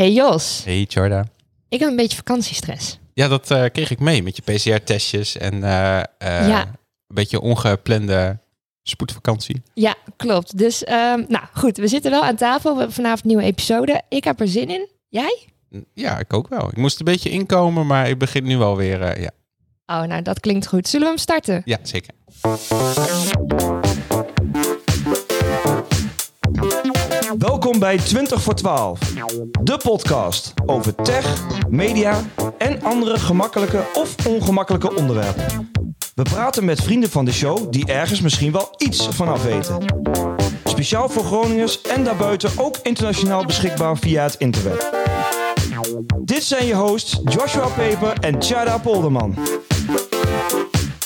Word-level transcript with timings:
Hey 0.00 0.12
Jos, 0.12 0.62
Hey 0.64 0.82
Jorda. 0.88 1.24
ik 1.68 1.80
heb 1.80 1.88
een 1.88 1.96
beetje 1.96 2.16
vakantiestress. 2.16 2.98
Ja, 3.14 3.28
dat 3.28 3.50
eh, 3.50 3.64
kreeg 3.72 3.90
ik 3.90 3.98
mee 3.98 4.22
met 4.22 4.36
je 4.36 4.42
PCR-testjes 4.42 5.36
en 5.36 5.64
eh, 5.64 5.98
eh, 5.98 6.04
Ja. 6.48 6.60
een 6.66 7.14
beetje 7.14 7.40
ongeplande 7.40 8.38
spoedvakantie. 8.82 9.62
Ja, 9.74 9.94
klopt. 10.16 10.58
Dus, 10.58 10.84
ehm, 10.84 11.24
nou 11.28 11.44
goed, 11.52 11.76
we 11.76 11.88
zitten 11.88 12.10
wel 12.10 12.22
aan 12.24 12.36
tafel. 12.36 12.70
We 12.72 12.76
hebben 12.78 12.94
vanavond 12.94 13.20
een 13.22 13.28
nieuwe 13.28 13.42
episode. 13.42 14.02
Ik 14.08 14.24
heb 14.24 14.40
er 14.40 14.48
zin 14.48 14.68
in. 14.68 14.88
Jij? 15.08 15.38
Ja, 15.94 16.18
ik 16.18 16.32
ook 16.32 16.48
wel. 16.48 16.68
Ik 16.68 16.76
moest 16.76 16.98
een 16.98 17.04
beetje 17.04 17.30
inkomen, 17.30 17.86
maar 17.86 18.08
ik 18.08 18.18
begin 18.18 18.44
nu 18.44 18.56
wel 18.58 18.76
weer. 18.76 19.02
eh, 19.02 19.22
ja. 19.22 19.30
Oh, 19.86 20.02
nou 20.08 20.22
dat 20.22 20.40
klinkt 20.40 20.66
goed. 20.66 20.88
Zullen 20.88 21.06
we 21.06 21.12
hem 21.12 21.22
starten? 21.22 21.62
ja, 21.64 21.78
zeker. 21.82 22.14
Welkom 27.38 27.78
bij 27.78 27.98
20 27.98 28.42
voor 28.42 28.54
12, 28.54 28.98
de 29.62 29.76
podcast 29.82 30.54
over 30.66 30.94
tech, 30.94 31.42
media 31.68 32.20
en 32.58 32.82
andere 32.82 33.18
gemakkelijke 33.18 33.84
of 33.94 34.26
ongemakkelijke 34.26 34.94
onderwerpen. 34.94 35.70
We 36.14 36.22
praten 36.22 36.64
met 36.64 36.82
vrienden 36.82 37.10
van 37.10 37.24
de 37.24 37.32
show 37.32 37.72
die 37.72 37.86
ergens 37.86 38.20
misschien 38.20 38.52
wel 38.52 38.74
iets 38.76 39.08
vanaf 39.08 39.42
weten. 39.42 39.84
Speciaal 40.64 41.08
voor 41.08 41.24
Groningers 41.24 41.80
en 41.80 42.04
daarbuiten 42.04 42.50
ook 42.56 42.76
internationaal 42.82 43.44
beschikbaar 43.44 43.98
via 43.98 44.22
het 44.22 44.34
internet. 44.34 44.90
Dit 46.24 46.44
zijn 46.44 46.66
je 46.66 46.74
hosts 46.74 47.20
Joshua 47.24 47.66
Peper 47.66 48.12
en 48.20 48.38
Tjada 48.38 48.78
Polderman. 48.78 49.34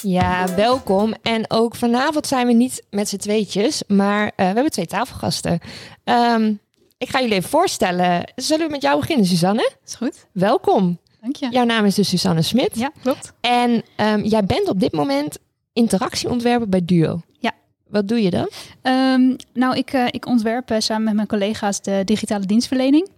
Ja, 0.07 0.55
welkom. 0.55 1.15
En 1.23 1.51
ook 1.51 1.75
vanavond 1.75 2.27
zijn 2.27 2.47
we 2.47 2.53
niet 2.53 2.83
met 2.91 3.09
z'n 3.09 3.17
tweetjes, 3.17 3.83
maar 3.87 4.27
eh, 4.27 4.33
we 4.37 4.43
hebben 4.43 4.71
twee 4.71 4.87
tafelgasten. 4.87 5.59
Ehm, 6.05 6.55
ik 6.99 7.09
ga 7.09 7.21
jullie 7.21 7.35
even 7.35 7.51
voorstellen. 7.51 8.33
Zullen 8.37 8.67
we 8.67 8.73
met 8.73 8.83
jou 8.83 9.01
beginnen, 9.01 9.27
Suzanne? 9.27 9.73
Is 9.87 9.95
goed, 9.95 10.27
Welkom. 10.33 10.99
dank 11.21 11.37
je. 11.37 11.49
Jouw 11.51 11.65
naam 11.65 11.85
is 11.85 11.95
dus 11.95 12.09
Suzanne 12.09 12.43
Smit. 12.43 12.71
Ja, 12.75 12.91
klopt. 13.03 13.33
En 13.41 13.83
ehm, 13.97 14.23
jij 14.23 14.45
bent 14.45 14.69
op 14.69 14.81
dit 14.81 14.93
moment 14.93 15.39
interactieontwerper 15.73 16.69
bij 16.69 16.85
Duo. 16.85 17.21
Ja. 17.39 17.53
Wat 17.89 18.09
doe 18.09 18.23
je 18.23 18.31
dan? 18.31 18.49
Ehm, 18.83 19.37
nou, 19.53 19.77
ik, 19.77 19.93
eh, 19.93 20.07
ik 20.11 20.27
ontwerp 20.27 20.71
eh, 20.71 20.81
samen 20.81 21.05
met 21.05 21.15
mijn 21.15 21.27
collega's 21.27 21.81
de 21.81 22.03
digitale 22.05 22.47
dienstverlening. 22.47 23.09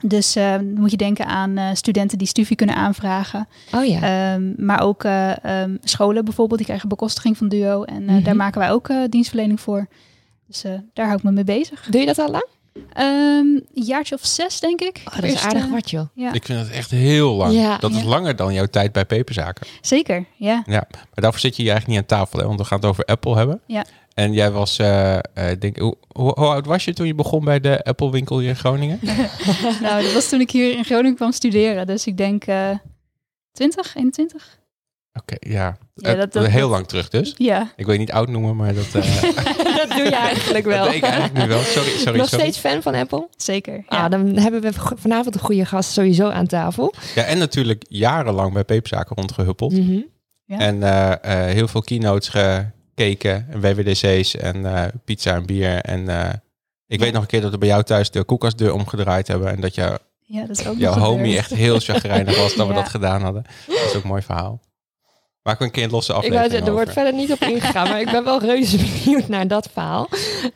Dus 0.00 0.36
eh, 0.36 0.58
moet 0.74 0.90
je 0.90 0.96
denken 0.96 1.26
aan 1.26 1.56
eh, 1.56 1.68
studenten 1.72 2.18
die 2.18 2.26
studie 2.26 2.56
kunnen 2.56 2.74
aanvragen. 2.76 3.48
Oh 3.74 3.84
ja. 3.84 4.00
Ehm, 4.34 4.52
maar 4.56 4.80
ook 4.80 5.04
eh, 5.04 5.44
ehm, 5.44 5.76
scholen 5.82 6.24
bijvoorbeeld, 6.24 6.58
die 6.58 6.66
krijgen 6.68 6.88
bekostiging 6.88 7.36
van 7.36 7.48
Duo. 7.48 7.82
En 7.82 8.08
eh, 8.08 8.14
Mhm. 8.14 8.22
daar 8.24 8.36
maken 8.36 8.60
wij 8.60 8.70
ook 8.70 8.90
dienstverlening 9.08 9.60
voor. 9.60 9.86
Dus 10.46 10.62
daar 10.92 11.06
hou 11.06 11.18
ik 11.18 11.22
me 11.24 11.30
mee 11.32 11.44
bezig. 11.44 11.86
Doe 11.90 12.00
je 12.00 12.06
dat 12.06 12.18
al 12.18 12.30
lang? 12.30 12.46
Een 12.92 13.66
jaartje 13.72 14.14
of 14.14 14.26
zes, 14.26 14.60
denk 14.60 14.80
ik. 14.80 15.02
Oh, 15.04 15.14
dat 15.14 15.24
is 15.24 15.30
Eerst, 15.30 15.44
aardig 15.44 15.64
eh, 15.64 15.70
wat, 15.70 15.90
joh. 15.90 16.06
Ja, 16.14 16.32
Ik 16.32 16.44
vind 16.44 16.58
het 16.58 16.70
echt 16.70 16.90
heel 16.90 17.34
lang. 17.34 17.52
Ja. 17.54 17.78
dat 17.78 17.92
is 17.92 18.02
langer 18.02 18.36
dan 18.36 18.54
jouw 18.54 18.66
tijd 18.66 18.92
bij 18.92 19.04
Peperzaken. 19.04 19.66
zeker. 19.80 20.24
Ja. 20.36 20.62
Ja, 20.66 20.86
maar 20.90 21.06
daarvoor 21.12 21.40
zit 21.40 21.56
je 21.56 21.62
hier 21.62 21.70
eigenlijk 21.70 22.00
niet 22.00 22.10
aan 22.10 22.18
tafel, 22.18 22.38
hè? 22.38 22.46
want 22.46 22.58
we 22.58 22.64
gaan 22.64 22.78
het 22.78 22.88
over 22.88 23.04
Apple 23.04 23.36
hebben. 23.36 23.60
Ja. 23.66 23.84
En 24.14 24.32
jij 24.32 24.50
was, 24.50 24.78
eh, 24.78 25.14
eh, 25.16 25.22
denk, 25.58 25.78
hoe, 25.78 25.96
hoe, 26.08 26.32
hoe 26.34 26.46
oud 26.46 26.66
was 26.66 26.84
je 26.84 26.94
toen 26.94 27.06
je 27.06 27.14
begon 27.14 27.44
bij 27.44 27.60
de 27.60 27.84
Apple 27.84 28.10
winkel 28.10 28.38
hier 28.38 28.48
in 28.48 28.56
Groningen? 28.56 28.98
nou, 29.82 30.02
dat 30.02 30.12
was 30.12 30.28
toen 30.28 30.40
ik 30.40 30.50
hier 30.50 30.76
in 30.76 30.84
Groningen 30.84 31.16
kwam 31.16 31.32
studeren. 31.32 31.86
Dus 31.86 32.06
ik 32.06 32.16
denk 32.16 32.44
eh 32.44 32.70
20, 33.52 33.94
21. 33.94 34.58
Oké, 35.20 35.34
ja. 35.40 35.76
Ja, 35.94 36.14
dat- 36.14 36.32
dat- 36.32 36.46
heel 36.46 36.60
dat- 36.60 36.70
lang 36.70 36.86
terug 36.88 37.08
dus. 37.08 37.34
Ja. 37.36 37.72
Ik 37.76 37.86
weet 37.86 37.98
niet 37.98 38.12
oud 38.12 38.28
noemen, 38.28 38.56
maar 38.56 38.74
dat, 38.74 38.84
eh 38.94 39.22
dat 39.76 39.88
doe 39.88 40.04
je 40.04 40.10
eigenlijk 40.16 40.64
wel. 40.64 40.84
dat 40.84 40.94
ik 40.94 41.02
eigenlijk 41.02 41.34
nu 41.42 41.48
wel. 41.48 41.58
Sorry, 41.62 41.90
sorry, 41.90 42.18
Nog 42.18 42.28
sorry. 42.28 42.44
steeds 42.44 42.58
fan 42.58 42.82
van 42.82 42.94
Apple? 42.94 43.28
Zeker. 43.36 43.82
Ah, 43.86 43.98
Ja. 43.98 44.08
dan 44.08 44.26
hebben 44.36 44.60
we 44.60 44.72
vanavond 44.96 45.34
een 45.34 45.40
goede 45.40 45.64
gast 45.64 45.90
sowieso 45.92 46.28
aan 46.28 46.46
tafel. 46.46 46.94
Ja, 47.14 47.22
en 47.22 47.38
natuurlijk 47.38 47.84
jarenlang 47.88 48.52
bij 48.52 48.64
Peperzaken 48.64 49.16
rondgehuppeld. 49.16 49.72
Mhm. 49.72 50.00
Ja. 50.44 50.58
En 50.58 50.82
eh, 50.82 51.12
eh, 51.12 51.52
heel 51.54 51.68
veel 51.68 51.80
keynotes 51.82 52.28
gekeken, 52.28 53.46
en 53.50 53.60
WWDC's 53.60 54.36
en 54.36 54.66
eh, 54.76 54.84
pizza 55.04 55.34
en 55.34 55.46
bier. 55.46 55.76
En 55.80 56.08
eh, 56.08 56.28
ik 56.86 56.98
Ja. 56.98 57.04
weet 57.04 57.12
nog 57.12 57.22
een 57.22 57.28
keer 57.28 57.40
dat 57.40 57.50
we 57.50 57.58
bij 57.58 57.68
jou 57.68 57.82
thuis 57.82 58.10
de 58.10 58.24
koelkastdeur 58.24 58.72
omgedraaid 58.72 59.28
hebben. 59.28 59.48
En 59.50 59.60
dat 59.60 59.74
jou, 59.74 59.98
ja, 60.20 60.40
dat 60.46 60.58
is 60.58 60.66
ook 60.66 60.78
jouw 60.78 60.92
homie 60.98 61.18
gebeurd. 61.18 61.36
echt 61.38 61.50
heel 61.54 61.78
chagrijnig 61.80 62.38
was 62.38 62.54
dat 62.54 62.66
we 62.66 62.74
dat 62.82 62.88
gedaan 62.88 63.22
hadden. 63.22 63.44
Dat 63.66 63.76
is 63.76 63.94
ook 63.96 64.02
een 64.02 64.08
mooi 64.08 64.22
verhaal. 64.22 64.60
Maken 65.46 65.60
we 65.60 65.66
een 65.66 65.72
keer 65.74 65.84
een 65.84 65.90
losse 65.90 66.12
Ik 66.12 66.18
wou 66.18 66.28
aflevering 66.34 66.52
zeggen, 66.52 66.68
er 66.68 66.84
wordt 66.84 66.92
verder 66.92 67.12
niet 67.12 67.32
op 67.32 67.40
ingegaan, 67.40 67.88
maar 67.88 68.00
ik 68.00 68.10
ben 68.10 68.24
wel 68.24 68.40
reuze 68.40 68.76
benieuwd 69.04 69.28
naar 69.28 69.48
dat 69.48 69.68
verhaal. 69.72 70.08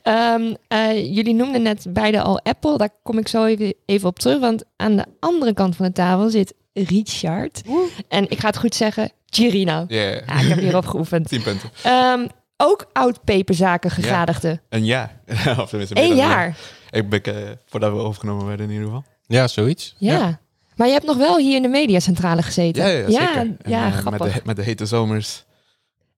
Ehm, 0.02 0.54
eh, 0.68 1.14
jullie 1.14 1.34
noemden 1.34 1.62
net 1.62 1.86
beide 1.88 2.20
al 2.22 2.40
Apple, 2.42 2.76
daar 2.78 2.88
kom 3.02 3.18
ik 3.18 3.28
zo 3.28 3.44
even, 3.44 3.74
even 3.86 4.08
op 4.08 4.18
terug, 4.18 4.38
want 4.40 4.64
aan 4.76 4.96
de 4.96 5.04
andere 5.20 5.54
kant 5.54 5.76
van 5.76 5.86
de 5.86 5.92
tafel 5.92 6.30
zit 6.30 6.54
Richard. 6.72 7.62
En 8.08 8.30
ik 8.30 8.38
ga 8.38 8.46
het 8.46 8.58
goed 8.58 8.74
zeggen, 8.74 9.10
Girino. 9.26 9.84
Ja, 9.88 10.02
Ja, 10.02 10.40
ik 10.40 10.48
heb 10.48 10.58
hierop 10.58 10.86
geoefend. 10.86 11.28
10 11.38 11.42
punten. 11.42 11.70
Ehm, 11.82 12.26
ook 12.56 12.86
oud 12.92 13.24
peperzaken 13.24 13.90
gegadigde. 13.90 14.60
Een 14.68 14.84
jaar. 14.84 15.20
of 15.60 15.68
tenminste, 15.68 16.00
een 16.00 16.14
jaar. 16.16 16.56
Ik 16.90 17.08
ben 17.08 17.22
eh, 17.22 17.34
voordat 17.66 17.92
we 17.92 17.98
overgenomen 17.98 18.46
werden 18.46 18.66
in 18.66 18.72
ieder 18.72 18.86
geval. 18.86 19.04
Ja, 19.26 19.48
zoiets. 19.48 19.94
Ja. 19.98 20.40
Maar 20.80 20.88
je 20.88 20.94
hebt 20.94 21.06
nog 21.06 21.16
wel 21.16 21.38
hier 21.38 21.56
in 21.56 21.62
de 21.62 21.68
mediacentrale 21.68 22.42
gezeten. 22.42 22.82
Ja, 22.82 22.88
ja, 22.88 23.04
zeker. 23.10 23.20
ja, 23.22 23.36
En, 23.36 23.58
ja, 23.66 23.86
eh, 23.86 23.92
grappig. 23.92 24.24
Met 24.24 24.34
de, 24.34 24.40
met 24.44 24.56
de 24.56 24.62
hete 24.62 24.86
zomers. 24.86 25.44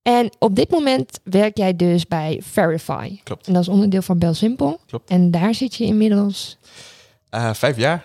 En 0.03 0.31
op 0.39 0.57
dit 0.57 0.71
moment 0.71 1.21
werk 1.25 1.57
jij 1.57 1.77
dus 1.77 2.07
bij 2.07 2.41
Verify. 2.45 3.21
Klopt. 3.23 3.47
En 3.47 3.53
dat 3.53 3.63
is 3.63 3.69
onderdeel 3.69 4.03
van 4.03 4.19
BelSimpel. 4.19 4.81
Klopt. 4.87 5.11
En 5.11 5.31
daar 5.31 5.55
zit 5.55 5.75
je 5.75 5.85
inmiddels... 5.85 6.59
Eh, 7.31 7.55
vijf 7.55 7.77
jaar. 7.77 8.05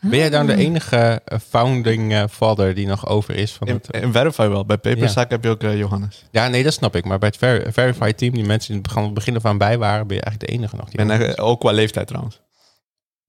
Ben 0.00 0.18
jij 0.18 0.30
dan 0.30 0.46
de 0.46 0.52
Ah. 0.52 0.58
enige 0.58 1.20
eh, 1.24 1.38
founding 1.48 2.26
father 2.30 2.74
die 2.74 2.86
nog 2.86 3.08
over 3.08 3.34
is 3.34 3.52
van 3.52 3.66
In, 3.68 3.74
het... 3.74 4.02
in 4.02 4.12
Verify 4.12 4.48
wel. 4.48 4.64
Bij 4.64 4.78
Paperzaak 4.78 5.30
heb 5.30 5.44
je 5.44 5.50
ook 5.50 5.62
Johannes. 5.62 6.24
Ja, 6.30 6.48
nee, 6.48 6.62
dat 6.62 6.72
snap 6.72 6.96
ik. 6.96 7.04
Maar 7.04 7.18
bij 7.18 7.28
het 7.28 7.38
Ver 7.38 7.72
Verify 7.72 8.12
team, 8.12 8.34
die 8.34 8.44
mensen 8.44 8.72
die 8.72 8.92
van 8.92 9.04
het 9.04 9.14
begin 9.14 9.36
af 9.36 9.44
aan 9.44 9.58
bij 9.58 9.78
waren, 9.78 10.06
ben 10.06 10.16
je 10.16 10.22
eigenlijk 10.22 10.52
de 10.52 10.58
enige 10.58 10.76
nog. 10.76 10.88
Die 10.88 11.06
ben 11.06 11.38
ook 11.38 11.60
qua 11.60 11.70
leeftijd 11.70 12.06
trouwens. 12.06 12.40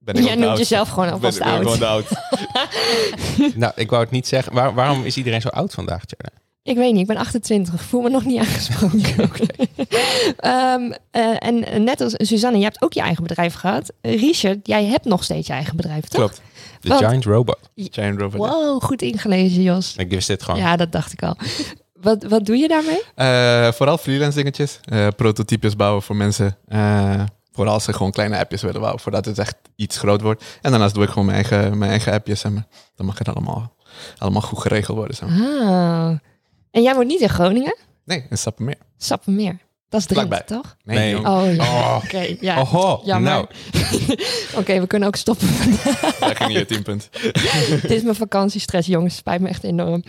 Ben 0.03 0.24
Jij 0.24 0.36
noemt 0.36 0.58
jezelf 0.58 0.90
gewoon 0.90 1.12
alvast 1.12 1.40
ben 1.40 1.47
oud. 1.47 1.62
gewoon 1.72 1.88
oud. 1.90 2.06
Nou, 3.56 3.72
ik 3.75 3.90
wou 3.90 4.02
het 4.02 4.12
niet 4.12 4.28
zeggen. 4.28 4.53
Waar- 4.53 4.74
waarom 4.74 5.03
is 5.03 5.18
iedereen 5.18 5.41
zo 5.41 5.47
oud 5.47 5.74
vandaag, 5.74 6.06
Tjerna? 6.06 6.30
Ik 6.64 6.75
weet 6.75 6.91
niet, 6.91 7.02
ik 7.02 7.08
ben 7.08 7.18
28. 7.18 7.74
Ik 7.74 7.80
voel 7.80 8.02
me 8.02 8.09
nog 8.09 8.25
niet 8.25 8.40
aangesproken. 8.40 9.00
Ehm, 10.38 10.92
eh, 11.12 11.36
en 11.47 11.84
net 11.84 12.02
als 12.02 12.13
Suzanne, 12.18 12.58
je 12.58 12.63
hebt 12.63 12.81
ook 12.81 12.94
je 12.94 13.02
eigen 13.02 13.24
bedrijf 13.24 13.53
gehad. 13.53 13.92
Richard, 14.02 14.68
jij 14.68 14.86
hebt 14.86 15.06
nog 15.06 15.24
steeds 15.24 15.47
je 15.47 15.53
eigen 15.53 15.75
bedrijf, 15.75 16.02
toch? 16.08 16.19
Klopt. 16.19 16.42
De? 16.80 16.96
Giant 16.96 17.25
Robot. 17.25 17.59
Giant 17.75 18.19
Rover. 18.19 18.40
Wow, 18.40 18.84
goed 18.84 19.02
ingelezen, 19.02 19.62
Jos. 19.62 19.94
Ik 19.97 20.09
wist 20.09 20.28
dit 20.28 20.44
gewoon. 20.44 20.59
Ja, 20.59 20.75
dat 20.75 20.92
dacht 20.92 21.12
ik 21.12 21.24
al. 21.24 21.38
Wat, 21.94 22.24
wat 22.24 22.46
doe 22.46 22.58
je 22.58 22.68
daarmee? 22.68 23.02
Eh, 23.16 23.72
vooral 23.72 23.97
freelance 23.97 24.38
dingetjes. 24.38 24.80
Eh, 24.84 25.08
prototypes 25.16 25.75
bouwen 25.75 26.02
voor 26.03 26.16
mensen. 26.16 26.58
Vooral 27.53 27.74
als 27.74 27.84
ze 27.84 27.94
gewoon 27.94 28.12
kleine 28.12 28.38
appjes 28.40 28.62
willen 28.62 28.80
bouwen. 28.80 29.02
Voordat 29.02 29.25
het 29.25 29.38
echt 29.40 29.56
iets 29.75 29.97
groot 29.97 30.22
wordt. 30.22 30.44
En 30.62 30.72
daarnaast 30.72 30.94
doe 30.94 31.03
ik 31.03 31.09
gewoon 31.09 31.25
mijn 31.25 31.38
eigen, 31.38 31.78
mijn 31.78 31.91
eigen 31.91 32.14
appjes. 32.14 32.40
Zeg 32.40 32.52
maar. 32.52 32.68
Dan 32.96 33.06
mag 33.06 33.18
het 33.18 33.30
allemaal, 33.30 33.75
allemaal 34.18 34.41
goed 34.41 34.59
geregeld 34.59 34.97
worden. 34.97 35.16
Zeg 35.16 35.30
maar. 35.30 35.47
Ah. 35.62 36.18
En 36.72 36.81
jij 36.81 36.96
woont 36.96 37.08
niet 37.08 37.22
in 37.22 37.30
Groningen? 37.30 37.78
Nee, 38.06 38.25
in 38.30 38.38
Sappemeer. 38.38 38.78
Sappemeer. 38.97 39.58
Dat 39.90 40.00
is 40.02 40.08
Drenthe, 40.08 40.44
toch? 40.46 40.75
Nee, 40.84 40.97
Nee. 41.13 41.28
Oh 41.30 41.56
ja, 41.56 41.63
Oh. 41.63 42.02
oké. 42.03 42.36
ja. 42.40 42.59
Oho, 42.62 43.02
Jammer. 43.06 43.31
nou. 43.31 43.46
Oké, 44.59 44.80
we 44.80 44.88
kunnen 44.88 45.08
ook 45.08 45.16
stoppen. 45.16 45.47
daar 46.19 46.36
ging 46.36 46.52
je 46.53 46.66
10 46.66 46.84
punten. 46.84 47.09
Dit 47.81 47.92
is 47.92 48.02
mijn 48.03 48.16
vakantiestress, 48.16 48.88
jongens. 48.88 49.16
Spijt 49.16 49.42
me 49.42 49.47
echt 49.47 49.63
enorm. 49.63 50.03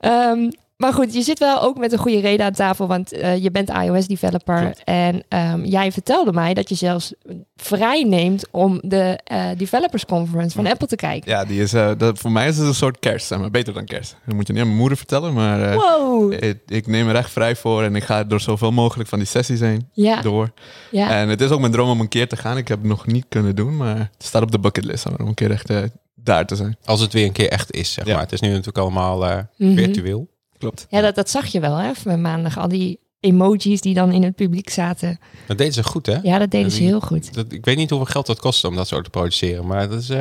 Ehm, 0.00 0.50
maar 0.80 0.92
goed, 0.92 1.14
je 1.14 1.22
zit 1.22 1.38
wel 1.38 1.62
ook 1.62 1.78
met 1.78 1.92
een 1.92 1.98
goede 1.98 2.20
reden 2.20 2.46
aan 2.46 2.52
tafel, 2.52 2.86
want 2.86 3.12
eh, 3.12 3.42
je 3.42 3.50
bent 3.50 3.68
iOS-developer. 3.70 4.72
En 4.84 5.22
ehm, 5.28 5.64
jij 5.64 5.92
vertelde 5.92 6.32
mij 6.32 6.54
dat 6.54 6.68
je 6.68 6.74
zelfs 6.74 7.14
vrij 7.56 8.02
neemt 8.02 8.44
om 8.50 8.78
de 8.82 9.18
eh, 9.24 9.44
Developers 9.56 10.04
Conference 10.06 10.56
van 10.56 10.66
Apple 10.66 10.86
te 10.86 10.96
kijken. 10.96 11.30
Ja, 11.30 11.44
die 11.44 11.60
is, 11.62 11.72
eh, 11.72 11.90
dat, 11.98 12.18
voor 12.18 12.32
mij 12.32 12.48
is 12.48 12.56
het 12.58 12.66
een 12.66 12.74
soort 12.74 12.98
kerst, 12.98 13.26
zeg 13.26 13.38
maar. 13.38 13.50
Beter 13.50 13.74
dan 13.74 13.84
kerst. 13.84 14.16
Dat 14.26 14.34
moet 14.34 14.46
je 14.46 14.52
niet 14.52 14.62
aan 14.62 14.68
mijn 14.68 14.80
moeder 14.80 14.98
vertellen, 14.98 15.32
maar 15.32 15.62
eh, 15.62 15.74
Wow! 15.76 16.32
ik, 16.32 16.58
ik 16.66 16.86
neem 16.86 17.08
er 17.08 17.14
echt 17.14 17.30
vrij 17.30 17.56
voor 17.56 17.82
en 17.82 17.96
ik 17.96 18.02
ga 18.04 18.24
door 18.24 18.40
zoveel 18.40 18.72
mogelijk 18.72 19.08
van 19.08 19.18
die 19.18 19.28
sessies 19.28 19.60
heen 19.60 19.88
Ja, 19.92 20.20
door. 20.22 20.52
ja. 20.90 21.10
En 21.10 21.28
het 21.28 21.40
is 21.40 21.50
ook 21.50 21.60
mijn 21.60 21.72
droom 21.72 21.88
om 21.90 22.00
een 22.00 22.08
keer 22.08 22.28
te 22.28 22.36
gaan. 22.36 22.56
Ik 22.56 22.68
heb 22.68 22.78
het 22.78 22.88
nog 22.88 23.06
niet 23.06 23.24
kunnen 23.28 23.56
doen, 23.56 23.76
maar 23.76 23.96
het 23.98 24.08
staat 24.18 24.42
op 24.42 24.50
de 24.50 24.58
bucketlist 24.58 25.06
om 25.18 25.26
een 25.26 25.34
keer 25.34 25.50
echt 25.50 25.70
daar 26.14 26.46
te 26.46 26.56
zijn. 26.56 26.76
Als 26.84 27.00
het 27.00 27.12
weer 27.12 27.24
een 27.26 27.32
keer 27.32 27.48
echt 27.48 27.72
is, 27.72 27.92
zeg 27.92 28.06
Ja. 28.06 28.12
maar. 28.12 28.22
Het 28.22 28.32
is 28.32 28.40
nu 28.40 28.48
natuurlijk 28.48 28.78
allemaal 28.78 29.26
eh, 29.26 29.38
Mhm. 29.56 29.74
virtueel. 29.76 30.28
Klopt. 30.60 30.86
Ja, 30.90 31.00
dat, 31.00 31.14
dat 31.14 31.30
zag 31.30 31.46
je 31.46 31.60
wel, 31.60 31.76
hè, 31.76 31.94
van 31.94 32.20
maandag. 32.20 32.58
Al 32.58 32.68
die 32.68 32.98
emojis 33.20 33.80
die 33.80 33.94
dan 33.94 34.12
in 34.12 34.22
het 34.22 34.34
publiek 34.34 34.70
zaten. 34.70 35.18
Dat 35.46 35.58
deden 35.58 35.72
ze 35.72 35.84
goed, 35.84 36.06
hè? 36.06 36.18
Ja, 36.22 36.38
dat 36.38 36.50
deden 36.50 36.70
ze 36.70 36.82
heel 36.82 37.00
goed. 37.00 37.34
Dat, 37.34 37.52
ik 37.52 37.64
weet 37.64 37.76
niet 37.76 37.90
hoeveel 37.90 38.08
geld 38.12 38.26
dat 38.26 38.40
kost 38.40 38.64
om 38.64 38.76
dat 38.76 38.88
zo 38.88 39.00
te 39.00 39.10
produceren, 39.10 39.66
maar 39.66 39.88
dat 39.88 40.00
is... 40.00 40.10
eh 40.10 40.20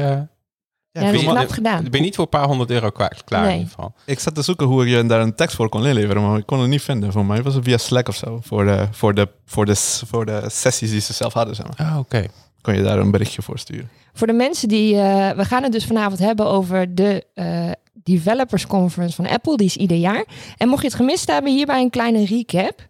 Ja, 0.92 1.02
dat 1.06 1.14
is 1.14 1.22
knap 1.24 1.50
gedaan. 1.50 1.86
Ik 1.86 1.92
ben 1.92 2.02
niet 2.02 2.16
voor 2.16 2.24
een 2.24 2.30
paar 2.30 2.48
honderd 2.48 2.70
euro 2.72 2.90
klaar 2.90 3.16
Nee. 3.30 3.44
in 3.46 3.52
ieder 3.52 3.68
geval. 3.68 3.94
Ik 4.06 4.20
zat 4.20 4.36
te 4.36 4.42
zoeken 4.42 4.68
hoe 4.68 4.84
ik 4.86 4.90
je 4.90 5.06
daar 5.06 5.22
een 5.22 5.36
tekst 5.36 5.56
voor 5.56 5.70
kon 5.70 5.86
inleveren, 5.88 6.22
maar 6.22 6.38
ik 6.38 6.46
kon 6.46 6.60
het 6.60 6.70
niet 6.70 6.82
vinden. 6.82 7.12
Voor 7.12 7.26
mij 7.26 7.42
was 7.44 7.54
het 7.54 7.64
via 7.64 7.78
Slack 7.78 8.08
of 8.08 8.16
zo, 8.16 8.40
voor 8.44 8.66
de, 8.66 8.88
voor 8.92 9.14
de, 9.14 9.28
voor 9.46 9.66
de, 9.66 9.76
voor 10.06 10.26
de 10.26 10.44
sessies 10.48 10.90
die 10.92 11.02
ze 11.02 11.14
zelf 11.14 11.34
hadden. 11.34 11.56
Zeg 11.56 11.66
maar. 11.68 11.88
Ah, 11.88 11.98
oké. 11.98 12.26
Kan 12.62 12.76
je 12.76 12.84
daar 12.84 13.00
een 13.00 13.12
berichtje 13.12 13.42
voor 13.42 13.60
sturen. 13.60 13.90
Voor 14.14 14.28
de 14.28 14.34
mensen 14.34 14.68
die... 14.68 14.96
eh, 14.96 15.30
we 15.36 15.46
gaan 15.46 15.64
het 15.64 15.72
dus 15.72 15.86
vanavond 15.86 16.20
hebben 16.20 16.46
over 16.46 16.96
de 16.96 17.24
eh, 17.34 17.72
Developers 18.04 18.68
Conference 18.68 19.16
van 19.16 19.28
Apple. 19.28 19.58
Die 19.58 19.66
is 19.66 19.78
ieder 19.78 19.98
jaar. 19.98 20.26
En 20.58 20.68
mocht 20.68 20.82
je 20.82 20.88
het 20.88 20.98
gemist 20.98 21.28
hebben, 21.28 21.52
hierbij 21.52 21.82
een 21.82 21.90
kleine 21.90 22.26
recap. 22.26 22.88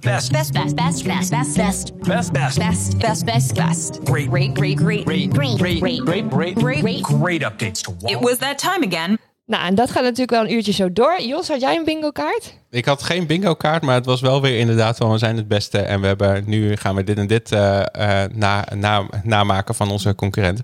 Best, 0.00 0.32
best, 0.32 0.52
best, 0.52 0.74
best, 0.74 1.04
best, 1.04 1.30
best, 1.30 1.56
best, 1.56 1.98
Best, 1.98 2.32
best. 2.32 2.58
best, 2.58 2.98
best, 2.98 3.24
best, 3.24 3.54
best. 3.54 3.98
Great. 4.04 4.28
great, 4.28 4.58
great, 4.58 4.78
great, 4.78 5.02
Great, 5.02 5.32
great, 5.34 5.58
great, 5.58 5.78
great, 5.78 6.00
great, 6.04 6.30
great, 6.30 6.58
great, 6.58 6.78
great. 6.78 7.04
great 7.04 7.42
updates 7.42 7.82
to 7.82 7.94
It 8.06 8.20
was 8.20 8.38
that 8.38 8.58
time 8.58 8.86
again. 8.86 9.18
Nou, 9.46 9.66
en 9.66 9.74
dat 9.74 9.90
gaat 9.90 10.02
natuurlijk 10.02 10.30
wel 10.30 10.44
een 10.44 10.52
uurtje 10.52 10.72
zo 10.72 10.92
door. 10.92 11.20
Jos, 11.20 11.48
had 11.48 11.60
jij 11.60 11.76
een 11.76 11.84
bingo 11.84 12.10
kaart? 12.10 12.54
Ik 12.70 12.84
had 12.84 13.02
geen 13.02 13.26
bingo 13.26 13.54
kaart, 13.54 13.82
maar 13.82 13.94
het 13.94 14.06
was 14.06 14.20
wel 14.20 14.40
weer 14.42 14.58
inderdaad 14.58 14.96
van 14.96 15.10
we 15.12 15.18
zijn 15.18 15.36
het 15.36 15.48
beste. 15.48 15.78
En 15.78 16.00
we 16.00 16.06
hebben 16.06 16.42
nu 16.46 16.76
gaan 16.76 16.94
we 16.94 17.04
dit 17.04 17.18
en 17.18 17.26
dit 17.26 17.52
eh, 17.52 17.80
eh, 17.80 18.30
na, 18.32 18.64
na, 18.74 19.06
namaken 19.22 19.74
van 19.74 19.90
onze 19.90 20.14
concurrent. 20.14 20.62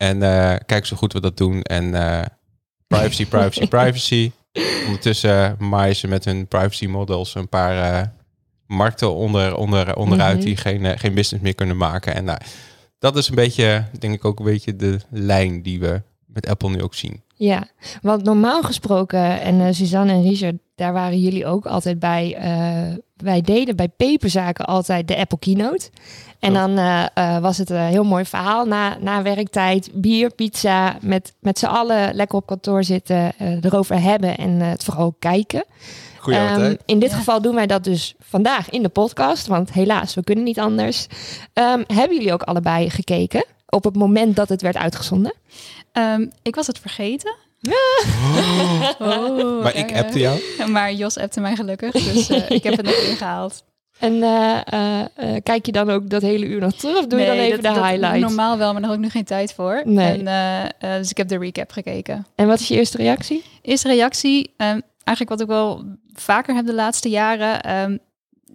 En 0.00 0.22
eh, 0.22 0.56
kijk 0.66 0.86
zo 0.86 0.96
goed 0.96 1.12
we 1.12 1.20
dat 1.20 1.36
doen. 1.36 1.62
En 1.62 1.94
eh, 1.94 2.26
privacy, 2.86 3.26
privacy, 3.26 3.68
privacy. 3.78 4.30
Ondertussen 4.84 5.56
maaien 5.58 5.96
ze 5.96 6.08
met 6.08 6.24
hun 6.24 6.46
privacy 6.46 6.86
models 6.86 7.34
een 7.34 7.48
paar 7.48 7.92
eh, 7.92 8.06
markten 8.66 9.14
onder, 9.14 9.56
onder, 9.56 9.96
onderuit 9.96 10.36
Mhm. 10.36 10.44
die 10.44 10.56
geen, 10.56 10.98
geen 10.98 11.14
business 11.14 11.44
meer 11.44 11.54
kunnen 11.54 11.76
maken. 11.76 12.14
En 12.14 12.24
nou, 12.24 12.38
dat 12.98 13.16
is 13.16 13.28
een 13.28 13.34
beetje, 13.34 13.84
denk 13.98 14.14
ik 14.14 14.24
ook 14.24 14.38
een 14.38 14.44
beetje 14.44 14.76
de 14.76 15.00
lijn 15.10 15.62
die 15.62 15.80
we 15.80 16.02
met 16.26 16.46
Apple 16.46 16.70
nu 16.70 16.82
ook 16.82 16.94
zien. 16.94 17.22
Ja, 17.34 17.68
want 18.02 18.24
normaal 18.24 18.62
gesproken, 18.62 19.40
en 19.40 19.74
Suzanne 19.74 20.12
en 20.12 20.22
Richard, 20.22 20.56
daar 20.74 20.92
waren 20.92 21.20
jullie 21.20 21.46
ook 21.46 21.66
altijd 21.66 21.98
bij. 21.98 22.36
wij 23.16 23.40
deden 23.40 23.76
bij 23.76 23.88
peperzaken 23.88 24.66
altijd 24.66 25.08
de 25.08 25.16
Apple 25.16 25.38
Keynote. 25.38 25.90
En 26.40 26.52
dan 26.52 26.78
eh, 26.78 27.04
eh, 27.14 27.38
was 27.42 27.58
het 27.58 27.70
een 27.70 27.76
heel 27.76 28.04
mooi 28.04 28.24
verhaal 28.24 28.64
na, 28.64 28.96
na 29.00 29.22
werktijd. 29.22 29.90
Bier, 29.92 30.30
pizza, 30.30 30.96
met, 31.00 31.32
met 31.40 31.58
z'n 31.58 31.66
allen 31.66 32.14
lekker 32.14 32.38
op 32.38 32.46
kantoor 32.46 32.84
zitten, 32.84 33.32
eh, 33.38 33.64
erover 33.64 34.00
hebben 34.02 34.36
en 34.36 34.50
het 34.60 34.84
vooral 34.84 35.14
kijken. 35.18 35.64
Ehm, 36.26 36.58
tijd. 36.58 36.82
in 36.86 36.98
dit 36.98 37.10
Ja. 37.10 37.16
geval 37.16 37.42
doen 37.42 37.54
wij 37.54 37.66
dat 37.66 37.84
dus 37.84 38.14
vandaag 38.20 38.70
in 38.70 38.82
de 38.82 38.88
podcast, 38.88 39.46
want 39.46 39.72
helaas, 39.72 40.14
we 40.14 40.24
kunnen 40.24 40.44
niet 40.44 40.58
anders. 40.58 41.06
Ehm, 41.52 41.82
hebben 41.86 42.16
jullie 42.16 42.32
ook 42.32 42.42
allebei 42.42 42.90
gekeken 42.90 43.44
op 43.68 43.84
het 43.84 43.96
moment 43.96 44.36
dat 44.36 44.48
het 44.48 44.62
werd 44.62 44.76
uitgezonden? 44.76 45.34
Ehm, 45.92 46.26
ik 46.42 46.54
was 46.54 46.66
het 46.66 46.78
vergeten. 46.78 47.34
Oh, 48.98 49.62
maar 49.62 49.74
ik 49.76 49.92
appte 49.96 50.18
jou. 50.18 50.40
Maar 50.70 50.92
Jos 50.92 51.18
appte 51.18 51.40
mij 51.40 51.56
gelukkig, 51.56 51.92
dus 51.92 52.28
eh, 52.30 52.50
ik 52.50 52.62
heb 52.62 52.76
het 52.76 52.86
nog 52.86 52.94
ingehaald. 52.94 53.62
En 54.00 54.22
eh, 54.22 54.60
eh, 54.66 55.00
eh, 55.00 55.42
kijk 55.42 55.66
je 55.66 55.72
dan 55.72 55.90
ook 55.90 56.10
dat 56.10 56.22
hele 56.22 56.46
uur 56.46 56.60
nog 56.60 56.74
terug 56.74 56.98
of 56.98 57.06
doe 57.06 57.20
je 57.20 57.26
dan 57.26 57.34
even 57.36 57.62
dat- 57.62 57.74
de 57.74 57.80
highlights? 57.80 58.20
Normaal 58.20 58.58
wel, 58.58 58.72
maar 58.72 58.80
daar 58.80 58.90
had 58.90 58.98
ik 58.98 59.04
nu 59.04 59.10
geen 59.10 59.24
tijd 59.24 59.52
voor. 59.52 59.82
Nee. 59.84 60.22
En, 60.22 60.68
dus 60.98 61.10
ik 61.10 61.16
heb 61.16 61.28
de 61.28 61.38
recap 61.38 61.70
gekeken. 61.72 62.26
En 62.34 62.46
wat 62.46 62.60
is 62.60 62.68
je 62.68 62.74
eerste 62.74 62.96
reactie? 62.96 63.44
Eerste 63.62 63.88
reactie, 63.88 64.54
ehm, 64.56 64.80
eigenlijk 65.04 65.28
wat 65.28 65.40
ik 65.40 65.46
wel 65.46 65.84
vaker 66.12 66.54
heb 66.54 66.66
de 66.66 66.74
laatste 66.74 67.08
jaren. 67.08 67.60
ehm, 67.62 67.96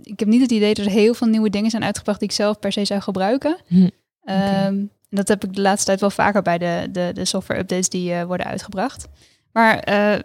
ik 0.04 0.20
heb 0.20 0.28
niet 0.28 0.42
het 0.42 0.52
idee 0.52 0.74
dat 0.74 0.86
er 0.86 0.92
heel 0.92 1.14
veel 1.14 1.28
nieuwe 1.28 1.50
dingen 1.50 1.70
zijn 1.70 1.84
uitgebracht 1.84 2.20
die 2.20 2.30
ik 2.30 2.36
zelf 2.36 2.60
per 2.60 2.72
se 2.72 2.86
zou 2.86 3.02
gebruiken. 3.02 3.58
Hm, 3.68 3.90
Ehm, 4.24 4.84
Dat 5.10 5.28
heb 5.28 5.44
ik 5.44 5.56
de 5.56 5.62
laatste 5.62 5.86
tijd 5.86 6.00
wel 6.00 6.10
vaker 6.10 6.42
bij 6.42 6.58
de, 6.58 6.88
de, 6.92 7.10
de 7.14 7.26
software 7.26 7.60
updates 7.60 7.90
die 7.90 8.24
worden 8.26 8.46
uitgebracht. 8.46 9.08
Maar 9.52 9.82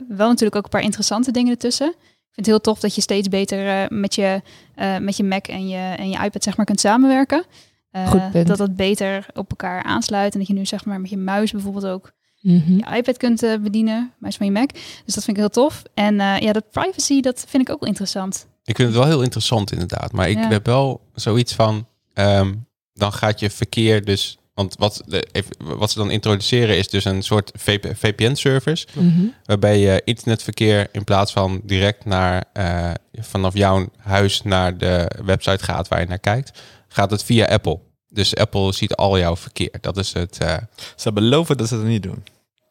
wel 0.09 0.29
natuurlijk 0.29 0.57
ook 0.57 0.65
een 0.65 0.71
paar 0.71 0.83
interessante 0.83 1.31
dingen 1.31 1.51
ertussen. 1.51 1.95
Vind 2.41 2.53
het 2.55 2.65
heel 2.65 2.73
tof 2.75 2.81
dat 2.83 2.95
je 2.95 3.01
steeds 3.01 3.29
beter 3.29 3.69
eh, 3.69 3.89
met, 3.89 4.15
je, 4.15 4.43
eh, 4.75 4.99
met 4.99 5.17
je 5.17 5.25
Mac 5.25 5.47
en 5.47 5.69
je, 5.69 5.77
en 5.97 6.11
je 6.11 6.25
iPad 6.25 6.43
zeg 6.43 6.57
maar, 6.57 6.67
kunt 6.67 6.81
samenwerken. 6.81 7.45
Eh, 7.91 8.07
Goed 8.09 8.31
punt. 8.31 8.47
Dat 8.47 8.59
het 8.59 8.77
beter 8.77 9.27
op 9.35 9.51
elkaar 9.51 9.83
aansluit. 9.83 10.33
En 10.33 10.39
dat 10.39 10.49
je 10.49 10.55
nu 10.55 10.67
zeg 10.67 10.85
maar 10.85 11.01
met 11.01 11.11
je 11.11 11.17
muis 11.17 11.51
bijvoorbeeld 11.53 11.87
ook 11.87 12.13
Mhm. 12.41 12.73
je 12.77 12.97
iPad 12.97 13.17
kunt 13.17 13.41
bedienen, 13.63 14.13
muis 14.19 14.37
van 14.37 14.47
je 14.47 14.53
Mac. 14.53 14.71
Dus 15.05 15.15
dat 15.15 15.25
vind 15.25 15.29
ik 15.29 15.37
heel 15.37 15.49
tof. 15.49 15.83
En 15.95 16.21
eh, 16.21 16.39
ja, 16.39 16.53
dat 16.53 16.71
privacy, 16.71 17.21
dat 17.21 17.45
vind 17.49 17.63
ik 17.69 17.71
ook 17.75 17.81
wel 17.81 17.89
interessant. 17.89 18.47
Ik 18.65 18.77
vind 18.77 18.89
het 18.89 18.97
wel 18.99 19.07
heel 19.07 19.23
interessant 19.23 19.73
inderdaad. 19.73 20.13
Maar 20.13 20.29
ik 20.29 20.37
Ja. 20.39 20.49
heb 20.49 20.67
wel 20.67 21.01
zoiets 21.15 21.55
van... 21.55 21.87
ehm, 22.13 22.55
dan 22.95 23.13
gaat 23.13 23.41
je 23.41 23.51
verkeer 23.51 24.05
dus... 24.05 24.39
Want 24.61 24.75
wat, 24.79 25.03
de, 25.07 25.27
even- 25.33 25.57
wat 25.79 25.91
ze 25.91 25.99
dan 25.99 26.11
introduceren 26.11 26.77
is 26.77 26.89
dus 26.89 27.05
een 27.05 27.23
soort 27.23 27.51
VPN-service... 27.97 28.87
Mhm. 28.95 29.27
waarbij 29.45 29.79
je 29.79 30.03
internetverkeer 30.05 30.89
in 30.93 31.05
plaats 31.05 31.33
van 31.33 31.61
direct 31.65 32.05
naar, 32.05 32.45
eh, 32.53 32.91
vanaf 33.13 33.55
jouw 33.57 33.89
huis 33.97 34.43
naar 34.43 34.79
de 34.79 35.11
website 35.25 35.65
gaat 35.65 35.89
waar 35.89 36.01
je 36.01 36.07
naar 36.07 36.19
kijkt... 36.19 36.61
gaat 36.89 37.11
het 37.11 37.25
via 37.25 37.47
Apple. 37.47 37.79
Dus 38.09 38.37
Apple 38.37 38.73
ziet 38.73 38.95
al 38.95 39.19
jouw 39.19 39.37
verkeer. 39.37 39.73
Dat 39.81 39.97
is 39.97 40.13
het... 40.13 40.39
eh, 40.39 40.57
Ze 40.97 41.13
beloven 41.13 41.57
dat 41.57 41.69
ze 41.69 41.77
dat 41.77 41.85
niet 41.85 42.03
doen. 42.03 42.25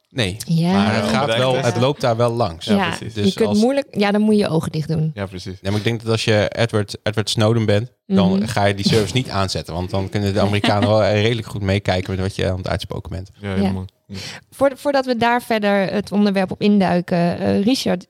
Nee, 0.10 0.38
Ja. 0.46 0.72
maar 0.72 0.96
het, 0.96 1.04
Ja, 1.06 1.10
gaat 1.12 1.38
wel, 1.38 1.56
het 1.56 1.78
loopt 1.78 2.02
daar 2.02 2.18
wel 2.18 2.32
langs. 2.34 2.66
Ja, 2.66 2.88
precies. 2.90 3.14
je 3.16 3.22
Dus 3.22 3.34
kunt 3.34 3.50
als- 3.50 3.60
moeilijk... 3.60 3.88
Ja, 3.92 4.12
dan 4.12 4.22
moet 4.22 4.34
je 4.36 4.40
je 4.42 4.48
ogen 4.50 4.72
dicht 4.72 4.88
doen. 4.88 5.12
Ja, 5.14 5.26
precies. 5.26 5.62
Nee, 5.62 5.72
maar 5.72 5.76
ik 5.80 5.84
denk 5.84 6.02
dat 6.04 6.12
als 6.12 6.24
je 6.24 6.50
Edward, 6.56 6.98
Edward 7.04 7.30
Snowden 7.30 7.66
bent, 7.66 7.92
dan 8.08 8.32
Mhm. 8.36 8.48
ga 8.48 8.66
je 8.66 8.74
die 8.74 8.88
service 8.88 9.14
niet 9.16 9.30
aanzetten. 9.30 9.74
Want 9.74 9.90
dan 9.90 10.10
kunnen 10.10 10.34
de 10.34 10.40
Amerikanen 10.40 10.90
wel 10.90 11.04
redelijk 11.22 11.48
goed 11.48 11.62
meekijken 11.62 12.12
met 12.12 12.20
wat 12.20 12.36
je 12.36 12.50
aan 12.52 12.58
het 12.58 12.68
uitspoken 12.68 13.12
bent. 13.12 13.30
Ja, 13.40 13.50
Ja. 13.50 13.56
helemaal. 13.56 13.86
Voor, 14.52 14.72
voordat 14.76 15.06
we 15.06 15.18
daar 15.18 15.42
verder 15.42 15.92
het 15.92 16.12
onderwerp 16.12 16.52
op 16.52 16.62
induiken. 16.62 17.40
eh, 17.40 17.64
Richard, 17.64 18.06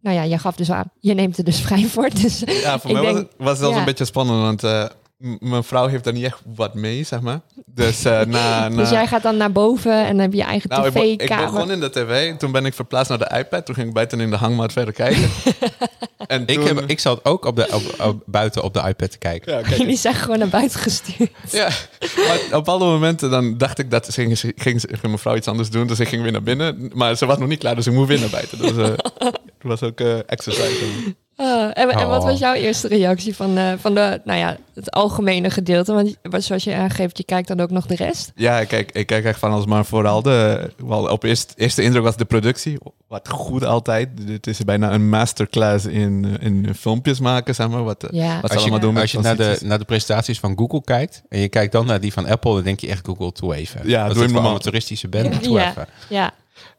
nou 0.00 0.16
ja, 0.16 0.26
jij 0.26 0.38
gaf 0.38 0.56
dus 0.56 0.70
aan. 0.70 0.90
Je 1.00 1.14
neemt 1.14 1.38
er 1.38 1.44
dus 1.44 1.60
vrij 1.60 1.84
voor. 1.84 2.10
Dus 2.10 2.42
Ja, 2.46 2.78
voor 2.78 2.90
Ik 2.90 2.96
mij 2.96 3.04
was, 3.04 3.14
denk- 3.14 3.26
het, 3.28 3.34
was 3.38 3.48
het 3.48 3.58
zelfs 3.58 3.72
ja. 3.74 3.78
een 3.80 3.84
beetje 3.84 4.04
spannend, 4.04 4.40
want 4.40 4.64
eh, 4.64 4.84
m- 4.84 4.88
mijn 5.38 5.64
vrouw 5.64 5.86
heeft 5.86 6.04
daar 6.04 6.12
niet 6.12 6.24
echt 6.24 6.40
wat 6.54 6.74
mee, 6.74 7.04
zeg 7.04 7.20
maar. 7.20 7.40
Dus 7.66 8.04
eh, 8.04 8.12
na... 8.12 8.24
na 8.68 8.76
Dus 8.76 8.90
jij 8.90 9.06
gaat 9.06 9.22
dan 9.22 9.36
naar 9.36 9.52
boven 9.52 9.92
en 9.92 10.10
dan 10.10 10.18
heb 10.18 10.30
je 10.32 10.36
je 10.38 10.44
eigen 10.44 10.68
nou, 10.70 10.86
ik, 10.86 10.92
be- 10.92 11.10
ik 11.10 11.18
tv-kamer. 11.20 11.50
begon 11.52 11.70
in 11.70 11.80
de 11.80 11.90
tv, 11.90 12.34
toen 12.36 12.52
ben 12.52 12.66
ik 12.66 12.74
verplaatst 12.74 13.08
naar 13.08 13.18
de 13.18 13.36
iPad, 13.38 13.66
toen 13.66 13.74
ging 13.74 13.88
ik 13.88 13.94
buiten 13.94 14.20
in 14.20 14.30
de 14.30 14.36
hangmat 14.36 14.72
verder 14.72 14.94
kijken. 14.94 15.30
en 16.26 16.42
Ik, 16.46 16.54
toen- 16.54 16.66
heb, 16.66 16.84
ik 16.86 17.00
zat 17.00 17.24
ook 17.24 17.44
op 17.44 17.56
de, 17.56 17.68
op, 17.72 18.06
op- 18.06 18.22
buiten 18.26 18.62
op 18.62 18.74
de 18.74 18.82
iPad 18.88 19.10
te 19.10 19.18
kijken. 19.18 19.52
Ja, 19.52 19.60
kijk, 19.62 19.76
Jullie 19.80 19.96
zijn 19.96 20.14
gewoon 20.14 20.38
naar 20.38 20.48
buiten 20.48 20.80
gestuurd. 20.80 21.30
Ja, 21.50 21.68
maar 22.16 22.36
op 22.44 22.50
bepaalde 22.50 22.84
momenten 22.84 23.30
dan 23.30 23.58
dacht 23.58 23.78
ik 23.78 23.90
dat 23.90 24.04
ze 24.06 24.12
ging, 24.12 24.38
ging, 24.56 24.82
mijn 25.02 25.18
vrouw 25.18 25.36
iets 25.36 25.48
anders 25.48 25.70
doen. 25.70 25.86
Dus 25.86 26.00
ik 26.00 26.08
ging 26.08 26.22
weer 26.22 26.32
naar 26.32 26.42
binnen. 26.42 26.90
Maar 26.94 27.16
ze 27.16 27.26
was 27.26 27.38
nog 27.38 27.48
niet 27.48 27.58
klaar, 27.58 27.74
dus 27.74 27.86
ik 27.86 27.92
moet 27.92 28.08
weer 28.08 28.20
naar 28.20 28.30
buiten. 28.30 28.58
Dus 28.58 28.70
eh, 28.76 28.84
het 29.18 29.38
was 29.62 29.82
ook 29.82 30.00
eh 30.00 30.18
exercise. 30.26 31.14
Ah, 31.36 31.62
en, 31.78 31.90
en 31.90 32.08
wat 32.08 32.22
Oh. 32.22 32.24
was 32.28 32.38
jouw 32.38 32.54
eerste 32.54 32.88
reactie 32.88 33.36
van, 33.36 33.56
eh, 33.58 33.72
van 33.78 33.94
de, 33.94 34.20
nou 34.24 34.38
ja, 34.38 34.56
het 34.74 34.90
algemene 34.90 35.50
gedeelte? 35.50 35.92
Want 36.22 36.44
zoals 36.44 36.64
je 36.64 36.74
aangeeft, 36.74 37.18
je 37.18 37.24
kijkt 37.24 37.48
dan 37.48 37.60
ook 37.60 37.70
nog 37.70 37.86
de 37.86 37.94
rest. 37.96 38.32
Ja, 38.34 38.60
ik 38.60 38.68
kijk, 38.68 38.92
ik 38.92 39.06
kijk 39.06 39.24
echt 39.24 39.38
van 39.38 39.50
alles, 39.52 39.66
maar 39.66 39.84
vooral 39.84 40.22
de... 40.22 40.70
Wel, 40.76 41.08
op 41.10 41.22
eerst, 41.22 41.52
eerste 41.56 41.82
indruk 41.82 42.02
was 42.02 42.16
de 42.16 42.24
productie. 42.24 42.78
Wat 43.08 43.28
goed 43.28 43.64
altijd. 43.64 44.08
Het 44.26 44.46
is 44.46 44.58
bijna 44.58 44.92
een 44.92 45.08
masterclass 45.08 45.86
in, 45.86 46.36
in 46.40 46.74
filmpjes 46.74 47.20
maken, 47.20 47.54
zeg 47.54 47.68
maar. 47.68 47.82
Wat, 47.84 48.06
Ja. 48.10 48.40
wat 48.40 48.50
ze 48.50 48.56
je, 48.56 48.62
allemaal 48.62 48.80
doen 48.80 48.96
als 48.96 49.12
je 49.12 49.18
naar, 49.20 49.36
de, 49.36 49.58
naar 49.62 49.78
de 49.78 49.84
presentaties 49.84 50.38
van 50.40 50.58
Google 50.58 50.82
kijkt 50.84 51.22
en 51.28 51.38
je 51.40 51.48
kijkt 51.48 51.72
dan 51.72 51.86
naar 51.86 52.00
die 52.00 52.12
van 52.12 52.26
Apple, 52.26 52.54
dan 52.54 52.62
denk 52.62 52.80
je 52.80 52.88
echt 52.88 53.06
Google, 53.06 53.32
toe 53.32 53.54
even. 53.54 53.80
Ja, 53.88 54.06
dat 54.06 54.14
doe 54.14 54.24
voor 54.24 54.32
normaal. 54.32 54.58
toeristische 54.58 55.08
band, 55.08 55.42
toe 55.42 55.58
Ja. 55.58 55.70
even. 55.70 55.86
Ja, 56.08 56.30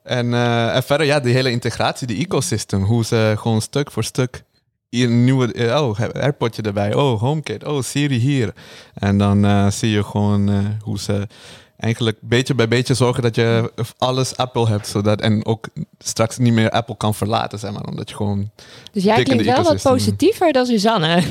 En, 0.03 0.33
eh, 0.33 0.75
en 0.75 0.83
verder, 0.83 1.07
ja, 1.07 1.19
die 1.19 1.33
hele 1.33 1.51
integratie, 1.51 2.07
die 2.07 2.17
ecosystem. 2.25 2.83
Hoe 2.83 3.05
ze 3.05 3.33
gewoon 3.37 3.61
stuk 3.61 3.91
voor 3.91 4.03
stuk 4.03 4.43
hier 4.95 5.07
een 5.07 5.23
nieuwe, 5.23 5.53
eh, 5.53 5.81
oh, 5.81 5.99
AirPodje 5.99 6.61
erbij. 6.61 6.93
Oh, 6.93 7.19
HomeKit. 7.21 7.63
Oh, 7.63 7.81
Siri 7.81 8.17
hier. 8.17 8.53
En 8.93 9.17
dan 9.17 9.45
eh, 9.45 9.69
zie 9.69 9.89
je 9.89 10.03
gewoon 10.03 10.49
eh, 10.49 10.57
hoe 10.81 10.99
ze 10.99 11.27
eigenlijk 11.77 12.17
beetje 12.21 12.55
bij 12.55 12.67
beetje 12.67 12.93
zorgen 12.93 13.23
dat 13.23 13.35
je 13.35 13.71
alles 13.97 14.37
Apple 14.37 14.67
hebt. 14.67 14.87
Zodat, 14.87 15.21
en 15.21 15.45
ook 15.45 15.67
straks 15.97 16.37
niet 16.37 16.53
meer 16.53 16.69
Apple 16.69 16.97
kan 16.97 17.13
verlaten, 17.13 17.59
zeg 17.59 17.71
maar. 17.71 17.85
Omdat 17.85 18.09
je 18.09 18.15
gewoon, 18.15 18.51
dus 18.91 19.03
jij 19.03 19.23
klinkt 19.23 19.45
wel 19.45 19.63
wat 19.63 19.81
positiever 19.81 20.53
dan 20.53 20.65
Suzanne. 20.65 21.23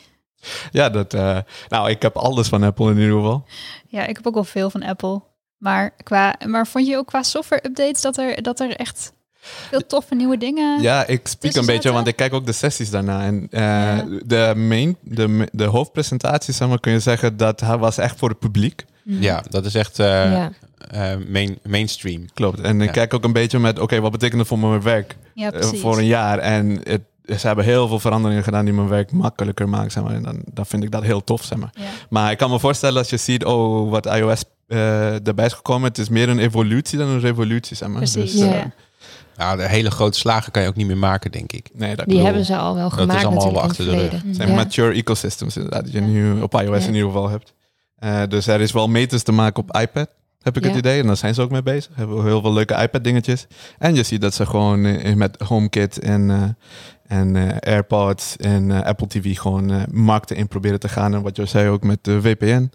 ja, 0.78 0.90
dat, 0.90 1.14
eh, 1.14 1.38
nou, 1.68 1.90
ik 1.90 2.02
heb 2.02 2.16
alles 2.16 2.48
van 2.48 2.62
Apple 2.62 2.90
in 2.90 2.98
ieder 2.98 3.14
geval. 3.14 3.44
Ja, 3.88 4.06
ik 4.06 4.16
heb 4.16 4.26
ook 4.26 4.34
wel 4.34 4.44
veel 4.44 4.70
van 4.70 4.82
Apple. 4.82 5.20
Maar, 5.56 5.94
qua, 6.02 6.36
maar 6.46 6.66
vond 6.66 6.86
je 6.86 6.96
ook 6.96 7.06
qua 7.06 7.22
software 7.22 7.66
updates 7.66 8.02
dat 8.02 8.16
er, 8.16 8.42
dat 8.42 8.60
er 8.60 8.76
echt 8.76 9.12
veel 9.40 9.86
toffe 9.86 10.14
nieuwe 10.14 10.36
dingen... 10.38 10.82
Ja, 10.82 11.06
ik 11.06 11.28
tussen 11.28 11.60
een 11.60 11.66
beetje, 11.66 11.92
want 11.92 12.06
ik 12.06 12.16
kijk 12.16 12.32
ook 12.32 12.46
de 12.46 12.52
sessies 12.52 12.90
daarna. 12.90 13.22
En 13.24 13.46
eh, 13.50 13.60
Ja. 13.62 14.04
de, 14.26 14.52
main, 14.56 14.96
de, 15.00 15.48
de 15.52 15.64
hoofdpresentatie, 15.64 16.54
zeg 16.54 16.68
maar, 16.68 16.80
kun 16.80 16.92
je 16.92 17.00
zeggen 17.00 17.36
dat 17.36 17.60
hij 17.60 17.78
was 17.78 17.98
echt 17.98 18.18
voor 18.18 18.28
het 18.28 18.38
publiek. 18.38 18.84
Mhm. 19.04 19.22
Ja, 19.22 19.42
dat 19.50 19.64
is 19.64 19.74
echt 19.74 19.98
eh, 19.98 20.06
ja. 20.06 20.52
eh, 20.90 21.12
main, 21.28 21.58
mainstream. 21.68 22.24
Klopt. 22.34 22.60
En 22.60 22.80
ik 22.80 22.86
Ja. 22.86 22.92
kijk 22.92 23.14
ook 23.14 23.24
een 23.24 23.32
beetje 23.32 23.58
met, 23.58 23.78
oké, 23.78 24.00
wat 24.00 24.10
betekent 24.12 24.38
het 24.38 24.48
voor 24.48 24.58
mijn 24.58 24.82
werk 24.82 25.16
voor 25.60 25.98
een 25.98 26.06
jaar? 26.06 26.38
En 26.38 26.80
het, 26.84 27.00
ze 27.40 27.46
hebben 27.46 27.64
heel 27.64 27.88
veel 27.88 28.00
veranderingen 28.00 28.42
gedaan 28.42 28.64
die 28.64 28.74
mijn 28.74 28.88
werk 28.88 29.12
makkelijker 29.12 29.68
maken, 29.68 29.90
zeg 29.90 30.02
maar. 30.02 30.14
En 30.14 30.22
dan, 30.22 30.40
dan 30.52 30.66
vind 30.66 30.82
ik 30.84 30.90
dat 30.90 31.02
heel 31.02 31.24
tof, 31.24 31.44
zeg 31.44 31.58
maar. 31.58 31.70
Ja. 31.74 31.82
Maar 32.08 32.30
ik 32.30 32.38
kan 32.38 32.50
me 32.50 32.58
voorstellen 32.58 32.98
als 32.98 33.10
je 33.10 33.16
ziet, 33.16 33.44
oh, 33.44 33.90
wat 33.90 34.06
iOS 34.06 34.42
eh 34.68 35.26
erbij 35.26 35.46
is 35.46 35.52
gekomen, 35.52 35.88
het 35.88 35.98
is 35.98 36.08
meer 36.08 36.28
een 36.28 36.38
evolutie 36.38 36.98
dan 36.98 37.08
een 37.08 37.20
revolutie, 37.20 37.76
zeg 37.76 37.88
maar. 37.88 37.96
Precies, 37.98 38.32
Dus, 38.32 38.40
ja. 38.40 38.70
Nou, 39.40 39.56
de 39.56 39.68
hele 39.68 39.90
grote 39.90 40.18
slagen 40.18 40.52
kan 40.52 40.62
je 40.62 40.68
ook 40.68 40.74
niet 40.76 40.86
meer 40.86 40.96
maken, 40.96 41.30
denk 41.32 41.52
ik. 41.52 41.68
nee, 41.74 41.88
dat 41.88 41.96
Die 41.98 42.06
bedoel- 42.06 42.24
hebben 42.24 42.44
ze 42.44 42.56
al 42.56 42.74
wel 42.74 42.86
is 42.86 42.92
gemaakt 42.92 43.24
allemaal 43.24 43.52
natuurlijk 43.52 43.56
al 43.56 43.62
in 43.64 43.68
achter 43.70 43.84
de 43.84 44.16
rug. 44.16 44.22
Het 44.26 44.36
zijn 44.36 44.48
Ja. 44.48 44.54
mature 44.54 44.92
ecosystems 44.94 45.56
inderdaad, 45.56 45.84
die 45.84 45.94
je 45.94 46.00
nu 46.00 46.40
op 46.40 46.54
iOS 46.54 46.80
Ja. 46.82 46.88
in 46.88 46.94
ieder 46.94 47.08
geval 47.10 47.28
hebt. 47.28 47.54
Eh, 47.96 48.22
dus 48.28 48.46
er 48.46 48.60
is 48.60 48.72
wel 48.72 48.88
meters 48.88 49.22
te 49.22 49.32
maken 49.32 49.62
op 49.62 49.76
iPad, 49.76 50.08
heb 50.42 50.56
ik 50.56 50.62
Ja. 50.62 50.68
het 50.68 50.78
idee. 50.78 51.00
En 51.00 51.06
daar 51.06 51.16
zijn 51.16 51.34
ze 51.34 51.42
ook 51.42 51.50
mee 51.50 51.62
bezig. 51.62 51.90
Hebben 51.94 52.16
we 52.16 52.22
heel 52.22 52.40
veel 52.40 52.52
leuke 52.52 52.74
iPad-dingetjes. 52.82 53.46
En 53.78 53.94
je 53.94 54.02
ziet 54.02 54.20
dat 54.20 54.34
ze 54.34 54.46
gewoon 54.46 54.84
eh, 54.84 55.14
met 55.14 55.36
HomeKit 55.44 55.98
en, 55.98 56.30
eh, 56.30 57.18
en 57.18 57.36
eh, 57.36 57.56
AirPods 57.72 58.36
en 58.36 58.84
Apple 58.84 59.06
TV 59.06 59.38
gewoon 59.38 59.84
markten 59.92 60.36
in 60.36 60.48
proberen 60.48 60.80
te 60.80 60.88
gaan. 60.88 61.14
En 61.14 61.22
wat 61.22 61.36
je 61.36 61.46
zei 61.46 61.68
ook 61.68 61.82
met 61.82 61.98
de 62.04 62.20
VPN. 62.22 62.70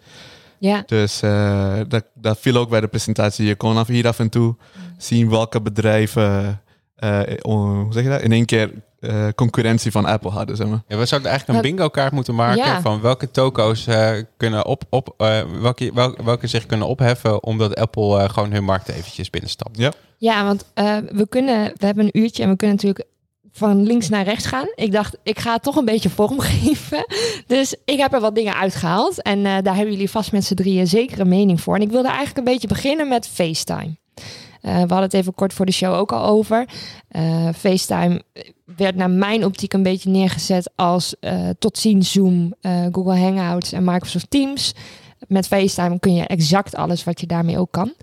Ja, 0.60 0.84
Dus 0.86 1.22
eh, 1.22 1.80
dat, 1.88 2.04
dat 2.14 2.40
viel 2.40 2.56
ook 2.58 2.70
bij 2.70 2.82
de 2.82 2.88
presentatie. 2.88 3.46
Je 3.46 3.56
kon 3.56 3.78
af 3.78 3.88
hier 3.88 4.08
af 4.08 4.20
en 4.20 4.30
toe 4.30 4.56
zien 4.98 5.30
welke 5.30 5.62
bedrijven 5.62 6.62
eh, 6.96 7.20
oh, 7.42 7.82
hoe 7.82 7.94
zeg 7.94 8.04
je 8.04 8.10
dat? 8.10 8.22
in 8.22 8.32
één 8.32 8.46
keer 8.46 8.72
eh, 9.00 9.28
concurrentie 9.36 9.92
van 9.92 10.06
Apple 10.06 10.30
hadden. 10.30 10.56
Zeg 10.56 10.68
maar. 10.68 10.84
Ja, 10.88 10.98
we 10.98 11.06
zouden 11.06 11.30
eigenlijk 11.30 11.60
een 11.64 11.70
bingo 11.72 11.90
kaart 11.90 12.12
moeten 12.12 12.36
maken 12.36 12.58
Ja. 12.66 12.82
van 12.82 13.02
welke 13.02 13.32
toko's 13.32 13.88
eh, 13.88 14.12
kunnen 14.38 14.66
op, 14.66 14.84
op 14.90 15.14
eh, 15.18 15.42
welke, 15.62 15.92
wel- 15.94 16.16
welke 16.24 16.48
zich 16.48 16.66
kunnen 16.66 16.88
opheffen 16.88 17.44
omdat 17.44 17.76
Apple 17.76 18.20
eh, 18.22 18.30
gewoon 18.30 18.52
hun 18.52 18.64
markt 18.64 18.88
eventjes 18.90 19.30
binnenstapt. 19.30 19.78
Ja. 19.78 19.92
ja 20.18 20.44
want 20.46 20.66
eh, 20.74 20.98
we 21.12 21.28
kunnen, 21.30 21.72
we 21.76 21.86
hebben 21.86 22.04
een 22.06 22.20
uurtje 22.22 22.44
en 22.44 22.50
we 22.50 22.56
kunnen 22.56 22.76
natuurlijk 22.76 23.08
van 23.56 23.84
links 23.84 24.10
naar 24.10 24.24
rechts 24.24 24.46
gaan. 24.46 24.68
Ik 24.76 24.92
dacht, 24.92 25.18
ik 25.24 25.40
ga 25.40 25.54
het 25.54 25.64
toch 25.64 25.76
een 25.76 25.86
beetje 25.86 26.10
vormgeven. 26.10 27.06
Dus 27.48 27.76
ik 27.86 27.98
heb 27.98 28.14
er 28.14 28.20
wat 28.20 28.36
dingen 28.36 28.56
uitgehaald. 28.56 29.22
En 29.22 29.46
eh, 29.46 29.58
daar 29.62 29.76
hebben 29.76 29.94
jullie 29.94 30.10
vast 30.10 30.32
met 30.32 30.46
z'n 30.46 30.54
drieën 30.54 30.88
zeker 30.88 31.20
een 31.20 31.28
mening 31.28 31.62
voor. 31.62 31.76
En 31.76 31.82
ik 31.82 31.90
wilde 31.90 32.08
eigenlijk 32.08 32.38
een 32.38 32.54
beetje 32.54 32.68
beginnen 32.68 33.08
met 33.08 33.28
FaceTime. 33.28 33.96
Eh, 34.62 34.74
we 34.74 34.78
hadden 34.80 35.02
het 35.02 35.14
even 35.14 35.34
kort 35.34 35.54
voor 35.54 35.66
de 35.66 35.72
show 35.72 35.94
ook 35.94 36.12
al 36.12 36.26
over. 36.26 36.70
Eh, 37.08 37.50
FaceTime 37.58 38.22
werd 38.78 38.96
naar 38.96 39.10
mijn 39.10 39.46
optiek 39.46 39.74
een 39.74 39.84
beetje 39.84 40.10
neergezet 40.10 40.72
als 40.76 41.16
tot 41.60 41.78
ziens 41.78 42.12
Zoom, 42.12 42.54
Google 42.92 43.20
Hangouts 43.20 43.72
en 43.72 43.84
Microsoft 43.84 44.30
Teams. 44.30 44.74
Met 45.28 45.48
FaceTime 45.48 46.00
kun 46.00 46.14
je 46.14 46.28
exact 46.28 46.76
alles 46.76 47.04
wat 47.04 47.20
je 47.20 47.28
daarmee 47.28 47.60
ook 47.60 47.72
kan. 47.72 47.94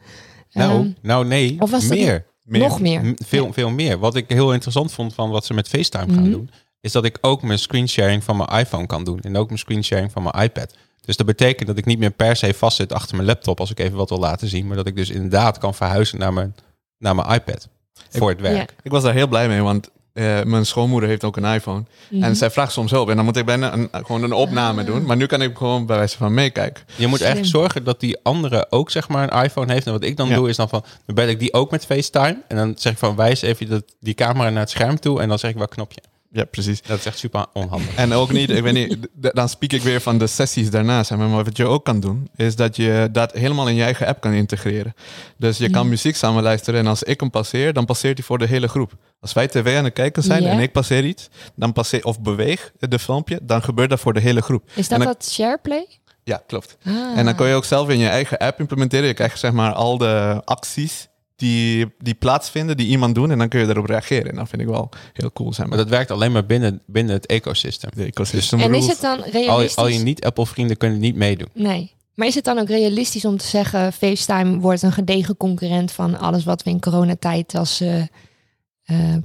Nou, 0.52 0.70
Ehm, 0.70 0.90
nou 1.02 1.26
nee, 1.26 1.56
of 1.58 1.70
was 1.70 1.88
dat 1.88 2.22
meer. 2.42 2.60
Nog 2.60 2.80
meer. 2.80 3.14
Veel, 3.24 3.46
Ja. 3.46 3.52
veel 3.52 3.70
meer. 3.70 3.98
Wat 3.98 4.14
ik 4.16 4.24
heel 4.28 4.52
interessant 4.52 4.92
vond 4.92 5.14
van 5.14 5.30
wat 5.30 5.44
ze 5.46 5.54
met 5.54 5.68
FaceTime 5.68 6.12
gaan 6.12 6.22
Mhm. 6.22 6.30
doen, 6.30 6.50
is 6.80 6.92
dat 6.92 7.04
ik 7.04 7.18
ook 7.20 7.42
mijn 7.42 7.58
screensharing 7.58 8.24
van 8.24 8.36
mijn 8.36 8.48
iPhone 8.48 8.86
kan 8.86 9.04
doen. 9.04 9.20
En 9.20 9.36
ook 9.36 9.46
mijn 9.46 9.58
screensharing 9.58 10.12
van 10.12 10.22
mijn 10.22 10.44
iPad. 10.44 10.74
Dus 11.00 11.16
dat 11.16 11.26
betekent 11.26 11.68
dat 11.68 11.78
ik 11.78 11.84
niet 11.84 11.98
meer 11.98 12.10
per 12.10 12.36
se 12.36 12.54
vastzit 12.54 12.92
achter 12.92 13.16
mijn 13.16 13.28
laptop 13.28 13.60
als 13.60 13.70
ik 13.70 13.78
even 13.78 13.96
wat 13.96 14.08
wil 14.08 14.18
laten 14.18 14.48
zien. 14.48 14.66
Maar 14.66 14.76
dat 14.76 14.86
ik 14.86 14.96
dus 14.96 15.10
inderdaad 15.10 15.58
kan 15.58 15.74
verhuizen 15.74 16.18
naar 16.18 16.32
mijn, 16.32 16.54
naar 16.98 17.14
mijn 17.14 17.32
iPad. 17.32 17.68
Voor 18.10 18.28
het 18.28 18.40
werk. 18.40 18.70
Ja. 18.70 18.76
Ik 18.82 18.90
was 18.90 19.02
daar 19.02 19.14
heel 19.14 19.26
blij 19.28 19.48
mee, 19.48 19.60
want 19.60 19.90
eh, 20.12 20.42
mijn 20.42 20.66
schoonmoeder 20.66 21.08
heeft 21.08 21.24
ook 21.24 21.36
een 21.36 21.44
iPhone. 21.54 21.84
Mhm. 22.10 22.22
En 22.22 22.36
zij 22.36 22.50
vraagt 22.50 22.72
soms 22.72 22.90
hulp. 22.90 23.10
En 23.10 23.16
dan 23.16 23.24
moet 23.24 23.36
ik 23.36 23.44
bijna 23.46 23.72
een, 23.72 23.88
gewoon 23.92 24.22
een 24.22 24.32
opname 24.32 24.84
doen. 24.84 25.04
Maar 25.04 25.16
nu 25.16 25.26
kan 25.26 25.42
ik 25.42 25.56
gewoon 25.56 25.86
bij 25.86 25.96
wijze 25.96 26.16
van 26.16 26.34
meekijken. 26.34 26.84
Je 26.96 27.06
moet 27.06 27.20
eigenlijk 27.20 27.50
Slim. 27.50 27.60
zorgen 27.62 27.84
dat 27.84 28.00
die 28.00 28.18
andere 28.22 28.66
ook 28.70 28.90
zeg 28.90 29.08
maar 29.08 29.32
een 29.32 29.42
iPhone 29.44 29.72
heeft. 29.72 29.86
En 29.86 29.92
wat 29.92 30.02
ik 30.04 30.16
dan 30.16 30.28
Ja. 30.28 30.34
doe 30.34 30.48
is 30.48 30.56
dan 30.56 30.68
van, 30.68 30.84
dan 31.06 31.14
bel 31.14 31.28
ik 31.28 31.38
die 31.38 31.52
ook 31.52 31.70
met 31.70 31.86
FaceTime. 31.86 32.42
En 32.48 32.56
dan 32.56 32.72
zeg 32.76 32.92
ik 32.92 32.98
van, 32.98 33.16
wijs 33.16 33.42
even 33.42 33.68
dat, 33.68 33.84
die 34.00 34.14
camera 34.14 34.50
naar 34.50 34.60
het 34.60 34.70
scherm 34.70 35.00
toe. 35.00 35.20
En 35.20 35.28
dan 35.28 35.38
zeg 35.38 35.50
ik 35.50 35.56
welk 35.56 35.70
knopje. 35.70 36.00
Ja, 36.34 36.44
precies. 36.44 36.82
Dat 36.82 36.98
is 36.98 37.06
echt 37.06 37.18
super 37.18 37.46
onhandig. 37.52 37.94
En 37.94 38.12
ook 38.12 38.32
niet, 38.32 38.50
ik 38.50 38.62
weet 38.62 38.72
niet, 38.72 38.96
dan 39.14 39.48
spreek 39.48 39.72
ik 39.72 39.82
weer 39.82 40.00
van 40.00 40.18
de 40.18 40.26
sessies 40.26 40.70
daarna. 40.70 41.02
Zeg 41.04 41.18
maar. 41.18 41.28
wat 41.28 41.56
je 41.56 41.66
ook 41.66 41.84
kan 41.84 42.00
doen, 42.00 42.28
is 42.36 42.56
dat 42.56 42.76
je 42.76 43.08
dat 43.12 43.32
helemaal 43.32 43.68
in 43.68 43.74
je 43.74 43.82
eigen 43.82 44.06
app 44.06 44.20
kan 44.20 44.32
integreren. 44.32 44.94
Dus 45.38 45.58
je 45.58 45.70
kan 45.70 45.88
muziek 45.88 46.16
samen 46.16 46.42
luisteren 46.42 46.80
en 46.80 46.86
als 46.86 47.02
ik 47.02 47.20
hem 47.20 47.30
passeer, 47.30 47.72
dan 47.72 47.84
passeert 47.84 48.16
hij 48.18 48.26
voor 48.26 48.38
de 48.38 48.46
hele 48.46 48.68
groep. 48.68 48.92
Als 49.20 49.32
wij 49.32 49.48
tv 49.48 49.76
aan 49.76 49.84
het 49.84 49.92
kijken 49.92 50.22
zijn 50.22 50.42
Ja. 50.42 50.50
en 50.50 50.58
ik 50.58 50.72
passeer 50.72 51.04
iets, 51.04 51.28
dan 51.54 51.72
passeer, 51.72 52.04
of 52.04 52.20
beweeg 52.20 52.72
de 52.78 52.98
filmpje, 52.98 53.38
dan 53.42 53.62
gebeurt 53.62 53.90
dat 53.90 54.00
voor 54.00 54.12
de 54.12 54.20
hele 54.20 54.40
groep. 54.42 54.70
Is 54.74 54.88
dat 54.88 54.98
dan- 54.98 55.06
dat 55.08 55.28
SharePlay? 55.30 55.86
Ja, 56.24 56.42
klopt. 56.46 56.76
Ah. 56.84 56.92
En 57.18 57.24
dan 57.24 57.34
kun 57.34 57.46
je 57.48 57.54
ook 57.54 57.64
zelf 57.64 57.88
in 57.88 57.98
je 57.98 58.08
eigen 58.08 58.38
app 58.38 58.60
implementeren. 58.60 59.06
Je 59.06 59.14
krijgt 59.14 59.38
zeg 59.38 59.52
maar 59.52 59.72
al 59.72 59.98
de 59.98 60.42
acties 60.44 61.08
die, 61.36 61.86
die 61.98 62.14
plaatsvinden, 62.14 62.76
die 62.76 62.86
iemand 62.86 63.14
doet. 63.14 63.30
En 63.30 63.38
dan 63.38 63.48
kun 63.48 63.60
je 63.60 63.66
daarop 63.66 63.86
reageren. 63.86 64.30
En 64.30 64.36
dat 64.36 64.48
vind 64.48 64.62
ik 64.62 64.68
wel 64.68 64.88
heel 65.12 65.32
cool. 65.32 65.48
Zeg 65.52 65.58
Maar 65.58 65.68
maar. 65.68 65.78
dat 65.78 65.88
werkt 65.88 66.10
alleen 66.10 66.32
maar 66.32 66.46
binnen, 66.46 66.82
binnen 66.86 67.14
het 67.14 67.26
ecosysteem. 67.26 67.90
de 67.94 68.04
ecosystem 68.04 68.60
En 68.60 68.74
is 68.74 68.86
het 68.86 69.00
dan 69.00 69.18
Al 69.18 69.24
je, 69.26 69.30
realistisch? 69.30 69.76
al 69.76 69.88
je 69.88 69.98
niet-Apple-vrienden 69.98 70.76
kunnen 70.76 70.98
niet 70.98 71.16
meedoen. 71.16 71.48
Nee. 71.54 71.94
Maar 72.14 72.26
is 72.26 72.34
het 72.34 72.44
dan 72.44 72.58
ook 72.58 72.68
realistisch 72.68 73.24
om 73.24 73.36
te 73.36 73.46
zeggen... 73.46 73.92
FaceTime 73.92 74.58
wordt 74.58 74.82
een 74.82 74.92
gedegen 74.92 75.36
concurrent 75.36 75.92
van 75.92 76.18
alles 76.18 76.44
wat 76.44 76.62
we 76.62 76.70
in 76.70 76.80
coronatijd 76.80 77.54
als 77.54 77.80
eh, 77.80 78.00
eh, 78.00 78.06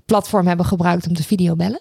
platform 0.06 0.48
hebben 0.48 0.66
gebruikt 0.66 1.08
om 1.08 1.14
te 1.14 1.24
videobellen? 1.24 1.80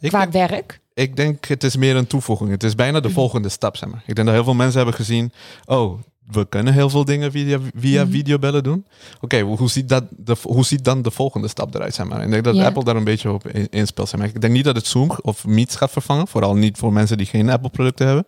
ik, 0.00 0.08
Qua 0.08 0.26
denk, 0.26 0.32
werk? 0.50 0.80
ik 0.94 1.16
denk 1.16 1.44
het 1.44 1.64
is 1.64 1.76
meer 1.76 1.96
een 1.96 2.06
toevoeging. 2.06 2.50
Het 2.50 2.62
is 2.62 2.74
bijna 2.74 3.00
de 3.00 3.10
volgende 3.10 3.48
stap. 3.48 3.76
Zeg 3.76 3.88
maar. 3.88 4.02
Ik 4.06 4.14
denk 4.14 4.26
dat 4.26 4.36
heel 4.36 4.44
veel 4.44 4.54
mensen 4.54 4.76
hebben 4.76 4.94
gezien. 4.94 5.32
Oh, 5.64 6.00
we 6.30 6.46
kunnen 6.48 6.72
heel 6.72 6.90
veel 6.90 7.04
dingen 7.04 7.30
via, 7.32 7.58
via 7.76 8.02
Mhm. 8.02 8.12
videobellen 8.12 8.62
doen. 8.62 8.86
Oké, 9.20 9.40
hoe, 9.40 9.56
hoe 9.58 9.70
ziet 9.70 9.88
dat 9.88 10.04
de, 10.10 10.36
hoe 10.42 10.64
ziet 10.64 10.84
dan 10.84 11.02
de 11.02 11.10
volgende 11.10 11.48
stap 11.48 11.74
eruit? 11.74 11.94
Zeg 11.94 12.06
maar? 12.06 12.22
Ik 12.22 12.30
denk 12.30 12.44
dat. 12.44 12.58
Apple 12.58 12.84
daar 12.84 12.96
een 12.96 13.04
beetje 13.04 13.32
op 13.32 13.48
in- 13.48 13.66
inspeelt. 13.70 14.08
Zeg 14.08 14.20
maar. 14.20 14.28
Ik 14.28 14.40
denk 14.40 14.52
niet 14.52 14.64
dat 14.64 14.76
het 14.76 14.86
Zoom 14.86 15.10
of 15.22 15.46
Meets 15.46 15.76
gaat 15.76 15.90
vervangen. 15.90 16.28
Vooral 16.28 16.54
niet 16.56 16.78
voor 16.78 16.92
mensen 16.92 17.16
die 17.16 17.26
geen 17.26 17.50
Apple-producten 17.50 18.06
hebben. 18.06 18.26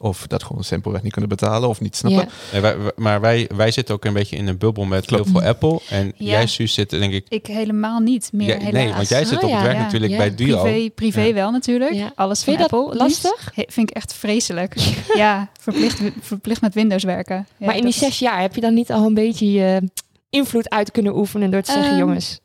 Of 0.00 0.26
dat 0.26 0.42
gewoon 0.42 0.64
simpelweg 0.64 1.02
niet 1.02 1.12
kunnen 1.12 1.30
betalen 1.30 1.68
of 1.68 1.80
niet 1.80 1.96
snappen. 1.96 2.20
Ja. 2.24 2.28
Nee, 2.52 2.60
wij, 2.60 2.78
wij- 2.78 2.92
maar 2.96 3.20
wij, 3.20 3.48
wij 3.56 3.70
zitten 3.70 3.94
ook 3.94 4.04
een 4.04 4.12
beetje 4.12 4.36
in 4.36 4.46
een 4.48 4.58
bubbel 4.58 4.84
met 4.84 5.10
heel 5.10 5.24
veel 5.24 5.42
Apple. 5.42 5.80
En 5.88 6.06
Ja. 6.16 6.30
jij, 6.30 6.46
Suus, 6.46 6.74
zit 6.74 6.90
denk 6.90 7.12
ik... 7.12 7.26
Ik 7.28 7.46
helemaal 7.46 8.00
niet 8.00 8.30
meer, 8.32 8.48
Ja, 8.48 8.54
helaas. 8.58 8.72
nee, 8.72 8.92
want 8.94 9.08
jij 9.08 9.24
zit 9.24 9.36
Oh, 9.38 9.44
op 9.44 9.50
het 9.50 9.58
ja, 9.58 9.62
werk 9.62 9.76
ja, 9.76 9.82
natuurlijk 9.82 10.12
ja. 10.12 10.18
bij 10.18 10.34
Duo. 10.34 10.62
Privé, 10.62 10.90
privé 10.90 11.20
Ja. 11.22 11.32
wel 11.34 11.50
natuurlijk. 11.50 11.92
Ja. 11.92 12.12
Alles 12.14 12.42
van 12.42 12.54
Vind 12.54 12.64
je 12.64 12.76
dat 12.76 12.80
Apple. 12.86 12.98
lastig? 12.98 13.50
He- 13.54 13.64
vind 13.68 13.90
ik 13.90 13.96
echt 13.96 14.12
vreselijk. 14.14 14.74
ja, 15.14 15.48
verplicht, 15.60 16.00
verplicht 16.20 16.60
met 16.60 16.74
Windows 16.74 17.04
werken. 17.04 17.37
Ja, 17.56 17.66
maar 17.66 17.76
in 17.76 17.82
die 17.82 17.92
zes 17.92 18.18
jaar 18.18 18.40
heb 18.40 18.54
je 18.54 18.60
dan 18.60 18.74
niet 18.74 18.92
al 18.92 19.06
een 19.06 19.14
beetje 19.14 19.50
je 19.52 19.90
invloed 20.30 20.70
uit 20.70 20.90
kunnen 20.90 21.16
oefenen... 21.16 21.50
door 21.50 21.62
te 21.62 21.72
zeggen, 21.72 21.90
Ehm, 21.90 21.98
jongens... 21.98 22.40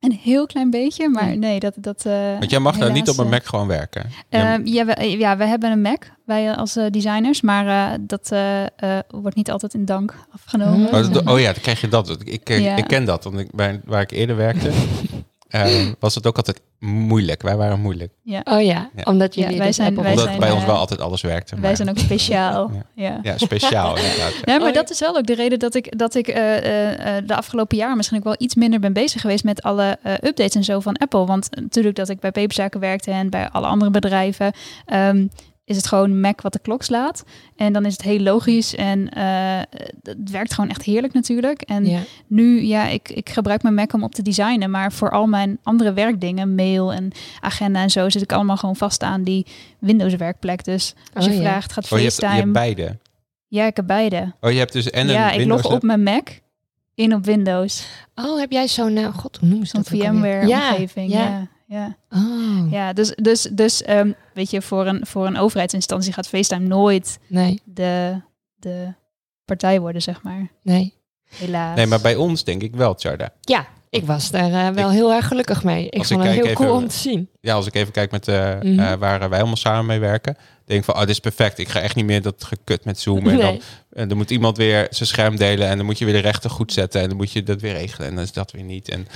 Een 0.00 0.18
heel 0.22 0.46
klein 0.46 0.70
beetje, 0.70 1.08
maar 1.08 1.26
Nee. 1.26 1.36
nee, 1.36 1.60
dat... 1.60 1.74
dat 1.78 2.04
eh, 2.06 2.38
Want 2.38 2.50
jij 2.50 2.58
mag 2.60 2.76
daar 2.78 2.88
niet 2.92 2.96
helaas, 3.06 3.14
op 3.18 3.18
een 3.18 3.24
eh, 3.24 3.30
Mac 3.38 3.46
gewoon 3.46 3.66
werken. 3.66 4.10
Ehm, 4.28 4.60
ja, 4.66 4.84
we, 4.84 5.18
ja, 5.18 5.36
we 5.36 5.44
hebben 5.44 5.70
een 5.70 5.80
Mac, 5.80 6.04
wij 6.24 6.54
als 6.54 6.76
eh, 6.76 6.86
designers, 6.90 7.40
maar 7.40 7.66
eh, 7.92 7.98
dat 8.00 8.30
eh, 8.32 8.62
eh, 8.62 8.68
wordt 9.08 9.36
niet 9.36 9.50
altijd 9.50 9.74
in 9.74 9.84
dank 9.84 10.14
afgenomen. 10.30 10.86
Oh, 10.86 11.12
dat- 11.12 11.26
oh 11.28 11.40
ja, 11.40 11.52
dan 11.52 11.62
krijg 11.62 11.80
je 11.80 11.88
dat. 11.88 12.10
Ik, 12.10 12.22
ik, 12.28 12.48
Ja. 12.48 12.76
ik 12.76 12.84
ken 12.86 13.04
dat, 13.04 13.24
want 13.24 13.38
ik, 13.38 13.50
bij, 13.54 13.80
waar 13.84 14.00
ik 14.02 14.10
eerder 14.10 14.36
werkte, 14.36 14.70
eh, 15.48 15.86
was 15.98 16.14
het 16.14 16.26
ook 16.26 16.36
altijd 16.36 16.60
moeilijk. 16.84 17.42
Wij 17.42 17.56
waren 17.56 17.80
moeilijk. 17.80 18.12
Ja. 18.22 18.40
Oh 18.44 18.62
ja, 18.62 18.90
Ja. 18.96 19.02
omdat 19.04 19.34
jullie 19.34 19.52
Ja, 19.52 19.58
wij 19.58 19.72
zijn- 19.72 19.88
Apple 19.88 20.02
wij 20.02 20.12
Omdat 20.12 20.26
zijn, 20.28 20.40
bij 20.40 20.50
ons 20.50 20.60
eh, 20.60 20.66
wel 20.66 20.76
altijd 20.76 21.00
alles 21.00 21.20
werkte. 21.20 21.54
Wij 21.54 21.64
maar- 21.64 21.76
zijn 21.76 21.88
ook 21.88 21.98
speciaal. 22.08 22.70
Ja. 22.94 23.18
ja. 23.22 23.38
Speciaal 23.38 23.96
inderdaad. 23.96 24.32
ja. 24.44 24.52
Ja, 24.52 24.58
maar 24.58 24.68
Oh, 24.68 24.74
dat 24.74 24.90
is 24.90 25.00
wel 25.00 25.16
ook 25.16 25.26
de 25.26 25.34
reden 25.34 25.58
dat 25.58 25.74
ik, 25.74 25.98
dat 25.98 26.14
ik 26.14 26.28
eh, 26.28 26.56
eh, 26.56 27.16
eh, 27.16 27.26
de 27.26 27.36
afgelopen 27.36 27.76
jaar 27.76 27.96
misschien 27.96 28.18
ook 28.18 28.24
wel 28.24 28.34
iets 28.38 28.54
minder 28.54 28.80
ben 28.80 28.92
bezig 28.92 29.20
geweest 29.20 29.44
met 29.44 29.62
alle 29.62 29.98
eh, 30.02 30.12
updates 30.12 30.54
en 30.54 30.64
zo 30.64 30.80
van 30.80 30.96
Apple. 30.96 31.24
Want 31.26 31.48
natuurlijk 31.60 31.96
dat 31.96 32.08
ik 32.08 32.20
bij 32.20 32.30
paperzaken 32.32 32.80
werkte 32.80 33.10
en 33.10 33.30
bij 33.30 33.48
alle 33.50 33.66
andere 33.66 33.90
bedrijven, 33.90 34.52
ehm, 34.86 35.26
is 35.64 35.76
het 35.76 35.86
gewoon 35.86 36.20
Mac 36.20 36.40
wat 36.40 36.52
de 36.52 36.58
klok 36.58 36.82
slaat. 36.82 37.24
En 37.56 37.72
dan 37.72 37.84
is 37.84 37.92
het 37.92 38.02
heel 38.02 38.18
logisch 38.20 38.74
en 38.74 39.08
eh, 39.08 39.60
het 40.02 40.30
werkt 40.30 40.54
gewoon 40.54 40.70
echt 40.70 40.82
heerlijk 40.82 41.12
natuurlijk. 41.12 41.60
En 41.62 41.84
Ja. 41.86 42.00
nu, 42.26 42.62
ja, 42.62 42.86
ik, 42.88 43.08
ik 43.08 43.30
gebruik 43.30 43.62
mijn 43.62 43.74
Mac 43.74 43.92
om 43.92 44.02
op 44.02 44.14
te 44.14 44.22
designen, 44.22 44.70
maar 44.70 44.92
voor 44.92 45.10
al 45.10 45.26
mijn 45.26 45.58
andere 45.62 45.92
werkdingen, 45.92 46.54
mail 46.54 46.92
en 46.92 47.10
agenda 47.40 47.82
en 47.82 47.90
zo, 47.90 48.08
zit 48.08 48.22
ik 48.22 48.32
allemaal 48.32 48.56
gewoon 48.56 48.76
vast 48.76 49.02
aan 49.02 49.22
die 49.22 49.46
Windows 49.78 50.14
werkplek. 50.14 50.64
Dus 50.64 50.94
als 51.14 51.26
Oh 51.26 51.32
je 51.32 51.36
ja. 51.40 51.44
vraagt, 51.48 51.72
gaat 51.72 51.92
Oh, 51.92 51.98
je 51.98 52.04
hebt, 52.04 52.16
je 52.20 52.26
hebt 52.26 52.52
beide. 52.52 52.98
ja, 53.48 53.66
ik 53.66 53.76
heb 53.76 53.86
beide. 53.86 54.32
Oh, 54.40 54.50
je 54.50 54.58
hebt 54.58 54.72
dus 54.72 54.90
en 54.90 55.06
een 55.08 55.14
ja, 55.14 55.30
ik 55.30 55.46
log 55.46 55.64
op 55.72 55.82
mijn 55.82 56.02
Mac 56.02 56.28
in 56.94 57.14
op 57.14 57.24
Windows. 57.24 57.86
Oh, 58.14 58.38
heb 58.38 58.50
jij 58.52 58.68
zo'n... 58.68 58.96
eh, 58.96 59.14
God, 59.14 59.36
hoe 59.40 59.66
ze 59.66 59.66
Zo'n 59.66 59.82
dat? 59.82 59.88
VMware-omgeving. 59.88 61.10
Ja, 61.10 61.18
Ja, 61.24 61.48
ja. 61.72 61.96
ja. 62.10 62.18
Oh, 62.18 62.70
ja. 62.70 62.92
dus, 62.92 63.14
dus, 63.14 63.42
dus 63.42 63.82
ehm, 63.82 64.12
weet 64.34 64.50
je, 64.50 64.62
voor 64.62 64.86
een, 64.86 65.06
voor 65.06 65.26
een 65.26 65.36
overheidsinstantie 65.36 66.12
gaat 66.12 66.28
FaceTime 66.28 66.66
nooit 66.66 67.18
nee, 67.26 67.60
de, 67.64 68.20
de 68.54 68.92
partij 69.44 69.80
worden, 69.80 70.02
zeg 70.02 70.22
maar. 70.22 70.50
nee. 70.62 71.00
Helaas. 71.36 71.76
Nee, 71.76 71.86
maar 71.86 72.00
bij 72.00 72.16
ons 72.16 72.44
denk 72.44 72.62
ik 72.62 72.76
wel, 72.76 72.94
Tjarda. 72.94 73.32
Ja, 73.40 73.66
ik 73.90 74.04
was 74.04 74.30
daar 74.30 74.68
eh, 74.68 74.74
wel 74.74 74.90
heel 74.90 75.12
erg 75.12 75.26
gelukkig 75.26 75.64
mee. 75.64 75.88
Ik 75.90 76.04
vond 76.04 76.24
ik 76.24 76.30
het 76.30 76.44
heel 76.44 76.54
cool 76.54 76.74
om 76.74 76.88
te 76.88 76.96
zien. 76.96 77.28
Ja, 77.40 77.54
als 77.54 77.66
ik 77.66 77.74
even 77.74 77.92
kijk 77.92 78.10
met 78.10 78.28
uh, 78.28 78.34
waar 78.98 79.28
wij 79.28 79.38
allemaal 79.38 79.56
samen 79.56 79.86
mee 79.86 79.98
werken, 79.98 80.36
denk 80.64 80.80
ik 80.80 80.84
van, 80.84 80.94
oh, 80.94 81.00
dit 81.00 81.10
is 81.10 81.20
perfect. 81.20 81.58
Ik 81.58 81.68
ga 81.68 81.80
echt 81.80 81.94
niet 81.94 82.04
meer 82.04 82.22
dat 82.22 82.44
gekut 82.44 82.84
met 82.84 82.98
Zoom. 82.98 83.28
En 83.28 83.38
dan, 83.38 83.60
en 83.92 84.08
dan 84.08 84.16
moet 84.16 84.30
iemand 84.30 84.56
weer 84.56 84.86
zijn 84.90 85.08
scherm 85.08 85.36
delen 85.36 85.68
en 85.68 85.76
dan 85.76 85.86
moet 85.86 85.98
je 85.98 86.04
weer 86.04 86.14
de 86.14 86.20
rechten 86.20 86.50
goed 86.50 86.72
zetten 86.72 87.00
en 87.00 87.08
dan 87.08 87.16
moet 87.16 87.32
je 87.32 87.42
dat 87.42 87.60
weer 87.60 87.72
regelen 87.72 88.08
en 88.08 88.14
dan 88.14 88.24
is 88.24 88.32
dat 88.32 88.50
weer 88.50 88.64
niet. 88.64 88.88
En 88.88 89.06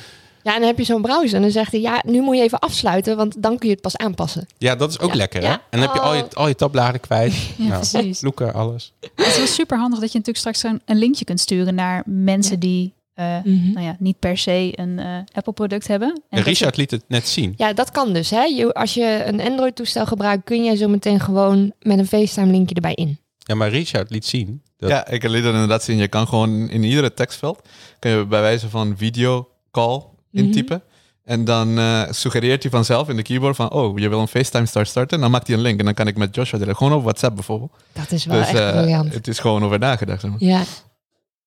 Ja, 0.47 0.53
en 0.55 0.59
dan 0.59 0.69
heb 0.69 0.79
je 0.79 0.85
zo'n 0.85 1.03
browser 1.03 1.35
en 1.37 1.43
dan 1.43 1.51
zegt 1.51 1.73
hij, 1.73 1.81
ja, 1.81 2.03
nu 2.07 2.21
moet 2.21 2.37
je 2.37 2.43
even 2.43 2.59
afsluiten, 2.59 3.17
want 3.17 3.43
dan 3.43 3.59
kun 3.59 3.69
je 3.69 3.75
het 3.75 3.83
pas 3.83 3.97
aanpassen. 3.97 4.47
ja, 4.59 4.75
dat 4.77 4.91
is 4.91 4.99
ook 5.01 5.11
Ja. 5.11 5.17
lekker, 5.17 5.41
hè? 5.41 5.47
Ja. 5.49 5.53
En 5.55 5.61
dan 5.71 5.81
heb 5.81 5.95
je 5.95 6.01
al 6.01 6.15
je, 6.15 6.23
Oh. 6.23 6.29
al 6.33 6.49
je 6.49 6.55
tabbladen 6.55 7.01
kwijt. 7.01 7.33
Ja, 7.57 7.65
nou, 7.69 7.71
precies. 7.91 8.21
Loeken, 8.21 8.55
alles. 8.55 8.93
Het 9.15 9.27
is 9.27 9.37
wel 9.37 9.47
super 9.47 9.79
handig 9.79 9.99
dat 10.01 10.13
je 10.13 10.19
natuurlijk 10.19 10.39
straks 10.47 10.61
zo'n- 10.61 10.81
een 10.85 10.97
linkje 10.99 11.25
kunt 11.25 11.41
sturen 11.41 11.75
naar 11.75 12.03
mensen 12.07 12.53
Ja. 12.55 12.59
die 12.61 12.95
eh, 13.15 13.37
Mhm. 13.45 13.73
nou 13.73 13.87
ja, 13.87 13.97
niet 13.99 14.19
per 14.19 14.39
se 14.39 14.73
een 14.75 14.99
eh, 14.99 15.19
Apple-product 15.33 15.87
hebben. 15.87 16.23
En 16.31 16.43
Richard 16.43 16.77
liet 16.77 16.91
het 16.91 17.03
net 17.09 17.29
zien. 17.29 17.55
Ja, 17.57 17.73
dat 17.73 17.91
kan 17.91 18.13
dus. 18.13 18.31
Hè? 18.31 18.43
Je, 18.43 18.75
als 18.75 18.95
je 18.95 19.23
een 19.27 19.41
Android-toestel 19.41 20.07
gebruikt, 20.07 20.45
kun 20.45 20.65
je 20.65 20.77
zo 20.77 20.89
meteen 20.89 21.21
gewoon 21.21 21.73
met 21.81 21.99
een 21.99 22.07
FaceTime-linkje 22.07 22.75
erbij 22.75 22.95
in. 22.95 23.19
Ja, 23.39 23.55
maar 23.55 23.69
Richard 23.69 24.11
liet 24.11 24.27
zien. 24.27 24.63
Dat, 24.77 24.91
Ja, 24.91 25.07
ik 25.09 25.23
liet 25.23 25.45
het 25.45 25.53
inderdaad 25.53 25.83
zien. 25.83 25.97
Je 25.97 26.09
kan 26.09 26.29
gewoon 26.29 26.69
in 26.69 26.83
iedere 26.83 27.15
tekstveld, 27.15 27.69
kan 27.99 28.11
je 28.11 28.27
bij 28.27 28.41
wijze 28.41 28.69
van 28.69 28.95
video 28.97 29.49
call 29.71 30.03
intypen. 30.37 30.83
En 31.25 31.45
dan 31.45 31.79
eh, 31.79 32.03
suggereert 32.11 32.63
hij 32.63 32.71
vanzelf 32.73 33.09
in 33.09 33.17
de 33.17 33.23
keyboard 33.23 33.57
van, 33.57 33.71
oh, 33.71 33.99
je 33.99 34.09
wil 34.09 34.21
een 34.21 34.29
FaceTime 34.29 34.67
start 34.67 34.89
starten. 34.89 35.21
Dan 35.21 35.31
maakt 35.31 35.47
hij 35.47 35.57
een 35.57 35.63
link 35.63 35.79
en 35.79 35.85
dan 35.85 35.95
kan 35.95 36.07
ik 36.07 36.17
met 36.17 36.35
Joshua 36.35 36.59
delen. 36.59 36.77
Gewoon 36.77 36.93
op 36.93 37.03
WhatsApp 37.03 37.35
bijvoorbeeld. 37.35 37.73
Dat 37.93 38.11
is 38.13 38.25
wel 38.25 38.39
dus 38.39 38.47
echt 38.49 38.59
eh, 38.59 38.71
briljant. 38.71 39.15
het 39.15 39.29
is 39.29 39.39
gewoon 39.39 39.65
over 39.65 39.79
nagedacht. 39.79 40.21
Zeg 40.21 40.31
maar. 40.31 40.41
Ja, 40.43 40.63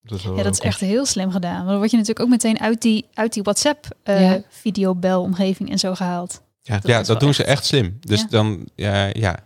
Dus 0.02 0.22
Ja, 0.22 0.42
dat 0.42 0.52
is 0.52 0.60
echt 0.60 0.80
heel 0.80 1.06
slim 1.06 1.30
gedaan. 1.30 1.56
Want 1.56 1.68
dan 1.68 1.76
word 1.78 1.90
je 1.90 1.96
natuurlijk 1.96 2.24
ook 2.26 2.32
meteen 2.32 2.60
uit 2.60 2.82
die, 2.82 3.06
uit 3.14 3.32
die 3.32 3.42
WhatsApp 3.42 3.86
eh 4.02 4.20
Ja. 4.20 4.42
videobelomgeving 4.48 5.70
en 5.70 5.78
zo 5.78 5.94
gehaald. 5.94 6.42
Ja, 6.62 6.80
ja, 6.82 7.00
is 7.00 7.06
dat 7.06 7.20
doen 7.20 7.34
ze 7.34 7.42
echt- 7.44 7.50
echt 7.58 7.64
slim. 7.66 7.96
Dus 8.00 8.20
Ja. 8.20 8.26
dan, 8.30 8.68
ja, 8.74 9.10
ja. 9.12 9.38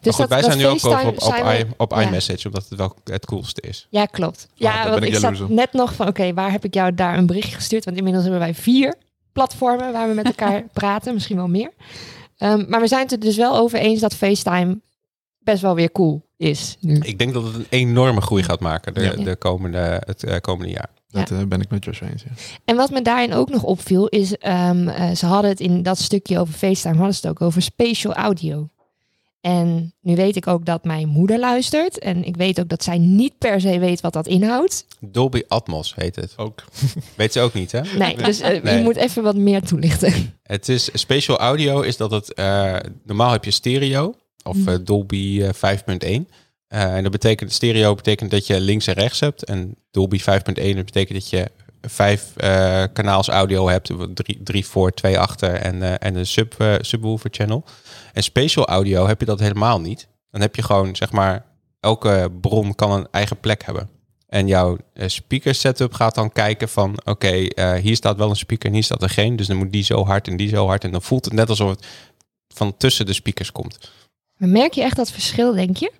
Dus 0.00 0.14
goed, 0.14 0.18
dat, 0.18 0.28
wij 0.28 0.40
dat 0.40 0.46
zijn 0.52 0.58
nu 0.58 0.66
ook 0.66 0.84
over 0.86 1.06
op, 1.08 1.22
op, 1.76 1.90
we- 1.90 1.96
ja. 1.96 2.06
iMessage, 2.06 2.46
omdat 2.46 2.66
het 2.68 2.78
wel 2.78 2.96
het 3.04 3.26
coolste 3.26 3.60
is. 3.60 3.86
Ja, 3.90 4.06
klopt. 4.06 4.48
Ja, 4.54 4.74
Ja, 4.84 4.90
want 4.90 5.02
ik 5.02 5.08
ik 5.08 5.14
zat 5.18 5.48
net 5.48 5.72
nog 5.72 5.94
van, 5.94 6.08
oké, 6.08 6.34
waar 6.34 6.50
heb 6.50 6.64
ik 6.64 6.74
jou 6.74 6.94
daar 6.94 7.18
een 7.18 7.26
berichtje 7.26 7.54
gestuurd? 7.54 7.84
Want 7.84 7.96
inmiddels 7.96 8.24
hebben 8.24 8.42
wij 8.42 8.54
vier 8.54 8.94
platformen 9.32 9.92
waar 9.92 10.08
we 10.08 10.14
met 10.14 10.24
elkaar 10.24 10.62
praten, 10.72 11.14
misschien 11.14 11.36
wel 11.36 11.48
meer. 11.48 11.70
Ehm, 12.36 12.64
maar 12.68 12.80
we 12.80 12.86
zijn 12.86 13.02
het 13.02 13.12
er 13.12 13.20
dus 13.20 13.36
wel 13.36 13.56
over 13.56 13.78
eens 13.78 14.00
dat 14.00 14.14
FaceTime 14.14 14.80
best 15.38 15.62
wel 15.62 15.74
weer 15.74 15.92
cool 15.92 16.22
is 16.36 16.76
nu. 16.80 16.98
Ik 16.98 17.18
denk 17.18 17.32
dat 17.34 17.44
het 17.44 17.54
een 17.54 17.66
enorme 17.68 18.20
groei 18.20 18.42
gaat 18.42 18.60
maken 18.60 18.94
de, 18.94 19.02
Ja. 19.02 19.12
de 19.24 19.36
komende, 19.36 20.02
het 20.06 20.22
eh, 20.24 20.36
komende 20.40 20.72
jaar. 20.72 20.88
Dat 21.08 21.30
eh, 21.30 21.38
ben 21.48 21.60
ik 21.60 21.70
met 21.70 21.84
Joshua 21.84 22.08
eens. 22.08 22.22
Ja. 22.22 22.30
En 22.64 22.76
wat 22.76 22.90
me 22.90 23.02
daarin 23.02 23.32
ook 23.34 23.50
nog 23.50 23.62
opviel 23.62 24.06
is, 24.08 24.36
ehm, 24.36 24.88
eh, 24.88 25.10
ze 25.14 25.26
hadden 25.26 25.50
het 25.50 25.60
in 25.60 25.82
dat 25.82 25.98
stukje 25.98 26.38
over 26.38 26.54
FaceTime, 26.54 26.94
hadden 26.96 27.14
ze 27.14 27.20
het 27.26 27.30
ook 27.30 27.46
over 27.46 27.62
spatial 27.62 28.14
audio. 28.14 28.68
En 29.44 29.94
nu 30.00 30.16
weet 30.16 30.36
ik 30.36 30.46
ook 30.46 30.64
dat 30.64 30.84
mijn 30.84 31.08
moeder 31.08 31.38
luistert. 31.38 31.98
En 31.98 32.24
ik 32.24 32.36
weet 32.36 32.60
ook 32.60 32.68
dat 32.68 32.84
zij 32.84 32.98
niet 32.98 33.38
per 33.38 33.60
se 33.60 33.78
weet 33.78 34.00
wat 34.00 34.12
dat 34.12 34.26
inhoudt. 34.26 34.86
Dolby 35.00 35.42
Atmos 35.48 35.94
heet 35.94 36.16
het. 36.16 36.34
Ook. 36.36 36.64
Weet 37.16 37.32
ze 37.32 37.40
ook 37.40 37.52
niet, 37.54 37.72
hè? 37.72 37.80
Nee, 37.98 38.16
dus 38.16 38.40
eh, 38.40 38.62
Nee. 38.62 38.76
je 38.76 38.82
moet 38.82 38.96
even 38.96 39.22
wat 39.22 39.36
meer 39.36 39.62
toelichten. 39.62 40.34
Het 40.42 40.68
is 40.68 40.88
spatial 40.92 41.38
audio 41.38 41.80
is 41.80 41.96
dat 41.96 42.10
het 42.10 42.34
eh, 42.34 42.76
normaal 43.04 43.32
heb 43.32 43.44
je 43.44 43.50
stereo 43.50 44.14
of 44.42 44.66
eh, 44.66 44.74
Dolby 44.84 45.42
eh, 45.42 45.76
5.1. 46.22 46.30
Eh, 46.68 46.96
en 46.96 47.02
dat 47.02 47.12
betekent 47.12 47.52
stereo 47.52 47.94
betekent 47.94 48.30
dat 48.30 48.46
je 48.46 48.60
links 48.60 48.86
en 48.86 48.94
rechts 48.94 49.20
hebt 49.20 49.44
en 49.44 49.76
Dolby 49.90 50.18
5.1 50.18 50.24
dat 50.54 50.84
betekent 50.84 51.12
dat 51.18 51.30
je 51.30 51.50
vijf 51.88 52.36
eh, 52.36 52.84
kanaals 52.92 53.28
audio 53.28 53.68
hebt, 53.68 53.90
drie, 54.14 54.40
drie 54.42 54.66
voor, 54.66 54.92
twee 54.92 55.18
achter 55.18 55.52
en, 55.54 55.82
eh, 55.82 55.94
en 55.98 56.14
een 56.16 56.26
sub, 56.26 56.54
eh, 56.58 56.74
subwoofer 56.80 57.30
channel. 57.32 57.64
En 58.14 58.22
spatial 58.22 58.66
audio 58.66 59.06
heb 59.06 59.20
je 59.20 59.26
dat 59.26 59.40
helemaal 59.40 59.80
niet. 59.80 60.08
Dan 60.30 60.40
heb 60.40 60.56
je 60.56 60.62
gewoon 60.62 60.96
zeg 60.96 61.12
maar 61.12 61.44
elke 61.80 62.32
bron 62.40 62.74
kan 62.74 62.90
een 62.90 63.08
eigen 63.10 63.40
plek 63.40 63.64
hebben. 63.64 63.88
En 64.26 64.46
jouw 64.46 64.76
eh, 64.92 65.08
speaker 65.08 65.54
setup 65.54 65.92
gaat 65.92 66.14
dan 66.14 66.32
kijken 66.32 66.68
van... 66.68 66.98
oké, 67.04 67.46
eh, 67.46 67.74
hier 67.74 67.96
staat 67.96 68.16
wel 68.16 68.30
een 68.30 68.36
speaker 68.36 68.68
en 68.68 68.74
hier 68.74 68.82
staat 68.82 69.02
er 69.02 69.08
geen. 69.08 69.36
Dus 69.36 69.46
dan 69.46 69.56
moet 69.56 69.72
die 69.72 69.84
zo 69.84 70.04
hard 70.04 70.28
en 70.28 70.36
die 70.36 70.48
zo 70.48 70.66
hard. 70.66 70.84
En 70.84 70.90
dan 70.90 71.02
voelt 71.02 71.24
het 71.24 71.34
net 71.34 71.48
alsof 71.48 71.70
het 71.70 71.86
van 72.48 72.76
tussen 72.76 73.06
de 73.06 73.12
speakers 73.12 73.52
komt. 73.52 73.92
Merk 74.36 74.72
je 74.72 74.82
echt 74.82 74.96
dat 74.96 75.10
verschil, 75.10 75.52
denk 75.52 75.76
je? 75.76 75.92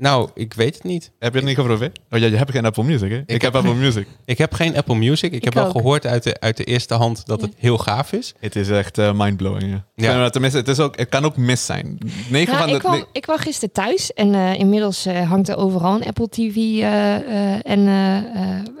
Nou, 0.00 0.30
ik 0.34 0.54
weet 0.54 0.74
het 0.74 0.82
niet. 0.84 1.10
Heb 1.18 1.32
je 1.32 1.38
het 1.38 1.48
niet 1.48 1.56
geprobeerd? 1.58 1.98
Oh 2.10 2.18
ja, 2.18 2.26
je 2.26 2.36
hebt 2.36 2.50
geen 2.50 2.64
Apple 2.64 2.84
Music, 2.84 3.10
hè? 3.10 3.16
Ik, 3.16 3.26
heb 3.28 3.40
heb- 3.42 3.54
Apple 3.54 3.74
Music. 3.74 4.06
Ik 4.24 4.38
heb 4.38 4.52
geen 4.54 4.76
Apple 4.76 4.94
Music. 4.94 5.32
Ik, 5.32 5.44
heb 5.44 5.54
wel 5.54 5.70
gehoord 5.70 6.06
uit 6.06 6.22
de, 6.22 6.40
uit 6.40 6.56
de 6.56 6.64
eerste 6.64 6.94
hand 6.94 7.26
dat 7.26 7.40
het 7.40 7.52
heel 7.56 7.78
gaaf 7.78 8.12
is. 8.12 8.34
Het 8.38 8.56
is 8.56 8.68
echt 8.68 8.98
eh, 8.98 9.12
mindblowing, 9.14 9.70
ja. 9.70 9.84
Ja. 9.94 10.18
ja. 10.20 10.30
Tenminste, 10.30 10.58
het, 10.58 10.68
is 10.68 10.78
ook, 10.80 10.98
het 10.98 11.08
kan 11.08 11.24
ook 11.24 11.36
mis 11.36 11.66
zijn. 11.66 11.98
9 12.30 12.52
Ja, 12.52 12.58
van 12.58 12.68
de... 12.68 12.74
ik, 12.74 12.80
kwam, 12.80 13.04
ik 13.12 13.22
kwam 13.22 13.38
gisteren 13.38 13.72
thuis 13.72 14.12
en 14.12 14.34
eh, 14.34 14.54
inmiddels 14.54 15.06
eh, 15.06 15.28
hangt 15.28 15.48
er 15.48 15.56
overal 15.56 15.94
een 15.94 16.06
Apple 16.06 16.28
TV. 16.28 16.56
eh, 16.56 17.16
eh, 17.16 17.60
en 17.62 17.86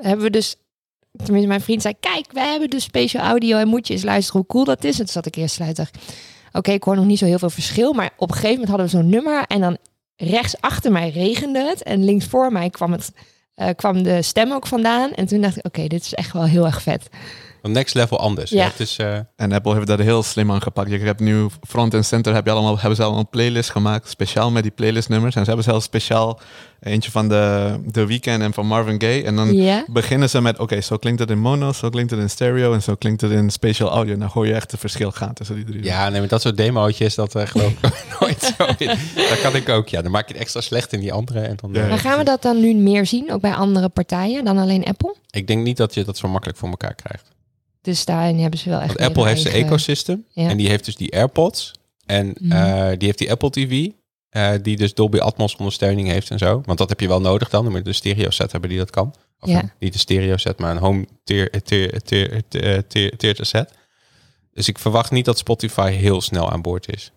hebben 0.00 0.24
we 0.24 0.30
dus, 0.30 0.56
tenminste 1.16 1.48
mijn 1.48 1.60
vriend 1.60 1.82
zei, 1.82 1.94
kijk, 2.00 2.26
wij 2.32 2.50
hebben 2.50 2.70
dus 2.70 2.82
special 2.82 3.22
audio 3.24 3.56
en 3.58 3.68
moet 3.68 3.86
je 3.86 3.92
eens 3.94 4.02
luisteren 4.02 4.40
hoe 4.40 4.50
cool 4.50 4.64
dat 4.64 4.84
is. 4.84 4.92
En 4.92 5.04
toen 5.04 5.06
zat 5.12 5.26
ik 5.26 5.34
eerst 5.36 5.54
sluiter. 5.54 5.90
Oké, 6.52 6.70
ik 6.70 6.82
hoor 6.82 6.96
nog 6.96 7.04
niet 7.04 7.18
zo 7.18 7.24
heel 7.24 7.38
veel 7.38 7.50
verschil, 7.50 7.92
maar 7.92 8.10
op 8.16 8.28
een 8.28 8.34
gegeven 8.34 8.50
moment 8.60 8.68
hadden 8.68 8.86
we 8.86 8.92
zo'n 8.92 9.08
nummer 9.08 9.44
en 9.46 9.60
dan 9.60 9.76
rechts 10.20 10.60
achter 10.60 10.92
mij 10.92 11.10
regende 11.10 11.64
het 11.68 11.82
en 11.82 12.04
links 12.04 12.26
voor 12.26 12.52
mij 12.52 12.70
kwam, 12.70 12.92
het, 12.92 13.12
eh, 13.54 13.68
kwam 13.76 14.02
de 14.02 14.22
stem 14.22 14.52
ook 14.52 14.66
vandaan. 14.66 15.12
En 15.12 15.26
toen 15.26 15.40
dacht 15.40 15.56
ik, 15.56 15.66
oké, 15.66 15.86
dit 15.86 16.04
is 16.04 16.14
echt 16.14 16.32
wel 16.32 16.44
heel 16.44 16.66
erg 16.66 16.82
vet. 16.82 17.08
Een 17.62 17.72
next 17.72 17.94
level 17.94 18.18
anders. 18.18 18.50
Ja. 18.50 18.64
Het 18.64 18.80
is, 18.80 18.96
eh, 18.96 19.18
En 19.36 19.52
Apple 19.52 19.74
heeft 19.74 19.86
dat 19.86 19.98
heel 19.98 20.22
slim 20.22 20.52
aangepakt. 20.52 20.90
Je 20.90 20.98
hebt 20.98 21.20
nu 21.20 21.46
front 21.68 21.94
en 21.94 22.04
center 22.04 22.34
heb 22.34 22.44
je 22.44 22.50
allemaal, 22.50 22.78
hebben 22.78 22.96
ze 22.96 23.02
allemaal 23.02 23.20
een 23.20 23.28
playlist 23.28 23.70
gemaakt, 23.70 24.08
speciaal 24.08 24.50
met 24.50 24.62
die 24.62 24.72
playlistnummers. 24.72 25.34
En 25.34 25.40
ze 25.40 25.46
hebben 25.46 25.64
zelfs 25.64 25.84
speciaal 25.84 26.40
eentje 26.80 27.10
van 27.10 27.28
de, 27.28 27.74
de 27.86 28.06
Weeknd 28.06 28.40
en 28.42 28.52
van 28.52 28.66
Marvin 28.66 29.00
Gaye. 29.00 29.22
En 29.24 29.36
dan 29.36 29.82
beginnen 29.86 30.30
ze 30.30 30.40
met, 30.40 30.58
oké, 30.58 30.80
zo 30.80 30.96
klinkt 30.96 31.20
het 31.20 31.30
in 31.30 31.38
mono, 31.38 31.72
zo 31.72 31.88
klinkt 31.88 32.10
het 32.10 32.20
in 32.20 32.30
stereo 32.30 32.72
en 32.72 32.82
zo 32.82 32.94
klinkt 32.94 33.20
het 33.20 33.30
in 33.30 33.50
spatial 33.50 33.90
audio. 33.90 34.16
Dan 34.16 34.28
hoor 34.28 34.46
je 34.46 34.54
echt 34.54 34.70
het 34.70 34.80
verschil 34.80 35.10
gaan 35.10 35.34
tussen 35.34 35.56
die 35.56 35.64
drie. 35.64 35.84
ja, 35.84 36.08
nee, 36.08 36.20
maar 36.20 36.28
dat 36.28 36.40
soort 36.42 36.56
demootjes, 36.56 37.14
dat 37.14 37.34
eh, 37.34 37.46
geloof 37.46 37.72
ik 37.72 37.92
nooit 38.20 38.54
zo 38.58 38.66
in. 38.78 38.98
Dat 39.14 39.40
kan 39.40 39.54
ik 39.54 39.68
ook, 39.68 39.88
ja. 39.88 40.02
Dan 40.02 40.10
maak 40.10 40.26
je 40.28 40.32
het 40.32 40.42
extra 40.42 40.60
slecht 40.60 40.92
in 40.92 41.00
die 41.00 41.12
andere. 41.12 41.40
En 41.40 41.56
dan, 41.60 41.70
Ja. 41.72 41.82
eh, 41.82 41.88
Maar 41.88 41.98
gaan 41.98 42.18
we 42.18 42.24
dat 42.24 42.42
dan 42.42 42.60
nu 42.60 42.74
meer 42.74 43.06
zien, 43.06 43.32
ook 43.32 43.40
bij 43.40 43.52
andere 43.54 43.88
partijen 43.88 44.44
dan 44.44 44.58
alleen 44.58 44.84
Apple? 44.84 45.14
Ik 45.30 45.46
denk 45.46 45.64
niet 45.64 45.76
dat 45.76 45.94
je 45.94 46.04
dat 46.04 46.16
zo 46.16 46.28
makkelijk 46.28 46.58
voor 46.58 46.68
elkaar 46.68 46.94
krijgt. 46.94 47.28
Dus 47.82 48.04
daarin 48.04 48.38
hebben 48.38 48.58
ze 48.58 48.68
wel 48.68 48.78
echt. 48.80 48.86
Want 48.98 49.00
Apple 49.08 49.26
heeft 49.26 49.40
zijn 49.40 49.54
eigen- 49.54 49.70
ecosystem. 49.72 50.24
Ja. 50.30 50.48
En 50.48 50.56
die 50.56 50.68
heeft 50.68 50.84
dus 50.84 50.96
die 50.96 51.12
AirPods. 51.16 51.72
En 52.06 52.34
Mhm. 52.40 52.52
eh, 52.52 52.88
die 52.98 53.06
heeft 53.06 53.18
die 53.18 53.30
Apple 53.30 53.50
TV. 53.50 53.88
Eh, 54.30 54.52
die 54.62 54.76
dus 54.76 54.94
Dolby 54.94 55.18
Atmos 55.18 55.56
ondersteuning 55.56 56.08
heeft 56.08 56.30
en 56.30 56.38
zo. 56.38 56.62
Want 56.64 56.78
dat 56.78 56.88
heb 56.88 57.00
je 57.00 57.08
wel 57.08 57.20
nodig 57.20 57.48
dan. 57.48 57.62
Dan 57.62 57.72
moet 57.72 57.82
je 57.82 57.88
een 57.88 57.94
stereo 57.94 58.30
set 58.30 58.52
hebben 58.52 58.70
die 58.70 58.78
dat 58.78 58.90
kan. 58.90 59.14
Of 59.40 59.48
Ja. 59.48 59.62
een- 59.62 59.70
niet 59.78 59.94
een 59.94 60.00
stereo 60.00 60.36
set, 60.36 60.58
maar 60.58 60.70
een 60.70 60.76
home 60.82 61.06
tier, 61.24 61.62
tier, 61.62 62.02
tier, 62.88 63.16
tier 63.16 63.38
set. 63.40 63.72
Dus 64.52 64.68
ik 64.68 64.78
verwacht 64.78 65.10
niet 65.10 65.24
dat 65.24 65.38
Spotify 65.38 65.90
heel 65.90 66.20
snel 66.20 66.50
aan 66.50 66.62
boord 66.62 66.92
is. 66.92 67.12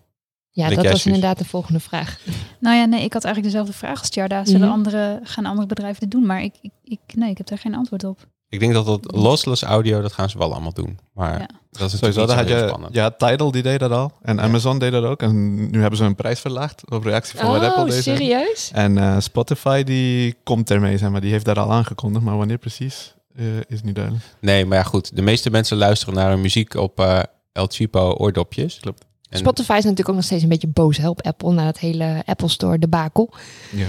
Ja, 0.50 0.68
Denk 0.68 0.82
dat 0.82 0.92
was 0.92 1.06
inderdaad 1.06 1.38
de 1.38 1.44
volgende 1.44 1.80
vraag. 1.80 2.18
Nou 2.60 2.76
ja, 2.76 2.84
nee, 2.84 3.04
ik 3.04 3.12
had 3.12 3.24
eigenlijk 3.24 3.54
dezelfde 3.54 3.78
vraag 3.78 3.98
als 4.00 4.08
Tjarda. 4.08 4.44
Zullen 4.44 4.60
Mhm. 4.60 4.70
andere, 4.70 5.20
gaan 5.22 5.46
andere 5.46 5.66
bedrijven 5.66 6.00
dit 6.00 6.10
doen? 6.10 6.26
Maar 6.26 6.42
ik, 6.42 6.54
ik, 6.60 6.70
ik, 6.84 7.00
nee, 7.14 7.30
ik 7.30 7.38
heb 7.38 7.46
daar 7.46 7.58
geen 7.58 7.74
antwoord 7.74 8.04
op. 8.04 8.26
Ik 8.48 8.60
denk 8.60 8.72
dat 8.72 8.86
dat 8.86 9.12
lossless 9.14 9.62
audio, 9.62 10.00
dat 10.00 10.12
gaan 10.12 10.30
ze 10.30 10.38
wel 10.38 10.52
allemaal 10.52 10.72
doen. 10.72 10.98
Maar 11.12 11.38
Ja. 11.40 11.48
dat 11.70 11.92
is 11.92 11.98
Sowieso, 11.98 12.20
natuurlijk 12.20 12.26
dan 12.28 12.36
niet 12.36 12.48
had 12.48 12.60
je, 12.62 12.68
spannend. 12.68 12.94
ja, 12.94 13.10
Tidal 13.10 13.50
die 13.50 13.62
deed 13.62 13.78
dat 13.80 13.90
al. 13.90 14.12
En 14.22 14.40
Amazon 14.40 14.78
deed 14.78 14.92
dat 14.92 15.04
ook. 15.04 15.22
En 15.22 15.54
nu 15.70 15.80
hebben 15.80 15.96
ze 15.98 16.04
hun 16.04 16.14
prijs 16.14 16.40
verlaagd 16.40 16.90
op 16.90 17.04
reactie 17.04 17.38
van 17.38 17.50
wat 17.50 17.62
Apple 17.62 17.82
Oh, 17.82 17.88
deed. 17.88 18.02
serieus? 18.02 18.70
En 18.74 18.98
eh, 18.98 19.16
Spotify 19.20 19.82
die 19.82 20.34
komt 20.44 20.70
ermee, 20.70 20.98
zeg 20.98 21.10
maar. 21.10 21.20
Die 21.20 21.30
heeft 21.30 21.44
daar 21.44 21.58
al 21.60 21.72
aangekondigd. 21.72 22.24
Maar 22.24 22.36
wanneer 22.36 22.58
precies, 22.58 23.14
eh, 23.36 23.44
is 23.68 23.82
niet 23.82 23.94
duidelijk. 23.94 24.24
Nee, 24.40 24.64
maar 24.66 24.78
ja 24.78 24.84
goed. 24.84 25.16
De 25.16 25.22
meeste 25.22 25.50
mensen 25.50 25.76
luisteren 25.76 26.14
naar 26.14 26.30
hun 26.30 26.40
muziek 26.40 26.74
op 26.74 27.00
eh 27.00 27.20
El 27.52 27.66
Chipo 27.70 28.12
oordopjes. 28.12 28.78
Klopt. 28.80 29.04
En- 29.28 29.38
Spotify 29.38 29.72
is 29.72 29.82
natuurlijk 29.82 30.08
ook 30.08 30.14
nog 30.14 30.24
steeds 30.24 30.42
een 30.42 30.48
beetje 30.48 30.68
boos 30.68 30.96
hè, 30.96 31.08
op 31.08 31.22
Apple 31.22 31.52
na 31.52 31.66
het 31.66 31.78
hele 31.78 32.22
Apple 32.26 32.48
Store 32.48 32.78
debakel. 32.78 33.30
Ja. 33.72 33.86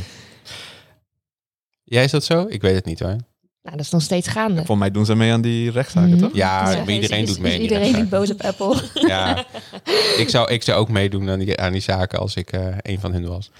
Jij 1.83 2.03
is 2.03 2.11
dat 2.11 2.23
zo? 2.23 2.45
Ik 2.49 2.61
weet 2.61 2.75
het 2.75 2.85
niet 2.85 2.99
hoor. 2.99 3.15
Nou, 3.65 3.77
dat 3.77 3.85
is 3.85 3.91
nog 3.91 4.01
steeds 4.01 4.27
gaande. 4.27 4.65
Voor 4.65 4.77
mij 4.77 4.91
doen 4.91 5.05
ze 5.05 5.15
mee 5.15 5.31
aan 5.31 5.41
die 5.41 5.71
rechtszaken, 5.71 6.09
Mhm. 6.09 6.19
toch? 6.19 6.33
Ja, 6.33 6.71
Ja, 6.71 6.77
maar 6.77 6.89
iedereen 6.89 7.21
is, 7.23 7.27
doet 7.29 7.39
mee. 7.39 7.51
Is 7.51 7.53
die 7.57 7.61
iedereen 7.67 7.83
rechtszaak. 7.93 8.09
boos 8.09 8.31
op 8.31 8.41
Apple? 8.41 8.81
Ja, 9.07 9.45
ik 10.17 10.29
zou, 10.29 10.51
ik 10.51 10.63
zou 10.63 10.79
ook 10.79 10.89
meedoen 10.89 11.29
aan 11.29 11.39
die, 11.39 11.57
aan 11.59 11.71
die 11.71 11.81
zaken 11.81 12.19
als 12.19 12.35
ik 12.35 12.51
eh, 12.51 12.61
een 12.81 12.99
van 12.99 13.13
hen 13.13 13.27
was. 13.27 13.51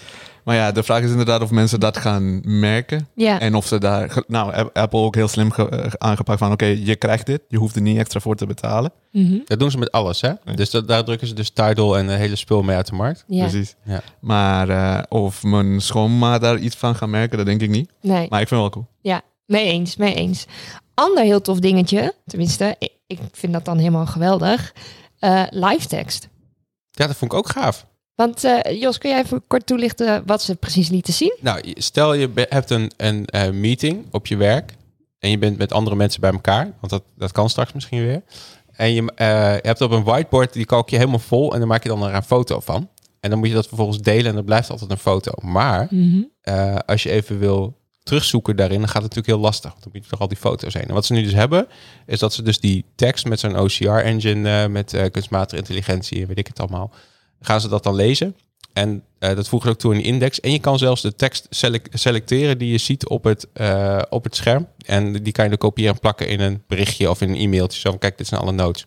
Maar 0.43 0.55
ja, 0.55 0.71
de 0.71 0.83
vraag 0.83 1.01
is 1.01 1.09
inderdaad 1.09 1.41
of 1.41 1.51
mensen 1.51 1.79
dat 1.79 1.97
gaan 1.97 2.41
merken. 2.59 3.07
Ja, 3.15 3.39
En 3.39 3.55
of 3.55 3.65
ze 3.67 3.77
daar... 3.77 4.23
Nou, 4.27 4.69
Apple 4.73 4.99
ook 4.99 5.15
heel 5.15 5.27
slim 5.27 5.51
ge- 5.51 5.69
eh, 5.69 5.91
aangepakt 5.97 6.39
van... 6.39 6.51
Oké, 6.51 6.65
je 6.65 6.95
krijgt 6.95 7.25
dit. 7.25 7.41
Je 7.47 7.57
hoeft 7.57 7.75
er 7.75 7.81
niet 7.81 7.97
extra 7.97 8.19
voor 8.19 8.35
te 8.35 8.45
betalen. 8.45 8.91
Mhm. 9.11 9.37
Dat 9.45 9.59
doen 9.59 9.71
ze 9.71 9.77
met 9.77 9.91
alles, 9.91 10.21
hè? 10.21 10.27
Ja. 10.27 10.53
Dus 10.55 10.69
dat, 10.69 10.87
daar 10.87 11.03
drukken 11.03 11.27
ze 11.27 11.33
dus 11.33 11.49
Tidal 11.49 11.97
en 11.97 12.07
het 12.07 12.19
hele 12.19 12.35
spul 12.35 12.63
mee 12.63 12.75
uit 12.75 12.87
de 12.89 12.95
markt. 12.95 13.23
ja. 13.27 13.47
Precies. 13.47 13.75
Ja. 13.83 14.01
Maar 14.19 14.69
eh, 14.69 15.03
of 15.09 15.43
mijn 15.43 15.81
schoonma 15.81 16.37
daar 16.39 16.57
iets 16.57 16.75
van 16.75 16.95
gaat 16.95 17.09
merken, 17.09 17.37
dat 17.37 17.45
denk 17.45 17.61
ik 17.61 17.69
niet. 17.69 17.89
nee, 18.01 18.27
Maar 18.29 18.41
ik 18.41 18.47
vind 18.47 18.49
het 18.49 18.59
wel 18.59 18.69
cool. 18.69 18.87
Mee 19.45 19.65
eens, 19.65 19.95
mee 19.95 20.13
eens. 20.13 20.45
Ander 20.93 21.23
heel 21.23 21.41
tof 21.41 21.60
dingetje, 21.60 22.13
tenminste, 22.25 22.75
ik, 22.79 22.91
ik 23.08 23.19
vind 23.31 23.53
dat 23.53 23.65
dan 23.65 23.77
helemaal 23.77 24.05
geweldig. 24.05 24.73
Eh 25.19 25.43
live 25.49 25.88
tekst. 25.88 26.27
Ja, 26.91 27.08
dat 27.08 27.15
vond 27.15 27.31
ik 27.31 27.38
ook 27.38 27.49
gaaf. 27.49 27.86
Want 28.15 28.43
eh, 28.43 28.81
Jos, 28.81 28.97
kun 28.97 29.10
jij 29.10 29.21
even 29.23 29.43
kort 29.47 29.65
toelichten 29.65 30.23
wat 30.25 30.41
ze 30.41 30.55
precies 30.55 30.89
lieten 30.89 31.13
zien? 31.13 31.38
Nou, 31.41 31.73
stel 31.73 32.13
je 32.13 32.29
hebt 32.49 32.69
een, 32.69 32.91
een 32.97 33.25
eh, 33.25 33.49
meeting 33.49 34.05
op 34.12 34.27
je 34.27 34.38
werk 34.38 34.75
en 35.19 35.29
je 35.29 35.38
bent 35.38 35.58
met 35.58 35.71
andere 35.71 35.95
mensen 35.95 36.21
bij 36.21 36.31
elkaar, 36.31 36.63
want 36.79 36.89
dat, 36.89 37.03
dat 37.15 37.31
kan 37.31 37.49
straks 37.49 37.73
misschien 37.73 38.05
weer. 38.05 38.23
En 38.71 38.93
je, 38.93 39.12
je 39.15 39.60
hebt 39.62 39.81
op 39.81 39.91
een 39.91 40.03
whiteboard, 40.03 40.53
die 40.53 40.65
kalk 40.65 40.89
je 40.89 40.97
helemaal 40.97 41.19
vol 41.19 41.53
en 41.53 41.60
dan 41.60 41.67
maak 41.67 41.84
je 41.84 41.89
dan 41.89 42.03
er 42.03 42.13
een 42.13 42.23
foto 42.23 42.60
van. 42.60 42.89
En 43.19 43.29
dan 43.29 43.39
moet 43.39 43.47
je 43.47 43.53
dat 43.53 43.67
vervolgens 43.67 44.01
delen 44.01 44.25
en 44.25 44.36
dat 44.36 44.45
blijft 44.45 44.69
altijd 44.69 44.91
een 44.91 44.97
foto. 44.97 45.31
Maar 45.41 45.89
eh, 46.41 46.75
als 46.86 47.03
je 47.03 47.10
even 47.10 47.39
wil 47.39 47.77
terugzoeken 48.05 48.55
daarin, 48.55 48.79
dan 48.79 48.87
gaat 48.87 49.01
het 49.01 49.15
natuurlijk 49.15 49.35
heel 49.35 49.45
lastig. 49.45 49.71
Want 49.71 49.83
dan 49.83 49.91
moet 49.93 50.03
je 50.03 50.09
toch 50.09 50.19
al 50.19 50.27
die 50.27 50.37
foto's 50.37 50.73
heen. 50.73 50.87
En 50.87 50.93
wat 50.93 51.05
ze 51.05 51.13
nu 51.13 51.23
dus 51.23 51.33
hebben, 51.33 51.67
is 52.05 52.19
dat 52.19 52.33
ze 52.33 52.41
dus 52.41 52.59
die 52.59 52.85
tekst 52.95 53.25
met 53.25 53.39
zo'n 53.39 53.59
OCR-engine, 53.59 54.49
eh, 54.63 54.69
met 54.69 54.93
eh, 54.93 55.11
kunstmatige 55.11 55.57
intelligentie 55.57 56.21
en 56.21 56.27
weet 56.27 56.37
ik 56.37 56.47
het 56.47 56.59
allemaal, 56.59 56.93
gaan 57.41 57.61
ze 57.61 57.67
dat 57.67 57.83
dan 57.83 57.95
lezen. 57.95 58.35
En 58.73 59.03
eh, 59.19 59.35
dat 59.35 59.47
voegt 59.47 59.67
ook 59.67 59.77
toe 59.77 59.93
in 59.93 59.99
de 59.99 60.05
index. 60.05 60.39
En 60.39 60.51
je 60.51 60.59
kan 60.59 60.77
zelfs 60.77 61.01
de 61.01 61.15
tekst 61.15 61.47
selec- 61.49 61.87
selecteren 61.91 62.57
die 62.57 62.71
je 62.71 62.77
ziet 62.77 63.07
op 63.07 63.23
het, 63.23 63.47
op 64.09 64.23
het 64.23 64.35
scherm. 64.35 64.67
En 64.85 65.23
die 65.23 65.33
kan 65.33 65.43
je 65.43 65.49
dan 65.49 65.59
kopiëren 65.59 65.93
en 65.93 65.99
plakken 65.99 66.27
in 66.27 66.39
een 66.39 66.63
berichtje 66.67 67.09
of 67.09 67.21
in 67.21 67.29
een 67.29 67.35
e-mailtje. 67.35 67.79
Zo 67.79 67.89
van, 67.89 67.99
kijk, 67.99 68.17
dit 68.17 68.27
zijn 68.27 68.41
alle 68.41 68.51
notes. 68.51 68.85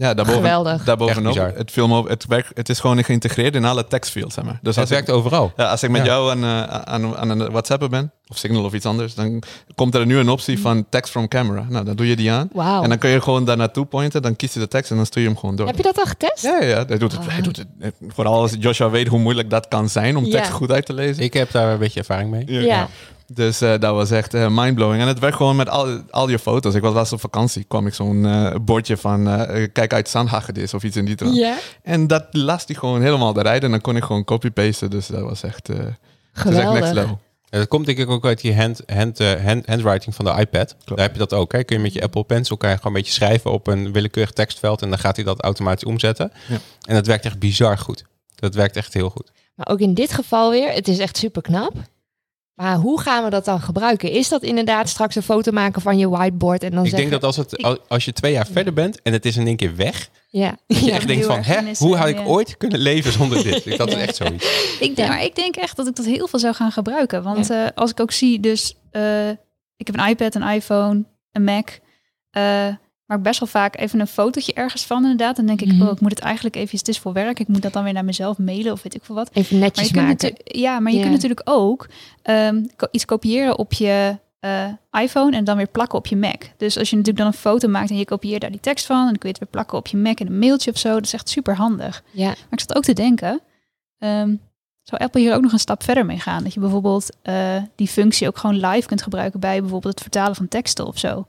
Ja, 0.00 0.14
daarboven, 0.14 0.40
Geweldig. 0.40 0.84
daarbovenop. 0.84 1.36
Het, 1.56 1.70
film, 1.70 1.92
het, 2.06 2.26
werkt, 2.26 2.50
het 2.54 2.68
is 2.68 2.80
gewoon 2.80 3.04
geïntegreerd 3.04 3.54
in 3.54 3.64
alle 3.64 3.86
tekstfields, 3.86 4.34
zeg 4.34 4.44
maar. 4.44 4.58
Dus 4.62 4.76
ik, 4.76 4.86
werkt 4.88 5.10
overal. 5.10 5.52
ja, 5.56 5.70
als 5.70 5.82
ik 5.82 5.90
met 5.90 6.00
Ja. 6.00 6.06
jou 6.06 6.30
aan, 6.30 6.44
eh, 6.44 6.62
aan, 6.80 7.16
aan 7.16 7.28
een 7.30 7.50
WhatsAppen 7.50 7.90
ben, 7.90 8.12
of 8.28 8.36
Signal 8.38 8.64
of 8.64 8.72
iets 8.72 8.86
anders, 8.86 9.14
dan 9.14 9.42
komt 9.74 9.94
er 9.94 10.06
nu 10.06 10.18
een 10.18 10.28
optie 10.28 10.60
van 10.60 10.86
text 10.88 11.10
from 11.10 11.28
camera. 11.28 11.66
Nou, 11.68 11.84
dan 11.84 11.96
doe 11.96 12.06
je 12.08 12.16
die 12.16 12.32
aan. 12.32 12.50
En 12.82 12.88
dan 12.88 12.98
kun 12.98 13.10
je 13.10 13.20
gewoon 13.20 13.44
daar 13.44 13.56
naartoe 13.56 13.84
pointen, 13.86 14.22
dan 14.22 14.36
kies 14.36 14.52
je 14.54 14.60
de 14.60 14.68
tekst 14.68 14.90
en 14.90 14.96
dan 14.96 15.06
stuur 15.06 15.22
je 15.22 15.28
hem 15.28 15.38
gewoon 15.38 15.56
door. 15.56 15.66
Heb 15.66 15.76
je 15.76 15.82
dat 15.82 15.98
al 15.98 16.06
getest? 16.06 16.42
Ja, 16.42 16.60
ja, 16.60 16.66
ja. 16.68 16.84
Hij 16.86 16.98
doet, 16.98 17.12
het, 17.12 17.20
hij 17.30 17.42
doet 17.42 17.56
het. 17.56 17.66
Vooral 18.08 18.34
als 18.40 18.52
Joshua 18.58 18.90
weet 18.90 19.06
hoe 19.08 19.18
moeilijk 19.18 19.50
dat 19.50 19.68
kan 19.68 19.88
zijn 19.88 20.16
om 20.16 20.24
Ja. 20.24 20.30
tekst 20.30 20.50
goed 20.50 20.70
uit 20.72 20.86
te 20.86 20.92
lezen. 20.92 21.22
Ik 21.22 21.32
heb 21.34 21.50
daar 21.50 21.72
een 21.72 21.78
beetje 21.78 21.98
ervaring 22.00 22.30
mee. 22.30 22.44
Ja. 22.64 22.88
Dus 23.32 23.60
eh, 23.60 23.70
dat 23.78 23.94
was 23.94 24.10
echt 24.10 24.34
eh, 24.34 24.46
mindblowing. 24.50 25.02
En 25.02 25.08
het 25.08 25.18
werd 25.18 25.34
gewoon 25.34 25.56
met 25.56 25.68
al, 25.68 26.00
al 26.10 26.28
je 26.28 26.38
foto's. 26.38 26.74
Ik 26.74 26.82
was 26.82 26.94
laatst 26.94 27.12
op 27.12 27.20
vakantie, 27.20 27.64
kwam 27.64 27.86
ik 27.86 27.94
zo'n 27.94 28.26
eh, 28.26 28.54
bordje 28.62 28.96
van 28.96 29.28
eh, 29.28 29.66
kijk 29.72 29.92
uit 29.92 30.08
Zandhagedis 30.08 30.74
of 30.74 30.82
iets 30.82 30.96
in 30.96 31.04
die 31.04 31.14
trant. 31.14 31.36
En 31.82 32.06
dat 32.06 32.26
las 32.30 32.62
hij 32.66 32.76
gewoon 32.76 33.02
helemaal 33.02 33.38
eruit 33.38 33.62
en 33.62 33.70
dan 33.70 33.80
kon 33.80 33.96
ik 33.96 34.04
gewoon 34.04 34.24
copy-pasten. 34.24 34.90
Dus 34.90 35.06
dat 35.06 35.20
was 35.22 35.42
echt, 35.42 35.68
eh 35.68 35.76
dat 35.76 35.84
is 35.84 35.92
echt 36.34 36.44
next 36.44 36.58
Geweldig. 36.58 36.92
level. 36.92 37.20
Ja, 37.44 37.58
Dat 37.58 37.68
komt 37.68 37.86
denk 37.86 37.98
ik 37.98 38.08
ook 38.10 38.24
uit 38.26 38.40
die 38.40 38.56
hand, 38.56 38.82
hand, 38.86 39.18
hand, 39.18 39.66
handwriting 39.66 40.14
van 40.14 40.24
de 40.24 40.34
iPad. 40.38 40.76
Daar 40.84 40.98
heb 40.98 41.12
je 41.12 41.18
dat 41.18 41.32
ook. 41.32 41.52
Hè? 41.52 41.64
Kun 41.64 41.76
je 41.76 41.82
met 41.82 41.92
je 41.92 42.02
Apple 42.02 42.24
Pencil 42.24 42.56
kan 42.56 42.70
je 42.70 42.76
gewoon 42.76 42.92
een 42.92 42.98
beetje 43.02 43.14
schrijven 43.14 43.52
op 43.52 43.66
een 43.66 43.92
willekeurig 43.92 44.32
tekstveld. 44.32 44.82
En 44.82 44.88
dan 44.90 44.98
gaat 44.98 45.16
hij 45.16 45.24
dat 45.24 45.40
automatisch 45.42 45.84
omzetten. 45.84 46.32
Ja. 46.48 46.58
En 46.86 46.94
dat 46.94 47.06
werkt 47.06 47.24
echt 47.24 47.38
bizar 47.38 47.78
goed. 47.78 48.04
Dat 48.34 48.54
werkt 48.54 48.76
echt 48.76 48.94
heel 48.94 49.10
goed. 49.10 49.30
Maar 49.54 49.68
ook 49.68 49.80
in 49.80 49.94
dit 49.94 50.12
geval 50.12 50.50
weer, 50.50 50.72
het 50.72 50.88
is 50.88 50.98
echt 50.98 51.16
super 51.16 51.42
knap. 51.42 51.72
Maar 52.60 52.76
hoe 52.76 53.00
gaan 53.00 53.24
we 53.24 53.30
dat 53.30 53.44
dan 53.44 53.60
gebruiken? 53.60 54.10
Is 54.10 54.28
dat 54.28 54.42
inderdaad 54.42 54.88
straks 54.88 55.14
een 55.14 55.22
foto 55.22 55.52
maken 55.52 55.82
van 55.82 55.98
je 55.98 56.08
whiteboard 56.08 56.62
en 56.62 56.70
dan 56.70 56.84
ik 56.84 56.90
zeggen... 56.90 57.08
denk 57.10 57.22
dat 57.22 57.36
als, 57.36 57.36
het, 57.36 57.78
als- 57.88 58.04
je 58.04 58.12
twee 58.12 58.32
jaar 58.32 58.46
verder 58.46 58.72
bent 58.72 59.02
en 59.02 59.12
het 59.12 59.24
is 59.24 59.36
in 59.36 59.46
één 59.46 59.56
keer 59.56 59.76
weg. 59.76 60.10
Ja, 60.28 60.56
Dat 60.66 60.78
je 60.80 60.86
ja. 60.86 60.92
echt 60.92 61.06
denkt 61.06 61.26
van, 61.26 61.42
hè, 61.42 61.58
hoe 61.78 61.96
had 61.96 62.08
ik 62.08 62.18
ja. 62.18 62.24
ooit 62.24 62.56
kunnen 62.56 62.78
leven 62.78 63.12
zonder 63.12 63.42
dit? 63.42 63.76
Dat 63.78 63.88
is 63.88 63.94
echt 63.94 64.16
zoiets. 64.16 64.44
Ik 64.80 64.96
denk, 64.96 65.08
maar 65.08 65.24
ik 65.24 65.34
denk 65.34 65.56
echt 65.56 65.76
dat 65.76 65.86
ik 65.86 65.96
dat 65.96 66.04
heel 66.04 66.28
veel 66.28 66.38
zou 66.38 66.54
gaan 66.54 66.72
gebruiken. 66.72 67.22
Want 67.22 67.50
eh, 67.50 67.66
als 67.74 67.90
ik 67.90 68.00
ook 68.00 68.12
zie, 68.12 68.40
dus 68.40 68.76
eh, 68.90 69.28
ik 69.76 69.86
heb 69.86 69.98
een 69.98 70.08
iPad, 70.08 70.34
een 70.34 70.48
iPhone, 70.48 71.04
een 71.32 71.44
Mac. 71.44 71.68
eh 72.30 72.66
maar 73.10 73.20
best 73.20 73.40
wel 73.40 73.48
vaak 73.48 73.78
even 73.78 74.00
een 74.00 74.06
fotootje 74.06 74.52
ergens 74.52 74.84
van 74.86 75.02
inderdaad. 75.02 75.36
Dan 75.36 75.46
denk 75.46 75.60
ik, 75.60 75.72
Mhm. 75.72 75.82
oh, 75.82 75.90
ik 75.92 76.00
moet 76.00 76.10
het 76.10 76.18
eigenlijk 76.20 76.56
even, 76.56 76.78
het 76.78 76.88
is 76.88 76.98
voor 76.98 77.12
werk. 77.12 77.38
Ik 77.40 77.48
moet 77.48 77.62
dat 77.62 77.72
dan 77.72 77.84
weer 77.84 77.92
naar 77.92 78.04
mezelf 78.04 78.38
mailen 78.38 78.72
of 78.72 78.82
weet 78.82 78.94
ik 78.94 79.04
veel 79.04 79.14
wat. 79.14 79.30
Even 79.32 79.58
Maar 79.58 79.64
netjes 79.66 79.86
je 79.88 79.92
kunt 79.94 80.06
maken. 80.06 80.34
ja, 80.44 80.80
maar 80.80 80.92
je 80.92 81.00
kunt 81.00 81.12
natuurlijk 81.12 81.40
ook 81.44 81.88
ehm, 82.22 82.64
iets 82.90 83.04
kopiëren 83.04 83.58
op 83.58 83.72
je 83.72 84.16
eh, 84.40 84.64
iPhone 85.00 85.36
en 85.36 85.44
dan 85.44 85.56
weer 85.56 85.68
plakken 85.68 85.98
op 85.98 86.06
je 86.06 86.16
Mac. 86.16 86.42
Dus 86.56 86.78
als 86.78 86.90
je 86.90 86.96
natuurlijk 86.96 87.24
dan 87.24 87.32
een 87.34 87.40
foto 87.40 87.68
maakt 87.68 87.90
en 87.90 87.96
je 87.96 88.04
kopieert 88.04 88.40
daar 88.40 88.50
die 88.50 88.60
tekst 88.60 88.86
van, 88.86 89.04
dan 89.04 89.12
kun 89.18 89.20
je 89.28 89.28
het 89.28 89.38
weer 89.38 89.48
plakken 89.50 89.78
op 89.78 89.86
je 89.86 89.96
Mac 89.96 90.20
in 90.20 90.26
een 90.26 90.38
mailtje 90.38 90.70
of 90.70 90.78
zo. 90.78 90.94
Dat 90.94 91.04
is 91.04 91.12
echt 91.12 91.28
super 91.28 91.56
handig. 91.56 92.02
Ja, 92.10 92.26
Maar 92.26 92.36
ik 92.50 92.60
zat 92.60 92.74
ook 92.74 92.82
te 92.84 92.92
denken, 92.92 93.40
ehm, 93.98 94.34
zou 94.82 95.02
Apple 95.02 95.20
hier 95.20 95.34
ook 95.34 95.42
nog 95.42 95.52
een 95.52 95.58
stap 95.58 95.82
verder 95.82 96.06
mee 96.06 96.18
gaan? 96.18 96.42
Dat 96.42 96.54
je 96.54 96.60
bijvoorbeeld 96.60 97.10
eh, 97.22 97.56
die 97.76 97.88
functie 97.88 98.26
ook 98.26 98.38
gewoon 98.38 98.66
live 98.66 98.86
kunt 98.88 99.02
gebruiken 99.02 99.40
bij 99.40 99.60
bijvoorbeeld 99.60 99.92
het 99.94 100.02
vertalen 100.02 100.36
van 100.36 100.48
teksten 100.48 100.86
of 100.86 100.98
zo. 100.98 101.26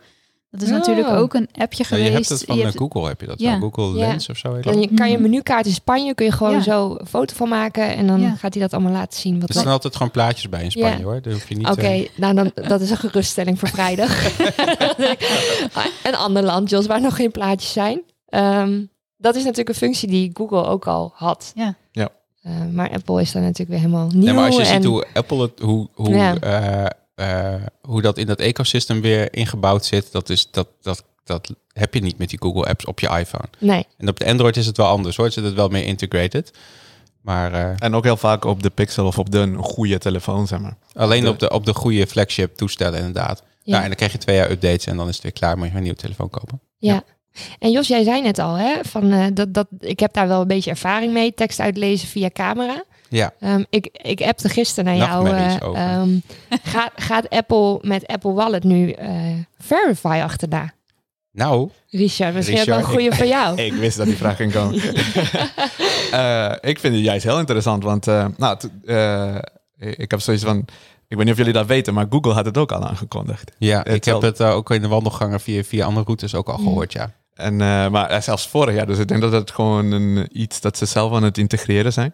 Dat 0.52 0.62
is 0.62 0.68
Oh. 0.70 0.74
natuurlijk 0.74 1.08
ook 1.10 1.34
een 1.34 1.50
appje 1.58 1.78
Ja, 1.84 1.86
geweest. 1.90 2.08
je 2.08 2.14
hebt 2.14 2.30
het 2.30 2.44
van 2.44 2.58
Je 2.58 2.64
hebt- 2.64 2.78
Google, 2.78 3.08
heb 3.08 3.22
je 3.22 3.28
dat 3.28 3.40
Ja. 3.40 3.58
Google 3.60 3.86
Ja. 4.00 4.08
Lens 4.08 4.30
of 4.30 4.38
zo. 4.38 4.60
dan 4.60 4.80
je- 4.82 4.94
kan 4.94 5.08
je 5.10 5.14
Mhm. 5.14 5.22
menukaart 5.22 5.66
in 5.66 5.72
Spanje, 5.74 6.14
kun 6.16 6.26
je 6.26 6.32
gewoon 6.32 6.54
Ja. 6.54 6.62
zo 6.62 6.96
een 7.00 7.06
foto 7.08 7.36
van 7.36 7.50
maken 7.50 7.96
en 7.96 8.08
dan 8.08 8.22
Ja. 8.22 8.30
gaat 8.36 8.54
hij 8.54 8.64
dat 8.64 8.74
allemaal 8.74 8.92
laten 8.92 9.20
zien. 9.20 9.40
Wat 9.40 9.50
Er 9.50 9.56
staan 9.56 9.72
altijd 9.72 9.96
gewoon 9.96 10.12
plaatjes 10.12 10.50
bij 10.50 10.64
in 10.64 10.72
Spanje 10.72 10.98
Ja. 10.98 11.04
hoor. 11.04 11.22
Dat 11.22 11.34
hoef 11.34 11.50
je 11.50 11.56
niet 11.56 11.68
Oké, 11.70 11.82
eh, 11.82 12.10
nou 12.16 12.34
dan, 12.36 12.52
dat 12.68 12.82
is 12.82 12.90
een 12.90 12.98
geruststelling 12.98 13.60
voor 13.60 13.68
vrijdag. 13.70 14.26
een 16.04 16.16
ander 16.16 16.44
land, 16.44 16.70
Jos, 16.70 16.86
waar 16.88 17.02
nog 17.02 17.16
geen 17.16 17.32
plaatjes 17.32 17.72
zijn. 17.72 18.02
Ehm, 18.30 18.82
dat 19.18 19.36
is 19.36 19.42
natuurlijk 19.42 19.70
een 19.70 19.76
functie 19.76 20.08
die 20.08 20.30
Google 20.34 20.64
ook 20.66 20.88
al 20.88 21.12
had. 21.16 21.52
Ja. 21.56 21.76
Ja. 21.92 22.10
Eh, 22.42 22.52
maar 22.74 22.90
Apple 22.92 23.22
is 23.22 23.32
daar 23.32 23.42
natuurlijk 23.42 23.70
weer 23.70 23.80
helemaal 23.80 24.10
nieuw. 24.14 24.24
Ja, 24.24 24.34
maar 24.34 24.46
als 24.46 24.56
je 24.56 24.62
en, 24.62 24.68
ziet 24.68 24.84
hoe 24.86 25.06
Apple 25.14 25.42
het, 25.42 25.60
hoe, 25.60 25.88
hoe, 25.94 26.10
Ja. 26.16 26.36
eh, 26.40 26.86
eh, 27.22 27.54
hoe 27.82 28.02
dat 28.02 28.18
in 28.18 28.26
dat 28.28 28.40
ecosysteem 28.40 29.02
weer 29.02 29.34
ingebouwd 29.36 29.86
zit, 29.86 30.12
dat, 30.12 30.30
is, 30.30 30.48
dat, 30.52 30.68
dat, 30.82 31.04
dat 31.24 31.54
heb 31.74 31.94
je 31.94 32.02
niet 32.02 32.18
met 32.18 32.30
die 32.30 32.40
Google 32.42 32.66
apps 32.66 32.86
op 32.86 33.00
je 33.00 33.08
iPhone. 33.10 33.48
Nee, 33.58 33.86
En 33.98 34.08
op 34.10 34.20
de 34.20 34.26
Android 34.26 34.58
is 34.58 34.66
het 34.66 34.78
wel 34.78 34.88
anders 34.88 35.16
hoor, 35.16 35.32
zit 35.32 35.44
het 35.44 35.54
wel 35.54 35.68
meer 35.68 35.84
integrated. 35.84 36.52
Maar 37.22 37.54
eh, 37.54 37.74
En 37.78 37.96
ook 37.96 38.04
heel 38.04 38.18
vaak 38.18 38.46
op 38.46 38.64
de 38.64 38.70
Pixel 38.70 39.06
of 39.06 39.18
op 39.20 39.32
de 39.32 39.54
goede 39.58 39.98
telefoon, 39.98 40.48
zeg 40.48 40.60
maar. 40.60 40.78
alleen 40.94 41.24
De- 41.24 41.30
op 41.30 41.40
de, 41.40 41.50
op 41.50 41.66
de 41.66 41.74
goede 41.74 42.08
flagship 42.08 42.56
toestellen 42.56 42.98
inderdaad. 43.00 43.44
Ja. 43.64 43.76
Ja. 43.76 43.82
en 43.82 43.88
dan 43.88 43.96
krijg 43.96 44.12
je 44.12 44.18
twee 44.18 44.36
jaar 44.36 44.52
updates 44.52 44.86
en 44.86 44.98
dan 44.98 45.08
is 45.08 45.14
het 45.14 45.24
weer 45.24 45.32
klaar, 45.32 45.58
moet 45.58 45.68
je 45.70 45.76
een 45.76 45.82
nieuwe 45.82 45.98
telefoon 45.98 46.30
kopen. 46.30 46.62
ja. 46.78 47.04
En 47.60 47.72
Jos, 47.72 47.88
jij 47.88 48.04
zei 48.04 48.22
net 48.22 48.40
al, 48.40 48.56
hè, 48.56 48.76
van, 48.84 49.12
eh, 49.12 49.26
dat, 49.34 49.54
dat, 49.54 49.68
ik 49.80 50.00
heb 50.00 50.14
daar 50.14 50.28
wel 50.28 50.42
een 50.42 50.48
beetje 50.48 50.70
ervaring 50.70 51.14
mee, 51.14 51.34
tekst 51.34 51.60
uitlezen 51.60 52.08
via 52.08 52.30
camera. 52.34 52.84
Ja, 53.14 53.34
Ehm, 53.40 53.64
ik, 53.70 53.86
ik 54.02 54.22
appte 54.22 54.50
gisteren 54.50 54.86
naar 54.86 54.96
jou. 55.08 55.30
Eh, 55.30 55.56
ehm, 55.62 56.10
gaat, 56.74 56.92
gaat 56.96 57.30
Apple 57.30 57.80
met 57.82 58.08
Apple 58.08 58.32
Wallet 58.34 58.64
nu 58.64 58.92
eh, 58.92 59.12
Verify 59.60 60.20
achterna? 60.24 60.74
nou, 61.32 61.70
Richard, 61.90 62.34
misschien 62.34 62.60
ook 62.60 62.66
wel 62.66 62.76
een 62.78 62.82
Richard, 62.86 63.02
goede 63.02 63.16
voor 63.16 63.26
jou. 63.26 63.58
Ik 63.72 63.74
wist 63.74 63.98
dat 63.98 64.06
die 64.06 64.18
vraag 64.18 64.36
ging 64.36 64.52
komen. 64.52 64.82
Eh, 66.12 66.52
ik 66.62 66.80
vind 66.80 66.96
het 66.96 67.04
juist 67.04 67.24
heel 67.24 67.40
interessant, 67.40 67.84
want 67.84 68.08
eh, 68.08 68.26
nou, 68.38 68.58
t- 68.58 68.70
eh, 68.86 69.36
ik 69.78 70.12
heb 70.12 70.20
zoiets 70.20 70.44
van... 70.44 70.58
Ik 71.08 71.18
weet 71.18 71.20
niet 71.26 71.32
of 71.32 71.38
jullie 71.38 71.54
dat 71.54 71.66
weten, 71.66 71.94
maar 71.94 72.06
Google 72.10 72.34
had 72.34 72.46
het 72.46 72.58
ook 72.58 72.72
al 72.72 72.84
aangekondigd. 72.88 73.52
ja, 73.58 73.86
ik 73.86 74.04
heb 74.04 74.22
het 74.22 74.42
ook 74.42 74.72
in 74.72 74.82
de 74.82 74.88
wandelgangen 74.88 75.40
via, 75.40 75.64
via 75.64 75.86
andere 75.86 76.06
routes 76.06 76.36
ook 76.36 76.50
al 76.50 76.58
gehoord, 76.58 76.94
ja. 76.94 77.12
En, 77.34 77.62
eh, 77.62 77.90
maar 77.90 78.10
eh, 78.10 78.22
zelfs 78.22 78.48
vorig 78.48 78.76
jaar, 78.76 78.86
dus 78.86 78.98
ik 78.98 79.08
denk 79.08 79.22
dat 79.22 79.32
het 79.32 79.52
gewoon 79.52 79.92
een, 79.92 80.28
iets 80.32 80.62
dat 80.62 80.78
ze 80.78 80.86
zelf 80.86 81.14
aan 81.14 81.24
het 81.24 81.38
integreren 81.38 81.94
zijn. 81.94 82.14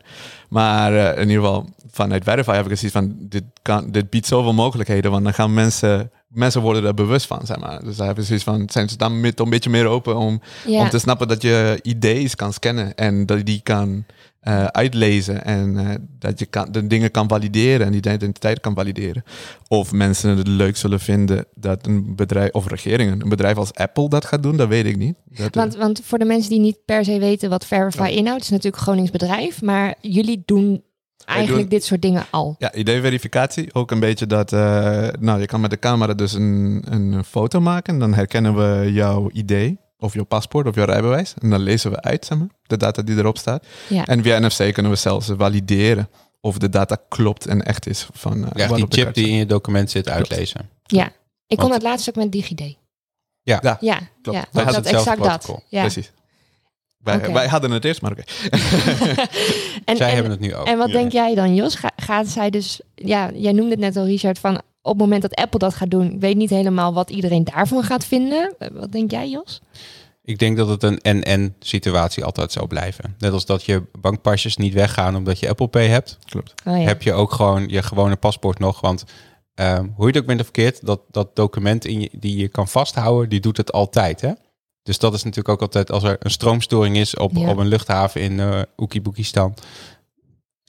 Maar 0.50 0.94
eh, 0.94 1.22
in 1.22 1.30
ieder 1.30 1.44
geval, 1.44 1.70
vanuit 1.92 2.24
Verify 2.24 2.56
heb 2.56 2.70
ik 2.70 2.78
zoiets 2.78 2.98
van, 2.98 3.16
dit, 3.20 3.44
kan, 3.62 3.92
dit 3.92 4.10
biedt 4.10 4.26
zoveel 4.28 4.54
mogelijkheden, 4.54 5.12
want 5.12 5.24
dan 5.24 5.34
gaan 5.34 5.54
mensen, 5.54 6.12
mensen 6.28 6.62
worden 6.62 6.86
er 6.86 6.94
bewust 6.94 7.28
van, 7.28 7.46
zeg 7.46 7.58
maar. 7.58 7.84
Dus 7.84 7.96
daar 7.96 8.06
hebben 8.06 8.24
ze 8.24 8.38
zoiets 8.40 8.46
van, 8.46 8.70
zijn 8.70 8.90
ze 8.90 8.98
dan 8.98 9.20
met, 9.20 9.40
een 9.40 9.50
beetje 9.50 9.70
meer 9.70 9.86
open 9.86 10.18
om, 10.18 10.42
Ja. 10.66 10.82
om 10.82 10.90
te 10.90 11.00
snappen 11.00 11.28
dat 11.28 11.42
je 11.42 11.80
ideeën 11.82 12.30
kan 12.36 12.54
scannen 12.54 12.96
en 12.96 13.26
dat 13.26 13.38
je 13.38 13.44
die 13.44 13.62
kan 13.64 14.06
eh, 14.48 14.66
uitlezen 14.66 15.44
en 15.46 15.78
eh, 15.78 15.96
dat 16.20 16.40
je 16.40 16.46
kan, 16.46 16.72
de 16.72 16.88
dingen 16.88 17.12
kan 17.12 17.28
valideren 17.28 17.86
en 17.86 17.92
die 17.92 18.02
identiteit 18.02 18.60
kan 18.60 18.76
valideren. 18.76 19.24
Of 19.68 19.92
mensen 19.92 20.38
het 20.38 20.48
leuk 20.48 20.78
zullen 20.78 21.00
vinden 21.00 21.46
dat 21.56 21.86
een 21.86 22.16
bedrijf, 22.16 22.52
of 22.52 22.68
regeringen, 22.68 23.22
een 23.22 23.30
bedrijf 23.30 23.58
als 23.58 23.74
Apple 23.74 24.10
dat 24.10 24.26
gaat 24.26 24.44
doen, 24.44 24.58
dat 24.58 24.68
weet 24.68 24.86
ik 24.86 24.98
niet. 24.98 25.16
Dat, 25.26 25.48
eh, 25.48 25.62
Want, 25.62 25.76
want 25.76 26.02
voor 26.04 26.18
de 26.20 26.26
mensen 26.26 26.50
die 26.50 26.60
niet 26.60 26.78
per 26.86 27.06
se 27.06 27.20
weten 27.20 27.50
wat 27.50 27.66
Verify 27.66 27.98
Ja. 28.02 28.08
inhoudt, 28.08 28.44
is 28.44 28.50
natuurlijk 28.50 28.84
Gronings 28.84 29.12
bedrijf, 29.12 29.62
maar 29.62 29.96
jullie 30.02 30.42
doen 30.46 30.84
eigenlijk 31.26 31.60
doen- 31.62 31.70
dit 31.70 31.84
soort 31.84 32.02
dingen 32.02 32.26
al. 32.30 32.56
Ja, 32.58 32.74
ID-verificatie. 32.76 33.74
Ook 33.74 33.92
een 33.92 34.00
beetje 34.00 34.28
dat, 34.28 34.52
nou, 35.20 35.40
je 35.40 35.46
kan 35.46 35.62
met 35.62 35.70
de 35.70 35.80
camera 35.80 36.14
dus 36.14 36.34
een, 36.34 36.84
een 36.90 37.24
foto 37.24 37.62
maken. 37.62 38.00
Dan 38.00 38.14
herkennen 38.14 38.56
we 38.56 38.92
jouw 38.92 39.30
ID 39.34 39.76
of 40.00 40.14
jouw 40.14 40.24
paspoort 40.24 40.68
of 40.68 40.76
jouw 40.76 40.86
rijbewijs. 40.86 41.34
En 41.42 41.50
dan 41.50 41.60
lezen 41.60 41.92
we 41.92 42.02
uit, 42.02 42.26
zeg 42.26 42.38
maar, 42.38 42.48
de 42.68 42.78
data 42.78 43.02
die 43.02 43.18
erop 43.18 43.38
staat. 43.38 43.66
Ja. 43.90 44.06
En 44.06 44.24
via 44.24 44.40
NFC 44.40 44.74
kunnen 44.74 44.92
we 44.92 44.98
zelfs 44.98 45.30
valideren 45.38 46.10
of 46.42 46.58
de 46.58 46.70
data 46.70 46.98
klopt 47.10 47.46
en 47.46 47.64
echt 47.66 47.88
is 47.88 48.08
van 48.14 48.44
eh, 48.46 48.68
Ja, 48.68 48.76
die 48.76 48.86
chip 48.90 49.04
kaart 49.04 49.16
die 49.16 49.28
in 49.28 49.34
je 49.36 49.46
document 49.46 49.92
zit 49.92 50.04
Klopt. 50.04 50.18
uitlezen. 50.20 50.70
Ja, 50.86 51.06
ik 51.48 51.58
kon 51.58 51.58
Want- 51.58 51.74
het 51.74 51.84
laatst 51.84 52.10
ook 52.10 52.16
met 52.16 52.32
DigiD. 52.32 52.60
Ja. 53.42 53.60
Ja, 53.64 53.78
Ja, 53.80 54.00
klopt. 54.22 54.38
ja 54.38 54.64
dat, 54.64 54.76
hetzelfde 54.76 55.12
exact 55.12 55.48
dat. 55.48 55.62
Ja. 55.70 55.82
Precies. 55.82 56.12
Wij, 56.98 57.32
wij 57.34 57.48
hadden 57.48 57.72
het 57.72 57.86
eerst, 57.86 58.02
maar 58.02 58.12
oké. 58.12 58.24
En, 59.86 59.98
Zij 59.98 60.08
en, 60.08 60.14
hebben 60.14 60.32
het 60.32 60.40
nu 60.40 60.56
ook. 60.56 60.68
en 60.68 60.78
wat 60.78 60.88
Ja. 60.88 60.94
denk 60.94 61.12
jij 61.12 61.36
dan, 61.36 61.56
Jos? 61.56 61.76
Ga, 61.76 61.92
gaat 61.96 62.28
zij 62.28 62.50
dus, 62.50 62.82
ja, 62.96 63.32
jij 63.34 63.52
noemde 63.52 63.72
het 63.72 63.80
net 63.80 63.96
al, 63.98 64.06
Richard, 64.06 64.40
van 64.40 64.62
op 64.88 64.94
het 64.94 65.02
moment 65.02 65.22
dat 65.22 65.36
Apple 65.36 65.60
dat 65.60 65.74
gaat 65.74 65.92
doen, 65.92 66.12
ik 66.12 66.20
weet 66.20 66.36
niet 66.36 66.50
helemaal 66.50 66.94
wat 66.94 67.10
iedereen 67.10 67.44
daarvan 67.44 67.84
gaat 67.84 68.06
vinden. 68.06 68.56
Eh, 68.60 68.68
Wat 68.74 68.92
denk 68.92 69.12
jij, 69.12 69.30
Jos? 69.30 69.62
Ik 70.24 70.40
denk 70.40 70.58
dat 70.58 70.68
het 70.68 70.84
een 70.84 71.02
en-en 71.02 71.56
situatie 71.60 72.24
altijd 72.26 72.52
zou 72.52 72.68
blijven. 72.68 73.16
Net 73.20 73.32
als 73.32 73.46
dat 73.46 73.64
je 73.64 73.84
bankpasjes 74.00 74.58
niet 74.58 74.74
weggaan 74.74 75.16
omdat 75.16 75.40
je 75.40 75.50
Apple 75.50 75.68
Pay 75.68 75.88
hebt, 75.88 76.18
Klopt. 76.26 76.54
Oh, 76.66 76.78
ja. 76.78 76.84
heb 76.84 77.02
je 77.02 77.14
ook 77.14 77.32
gewoon 77.32 77.68
je 77.70 77.84
gewone 77.84 78.16
paspoort 78.16 78.60
nog. 78.60 78.82
Want 78.82 79.04
ehm, 79.54 79.86
hoe 79.96 80.06
je 80.06 80.12
het 80.12 80.18
ook 80.22 80.26
bent 80.28 80.40
of 80.40 80.46
verkeerd, 80.46 80.86
dat, 80.86 81.02
dat 81.12 81.36
document 81.36 81.86
in 81.86 82.02
je, 82.02 82.10
die 82.20 82.38
je 82.38 82.48
kan 82.48 82.68
vasthouden, 82.68 83.30
die 83.30 83.40
doet 83.40 83.58
het 83.58 83.72
altijd. 83.72 84.22
Hè? 84.22 84.32
Dus 84.84 85.00
dat 85.00 85.14
is 85.14 85.24
natuurlijk 85.24 85.50
ook 85.50 85.62
altijd 85.62 85.92
als 85.92 86.04
er 86.04 86.16
een 86.20 86.32
stroomstoring 86.32 86.98
is 86.98 87.16
op, 87.16 87.32
Ja. 87.36 87.50
op 87.50 87.58
een 87.58 87.68
luchthaven 87.68 88.22
in 88.22 88.32
uh, 88.40 88.62
Oekiboekistan. 88.78 89.54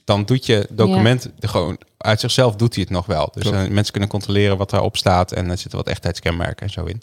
Dan 0.09 0.25
doet 0.25 0.45
je 0.45 0.67
document 0.69 1.29
gewoon 1.39 1.77
uit 1.97 2.19
zichzelf 2.19 2.55
doet 2.55 2.73
hij 2.73 2.83
het 2.83 2.91
nog 2.91 3.05
wel. 3.05 3.29
Dus 3.33 3.43
Klopt. 3.43 3.57
eh, 3.57 3.67
mensen 3.69 3.91
kunnen 3.91 4.09
controleren 4.09 4.57
wat 4.57 4.69
daarop 4.69 4.97
staat 4.97 5.31
en 5.31 5.49
er 5.49 5.57
zitten 5.57 5.77
wat 5.79 5.87
echtheidskenmerken 5.87 6.65
en 6.65 6.71
zo 6.73 6.85
in. 6.85 7.01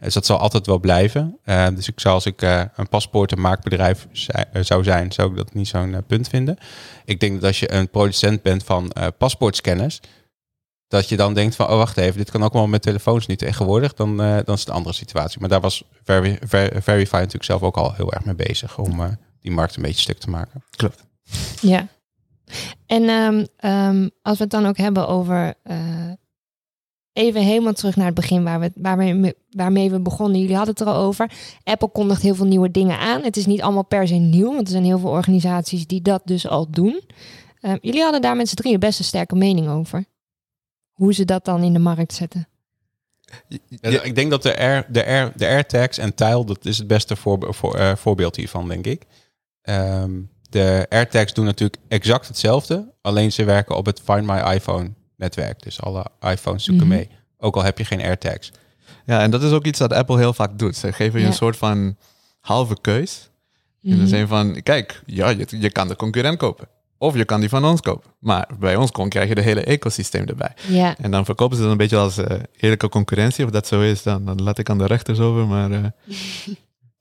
Dus 0.00 0.14
dat 0.14 0.26
zal 0.26 0.38
altijd 0.38 0.66
wel 0.66 0.78
blijven. 0.78 1.38
Eh, 1.44 1.66
dus 1.74 1.88
ik 1.88 2.00
zou 2.00 2.14
als 2.14 2.26
ik 2.26 2.42
eh, 2.42 2.62
een 2.76 2.88
paspoort 2.88 3.32
en 3.32 3.40
maakbedrijf 3.40 4.06
zi- 4.12 4.32
zou 4.60 4.84
zijn, 4.84 5.12
zou 5.12 5.30
ik 5.30 5.36
dat 5.36 5.54
niet 5.54 5.68
zo'n 5.68 6.02
punt 6.06 6.28
vinden. 6.28 6.58
Ik 7.04 7.20
denk 7.20 7.34
dat 7.34 7.44
als 7.44 7.60
je 7.60 7.72
een 7.72 7.88
producent 7.90 8.42
bent 8.42 8.64
van 8.64 8.90
eh, 8.90 9.06
paspoortscanners, 9.18 10.00
dat 10.88 11.08
je 11.08 11.16
dan 11.16 11.34
denkt 11.34 11.56
van, 11.56 11.68
oh 11.68 11.76
wacht 11.76 11.96
even, 11.96 12.16
dit 12.18 12.30
kan 12.30 12.42
ook 12.42 12.52
wel 12.52 12.66
met 12.66 12.82
telefoons 12.82 13.26
nu 13.26 13.36
tegenwoordig, 13.36 13.94
dan, 13.94 14.22
eh, 14.22 14.36
dan 14.44 14.54
is 14.54 14.60
het 14.60 14.68
een 14.68 14.74
andere 14.74 14.94
situatie. 14.94 15.40
Maar 15.40 15.48
daar 15.48 15.60
was 15.60 15.82
Ver- 16.04 16.38
Verify 16.82 17.14
natuurlijk 17.16 17.44
zelf 17.44 17.62
ook 17.62 17.76
al 17.76 17.92
heel 17.94 18.12
erg 18.12 18.24
mee 18.24 18.34
bezig 18.34 18.78
om 18.78 19.00
eh, 19.00 19.08
die 19.40 19.52
markt 19.52 19.76
een 19.76 19.82
beetje 19.82 20.00
stuk 20.00 20.18
te 20.18 20.30
maken. 20.30 20.64
Klopt. 20.76 21.04
Ja. 21.60 21.86
En 22.86 23.08
ehm, 23.08 23.44
ehm, 23.56 24.08
als 24.22 24.36
we 24.36 24.42
het 24.42 24.52
dan 24.52 24.66
ook 24.66 24.76
hebben 24.76 25.08
over. 25.08 25.54
eh, 25.62 25.76
even 27.12 27.42
helemaal 27.42 27.72
terug 27.72 27.96
naar 27.96 28.06
het 28.06 28.14
begin 28.14 28.44
waar 28.44 28.60
we, 28.60 28.72
waarmee, 28.74 29.34
waarmee 29.50 29.90
we 29.90 30.00
begonnen. 30.00 30.40
Jullie 30.40 30.56
hadden 30.56 30.74
het 30.74 30.86
er 30.86 30.92
al 30.92 31.02
over. 31.02 31.30
Apple 31.64 31.88
kondigt 31.88 32.22
heel 32.22 32.34
veel 32.34 32.46
nieuwe 32.46 32.70
dingen 32.70 32.98
aan. 32.98 33.22
Het 33.22 33.36
is 33.36 33.46
niet 33.46 33.62
allemaal 33.62 33.84
per 33.84 34.08
se 34.08 34.14
nieuw, 34.14 34.52
want 34.54 34.60
er 34.60 34.68
zijn 34.72 34.84
heel 34.84 34.98
veel 34.98 35.10
organisaties 35.10 35.86
die 35.86 36.02
dat 36.02 36.22
dus 36.24 36.48
al 36.48 36.70
doen. 36.70 37.00
Ehm, 37.60 37.76
jullie 37.80 38.02
hadden 38.02 38.20
daar 38.20 38.36
met 38.36 38.48
z'n 38.48 38.54
drieën 38.54 38.80
best 38.80 38.98
een 38.98 39.04
sterke 39.04 39.34
mening 39.34 39.68
over. 39.68 40.04
Hoe 40.92 41.14
ze 41.14 41.24
dat 41.24 41.44
dan 41.44 41.62
in 41.62 41.72
de 41.72 41.78
markt 41.78 42.12
zetten. 42.12 42.48
Ja, 43.68 44.02
Ik 44.02 44.14
denk 44.14 44.30
dat 44.30 44.42
de, 44.42 44.58
Air, 44.58 44.86
de, 44.88 45.06
Air, 45.06 45.32
de 45.36 45.46
AirTags 45.46 45.98
en 45.98 46.14
Tile, 46.14 46.44
dat 46.44 46.64
is 46.64 46.78
het 46.78 46.86
beste 46.86 47.16
voor, 47.16 47.74
eh, 47.74 47.96
voorbeeld 47.96 48.36
hiervan, 48.36 48.68
denk 48.68 48.86
ik. 48.86 49.02
Ehm, 49.62 50.20
de 50.48 50.86
AirTags 50.88 51.32
doen 51.34 51.44
natuurlijk 51.44 51.82
exact 51.88 52.28
hetzelfde, 52.28 52.92
alleen 53.02 53.32
ze 53.32 53.44
werken 53.44 53.76
op 53.76 53.86
het 53.86 54.00
Find 54.04 54.26
My 54.26 54.38
iPhone 54.54 54.90
netwerk. 55.16 55.62
Dus 55.62 55.80
alle 55.82 56.04
iPhones 56.20 56.64
zoeken 56.64 56.86
Mhm. 56.86 56.96
mee, 56.96 57.08
ook 57.38 57.56
al 57.56 57.62
heb 57.62 57.78
je 57.78 57.84
geen 57.84 58.00
AirTags. 58.02 58.52
Ja, 59.06 59.20
en 59.20 59.30
dat 59.30 59.42
is 59.42 59.52
ook 59.52 59.64
iets 59.64 59.78
dat 59.78 59.92
Apple 59.92 60.18
heel 60.18 60.32
vaak 60.32 60.58
doet. 60.58 60.76
Ze 60.76 60.92
geven 60.92 61.18
je 61.18 61.24
Ja. 61.24 61.30
een 61.30 61.36
soort 61.36 61.56
van 61.56 61.96
halve 62.40 62.76
keus. 62.80 63.30
In 63.82 63.90
Mhm. 63.90 64.00
de 64.00 64.06
zin 64.06 64.26
van, 64.26 64.62
kijk, 64.62 65.02
ja, 65.06 65.28
je, 65.28 65.46
je 65.48 65.70
kan 65.70 65.88
de 65.88 65.96
concurrent 65.96 66.38
kopen. 66.38 66.68
Of 66.98 67.16
je 67.16 67.24
kan 67.24 67.40
die 67.40 67.48
van 67.48 67.64
ons 67.64 67.80
kopen. 67.80 68.10
Maar 68.18 68.48
bij 68.58 68.76
ons 68.76 68.90
kon, 68.90 69.08
krijg 69.08 69.28
je 69.28 69.34
de 69.34 69.40
hele 69.40 69.64
ecosysteem 69.64 70.26
erbij. 70.26 70.52
Ja, 70.68 70.96
En 70.98 71.10
dan 71.10 71.24
verkopen 71.24 71.56
ze 71.56 71.62
dat 71.62 71.70
een 71.70 71.76
beetje 71.76 71.96
als 71.96 72.18
eh, 72.18 72.38
eerlijke 72.56 72.88
concurrentie. 72.88 73.44
Of 73.44 73.50
dat 73.50 73.66
zo 73.66 73.80
is, 73.80 74.02
dan, 74.02 74.24
dan 74.24 74.42
laat 74.42 74.58
ik 74.58 74.70
aan 74.70 74.78
de 74.78 74.86
rechters 74.86 75.18
over. 75.18 75.46
Maar 75.46 75.70
eh, 75.70 75.84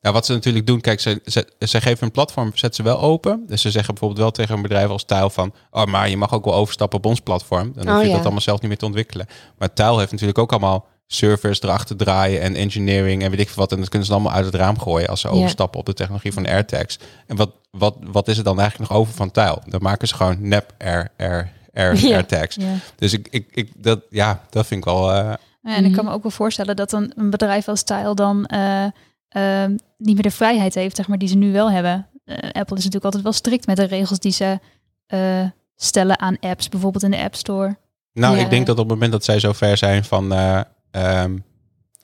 Ja, 0.07 0.13
wat 0.13 0.25
ze 0.25 0.33
natuurlijk 0.33 0.67
doen, 0.67 0.81
kijk, 0.81 0.99
ze, 0.99 1.21
ze, 1.25 1.47
ze 1.59 1.81
geven 1.81 2.05
een 2.05 2.11
platform, 2.11 2.51
zetten 2.53 2.73
ze 2.73 2.83
wel 2.89 3.01
open. 3.01 3.43
Dus 3.47 3.61
ze 3.61 3.71
zeggen 3.71 3.93
bijvoorbeeld 3.93 4.21
wel 4.21 4.31
tegen 4.31 4.55
een 4.55 4.61
bedrijf 4.61 4.89
als 4.89 5.03
Tile 5.03 5.29
van, 5.31 5.53
oh, 5.71 5.85
maar 5.85 6.09
je 6.09 6.17
mag 6.17 6.33
ook 6.33 6.45
wel 6.45 6.53
overstappen 6.53 6.97
op 6.97 7.05
ons 7.05 7.19
platform. 7.19 7.71
Dan 7.75 7.87
hoef 7.87 7.95
Oh, 7.95 8.01
je 8.01 8.07
ja. 8.07 8.13
dat 8.13 8.21
allemaal 8.23 8.41
zelf 8.41 8.59
niet 8.59 8.67
meer 8.69 8.77
te 8.77 8.85
ontwikkelen. 8.85 9.27
Maar 9.57 9.73
Tile 9.73 9.97
heeft 9.99 10.11
natuurlijk 10.11 10.37
ook 10.37 10.51
allemaal 10.51 10.85
servers 11.07 11.61
erachter 11.61 11.95
draaien 11.95 12.41
en 12.41 12.55
engineering 12.55 13.23
en 13.23 13.29
weet 13.31 13.39
ik 13.39 13.47
veel 13.49 13.61
wat. 13.63 13.71
En 13.71 13.79
dat 13.79 13.89
kunnen 13.89 14.07
ze 14.07 14.13
allemaal 14.13 14.31
uit 14.33 14.45
het 14.45 14.55
raam 14.55 14.79
gooien 14.79 15.07
als 15.07 15.21
ze 15.21 15.27
Ja. 15.27 15.33
overstappen 15.33 15.79
op 15.79 15.85
de 15.85 15.93
technologie 15.93 16.33
van 16.33 16.45
AirTags. 16.47 16.99
En 17.27 17.35
wat, 17.35 17.51
wat, 17.71 17.95
wat 18.01 18.27
is 18.27 18.37
er 18.37 18.43
dan 18.43 18.59
eigenlijk 18.59 18.89
nog 18.89 18.99
over 18.99 19.13
van 19.13 19.31
Tile? 19.31 19.61
Dan 19.65 19.81
maken 19.81 20.07
ze 20.07 20.15
gewoon 20.15 20.37
nep 20.47 20.73
Air, 20.77 21.11
Air, 21.17 21.51
Air, 21.73 21.95
Ja. 22.07 22.13
AirTags. 22.15 22.55
Ja. 22.55 22.73
Dus 22.95 23.13
ik, 23.13 23.27
ik, 23.31 23.47
ik, 23.51 23.71
dat, 23.77 23.99
ja, 24.09 24.41
dat 24.49 24.65
vind 24.67 24.79
ik 24.79 24.85
wel... 24.91 25.11
eh, 25.13 25.33
Ja, 25.61 25.75
en 25.75 25.85
ik 25.85 25.91
kan 25.91 26.03
Mhm. 26.03 26.05
me 26.05 26.11
ook 26.17 26.23
wel 26.23 26.31
voorstellen 26.31 26.75
dat 26.75 26.91
een, 26.91 27.11
een 27.15 27.29
bedrijf 27.29 27.67
als 27.67 27.83
Tile 27.83 28.15
dan 28.15 28.45
eh, 28.45 28.85
eh, 29.29 29.65
niet 29.97 30.13
meer 30.13 30.21
de 30.21 30.31
vrijheid 30.31 30.75
heeft, 30.75 30.95
zeg 30.95 31.07
maar, 31.07 31.17
die 31.17 31.27
ze 31.27 31.35
nu 31.37 31.51
wel 31.51 31.71
hebben. 31.71 32.07
Eh, 32.25 32.35
Apple 32.37 32.77
is 32.77 32.83
natuurlijk 32.83 33.03
altijd 33.03 33.23
wel 33.23 33.31
strikt 33.33 33.65
met 33.67 33.75
de 33.75 33.83
regels 33.83 34.19
die 34.19 34.31
ze 34.31 34.59
eh, 35.07 35.45
stellen 35.75 36.19
aan 36.19 36.39
apps, 36.39 36.69
bijvoorbeeld 36.69 37.03
in 37.03 37.11
de 37.11 37.23
App 37.23 37.35
Store. 37.35 37.77
Nou, 38.13 38.35
Ja. 38.35 38.43
ik 38.43 38.49
denk 38.49 38.65
dat 38.65 38.75
op 38.79 38.83
het 38.83 38.93
moment 38.93 39.11
dat 39.11 39.23
zij 39.23 39.39
zo 39.39 39.53
ver 39.53 39.77
zijn 39.77 40.03
van 40.03 40.33
eh, 40.33 40.61
ehm, 40.91 41.37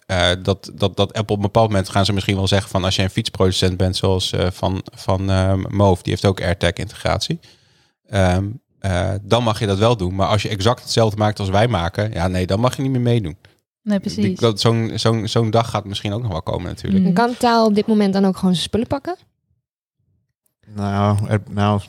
eh, 0.06 0.30
dat, 0.44 0.72
dat, 0.74 0.96
dat 0.96 1.14
Apple 1.14 1.22
op 1.22 1.36
een 1.36 1.42
bepaald 1.42 1.68
moment 1.70 1.90
gaan 1.90 2.06
ze 2.06 2.14
misschien 2.14 2.36
wel 2.36 2.48
zeggen 2.48 2.70
van 2.70 2.84
als 2.84 2.96
je 2.96 3.02
een 3.04 3.10
fietsproducent 3.10 3.78
bent 3.78 3.96
zoals 3.96 4.34
van, 4.52 4.82
van 4.96 5.30
ehm 5.30 5.64
Move, 5.76 6.04
die 6.04 6.12
heeft 6.12 6.26
ook 6.26 6.42
AirTag 6.42 6.74
integratie. 6.74 7.40
Eh, 8.84 9.12
dan 9.22 9.44
mag 9.44 9.60
je 9.60 9.66
dat 9.66 9.78
wel 9.78 9.98
doen. 9.98 10.16
Maar 10.16 10.28
als 10.28 10.42
je 10.42 10.50
exact 10.50 10.82
hetzelfde 10.82 11.18
maakt 11.18 11.40
als 11.40 11.50
wij 11.50 11.68
maken, 11.68 12.12
ja 12.12 12.28
nee, 12.28 12.46
dan 12.48 12.60
mag 12.60 12.76
je 12.76 12.82
niet 12.82 12.92
meer 12.92 13.02
meedoen. 13.02 13.38
Nee, 13.84 14.00
Die- 14.00 14.14
precies. 14.14 14.40
dat- 14.40 14.60
Zo'n 14.60 14.92
zo'n 14.96 15.28
zo'n 15.28 15.50
dag 15.50 15.70
gaat 15.70 15.86
misschien 15.86 16.14
ook 16.14 16.22
nog 16.22 16.32
wel 16.32 16.42
komen 16.42 16.66
natuurlijk. 16.68 17.04
Dan 17.04 17.14
kan 17.14 17.38
taal 17.38 17.66
op 17.66 17.76
dit 17.76 17.88
moment 17.88 18.14
dan 18.14 18.26
ook 18.26 18.36
gewoon 18.38 18.54
zijn 18.54 18.66
spullen 18.68 18.88
pakken? 18.88 19.16
nou, 20.76 21.18
er- 21.28 21.42
nou, 21.50 21.82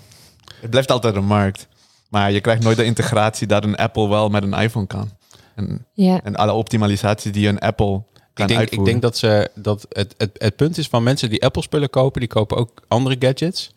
het 0.60 0.70
blijft 0.70 0.90
altijd 0.90 1.14
een 1.16 1.24
markt. 1.26 1.68
Maar 2.10 2.32
je 2.32 2.40
krijgt 2.40 2.62
nooit 2.62 2.76
de 2.76 2.84
integratie 2.84 3.46
dat 3.46 3.64
een 3.64 3.76
Apple 3.76 4.08
wel 4.08 4.28
met 4.28 4.42
een 4.42 4.52
iPhone 4.52 4.86
kan. 4.86 5.10
En, 5.54 5.86
Ja. 5.92 6.20
en 6.22 6.36
alle 6.36 6.52
optimalisaties 6.52 7.32
die 7.32 7.48
een 7.48 7.58
Apple 7.58 8.02
kan 8.32 8.48
Ik 8.48 8.56
denk, 8.56 8.70
ik 8.70 8.84
denk 8.84 9.02
dat, 9.02 9.16
ze, 9.16 9.50
dat 9.54 9.86
het, 9.88 10.14
het, 10.16 10.30
het 10.38 10.56
punt 10.56 10.78
is 10.78 10.88
van 10.88 11.02
mensen 11.02 11.30
die 11.30 11.44
Apple 11.44 11.62
spullen 11.62 11.90
kopen, 11.90 12.20
die 12.20 12.28
kopen 12.28 12.56
ook 12.56 12.82
andere 12.88 13.16
gadgets. 13.18 13.72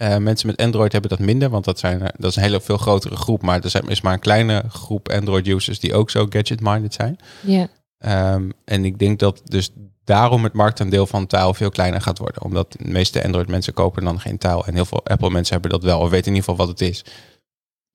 Eh, 0.00 0.16
mensen 0.16 0.46
met 0.46 0.56
Android 0.56 0.92
hebben 0.92 1.10
dat 1.10 1.18
minder, 1.18 1.50
want 1.50 1.64
dat, 1.64 1.78
zijn, 1.78 2.00
er- 2.02 2.14
dat 2.16 2.30
is 2.30 2.36
een 2.36 2.42
hele 2.42 2.60
veel 2.60 2.76
grotere 2.76 3.16
groep. 3.16 3.42
Maar 3.42 3.60
er 3.60 3.70
zijn, 3.70 3.88
is 3.88 4.00
maar 4.00 4.12
een 4.12 4.18
kleine 4.18 4.64
groep 4.68 5.08
Android-users 5.08 5.80
die 5.80 5.94
ook 5.94 6.10
zo 6.10 6.26
gadget-minded 6.28 6.94
zijn. 6.94 7.18
Ja. 7.40 7.68
Ehm, 7.98 8.50
en 8.64 8.84
ik 8.84 8.98
denk 8.98 9.18
dat 9.18 9.40
dus 9.44 9.70
daarom 10.04 10.44
het 10.44 10.52
marktaandeel 10.52 11.06
van 11.06 11.26
taal 11.26 11.54
veel 11.54 11.70
kleiner 11.70 12.00
gaat 12.00 12.18
worden. 12.18 12.42
Omdat 12.42 12.72
de 12.72 12.88
meeste 12.88 13.24
Android-mensen 13.24 13.72
kopen 13.72 14.04
dan 14.04 14.20
geen 14.20 14.38
taal. 14.38 14.66
En 14.66 14.74
heel 14.74 14.84
veel 14.84 15.04
Apple-mensen 15.06 15.52
hebben 15.52 15.70
dat 15.70 15.82
wel, 15.82 16.00
of 16.00 16.10
weten 16.10 16.26
in 16.30 16.34
ieder 16.34 16.48
geval 16.50 16.66
wat 16.66 16.78
het 16.78 16.88
is. 16.88 17.04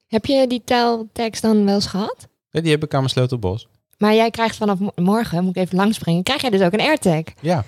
Heb 0.08 0.26
je 0.26 0.48
die 0.48 0.62
taaltekst 0.66 1.42
dan 1.42 1.66
wel 1.66 1.76
eens 1.76 1.86
gehad? 1.86 2.28
Ja, 2.50 2.62
die 2.62 2.72
heb 2.72 2.84
ik 2.84 2.94
aan 2.94 3.00
mijn 3.00 3.12
sleutelbos. 3.12 3.68
Maar 3.98 4.14
jij 4.16 4.30
krijgt 4.30 4.56
vanaf 4.56 4.80
mo- 4.80 4.92
morgen, 4.96 5.44
moet 5.44 5.56
ik 5.56 5.64
even 5.64 5.76
langspringen, 5.78 6.24
krijg 6.24 6.42
jij 6.42 6.50
dus 6.50 6.62
ook 6.62 6.74
een 6.74 6.80
AirTag. 6.82 7.24
Ja. 7.42 7.64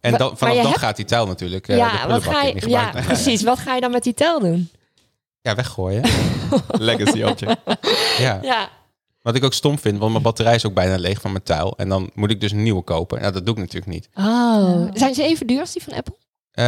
En 0.00 0.16
dan, 0.16 0.38
vanaf 0.38 0.54
dan 0.54 0.66
hebt- 0.66 0.78
gaat 0.78 0.96
die 0.96 1.04
taal 1.04 1.26
natuurlijk 1.26 1.68
eh, 1.68 1.74
de 1.76 1.80
ja, 1.82 1.90
wat 2.08 2.20
prullenbak 2.20 2.32
ga 2.32 2.42
je, 2.46 2.68
ja, 2.68 2.90
precies. 3.06 3.42
Wat 3.42 3.58
ga 3.58 3.74
je 3.74 3.80
dan 3.80 3.90
met 3.90 4.02
die 4.02 4.14
tel 4.14 4.40
doen? 4.40 4.70
Ja, 5.40 5.54
weggooien. 5.54 6.02
Legacy 6.88 7.22
object. 7.22 7.60
ja. 8.18 8.38
Ja. 8.42 8.68
Wat 9.22 9.34
ik 9.34 9.44
ook 9.44 9.52
stom 9.54 9.78
vind, 9.78 9.98
want 9.98 10.10
mijn 10.10 10.22
batterij 10.22 10.54
is 10.54 10.66
ook 10.66 10.74
bijna 10.74 10.96
leeg 10.98 11.20
van 11.20 11.32
mijn 11.32 11.42
tuil. 11.44 11.74
En 11.76 11.88
dan 11.88 12.10
moet 12.14 12.30
ik 12.30 12.40
dus 12.40 12.52
een 12.52 12.62
nieuwe 12.62 12.82
kopen. 12.82 13.20
Nou, 13.20 13.32
dat 13.32 13.44
doe 13.46 13.54
ik 13.54 13.60
natuurlijk 13.60 13.92
niet. 13.92 14.08
Oh. 14.14 14.88
Zijn 14.94 15.14
ze 15.14 15.22
even 15.22 15.46
duur 15.46 15.60
als 15.60 15.72
die 15.72 15.82
van 15.82 15.92
Apple? 15.92 16.16
Eh, 16.50 16.64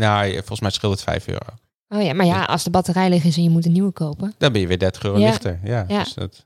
nou, 0.00 0.32
volgens 0.34 0.60
mij 0.60 0.70
scheelt 0.70 0.92
het 0.92 1.02
5 1.02 1.26
euro. 1.28 1.46
Oh 1.88 2.02
ja, 2.02 2.12
maar 2.14 2.26
ja, 2.26 2.44
als 2.44 2.64
de 2.64 2.70
batterij 2.70 3.08
leeg 3.08 3.24
is 3.24 3.36
en 3.36 3.42
je 3.42 3.50
moet 3.50 3.66
een 3.66 3.72
nieuwe 3.72 3.92
kopen. 3.92 4.34
Dan 4.38 4.52
ben 4.52 4.60
je 4.60 4.66
weer 4.66 4.78
30 4.78 5.02
euro 5.02 5.18
Ja. 5.18 5.26
lichter. 5.26 5.60
Ja, 5.64 5.84
Ja. 5.88 6.02
Dus 6.02 6.14
dat... 6.14 6.45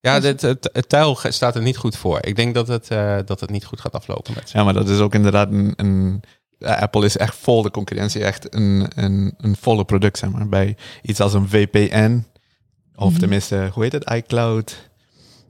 ja 0.00 0.20
dit, 0.20 0.40
het, 0.42 0.70
het 0.72 0.88
tuil 0.88 1.18
staat 1.28 1.54
er 1.54 1.62
niet 1.62 1.76
goed 1.76 1.96
voor. 1.96 2.18
Ik 2.26 2.36
denk 2.36 2.54
dat 2.54 2.68
het, 2.68 2.88
eh, 2.90 3.16
dat 3.24 3.40
het 3.40 3.50
niet 3.50 3.64
goed 3.64 3.80
gaat 3.80 3.92
aflopen 3.92 4.34
met. 4.34 4.50
Ja, 4.50 4.64
maar 4.64 4.74
dat 4.74 4.88
is 4.88 4.98
ook 4.98 5.14
inderdaad 5.14 5.50
een... 5.50 5.72
een 5.76 6.22
Apple 6.60 7.04
is 7.04 7.16
echt 7.16 7.36
vol 7.36 7.62
de 7.62 7.70
concurrentie. 7.70 8.24
Echt 8.24 8.54
een, 8.54 8.86
een, 8.94 9.34
een 9.36 9.56
volle 9.56 9.84
product, 9.84 10.18
zeg 10.18 10.30
maar. 10.30 10.48
Bij 10.48 10.76
iets 11.02 11.20
als 11.20 11.34
een 11.34 11.48
VPN. 11.48 12.24
Of 12.94 13.10
Mhm. 13.10 13.18
tenminste, 13.20 13.70
hoe 13.72 13.82
heet 13.82 13.92
het? 13.92 14.10
iCloud. 14.10 14.70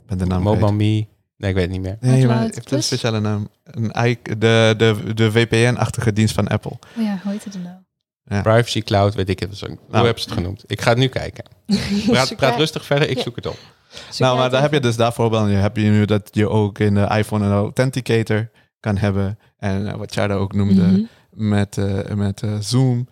Ik 0.01 0.07
Ben 0.07 0.19
de 0.19 0.25
naam 0.27 0.43
Mobile. 0.43 0.73
Me. 0.73 1.07
Nee, 1.37 1.51
ik 1.51 1.55
weet 1.57 1.57
het 1.63 1.71
niet 1.71 1.81
meer. 1.81 1.97
Nee, 2.01 2.11
maar 2.11 2.21
iCloud 2.21 2.45
het 2.45 2.55
heeft 2.55 2.73
een 2.73 2.83
speciale 2.83 3.21
naam. 3.21 3.49
Een 3.65 4.07
i, 4.07 4.19
de 4.23 4.75
de, 4.77 5.15
de 5.15 5.31
VPN-achtige 5.33 6.13
dienst 6.13 6.35
van 6.35 6.49
Apple. 6.49 6.71
Oh 6.71 7.03
ja, 7.05 7.21
hoe 7.23 7.33
heet 7.33 7.45
het 7.45 7.53
dan 7.53 7.63
nou? 7.63 7.77
Ja. 8.25 8.43
Privacy 8.43 8.83
Cloud, 8.83 9.15
weet 9.15 9.29
ik 9.29 9.39
het. 9.41 9.57
Zo- 9.57 9.67
Hoe 9.67 9.77
Nou. 9.89 10.05
hebben 10.05 10.23
ze 10.23 10.29
het 10.29 10.39
genoemd? 10.39 10.65
Ik 10.67 10.81
ga 10.81 10.89
het 10.91 10.99
nu 10.99 11.07
kijken. 11.09 11.45
Praat, 12.07 12.37
praat 12.37 12.57
rustig 12.57 12.85
verder, 12.85 13.09
ik 13.09 13.17
Ja. 13.17 13.23
zoek 13.23 13.37
het 13.37 13.47
op. 13.47 13.59
Nou, 14.19 14.37
maar 14.39 14.51
daar 14.51 14.63
heb 14.63 14.73
je 14.73 14.81
dus 14.81 14.97
daarvoor 14.97 15.31
wel. 15.31 15.47
Je 15.47 15.57
heb 15.57 15.77
je 15.77 15.83
nu 15.91 16.05
dat 16.05 16.29
je 16.33 16.49
ook 16.49 16.79
in 16.79 16.95
de 16.95 17.15
iPhone 17.17 17.45
een 17.47 17.53
authenticator 17.53 18.51
kan 18.81 18.97
hebben. 18.97 19.39
En 19.59 19.87
eh, 19.87 19.95
wat 19.95 20.13
Charda 20.13 20.35
ook 20.35 20.53
noemde 20.53 20.83
Mhm. 20.83 21.01
met, 21.31 21.79
eh, 21.79 22.15
met 22.15 22.43
eh, 22.43 22.51
Zoom. 22.61 23.09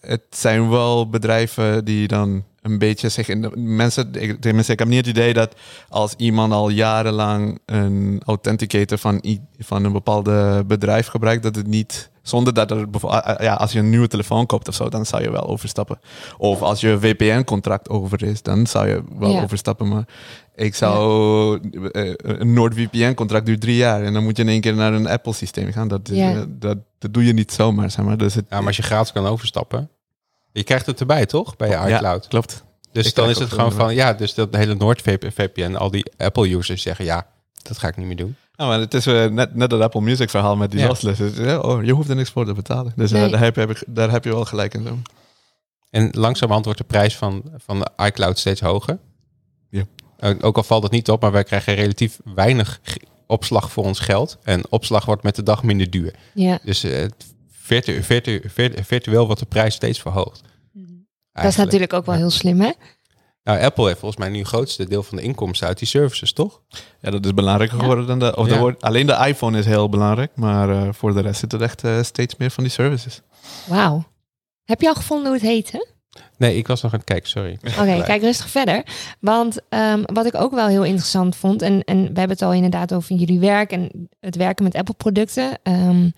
Het 0.00 0.22
zijn 0.30 0.68
wel 0.70 1.08
bedrijven 1.08 1.84
die 1.84 2.08
dan 2.08 2.44
een 2.66 2.78
beetje 2.78 3.08
zich 3.08 3.28
in 3.28 3.42
de 3.42 3.50
mensen. 3.56 4.08
Ik, 4.14 4.40
tenminste, 4.40 4.72
ik 4.72 4.78
heb 4.78 4.88
niet 4.88 5.06
het 5.06 5.16
idee 5.16 5.32
dat 5.32 5.54
als 5.88 6.14
iemand 6.16 6.52
al 6.52 6.68
jarenlang 6.68 7.58
een 7.66 8.22
authenticator 8.24 8.98
van, 8.98 9.20
i- 9.26 9.40
van 9.58 9.84
een 9.84 9.92
bepaalde 9.92 10.64
bedrijf 10.66 11.06
gebruikt, 11.06 11.42
dat 11.42 11.56
het 11.56 11.66
niet. 11.66 12.10
Zonder 12.22 12.54
dat 12.54 12.70
er 12.70 12.86
ja, 13.42 13.54
als 13.54 13.72
je 13.72 13.78
een 13.78 13.90
nieuwe 13.90 14.08
telefoon 14.08 14.46
koopt 14.46 14.68
of 14.68 14.74
zo, 14.74 14.88
dan 14.88 15.06
zou 15.06 15.22
je 15.22 15.30
wel 15.30 15.46
overstappen. 15.48 15.98
Of 16.38 16.62
als 16.62 16.80
je 16.80 16.88
een 16.88 17.00
VPN-contract 17.00 17.88
over 17.88 18.22
is, 18.22 18.42
dan 18.42 18.66
zou 18.66 18.88
je 18.88 19.02
wel 19.18 19.30
Ja. 19.30 19.42
overstappen. 19.42 19.88
Maar 19.88 20.04
ik 20.54 20.74
zou. 20.74 21.60
eh, 21.92 22.12
een 22.16 22.52
NordVPN-contract 22.52 23.46
duurt 23.46 23.60
drie 23.60 23.76
jaar 23.76 24.02
en 24.02 24.12
dan 24.12 24.22
moet 24.22 24.36
je 24.36 24.42
in 24.42 24.48
één 24.48 24.60
keer 24.60 24.74
naar 24.74 24.92
een 24.92 25.08
Apple-systeem 25.08 25.72
gaan. 25.72 25.88
Dat, 25.88 26.08
eh, 26.08 26.40
dat, 26.48 26.78
dat 26.98 27.14
doe 27.14 27.24
je 27.24 27.32
niet 27.32 27.52
zomaar, 27.52 27.90
zeg 27.90 28.04
maar. 28.04 28.16
Dus 28.16 28.34
het, 28.34 28.44
Ja, 28.50 28.56
maar 28.58 28.66
als 28.66 28.76
je 28.76 28.82
gratis 28.82 29.12
kan 29.12 29.26
overstappen. 29.26 29.90
Je 30.56 30.62
krijgt 30.64 30.86
het 30.86 31.00
erbij, 31.00 31.26
toch? 31.26 31.56
Bij 31.56 31.68
je 31.68 31.74
Ja, 31.74 31.88
iCloud. 31.96 32.28
klopt. 32.28 32.64
Dus 32.92 33.06
Ik 33.06 33.14
dan 33.14 33.28
is 33.28 33.38
het 33.38 33.52
gewoon 33.52 33.72
van, 33.72 33.94
ja, 33.94 34.12
dus 34.12 34.34
dat 34.34 34.54
hele 34.56 34.74
NordVPN, 34.74 35.74
al 35.74 35.90
die 35.90 36.12
Apple-users 36.16 36.82
zeggen, 36.82 37.04
ja, 37.04 37.26
dat 37.62 37.78
ga 37.78 37.88
ik 37.88 37.96
niet 37.96 38.06
meer 38.06 38.16
doen. 38.16 38.36
Nou, 38.56 38.70
maar 38.70 38.80
het 38.80 38.94
is 38.94 39.06
eh, 39.06 39.26
net, 39.26 39.54
net 39.54 39.70
dat 39.70 39.80
Apple 39.80 40.00
Music 40.00 40.30
verhaal 40.30 40.56
met 40.56 40.70
die 40.70 40.80
Ja. 40.80 40.88
Het 40.88 41.38
eh, 41.38 41.58
Oh, 41.62 41.84
je 41.84 41.92
hoeft 41.92 42.08
er 42.08 42.16
niks 42.16 42.30
voor 42.30 42.44
te 42.46 42.52
betalen. 42.52 42.92
Dus 42.96 43.12
eh, 43.12 43.30
daar, 43.30 43.40
heb 43.40 43.58
ik- 43.70 43.82
daar 43.86 44.10
heb 44.10 44.24
je 44.24 44.30
wel 44.30 44.44
gelijk 44.44 44.74
in. 44.74 44.86
Zo. 44.86 44.98
En 45.90 46.08
langzamerhand 46.12 46.64
wordt 46.64 46.80
de 46.80 46.86
prijs 46.86 47.16
van, 47.16 47.42
van 47.56 47.78
de 47.78 48.04
iCloud 48.04 48.38
steeds 48.38 48.60
hoger. 48.60 48.98
Ja. 49.70 49.84
Ook- 50.40 50.56
al 50.56 50.62
valt 50.62 50.82
het 50.82 50.92
niet 50.92 51.10
op, 51.10 51.20
maar 51.22 51.32
wij 51.32 51.44
krijgen 51.44 51.74
relatief 51.74 52.18
weinig 52.34 52.80
opslag 53.26 53.72
voor 53.72 53.84
ons 53.84 53.98
geld. 54.00 54.38
En 54.42 54.62
opslag 54.70 55.04
wordt 55.04 55.22
met 55.22 55.36
de 55.36 55.42
dag 55.42 55.62
minder 55.62 55.90
duur. 55.90 56.14
Ja, 56.34 56.58
Dus 56.64 56.84
eh, 56.84 57.04
virtu 57.66 58.02
virtu 58.02 58.42
virtu- 58.48 58.84
virtueel 58.84 59.24
wordt 59.26 59.40
de 59.40 59.46
prijs 59.46 59.74
steeds 59.74 60.00
verhoogd. 60.00 60.40
dat 61.32 61.44
is 61.44 61.56
natuurlijk 61.56 61.92
ook 61.92 62.06
wel 62.06 62.14
heel 62.14 62.30
slim, 62.30 62.60
hè? 62.60 62.70
Nou, 63.42 63.60
Apple 63.60 63.86
heeft 63.86 63.98
volgens 63.98 64.20
mij 64.20 64.30
nu 64.30 64.38
het 64.38 64.46
grootste 64.48 64.88
deel 64.88 65.02
van 65.02 65.16
de 65.16 65.22
inkomsten 65.22 65.66
uit 65.68 65.78
die 65.78 65.88
services, 65.88 66.32
toch? 66.32 66.62
Ja, 67.00 67.10
dat 67.10 67.24
is 67.24 67.34
belangrijker 67.34 67.78
geworden 67.78 68.06
dan 68.06 68.18
de... 68.18 68.36
Of 68.36 68.48
Ja. 68.48 68.74
alleen 68.80 69.06
de 69.06 69.24
iPhone 69.26 69.58
is 69.58 69.66
heel 69.66 69.88
belangrijk, 69.88 70.30
maar 70.34 70.70
eh, 70.70 70.88
voor 70.92 71.14
de 71.14 71.20
rest 71.20 71.40
zit 71.40 71.52
er 71.52 71.62
echt 71.62 71.84
eh, 71.84 72.02
steeds 72.02 72.36
meer 72.36 72.50
van 72.50 72.64
die 72.64 72.72
services. 72.72 73.20
Wauw. 73.66 74.04
Heb 74.64 74.80
je 74.80 74.88
al 74.88 74.94
gevonden 74.94 75.26
hoe 75.26 75.34
het 75.36 75.46
heet, 75.46 75.72
hè? 75.72 75.84
Nee, 76.38 76.56
ik 76.56 76.66
was 76.66 76.82
nog 76.82 76.92
aan 76.92 76.98
het 76.98 77.08
kijken, 77.08 77.28
sorry. 77.28 77.58
Oké, 77.80 78.02
kijk 78.04 78.22
rustig 78.22 78.48
verder. 78.48 78.82
Want 79.20 79.58
ehm, 79.68 80.02
wat 80.04 80.26
ik 80.26 80.34
ook 80.34 80.52
wel 80.54 80.66
heel 80.68 80.84
interessant 80.84 81.36
vond, 81.36 81.62
en, 81.62 81.84
en 81.84 81.96
we 82.00 82.04
hebben 82.18 82.30
het 82.30 82.42
al 82.42 82.52
inderdaad 82.52 82.92
over 82.94 83.14
jullie 83.16 83.38
werk 83.38 83.70
en 83.72 84.08
het 84.20 84.36
werken 84.36 84.64
met 84.64 84.74
Apple-producten. 84.74 85.58
ehm, 85.62 86.10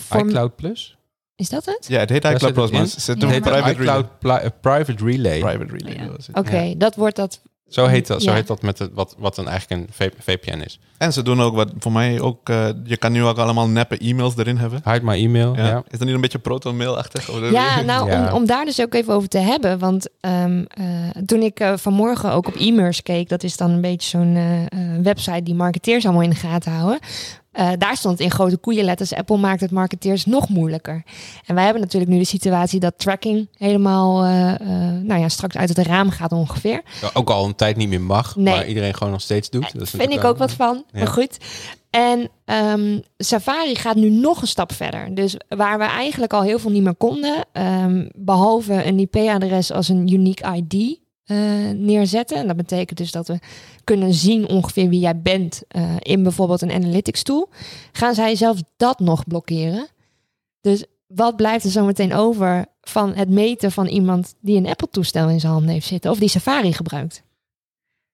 voor- 0.00 0.20
iCloud 0.26 0.56
Plus? 0.56 0.96
Is 1.36 1.48
dat 1.48 1.64
het? 1.64 1.84
Ja, 1.88 1.98
het 1.98 2.10
heet 2.10 2.24
iCloud 2.24 2.52
Plus, 2.52 2.70
maar 2.70 2.86
ze 2.86 3.16
doen 3.16 3.40
private 3.40 3.70
iCloud 3.70 4.06
eh, 4.20 4.46
Private 4.60 5.04
Relay. 5.04 5.38
Private 5.38 5.76
relay. 5.76 5.94
Ja. 5.94 6.10
Oké, 6.32 6.74
dat 6.76 6.94
wordt 6.94 7.16
dat. 7.16 7.40
Zo 7.68 7.86
heet 7.86 8.06
dat, 8.06 8.22
zo 8.22 8.32
heet 8.32 8.46
dat 8.46 8.62
met 8.62 8.78
het, 8.78 8.90
wat, 8.94 9.14
wat 9.18 9.34
dan 9.34 9.48
eigenlijk 9.48 9.82
een 9.82 10.08
VPN 10.18 10.58
is. 10.58 10.78
En 10.98 11.12
ze 11.12 11.22
doen 11.22 11.40
ook 11.42 11.54
wat, 11.54 11.72
voor 11.78 11.92
mij 11.92 12.20
ook, 12.20 12.48
eh, 12.48 12.68
je 12.84 12.96
kan 12.96 13.12
nu 13.12 13.24
ook 13.24 13.38
allemaal 13.38 13.68
neppe 13.68 13.98
e-mails 13.98 14.36
erin 14.36 14.56
hebben. 14.56 14.80
Hide 14.84 15.04
my 15.04 15.12
email. 15.14 15.56
Ja. 15.56 15.66
Ja. 15.66 15.82
Is 15.88 15.98
dat 15.98 16.06
niet 16.06 16.14
een 16.14 16.20
beetje 16.20 16.38
proton-mail-achtig? 16.38 17.30
Of- 17.30 17.50
Ja, 17.50 17.80
nou, 17.80 18.10
Ja. 18.10 18.28
Om, 18.28 18.34
om 18.34 18.46
daar 18.46 18.64
dus 18.64 18.80
ook 18.80 18.94
even 18.94 19.14
over 19.14 19.28
te 19.28 19.38
hebben. 19.38 19.78
Want 19.78 20.08
ehm, 20.20 20.64
eh, 20.68 20.84
toen 21.26 21.42
ik 21.42 21.72
vanmorgen 21.74 22.32
ook 22.32 22.46
op 22.46 22.54
e-mails 22.54 23.02
keek, 23.02 23.28
dat 23.28 23.42
is 23.42 23.56
dan 23.56 23.70
een 23.70 23.80
beetje 23.80 24.08
zo'n 24.08 24.36
eh, 24.36 24.62
eh, 24.62 24.68
website 25.02 25.42
die 25.42 25.54
marketeers 25.54 26.04
allemaal 26.04 26.22
in 26.22 26.30
de 26.30 26.36
gaten 26.36 26.72
houden. 26.72 26.98
Eh, 27.56 27.68
daar 27.78 27.96
stond 27.96 28.20
in 28.20 28.30
grote 28.30 28.56
koeienletters: 28.56 29.14
Apple 29.14 29.36
maakt 29.36 29.60
het 29.60 29.70
marketeers 29.70 30.24
nog 30.24 30.48
moeilijker. 30.48 31.02
En 31.46 31.54
wij 31.54 31.64
hebben 31.64 31.82
natuurlijk 31.82 32.12
nu 32.12 32.18
de 32.18 32.24
situatie 32.24 32.80
dat 32.80 32.94
tracking 32.96 33.48
helemaal, 33.58 34.24
eh, 34.24 34.54
eh, 34.54 35.02
nou 35.02 35.20
ja, 35.20 35.28
straks 35.28 35.56
uit 35.56 35.68
het 35.68 35.78
raam 35.78 36.10
gaat 36.10 36.32
ongeveer. 36.32 36.82
Ook 37.12 37.30
al 37.30 37.44
een 37.44 37.54
tijd 37.54 37.76
niet 37.76 37.88
meer 37.88 38.00
mag, 38.00 38.36
Nee. 38.36 38.54
maar 38.54 38.66
iedereen 38.66 38.94
gewoon 38.94 39.12
nog 39.12 39.20
steeds 39.20 39.50
doet. 39.50 39.72
Dat 39.72 39.82
is 39.82 39.90
Vind 39.90 40.12
ik 40.12 40.24
ook 40.24 40.38
wat 40.38 40.52
van, 40.52 40.84
Ja. 40.92 40.98
maar 40.98 41.06
goed. 41.08 41.36
En 41.90 42.28
ehm, 42.44 43.00
Safari 43.18 43.74
gaat 43.74 43.96
nu 43.96 44.10
nog 44.10 44.40
een 44.40 44.46
stap 44.48 44.72
verder. 44.72 45.14
Dus 45.14 45.36
waar 45.48 45.78
we 45.78 45.84
eigenlijk 45.84 46.32
al 46.32 46.42
heel 46.42 46.58
veel 46.58 46.70
niet 46.70 46.82
meer 46.82 46.94
konden, 46.94 47.44
ehm, 47.52 48.08
behalve 48.14 48.84
een 48.84 48.98
IP-adres 48.98 49.72
als 49.72 49.88
een 49.88 50.12
unique 50.12 50.56
ID 50.56 50.98
eh, 51.26 51.36
neerzetten. 51.74 52.36
En 52.36 52.46
dat 52.46 52.56
betekent 52.56 52.98
dus 52.98 53.10
dat 53.12 53.26
we 53.28 53.38
kunnen 53.84 54.14
zien 54.14 54.48
ongeveer 54.48 54.88
wie 54.88 55.00
jij 55.00 55.20
bent 55.20 55.62
eh, 55.68 55.94
in 55.98 56.22
bijvoorbeeld 56.22 56.62
een 56.62 56.72
analytics 56.72 57.22
tool. 57.22 57.48
Gaan 57.92 58.14
zij 58.14 58.34
zelfs 58.34 58.62
dat 58.76 58.98
nog 59.00 59.24
blokkeren? 59.26 59.88
Dus 60.60 60.84
wat 61.06 61.36
blijft 61.36 61.64
er 61.64 61.70
zo 61.70 61.84
meteen 61.84 62.14
over 62.14 62.66
van 62.80 63.14
het 63.14 63.28
meten 63.28 63.72
van 63.72 63.86
iemand 63.86 64.34
die 64.40 64.56
een 64.56 64.66
Apple-toestel 64.68 65.28
in 65.28 65.40
zijn 65.40 65.52
handen 65.52 65.70
heeft 65.70 65.86
zitten 65.86 66.10
of 66.10 66.18
die 66.18 66.28
Safari 66.28 66.72
gebruikt? 66.72 67.22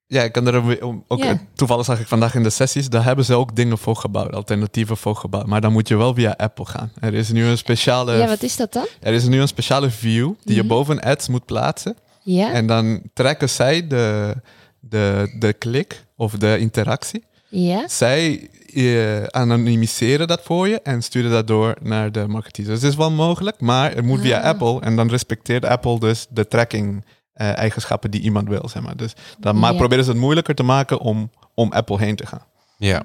Ja, 0.07 0.23
ik 0.23 0.33
kan 0.33 0.47
er 0.47 0.81
ook, 1.07 1.21
eh, 1.21 1.31
toevallig 1.55 1.85
zag 1.85 2.01
ik 2.01 2.07
vandaag 2.07 2.35
in 2.35 2.43
de 2.43 2.51
sessies, 2.51 2.89
daar 2.89 3.05
hebben 3.05 3.25
ze 3.25 3.35
ook 3.35 3.57
dingen 3.57 3.79
voor 3.79 3.97
gebouwd, 3.97 4.35
alternatieven 4.35 4.97
voor 4.97 5.17
gebouwd. 5.17 5.47
Maar 5.47 5.61
dan 5.61 5.73
moet 5.73 5.89
je 5.89 5.97
wel 5.97 6.15
via 6.15 6.35
Apple 6.37 6.65
gaan. 6.65 6.93
Er 7.01 7.15
is 7.15 7.31
nu 7.33 7.45
een 7.45 7.59
speciale, 7.59 8.17
ja, 8.17 8.27
wat 8.27 8.43
is 8.43 8.57
dat 8.57 8.73
dan? 8.73 8.87
er 9.01 9.13
is 9.13 9.25
nu 9.27 9.41
een 9.41 9.49
speciale 9.49 9.91
view 9.91 10.33
die 10.45 10.55
je 10.55 10.61
Mhm. 10.61 10.69
boven 10.69 11.01
ads 11.01 11.29
moet 11.29 11.45
plaatsen. 11.45 11.97
Ja, 12.23 12.53
En 12.53 12.67
dan 12.67 13.03
trekken 13.13 13.49
zij 13.49 13.87
de, 13.87 14.35
de, 14.81 15.35
de 15.39 15.53
klik 15.53 16.05
of 16.17 16.33
de 16.33 16.59
interactie. 16.59 17.25
ja. 17.49 17.89
Zij 17.89 18.49
eh, 18.75 19.23
anonimiseren 19.25 20.27
dat 20.29 20.43
voor 20.43 20.69
je 20.69 20.81
en 20.81 21.03
sturen 21.03 21.31
dat 21.31 21.47
door 21.47 21.77
naar 21.83 22.13
de 22.13 22.27
marketeers. 22.29 22.69
Dus 22.69 22.81
het 22.83 22.91
is 22.91 22.97
wel 22.97 23.11
mogelijk, 23.11 23.61
maar 23.61 23.95
het 23.95 24.05
moet 24.05 24.21
via 24.21 24.39
Ah. 24.39 24.45
Apple. 24.45 24.81
En 24.81 24.97
dan 24.97 25.09
respecteert 25.09 25.65
Apple 25.65 25.99
dus 25.99 26.27
de 26.31 26.49
tracking 26.49 27.05
eh, 27.33 27.57
eigenschappen 27.59 28.11
die 28.11 28.21
iemand 28.21 28.49
wil, 28.49 28.69
zeg 28.69 28.83
maar. 28.83 28.97
Dus 28.97 29.13
dan 29.39 29.59
Ja. 29.59 29.73
proberen 29.73 30.05
ze 30.05 30.11
het 30.11 30.19
moeilijker 30.21 30.55
te 30.55 30.63
maken 30.63 30.99
om, 30.99 31.31
om 31.55 31.73
Apple 31.73 31.99
heen 31.99 32.17
te 32.17 32.27
gaan. 32.27 32.45
Ja. 32.79 33.03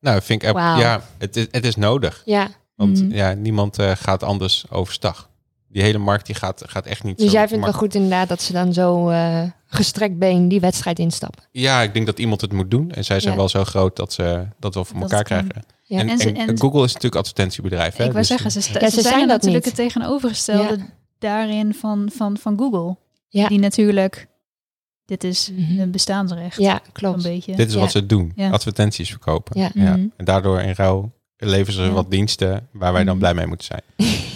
Nou, 0.00 0.22
vind 0.22 0.42
ik, 0.42 0.48
Apple- 0.48 0.62
ja, 0.82 1.02
het 1.18 1.36
is, 1.36 1.46
het 1.50 1.64
is 1.64 1.76
nodig. 1.76 2.22
Ja, 2.24 2.48
Want 2.74 3.02
Mhm. 3.02 3.14
ja, 3.14 3.32
niemand 3.32 3.78
eh, 3.78 3.90
gaat 3.94 4.22
anders 4.22 4.64
overstag. 4.70 5.28
Die 5.76 5.84
hele 5.84 5.98
markt 5.98 6.26
die 6.26 6.34
gaat, 6.34 6.62
gaat 6.66 6.86
echt 6.86 7.02
niet 7.02 7.16
dus 7.18 7.26
zo 7.26 7.32
jij 7.32 7.48
vindt 7.48 7.64
wel 7.64 7.72
makkelijk. 7.72 7.92
goed 7.92 8.02
inderdaad 8.02 8.28
dat 8.28 8.42
ze 8.42 8.52
dan 8.52 8.72
zo 8.72 9.08
eh, 9.08 9.42
gestrekt 9.66 10.18
been 10.18 10.48
die 10.48 10.60
wedstrijd 10.60 10.98
instappen. 10.98 11.42
Ja, 11.50 11.82
ik 11.82 11.94
denk 11.94 12.06
dat 12.06 12.18
iemand 12.18 12.40
het 12.40 12.52
moet 12.52 12.70
doen. 12.70 12.90
En 12.90 13.04
zij 13.04 13.20
zijn 13.20 13.32
Ja. 13.32 13.38
wel 13.38 13.48
zo 13.48 13.64
groot 13.64 13.96
dat 13.96 14.12
ze 14.12 14.46
dat 14.58 14.74
wel 14.74 14.84
voor 14.84 15.00
Dat 15.00 15.02
elkaar 15.12 15.18
het 15.38 15.46
krijgen. 15.48 15.64
Ja. 15.82 15.98
En, 15.98 16.08
En 16.08 16.18
ze- 16.18 16.28
en 16.32 16.48
en- 16.48 16.58
Google 16.58 16.84
is 16.84 16.92
natuurlijk 16.92 17.14
advertentiebedrijf. 17.20 17.96
Hè? 17.96 18.04
ik 18.04 18.10
wou 18.12 18.18
Dus- 18.18 18.26
zeggen, 18.26 18.50
ze, 18.50 18.58
Ja, 18.58 18.90
ze 18.90 18.90
ze 18.90 19.00
zijn, 19.02 19.26
natuurlijk 19.26 19.64
niet. 19.64 19.76
het 19.76 19.86
tegenovergestelde 19.86 20.78
daarin 21.18 21.74
van, 21.74 22.10
van, 22.14 22.36
van 22.36 22.58
Google. 22.58 22.96
Ja. 23.28 23.48
Die 23.48 23.58
natuurlijk, 23.58 24.26
dit 25.04 25.24
is 25.24 25.50
Mhm. 25.56 25.80
een 25.80 25.90
bestaansrecht. 25.90 26.56
Ja, 26.58 26.74
Een 26.74 26.92
klopt. 26.92 27.22
beetje. 27.22 27.56
Dit 27.56 27.68
is 27.68 27.74
Ja. 27.74 27.80
wat 27.80 27.90
ze 27.90 28.06
doen. 28.06 28.32
Ja. 28.36 28.50
Advertenties 28.50 29.10
verkopen. 29.10 29.60
Ja. 29.60 29.70
Ja. 29.74 29.96
Mhm. 29.96 30.06
En 30.16 30.24
daardoor 30.24 30.60
in 30.60 30.72
ruil 30.76 31.12
leveren 31.36 31.72
ze 31.74 31.82
Ja. 31.82 31.90
wat 31.90 32.10
diensten 32.10 32.68
waar 32.72 32.92
wij 32.92 33.04
dan 33.04 33.10
Mhm. 33.16 33.18
blij 33.18 33.34
mee 33.34 33.46
moeten 33.46 33.66
zijn. 33.66 33.82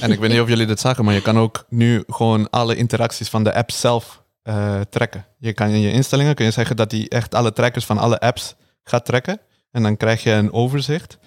En 0.00 0.10
ik 0.12 0.18
weet 0.18 0.30
niet 0.30 0.40
of 0.40 0.48
jullie 0.48 0.66
dit 0.66 0.80
zagen, 0.80 1.04
maar 1.04 1.14
je 1.14 1.22
kan 1.22 1.38
ook 1.38 1.64
nu 1.68 2.02
gewoon 2.06 2.50
alle 2.50 2.76
interacties 2.76 3.28
van 3.28 3.44
de 3.44 3.54
app 3.54 3.70
zelf 3.70 4.18
eh, 4.42 4.80
trekken. 4.90 5.26
Je 5.38 5.52
kan 5.52 5.68
in 5.68 5.80
je 5.80 5.92
instellingen 5.92 6.34
kun 6.34 6.44
je 6.44 6.50
zeggen 6.50 6.76
dat 6.76 6.90
hij 6.90 7.06
echt 7.08 7.34
alle 7.34 7.52
trackers 7.52 7.84
van 7.84 7.98
alle 7.98 8.18
apps 8.20 8.54
gaat 8.84 9.04
trekken. 9.04 9.40
En 9.70 9.82
dan 9.82 9.96
krijg 9.96 10.22
je 10.22 10.30
een 10.30 10.52
overzicht 10.52 11.18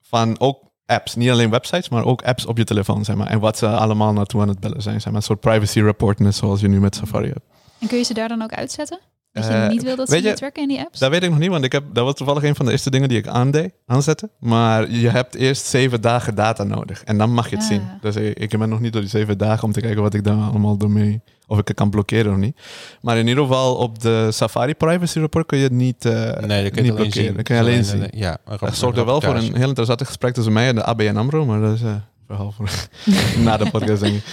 van 0.00 0.40
ook 0.40 0.70
apps. 0.86 1.14
Niet 1.14 1.30
alleen 1.30 1.50
websites, 1.50 1.88
maar 1.88 2.04
ook 2.04 2.22
apps 2.22 2.46
op 2.46 2.56
je 2.58 2.64
telefoon. 2.64 3.04
Zeg 3.04 3.16
maar. 3.16 3.26
En 3.26 3.40
wat 3.40 3.58
ze 3.58 3.66
allemaal 3.68 4.12
naartoe 4.12 4.40
aan 4.40 4.48
het 4.48 4.60
bellen 4.60 4.82
zijn. 4.82 4.94
Zeg 5.00 5.06
maar. 5.12 5.14
Een 5.20 5.22
soort 5.22 5.40
privacy 5.40 5.80
report, 5.80 6.18
net 6.18 6.34
zoals 6.34 6.60
je 6.60 6.68
nu 6.68 6.80
met 6.80 6.94
Safari 6.94 7.26
hebt. 7.28 7.44
En 7.78 7.88
kun 7.88 7.98
je 7.98 8.04
ze 8.04 8.14
daar 8.14 8.28
dan 8.28 8.42
ook 8.42 8.52
uitzetten? 8.52 8.98
Dat 9.32 9.44
je 9.46 9.50
Eh, 9.50 9.68
niet 9.68 9.82
wil 9.82 9.96
dat 9.96 10.08
ze 10.08 10.14
weet 10.14 10.22
je 10.22 10.28
je, 10.28 10.34
tracken 10.34 10.62
in 10.62 10.68
die 10.68 10.78
apps? 10.80 10.98
Dat 10.98 11.10
weet 11.10 11.22
ik 11.22 11.30
nog 11.30 11.38
niet, 11.38 11.48
want 11.50 11.64
ik 11.64 11.72
heb, 11.72 11.84
dat 11.92 12.04
was 12.04 12.14
toevallig 12.14 12.42
een 12.42 12.54
van 12.54 12.66
de 12.66 12.72
eerste 12.72 12.90
dingen 12.90 13.08
die 13.08 13.18
ik 13.18 13.26
aandeed, 13.26 13.72
aanzette. 13.86 14.30
Maar 14.38 14.90
je 14.90 15.08
hebt 15.08 15.34
eerst 15.34 15.66
zeven 15.66 16.00
dagen 16.00 16.34
data 16.34 16.62
nodig 16.64 17.02
en 17.04 17.18
dan 17.18 17.32
mag 17.32 17.50
je 17.50 17.56
het 17.56 17.64
Ah. 17.64 17.70
zien. 17.70 17.82
Dus 18.00 18.16
ik, 18.16 18.38
ik 18.38 18.58
ben 18.58 18.68
nog 18.68 18.80
niet 18.80 18.92
door 18.92 19.00
die 19.00 19.10
zeven 19.10 19.38
dagen 19.38 19.64
om 19.64 19.72
te 19.72 19.80
kijken 19.80 20.02
wat 20.02 20.14
ik 20.14 20.24
daar 20.24 20.36
allemaal 20.40 20.76
door 20.76 20.90
mee, 20.90 21.20
of 21.46 21.58
ik 21.58 21.68
het 21.68 21.76
kan 21.76 21.90
blokkeren 21.90 22.32
of 22.32 22.38
niet. 22.38 22.56
Maar 23.00 23.16
in 23.18 23.26
ieder 23.28 23.42
geval 23.44 23.74
op 23.76 24.00
de 24.02 24.28
Safari 24.32 24.74
Privacy 24.74 25.18
Report 25.18 25.46
kun 25.46 25.58
je 25.58 25.64
het 25.64 25.72
niet, 25.72 26.04
eh 26.04 26.12
nee, 26.12 26.28
dat 26.30 26.38
kun 26.40 26.48
je 26.48 26.60
niet 26.60 26.74
alleen 26.74 26.86
blokkeren. 26.94 27.12
zien. 27.12 27.34
Dat 27.34 27.42
kun 27.44 27.54
je 27.54 27.60
alleen 27.60 27.84
zien. 27.84 28.06
Ja, 28.10 28.36
een 28.44 28.56
Dat 28.60 28.76
zorgt 28.76 28.98
er 28.98 29.04
wel 29.04 29.20
voor 29.20 29.34
een 29.36 29.56
heel 29.56 29.68
interessant 29.68 30.02
gesprek 30.06 30.34
tussen 30.34 30.52
mij 30.52 30.68
en 30.68 30.74
de 30.74 30.84
ABN 30.84 31.16
AMRO, 31.16 31.44
maar 31.46 31.60
dat 31.60 31.74
is 31.74 31.82
eh, 31.82 31.88
een 31.88 32.02
verhaal 32.26 32.52
voor 32.52 32.68
na 33.44 33.56
de 33.56 33.70
podcast 33.70 34.00
denk 34.02 34.14
ik. 34.14 34.24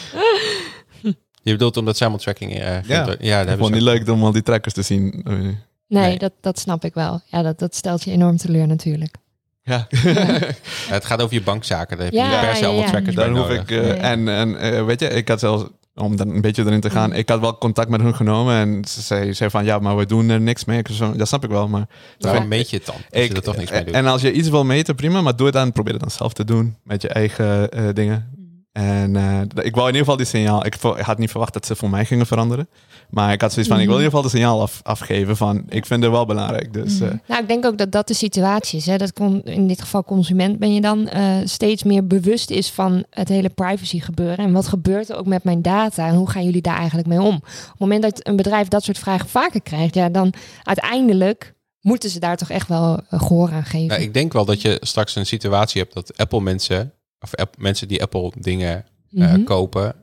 Je 1.50 1.58
bedoelt 1.58 1.78
omdat 1.78 1.98
zij 1.98 2.08
allemaal 2.08 2.26
tracking... 2.26 2.60
eh 2.60 2.84
Ja. 2.84 3.16
ja, 3.20 3.46
vond 3.58 3.66
ze 3.68 3.74
niet 3.74 3.82
leuk 3.82 4.10
om 4.10 4.24
al 4.24 4.32
die 4.32 4.44
trackers 4.44 4.74
te 4.74 4.82
zien. 4.82 5.22
Eh, 5.26 5.34
Nee, 5.34 5.56
Nee. 5.88 6.18
Dat, 6.18 6.32
dat 6.42 6.60
snap 6.60 6.84
ik 6.86 6.94
wel. 6.94 7.22
Ja, 7.26 7.42
dat, 7.42 7.60
dat 7.60 7.76
stelt 7.76 8.04
je 8.04 8.12
enorm 8.12 8.38
teleur 8.38 8.68
natuurlijk. 8.68 9.16
Ja. 9.64 9.88
Ja, 9.90 10.00
het 10.96 11.06
gaat 11.06 11.22
over 11.22 11.34
je 11.34 11.42
bankzaken. 11.42 11.96
Daar 11.98 12.06
heb 12.06 12.16
je 12.16 12.20
Ja, 12.22 12.40
per 12.40 12.56
se 12.56 12.60
ja, 12.62 12.66
allemaal 12.68 12.84
ja. 12.86 12.90
trackers 12.90 13.16
Daar 13.16 13.30
hoef 13.30 13.38
nodig. 13.40 13.62
ik. 13.62 13.72
eh, 13.72 13.82
Nee. 13.82 13.92
En, 13.94 14.28
en 14.30 14.56
eh, 14.60 14.86
weet 14.86 15.00
je, 15.00 15.08
ik 15.10 15.28
had 15.28 15.40
zelfs, 15.40 15.64
om 15.96 16.16
dan 16.16 16.30
een 16.30 16.42
beetje 16.42 16.66
erin 16.66 16.80
te 16.82 16.90
gaan, 16.90 17.14
ik 17.14 17.30
had 17.30 17.40
wel 17.40 17.58
contact 17.58 17.90
met 17.90 18.02
hun 18.02 18.16
genomen. 18.16 18.56
En 18.56 18.86
ze 18.88 19.02
zei, 19.02 19.34
zei 19.34 19.50
van 19.50 19.66
ja, 19.66 19.80
maar 19.80 19.98
we 19.98 20.06
doen 20.06 20.30
er 20.30 20.42
niks 20.42 20.66
mee. 20.66 20.78
Ik 20.80 20.88
zei, 20.92 21.18
dat 21.18 21.28
snap 21.28 21.44
ik 21.44 21.50
wel. 21.50 21.68
Maar 21.68 21.88
Waarom 22.20 22.42
Ja. 22.42 22.48
meet 22.48 22.70
je 22.70 22.78
het 22.78 22.86
dan? 22.86 22.96
Als 22.96 23.26
je 23.28 23.34
er 23.34 23.42
toch 23.42 23.58
niks 23.58 23.72
mee 23.72 23.84
doet. 23.84 23.94
En 23.94 24.06
als 24.06 24.22
je 24.22 24.32
iets 24.32 24.50
wil 24.50 24.64
meten, 24.66 24.96
prima. 24.96 25.22
Maar 25.22 25.36
doe 25.36 25.46
het 25.46 25.56
dan, 25.56 25.72
probeer 25.72 25.94
het 25.94 26.02
dan 26.02 26.12
zelf 26.12 26.34
te 26.34 26.44
doen 26.46 26.76
met 26.84 27.02
je 27.02 27.08
eigen 27.08 27.72
eh, 27.72 27.84
dingen. 27.94 28.38
En 28.72 29.16
eh, 29.16 29.42
ik 29.66 29.76
wou 29.76 29.88
in 29.88 29.94
ieder 29.96 30.00
geval 30.00 30.18
die 30.18 30.26
signaal. 30.26 30.66
Ik, 30.66 30.76
had 30.82 31.18
niet 31.18 31.30
verwacht 31.30 31.54
dat 31.54 31.66
ze 31.66 31.76
voor 31.76 31.90
mij 31.90 32.06
gingen 32.06 32.26
veranderen. 32.26 32.70
Maar 33.10 33.32
ik 33.34 33.42
had 33.42 33.52
zoiets 33.54 33.72
van, 33.72 33.80
ik 33.80 33.88
wil 33.88 33.98
in 33.98 34.04
ieder 34.04 34.18
geval 34.18 34.32
de 34.32 34.38
signaal 34.38 34.62
af, 34.62 34.80
afgeven 34.84 35.38
van, 35.38 35.64
ik 35.70 35.86
vind 35.86 36.04
het 36.04 36.12
wel 36.12 36.26
belangrijk. 36.26 36.74
Dus 36.74 37.00
Mhm. 37.00 37.04
eh, 37.10 37.18
Nou, 37.28 37.42
ik 37.42 37.48
denk 37.48 37.66
ook 37.66 37.78
dat 37.78 37.92
dat 37.92 38.08
de 38.08 38.14
situatie 38.14 38.80
is. 38.80 38.86
Hè. 38.86 38.98
Dat 38.98 39.14
kon, 39.14 39.42
in 39.44 39.68
dit 39.68 39.82
geval 39.82 40.04
consument 40.04 40.60
ben 40.60 40.74
je 40.74 40.82
dan 40.82 41.08
eh, 41.08 41.36
steeds 41.44 41.84
meer 41.84 42.08
bewust 42.08 42.50
is 42.50 42.70
van 42.72 43.04
het 43.10 43.30
hele 43.30 43.50
privacy 43.50 44.00
gebeuren. 44.00 44.38
En 44.38 44.52
wat 44.52 44.68
gebeurt 44.68 45.10
er 45.10 45.18
ook 45.18 45.26
met 45.28 45.44
mijn 45.44 45.62
data 45.62 46.08
en 46.08 46.16
hoe 46.16 46.30
gaan 46.30 46.46
jullie 46.46 46.62
daar 46.62 46.78
eigenlijk 46.78 47.08
mee 47.08 47.22
om? 47.22 47.36
Op 47.36 47.44
het 47.70 47.80
moment 47.80 48.02
dat 48.02 48.28
een 48.28 48.36
bedrijf 48.36 48.68
dat 48.68 48.84
soort 48.84 48.98
vragen 49.00 49.30
vaker 49.30 49.62
krijgt, 49.62 49.94
ja, 49.96 50.10
dan 50.10 50.34
uiteindelijk 50.64 51.54
moeten 51.82 52.10
ze 52.10 52.20
daar 52.20 52.38
toch 52.38 52.50
echt 52.50 52.68
wel 52.68 53.00
eh, 53.10 53.20
gehoor 53.20 53.52
aan 53.52 53.64
geven. 53.66 53.88
Nou, 53.88 54.02
ik 54.02 54.14
denk 54.14 54.34
wel 54.34 54.46
dat 54.46 54.62
je 54.62 54.78
straks 54.82 55.16
een 55.16 55.26
situatie 55.26 55.82
hebt 55.82 55.94
dat 55.94 56.18
Apple 56.18 56.42
mensen, 56.42 56.94
of 57.22 57.36
app, 57.36 57.56
mensen 57.58 57.88
die 57.88 58.02
Apple 58.02 58.32
dingen 58.40 58.86
eh, 59.16 59.32
Mhm. 59.34 59.44
kopen, 59.44 59.96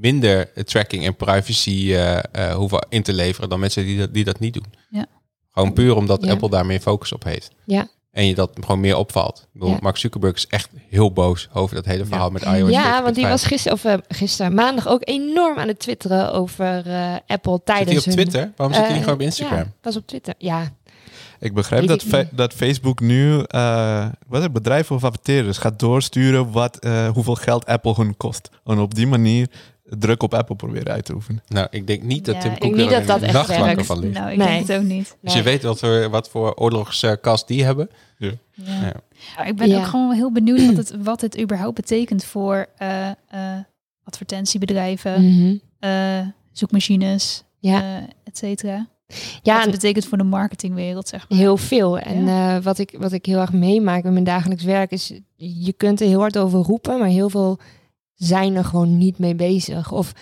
minder 0.00 0.64
tracking 0.64 1.04
en 1.04 1.16
privacy 1.16 1.92
eh, 1.94 2.18
eh, 2.32 2.54
hoeven 2.54 2.86
in 2.88 3.02
te 3.02 3.12
leveren 3.12 3.48
dan 3.48 3.60
mensen 3.60 3.84
die 3.84 3.98
dat, 3.98 4.14
die 4.14 4.24
dat 4.24 4.38
niet 4.38 4.54
doen. 4.54 4.66
Ja. 4.90 5.06
Gewoon 5.52 5.72
puur 5.72 5.96
omdat 5.96 6.24
Ja. 6.24 6.30
Apple 6.32 6.50
daar 6.50 6.66
meer 6.66 6.80
focus 6.80 7.12
op 7.12 7.24
heeft. 7.24 7.50
Ja. 7.64 7.86
En 8.10 8.26
je 8.26 8.34
dat 8.34 8.50
gewoon 8.60 8.80
meer 8.80 8.96
opvalt. 8.96 9.38
Ik 9.38 9.48
bedoel, 9.52 9.68
Ja. 9.68 9.78
Mark 9.80 9.96
Zuckerberg 9.96 10.34
is 10.36 10.46
echt 10.46 10.68
heel 10.88 11.12
boos 11.12 11.48
over 11.52 11.74
dat 11.74 11.84
hele 11.84 12.04
verhaal 12.06 12.30
met 12.30 12.42
iOS. 12.42 12.70
Ja, 12.70 13.02
want 13.02 13.14
die 13.14 13.24
14.5. 13.24 13.28
was 13.28 13.44
gisteren, 13.44 13.78
of 13.96 14.00
gisteren, 14.08 14.54
maandag 14.54 14.88
ook 14.88 15.00
enorm 15.04 15.58
aan 15.58 15.68
het 15.68 15.78
twitteren 15.78 16.32
over 16.32 16.66
Apple 17.26 17.52
Zit 17.52 17.64
tijdens 17.66 17.88
hij 17.90 17.98
op 17.98 18.04
hun- 18.04 18.14
Twitter? 18.14 18.52
Waarom 18.56 18.74
zit 18.76 18.84
hij 18.84 18.92
niet 18.94 19.02
gewoon 19.02 19.18
op 19.18 19.24
Instagram? 19.24 19.58
Ja, 19.58 19.72
was 19.82 19.96
op 19.96 20.06
Twitter. 20.06 20.34
Ja, 20.38 20.72
Ik 21.40 21.54
begrijp 21.54 21.86
dat, 21.86 22.04
dat 22.32 22.52
Facebook 22.52 23.00
nu 23.00 23.42
eh, 23.42 24.06
wat 24.26 24.38
is 24.38 24.42
het, 24.44 24.52
bedrijven 24.52 24.96
of 24.96 25.04
adverteerders 25.04 25.58
gaat 25.58 25.78
doorsturen 25.78 26.50
wat, 26.50 26.78
eh, 26.78 27.08
hoeveel 27.08 27.34
geld 27.34 27.66
Apple 27.66 27.94
hun 27.96 28.16
kost. 28.16 28.50
En 28.64 28.78
op 28.78 28.94
die 28.94 29.06
manier 29.06 29.48
druk 29.84 30.22
op 30.22 30.34
Apple 30.34 30.56
proberen 30.56 30.92
uit 30.92 31.04
te 31.04 31.14
oefenen. 31.14 31.42
Nou, 31.48 31.66
ik 31.70 31.86
denk 31.86 32.02
niet 32.02 32.24
dat 32.24 32.34
Ja, 32.34 32.40
Tim 32.40 32.58
Cook 32.58 32.76
er 32.92 33.06
dat 33.06 33.20
nachtwakker 33.20 33.84
van 33.84 33.98
ligt. 33.98 34.14
Nou, 34.14 34.30
ik 34.30 34.36
Nee. 34.36 34.46
denk 34.46 34.66
het 34.68 34.76
ook 34.78 34.84
niet. 34.84 35.16
Dus 35.20 35.32
je 35.34 35.42
weet 35.42 35.62
wat 35.62 35.78
voor, 35.78 36.10
wat 36.10 36.28
voor 36.28 36.54
oorlogskast 36.54 37.46
die 37.48 37.64
hebben. 37.64 37.90
Ja. 38.18 38.30
Ja. 38.54 39.44
Ik 39.44 39.56
ben 39.56 39.68
Ja. 39.68 39.78
ook 39.78 39.86
gewoon 39.86 40.12
heel 40.12 40.32
benieuwd 40.32 40.66
wat 40.66 40.76
het, 40.76 40.94
wat 41.02 41.20
het 41.20 41.40
überhaupt 41.40 41.74
betekent 41.74 42.24
voor 42.24 42.66
eh, 42.76 43.08
eh, 43.08 43.14
advertentiebedrijven, 44.04 45.24
Mhm. 45.34 45.56
eh, 45.78 46.26
zoekmachines, 46.52 47.42
ja. 47.58 47.82
eh 47.82 47.96
et 48.24 48.38
cetera. 48.38 48.86
Ja 49.42 49.60
het 49.60 49.70
betekent 49.70 50.06
voor 50.06 50.18
de 50.18 50.24
marketingwereld, 50.24 51.08
zeg 51.08 51.28
maar. 51.28 51.38
heel 51.38 51.56
veel. 51.56 51.98
En 51.98 52.28
eh, 52.28 52.56
wat, 52.58 52.78
ik, 52.78 52.94
wat 52.98 53.12
ik 53.12 53.26
heel 53.26 53.38
erg 53.38 53.52
meemaak 53.52 54.02
met 54.02 54.12
mijn 54.12 54.24
dagelijks 54.24 54.64
werk 54.64 54.90
is, 54.90 55.12
je 55.36 55.72
kunt 55.72 56.00
er 56.00 56.06
heel 56.06 56.20
hard 56.20 56.38
over 56.38 56.58
roepen, 56.58 56.98
maar 56.98 57.08
heel 57.08 57.30
veel 57.30 57.58
zijn 58.14 58.56
er 58.56 58.64
gewoon 58.64 58.98
niet 58.98 59.18
mee 59.18 59.34
bezig. 59.34 59.92
Of 59.92 60.12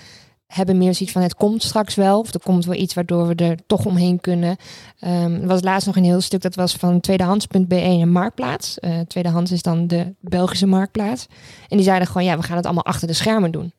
hebben 0.47 0.79
meer 0.79 0.95
zoiets 0.95 1.13
van 1.13 1.23
het 1.23 1.35
komt 1.35 1.63
straks 1.63 1.95
wel. 1.95 2.19
Of 2.19 2.35
er 2.35 2.41
komt 2.41 2.65
wel 2.65 2.75
iets 2.75 2.95
waardoor 2.95 3.27
we 3.27 3.35
er 3.35 3.57
toch 3.67 3.87
omheen 3.87 4.21
kunnen. 4.21 4.57
Ehm, 4.99 5.35
er 5.35 5.47
was 5.47 5.63
laatst 5.63 5.87
nog 5.87 5.97
een 5.97 6.05
heel 6.05 6.21
stuk, 6.21 6.43
dat 6.43 6.55
was 6.55 6.73
van 6.73 7.01
tweedehands.be 7.01 7.81
een 7.81 8.11
marktplaats. 8.11 8.79
Eh, 8.79 9.01
tweedehands 9.01 9.53
is 9.53 9.63
dan 9.63 9.87
de 9.87 10.15
Belgische 10.21 10.67
marktplaats. 10.67 11.27
En 11.69 11.77
die 11.77 11.87
zeiden 11.87 12.09
gewoon, 12.09 12.25
ja, 12.25 12.37
we 12.37 12.43
gaan 12.43 12.57
het 12.57 12.65
allemaal 12.65 12.85
achter 12.85 13.09
de 13.09 13.15
schermen 13.15 13.51
doen. 13.51 13.73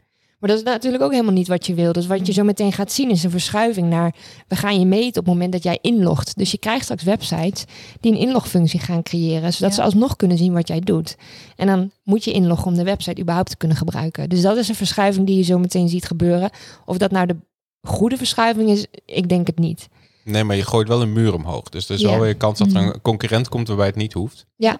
Maar 0.45 0.55
dat 0.55 0.65
is 0.65 0.71
natuurlijk 0.71 1.03
ook 1.03 1.11
helemaal 1.11 1.33
niet 1.33 1.47
wat 1.47 1.65
je 1.65 1.73
wil. 1.73 1.91
Dus 1.93 2.07
wat 2.07 2.27
je 2.27 2.33
zo 2.33 2.43
meteen 2.43 2.71
gaat 2.71 2.91
zien 2.91 3.09
is 3.09 3.23
een 3.23 3.29
verschuiving 3.31 3.89
naar... 3.89 4.15
we 4.47 4.55
gaan 4.55 4.79
je 4.79 4.85
meten 4.85 5.07
op 5.19 5.25
het 5.25 5.33
moment 5.33 5.51
dat 5.51 5.63
jij 5.63 5.77
inlogt. 5.81 6.37
Dus 6.37 6.51
je 6.51 6.57
krijgt 6.57 6.83
straks 6.83 7.03
websites 7.03 7.63
die 7.99 8.11
een 8.11 8.17
inlogfunctie 8.17 8.79
gaan 8.79 9.03
creëren... 9.03 9.53
zodat 9.53 9.69
Ja. 9.69 9.75
ze 9.75 9.81
alsnog 9.81 10.15
kunnen 10.15 10.37
zien 10.37 10.53
wat 10.53 10.67
jij 10.67 10.79
doet. 10.79 11.15
En 11.55 11.67
dan 11.67 11.91
moet 12.03 12.23
je 12.23 12.31
inloggen 12.31 12.67
om 12.67 12.75
de 12.75 12.83
website 12.83 13.21
überhaupt 13.21 13.49
te 13.49 13.57
kunnen 13.57 13.77
gebruiken. 13.77 14.29
Dus 14.29 14.41
dat 14.41 14.57
is 14.57 14.67
een 14.69 14.75
verschuiving 14.75 15.25
die 15.27 15.37
je 15.37 15.43
zo 15.43 15.57
meteen 15.59 15.89
ziet 15.89 16.05
gebeuren. 16.05 16.49
Of 16.85 16.97
dat 16.97 17.11
nou 17.11 17.25
de 17.27 17.35
goede 17.81 18.17
verschuiving 18.17 18.69
is, 18.69 18.85
ik 19.05 19.29
denk 19.29 19.47
het 19.47 19.59
niet. 19.59 19.87
Nee, 20.23 20.43
maar 20.43 20.55
je 20.55 20.63
gooit 20.65 20.87
wel 20.87 21.01
een 21.01 21.13
muur 21.13 21.33
omhoog. 21.33 21.69
Dus 21.69 21.89
er 21.89 21.95
is 21.95 22.01
Ja. 22.01 22.09
wel 22.09 22.19
weer 22.19 22.35
kans 22.35 22.59
dat 22.59 22.67
er 22.73 22.81
Mhm. 22.81 22.91
een 22.91 23.01
concurrent 23.01 23.49
komt 23.49 23.67
waarbij 23.67 23.85
het 23.87 23.95
niet 23.95 24.13
hoeft. 24.13 24.45
Ja, 24.55 24.79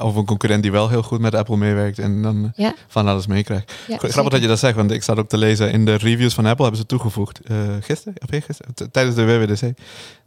of 0.00 0.14
een 0.16 0.24
concurrent 0.24 0.62
die 0.62 0.72
wel 0.72 0.88
heel 0.88 1.02
goed 1.02 1.20
met 1.20 1.34
Apple 1.34 1.56
meewerkt 1.56 1.98
en 1.98 2.22
dan 2.22 2.44
eh, 2.44 2.50
Ja. 2.64 2.74
van 2.88 3.08
alles 3.08 3.26
meekrijgt. 3.26 3.72
Ja, 3.88 3.96
Grappig 3.98 4.32
dat 4.32 4.40
je 4.42 4.46
dat 4.48 4.58
zegt, 4.58 4.76
want 4.76 4.90
ik 4.90 5.02
zat 5.02 5.18
ook 5.18 5.28
te 5.28 5.38
lezen 5.38 5.72
in 5.72 5.84
de 5.84 5.94
reviews 5.94 6.34
van 6.34 6.46
Apple 6.46 6.62
hebben 6.62 6.80
ze 6.80 6.86
toegevoegd, 6.86 7.40
eh, 7.40 7.56
gisteren, 7.80 8.14
of 8.22 8.32
eergisteren, 8.32 8.74
t- 8.74 8.88
tijdens 8.92 9.16
de 9.16 9.24
WWDC, 9.24 9.78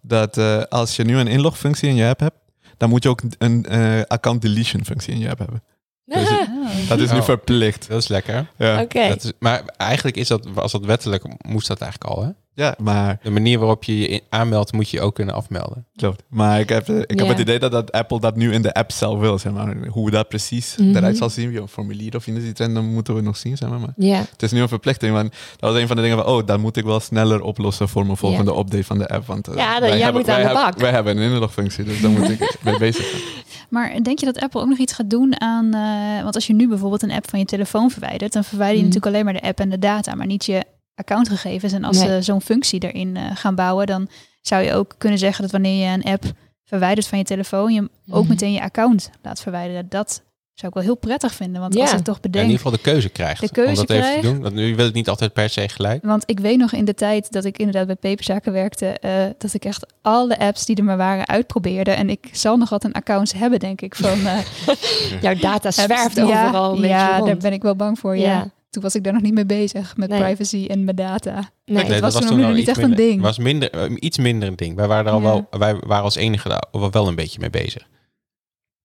dat 0.02 0.38
eh, 0.38 0.62
als 0.70 0.96
je 0.96 1.04
nu 1.04 1.18
een 1.18 1.28
inlogfunctie 1.28 1.90
in 1.90 1.96
je 1.96 2.08
app 2.08 2.20
hebt, 2.20 2.36
dan 2.78 2.90
moet 2.90 3.04
je 3.04 3.10
ook 3.10 3.22
een 3.38 3.66
account 4.08 4.42
deletion 4.42 4.86
functie 4.86 5.14
in 5.14 5.20
je 5.20 5.30
app 5.30 5.40
hebben. 5.40 5.64
Dus 6.06 6.30
het- 6.30 6.48
Oh. 6.50 6.90
dat 6.90 7.00
is 7.00 7.12
nu 7.12 7.18
Oh. 7.18 7.24
verplicht. 7.24 7.88
Dat 7.90 8.02
is 8.02 8.08
lekker. 8.08 8.52
Ja, 8.58 8.82
Oké. 8.82 9.08
Dat 9.08 9.24
is, 9.24 9.32
maar 9.40 9.64
eigenlijk 9.78 10.18
is 10.18 10.28
dat, 10.28 10.48
als 10.56 10.72
dat 10.72 10.86
wettelijk, 10.86 11.24
moest 11.48 11.68
dat 11.68 11.82
eigenlijk 11.82 12.12
al. 12.14 12.24
Hè? 12.24 12.30
Ja 12.56 12.76
maar 12.78 13.20
De 13.24 13.30
manier 13.30 13.60
waarop 13.60 13.84
je 13.84 14.00
je 14.00 14.08
in- 14.08 14.22
aanmeldt, 14.30 14.72
moet 14.74 14.90
je 14.90 15.02
ook 15.02 15.16
kunnen 15.16 15.36
afmelden. 15.36 15.86
klopt. 15.96 16.24
Maar 16.30 16.60
ik 16.60 16.70
heb, 16.70 16.90
eh, 16.90 17.00
ik 17.00 17.20
heb 17.20 17.28
het 17.28 17.40
idee 17.40 17.60
dat, 17.60 17.72
dat 17.72 17.92
Apple 17.92 18.20
dat 18.20 18.36
nu 18.36 18.54
in 18.54 18.62
de 18.62 18.74
app 18.74 18.92
zelf 18.92 19.20
wil, 19.20 19.38
zeg 19.40 19.54
maar. 19.54 19.76
Hoe 19.88 20.12
dat 20.12 20.28
precies 20.28 20.76
Mhm. 20.78 20.96
eruit 20.96 21.18
zal 21.18 21.30
zien, 21.30 21.50
wie 21.50 21.62
een 21.62 21.68
formulier 21.68 22.16
of 22.16 22.28
iets, 22.28 22.60
en 22.60 22.74
dan 22.74 22.86
moeten 22.94 23.16
we 23.16 23.22
nog 23.22 23.38
zien, 23.38 23.58
zeg 23.58 23.70
maar. 23.70 23.94
Het 24.30 24.42
is 24.44 24.52
nu 24.52 24.62
een 24.62 24.68
verplichting, 24.68 25.14
want 25.14 25.32
dat 25.58 25.72
was 25.72 25.82
een 25.82 25.88
van 25.88 25.96
de 25.96 26.02
dingen 26.02 26.18
van, 26.18 26.26
oh, 26.28 26.46
dat 26.46 26.60
moet 26.60 26.78
ik 26.78 26.84
wel 26.84 27.00
sneller 27.00 27.42
oplossen 27.42 27.90
voor 27.90 28.06
mijn 28.06 28.18
volgende 28.18 28.58
update 28.58 28.84
van 28.84 28.98
de 28.98 29.08
app. 29.08 29.26
Want 29.28 29.48
eh, 29.48 29.56
Ja, 29.56 29.72
dat- 29.72 29.80
wij 29.80 29.90
jij 29.90 30.00
hebben, 30.04 30.22
moet 30.22 30.30
aan 30.30 30.40
de 30.40 30.46
hebben- 30.46 30.64
bak. 30.64 30.80
Wij 30.80 30.92
hebben 30.92 31.18
een 31.18 31.32
inlogfunctie, 31.32 31.84
dus 31.84 32.02
daar 32.02 32.12
moet 32.12 32.30
ik 32.30 32.58
mee 32.64 32.78
bezig 32.78 33.06
zijn. 33.06 33.22
Maar 33.70 34.04
denk 34.04 34.20
je 34.20 34.26
dat 34.26 34.40
Apple 34.40 34.62
ook 34.62 34.68
nog 34.68 34.78
iets 34.78 34.94
gaat 34.94 35.10
doen 35.10 35.42
aan... 35.42 35.74
eh, 35.74 36.24
want 36.24 36.36
als 36.36 36.48
je 36.48 36.54
nu 36.54 36.68
bijvoorbeeld 36.68 37.04
een 37.04 37.12
app 37.12 37.30
van 37.30 37.40
je 37.40 37.46
telefoon 37.46 37.92
verwijdert... 37.92 38.34
dan 38.34 38.44
verwijder 38.44 38.78
je 38.78 38.84
Mhm. 38.84 38.94
natuurlijk 38.94 39.16
alleen 39.16 39.34
maar 39.34 39.42
de 39.42 39.48
app 39.48 39.60
en 39.60 39.70
de 39.70 39.80
data... 39.80 40.16
maar 40.16 40.26
niet 40.28 40.46
je 40.46 40.64
accountgegevens. 40.96 41.74
En 41.74 41.84
als 41.84 41.98
Nee. 41.98 42.08
ze 42.08 42.22
zo'n 42.22 42.42
functie 42.42 42.80
erin 42.92 43.16
eh, 43.18 43.24
gaan 43.34 43.56
bouwen... 43.56 43.86
dan 43.88 44.08
zou 44.42 44.64
je 44.64 44.74
ook 44.74 44.96
kunnen 44.98 45.20
zeggen 45.20 45.42
dat 45.42 45.52
wanneer 45.52 45.86
je 45.90 45.94
een 45.98 46.04
app 46.12 46.24
verwijdert 46.64 47.08
van 47.08 47.18
je 47.18 47.24
telefoon... 47.24 47.74
je 47.74 47.90
ook 48.10 48.22
Mhm. 48.22 48.30
meteen 48.30 48.52
je 48.52 48.62
account 48.62 49.10
laat 49.22 49.40
verwijderen. 49.42 49.86
Dat 49.90 50.24
zou 50.54 50.68
ik 50.68 50.74
wel 50.74 50.84
heel 50.84 50.96
prettig 50.98 51.34
vinden. 51.34 51.62
Want 51.62 51.74
Ja. 51.74 51.82
als 51.82 51.92
ik 51.92 51.98
toch 51.98 52.06
Ja, 52.16 52.22
in 52.24 52.32
bedenk... 52.32 52.46
ieder 52.46 52.58
geval 52.62 52.72
de 52.78 52.84
keuze 52.92 53.10
krijgt. 53.10 53.42
De 53.42 53.52
keuze 53.52 53.70
om 53.70 53.76
dat 53.76 53.90
even 53.90 54.02
krijgt. 54.04 54.22
te 54.22 54.28
doen. 54.32 54.42
Want 54.42 54.54
nu 54.54 54.76
wil 54.76 54.86
het 54.86 54.94
niet 54.94 55.10
altijd 55.10 55.34
per 55.34 55.50
se 55.50 55.70
gelijk. 55.70 56.04
Want 56.06 56.24
ik 56.26 56.40
weet 56.40 56.58
nog 56.58 56.72
in 56.74 56.86
de 56.86 56.94
tijd 56.94 57.32
dat 57.32 57.46
ik 57.46 57.58
inderdaad 57.58 57.86
bij 57.86 57.96
paperzaken 57.96 58.52
werkte, 58.54 58.86
eh, 58.88 59.12
dat 59.38 59.54
ik 59.54 59.66
echt 59.66 59.94
alle 60.02 60.40
apps 60.40 60.66
die 60.66 60.76
er 60.76 60.84
maar 60.84 60.98
waren 60.98 61.28
uitprobeerde. 61.28 61.92
En 61.92 62.10
ik 62.10 62.30
zal 62.32 62.58
nog 62.58 62.70
wat 62.70 62.84
een 62.84 62.94
accounts 62.94 63.34
hebben, 63.34 63.60
denk 63.60 63.82
ik. 63.82 63.96
Van, 63.96 64.26
eh, 64.26 64.38
jouw 65.22 65.36
data 65.36 65.72
zwerft 65.72 66.16
ja, 66.16 66.24
overal 66.24 66.66
een 66.70 66.82
beetje 66.82 66.88
Ja, 66.96 67.16
rond. 67.16 67.28
daar 67.28 67.38
ben 67.38 67.54
ik 67.54 67.62
wel 67.62 67.76
bang 67.76 68.00
voor. 68.00 68.18
Ja. 68.18 68.52
Toen 68.74 68.82
was 68.82 68.96
ik 68.96 69.04
daar 69.04 69.14
nog 69.14 69.22
niet 69.22 69.34
mee 69.34 69.46
bezig 69.46 69.98
met 69.98 70.10
Nee. 70.10 70.20
privacy 70.22 70.66
en 70.70 70.84
mijn 70.84 70.96
data. 70.96 71.50
Nee. 71.66 71.88
dat 72.02 72.14
was 72.14 72.26
toen 72.26 72.40
nog 72.40 72.54
niet 72.54 72.68
echt 72.68 72.78
een 72.82 72.96
ding. 72.96 73.22
was 73.22 73.38
minder, 73.38 73.70
eh, 73.72 73.92
iets 74.00 74.18
minder 74.18 74.48
een 74.48 74.56
ding. 74.56 74.76
Wij 74.76 74.88
waren 74.88 75.06
er 75.06 75.12
al 75.12 75.18
Ja. 75.22 75.24
wel, 75.26 75.48
wij 75.60 75.76
waren 75.88 76.04
als 76.04 76.16
enige 76.16 76.50
daar 76.50 76.64
wel, 76.72 76.92
wel 76.92 77.08
een 77.08 77.16
beetje 77.16 77.40
mee 77.40 77.50
bezig. 77.50 77.88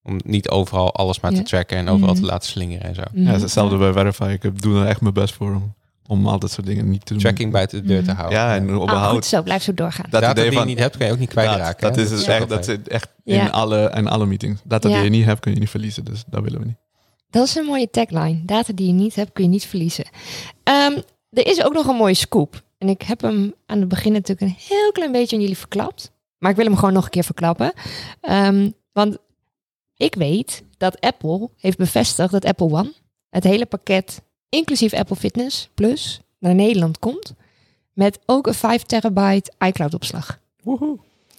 Om 0.02 0.18
niet 0.24 0.48
overal 0.48 0.94
alles 0.94 1.20
maar 1.20 1.30
te 1.30 1.36
Ja. 1.36 1.42
tracken 1.42 1.76
en 1.76 1.88
overal 1.88 2.12
Mhm. 2.14 2.22
te 2.22 2.26
laten 2.28 2.48
slingeren 2.48 2.86
en 2.88 2.94
zo. 2.94 3.02
Mhm. 3.12 3.22
Ja, 3.26 3.38
hetzelfde 3.38 3.76
bij 3.76 3.92
Verify. 3.92 4.30
Ik 4.32 4.42
heb- 4.42 4.60
doe 4.60 4.80
er 4.80 4.86
echt 4.86 5.00
mijn 5.00 5.14
best 5.14 5.34
voor 5.34 5.54
om, 5.54 5.74
om 6.06 6.26
al 6.26 6.38
dat 6.38 6.50
soort 6.50 6.66
dingen 6.66 6.90
niet 6.90 7.06
te 7.06 7.12
doen. 7.12 7.22
Tracking 7.22 7.52
buiten 7.52 7.80
de 7.82 7.86
deur 7.88 8.02
te 8.04 8.10
Mhm. 8.10 8.16
houden. 8.16 8.38
Ja, 8.38 8.54
en 8.54 8.68
Ah, 8.68 8.74
überhaupt. 8.82 9.12
goed 9.14 9.24
zo, 9.24 9.42
blijf 9.42 9.62
zo 9.62 9.74
doorgaan. 9.74 10.06
dat 10.10 10.20
Data 10.20 10.40
idee 10.40 10.50
die 10.50 10.58
je 10.58 10.64
niet 10.64 10.78
hebt, 10.78 10.96
kan 10.96 11.06
je 11.06 11.12
ook 11.12 11.18
niet 11.18 11.28
kwijtraken. 11.28 11.80
dat, 11.80 11.94
dat 11.94 12.10
is, 12.10 12.24
Ja. 12.24 12.32
echt, 12.32 12.48
dat 12.48 12.64
zit 12.64 12.88
echt 12.88 13.08
in, 13.24 13.34
Ja. 13.34 13.46
alle, 13.48 13.92
in 13.96 14.08
alle 14.08 14.26
meetings. 14.26 14.60
Data 14.64 14.88
Ja. 14.88 14.94
die 14.94 15.04
je 15.04 15.10
niet 15.10 15.24
hebt, 15.24 15.40
kun 15.40 15.52
je 15.54 15.58
niet 15.58 15.70
verliezen. 15.70 16.04
Dus 16.04 16.24
dat 16.26 16.42
willen 16.42 16.60
we 16.60 16.66
niet. 16.66 16.76
Dat 17.30 17.46
is 17.46 17.54
een 17.54 17.64
mooie 17.64 17.90
tagline. 17.90 18.44
Data 18.44 18.72
die 18.72 18.86
je 18.86 18.92
niet 18.92 19.14
hebt, 19.14 19.32
kun 19.32 19.44
je 19.44 19.50
niet 19.50 19.66
verliezen. 19.66 20.04
Ehm, 20.62 21.00
er 21.30 21.46
is 21.46 21.64
ook 21.64 21.72
nog 21.72 21.86
een 21.86 21.96
mooie 21.96 22.14
scoop. 22.14 22.62
En 22.78 22.88
ik 22.88 23.02
heb 23.02 23.20
hem 23.20 23.54
aan 23.66 23.78
het 23.78 23.88
begin 23.88 24.12
natuurlijk 24.12 24.40
een 24.40 24.56
heel 24.68 24.92
klein 24.92 25.12
beetje 25.12 25.36
aan 25.36 25.42
jullie 25.42 25.58
verklapt. 25.58 26.12
Maar 26.38 26.50
ik 26.50 26.56
wil 26.56 26.64
hem 26.64 26.76
gewoon 26.76 26.92
nog 26.92 27.04
een 27.04 27.10
keer 27.10 27.24
verklappen. 27.24 27.72
Ehm, 28.20 28.70
want 28.92 29.18
ik 29.96 30.14
weet 30.14 30.62
dat 30.76 31.00
Apple 31.00 31.50
heeft 31.56 31.78
bevestigd 31.78 32.30
dat 32.32 32.44
Apple 32.44 32.70
One, 32.70 32.92
het 33.30 33.44
hele 33.44 33.66
pakket, 33.66 34.22
inclusief 34.48 34.92
Apple 34.92 35.16
Fitness 35.16 35.68
Plus, 35.74 36.20
naar 36.38 36.54
Nederland 36.54 36.98
komt. 36.98 37.34
Met 37.92 38.18
ook 38.26 38.46
een 38.46 38.54
5 38.54 38.82
terabyte 38.82 39.52
iCloud 39.58 39.94
opslag. 39.94 40.40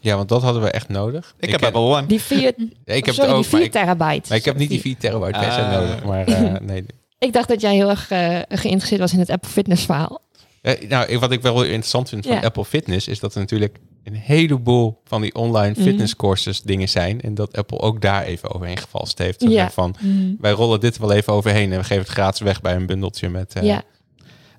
Ja, 0.01 0.15
want 0.15 0.29
dat 0.29 0.41
hadden 0.41 0.61
we 0.61 0.69
echt 0.71 0.89
nodig. 0.89 1.35
Ik, 1.39 1.49
heb 1.49 1.63
Apple 1.63 1.81
One. 1.81 2.05
Die 2.07 2.21
4, 2.21 2.41
Ja, 2.85 2.93
ik 2.93 3.05
heb 3.05 3.13
sorry, 3.15 3.29
het 3.29 3.37
ook, 3.37 3.43
die 3.43 3.51
maar 3.51 3.59
4 3.59 3.61
ik, 3.61 3.71
terabyte. 3.71 4.25
maar 4.29 4.37
ik 4.37 4.45
heb 4.45 4.57
niet 4.57 4.69
die 4.69 4.79
4 4.81 4.97
terabyte 4.97 5.39
per 5.39 5.51
se 5.51 5.59
Ah. 5.61 5.71
nodig. 5.71 6.03
Maar 6.03 6.25
eh, 6.27 6.53
nee. 6.69 6.85
Ik 7.19 7.33
dacht 7.33 7.47
dat 7.47 7.61
jij 7.61 7.73
heel 7.75 7.89
erg 7.89 8.11
eh, 8.11 8.39
geïnteresseerd 8.49 9.01
was 9.01 9.13
in 9.13 9.19
het 9.19 9.29
Apple 9.29 9.49
Fitness 9.49 9.85
verhaal. 9.85 10.21
Eh, 10.61 10.89
nou, 10.89 11.19
wat 11.19 11.31
ik 11.31 11.41
wel 11.41 11.63
interessant 11.63 12.09
vind 12.09 12.25
van 12.25 12.35
Ja. 12.35 12.41
Apple 12.41 12.65
Fitness 12.65 13.07
is 13.07 13.19
dat 13.19 13.33
er 13.33 13.39
natuurlijk 13.39 13.77
een 14.03 14.15
heleboel 14.15 15.01
van 15.05 15.21
die 15.21 15.35
online 15.35 15.73
Mhm. 15.77 15.81
fitness 15.81 16.15
courses 16.15 16.61
dingen 16.61 16.89
zijn. 16.89 17.21
En 17.21 17.33
dat 17.35 17.57
Apple 17.57 17.79
ook 17.79 18.01
daar 18.01 18.23
even 18.23 18.53
overheen 18.55 18.77
gevalst 18.77 19.17
heeft. 19.17 19.41
Ja. 19.41 19.49
zeg 19.49 19.73
Van, 19.73 19.95
wij 20.39 20.51
rollen 20.51 20.79
dit 20.79 20.97
wel 20.97 21.11
even 21.11 21.33
overheen 21.33 21.71
en 21.71 21.77
we 21.77 21.83
geven 21.83 22.03
het 22.03 22.11
gratis 22.11 22.39
weg 22.39 22.61
bij 22.61 22.75
een 22.75 22.85
bundeltje 22.85 23.29
met 23.29 23.53
eh, 23.53 23.63
ja. 23.63 23.83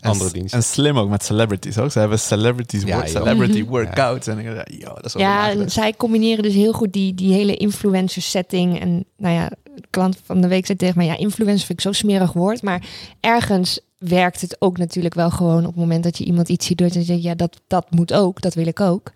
Andere 0.09 0.27
en, 0.31 0.33
diensten. 0.33 0.59
En 0.59 0.65
slim 0.65 0.99
ook 0.99 1.09
met 1.09 1.25
celebrities 1.25 1.79
ook. 1.79 1.91
Ze 1.91 1.99
hebben 1.99 2.19
celebrities 2.19 2.83
Ja, 2.83 3.07
celebrity 3.07 3.61
Mhm. 3.61 3.69
workouts. 3.69 4.27
En 4.27 4.39
ik 4.39 4.55
dacht, 4.55 4.73
yo, 4.73 4.95
dat 4.95 5.05
is 5.05 5.15
ook 5.15 5.21
Ja, 5.21 5.51
en 5.51 5.71
zij 5.71 5.93
combineren 5.95 6.43
dus 6.43 6.55
heel 6.55 6.73
goed 6.73 6.93
die, 6.93 7.15
die 7.15 7.33
hele 7.33 7.57
influencer 7.57 8.23
setting. 8.23 8.81
En 8.81 9.05
nou 9.17 9.35
ja, 9.35 9.49
de 9.49 9.83
klant 9.91 10.19
van 10.25 10.41
de 10.41 10.49
week 10.49 10.67
zei 10.67 10.79
tegen 10.79 10.97
mij, 10.97 11.07
ja, 11.07 11.17
influencer 11.17 11.67
vind 11.67 11.79
ik 11.79 11.85
zo 11.85 11.93
smerig 11.93 12.33
woord. 12.33 12.63
Maar 12.63 12.87
ergens 13.21 13.81
werkt 13.99 14.41
het 14.41 14.57
ook 14.59 14.79
natuurlijk 14.79 15.15
wel 15.15 15.31
gewoon 15.31 15.59
op 15.61 15.65
het 15.67 15.77
moment 15.77 16.05
dat 16.05 16.19
je 16.19 16.25
iemand 16.25 16.49
iets 16.49 16.67
ziet 16.67 16.79
doen. 16.79 16.89
En 16.89 17.01
je 17.01 17.07
denkt, 17.07 17.23
ja, 17.23 17.35
dat, 17.35 17.61
dat 17.67 17.91
moet 17.91 18.13
ook, 18.13 18.41
dat 18.41 18.55
wil 18.55 18.67
ik 18.67 18.81
ook. 18.81 19.13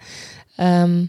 Ehm, 0.57 1.05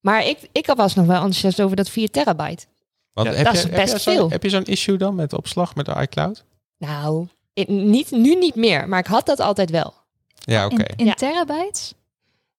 maar 0.00 0.26
ik, 0.26 0.38
ik 0.52 0.72
was 0.76 0.94
nog 0.94 1.06
wel 1.06 1.14
enthousiast 1.16 1.60
over 1.62 1.76
dat 1.76 1.88
4 1.90 2.10
terabyte. 2.10 2.64
Want 3.12 3.28
Ja, 3.28 3.34
heb 3.34 3.44
dat 3.44 3.52
je, 3.54 3.58
is 3.58 3.64
heb 3.64 3.74
best 3.74 3.92
je 3.92 3.98
zo'n- 3.98 4.14
veel. 4.14 4.30
Heb 4.30 4.42
je 4.42 4.48
zo'n 4.48 4.64
issue 4.64 4.96
dan 4.96 5.14
met 5.14 5.32
opslag 5.32 5.74
met 5.74 5.86
de 5.86 5.94
iCloud? 6.00 6.44
Nou, 6.78 7.26
niet, 7.66 8.10
nu 8.10 8.34
niet 8.34 8.54
meer, 8.54 8.88
maar 8.88 8.98
ik 8.98 9.06
had 9.06 9.26
dat 9.26 9.40
altijd 9.40 9.70
wel. 9.70 9.94
Ja, 10.38 10.64
oké. 10.64 10.82
In, 10.82 10.96
in 10.96 11.06
Ja. 11.06 11.14
terabytes? 11.14 11.94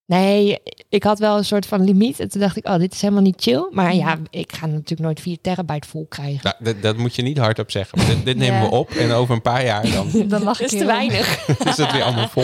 Nee, 0.07 0.57
ik 0.89 1.03
had 1.03 1.19
wel 1.19 1.37
een 1.37 1.45
soort 1.45 1.65
van 1.65 1.83
limiet. 1.83 2.19
En 2.19 2.29
toen 2.29 2.41
dacht 2.41 2.57
ik, 2.57 2.67
oh, 2.67 2.77
dit 2.77 2.93
is 2.93 3.01
helemaal 3.01 3.23
niet 3.23 3.41
chill. 3.41 3.67
Maar 3.71 3.95
ja, 3.95 4.17
ik 4.29 4.51
ga 4.53 4.65
natuurlijk 4.65 4.99
nooit 5.01 5.19
4 5.19 5.37
terabyte 5.41 5.87
vol 5.87 6.05
krijgen. 6.09 6.39
Nou, 6.43 6.55
dat, 6.59 6.81
dat 6.81 6.97
moet 6.97 7.15
je 7.15 7.21
niet 7.21 7.37
hardop 7.37 7.71
zeggen. 7.71 7.97
Maar 7.97 8.07
dit, 8.07 8.25
dit 8.25 8.37
nemen 8.37 8.55
Ja. 8.61 8.69
we 8.69 8.75
op 8.75 8.89
en 8.91 9.11
over 9.11 9.35
een 9.35 9.41
paar 9.41 9.65
jaar 9.65 9.91
dan 9.91 10.09
Dan 10.29 10.43
lach 10.43 10.57
Dat 10.59 10.67
ik 10.67 10.73
is 10.73 10.79
te 10.79 10.85
weinig. 10.85 11.47
is 11.69 11.77
het 11.77 11.91
weer 11.91 12.03
allemaal 12.03 12.27
vol. 12.27 12.43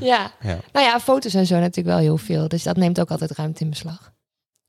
ja. 0.00 0.30
Ja. 0.42 0.58
Nou 0.72 0.86
ja, 0.86 1.00
foto's 1.00 1.34
en 1.34 1.46
zo 1.46 1.54
natuurlijk 1.54 1.86
wel 1.88 1.98
heel 1.98 2.16
veel. 2.16 2.48
Dus 2.48 2.62
dat 2.62 2.76
neemt 2.76 3.00
ook 3.00 3.10
altijd 3.10 3.30
ruimte 3.30 3.64
in 3.64 3.70
beslag. 3.70 4.12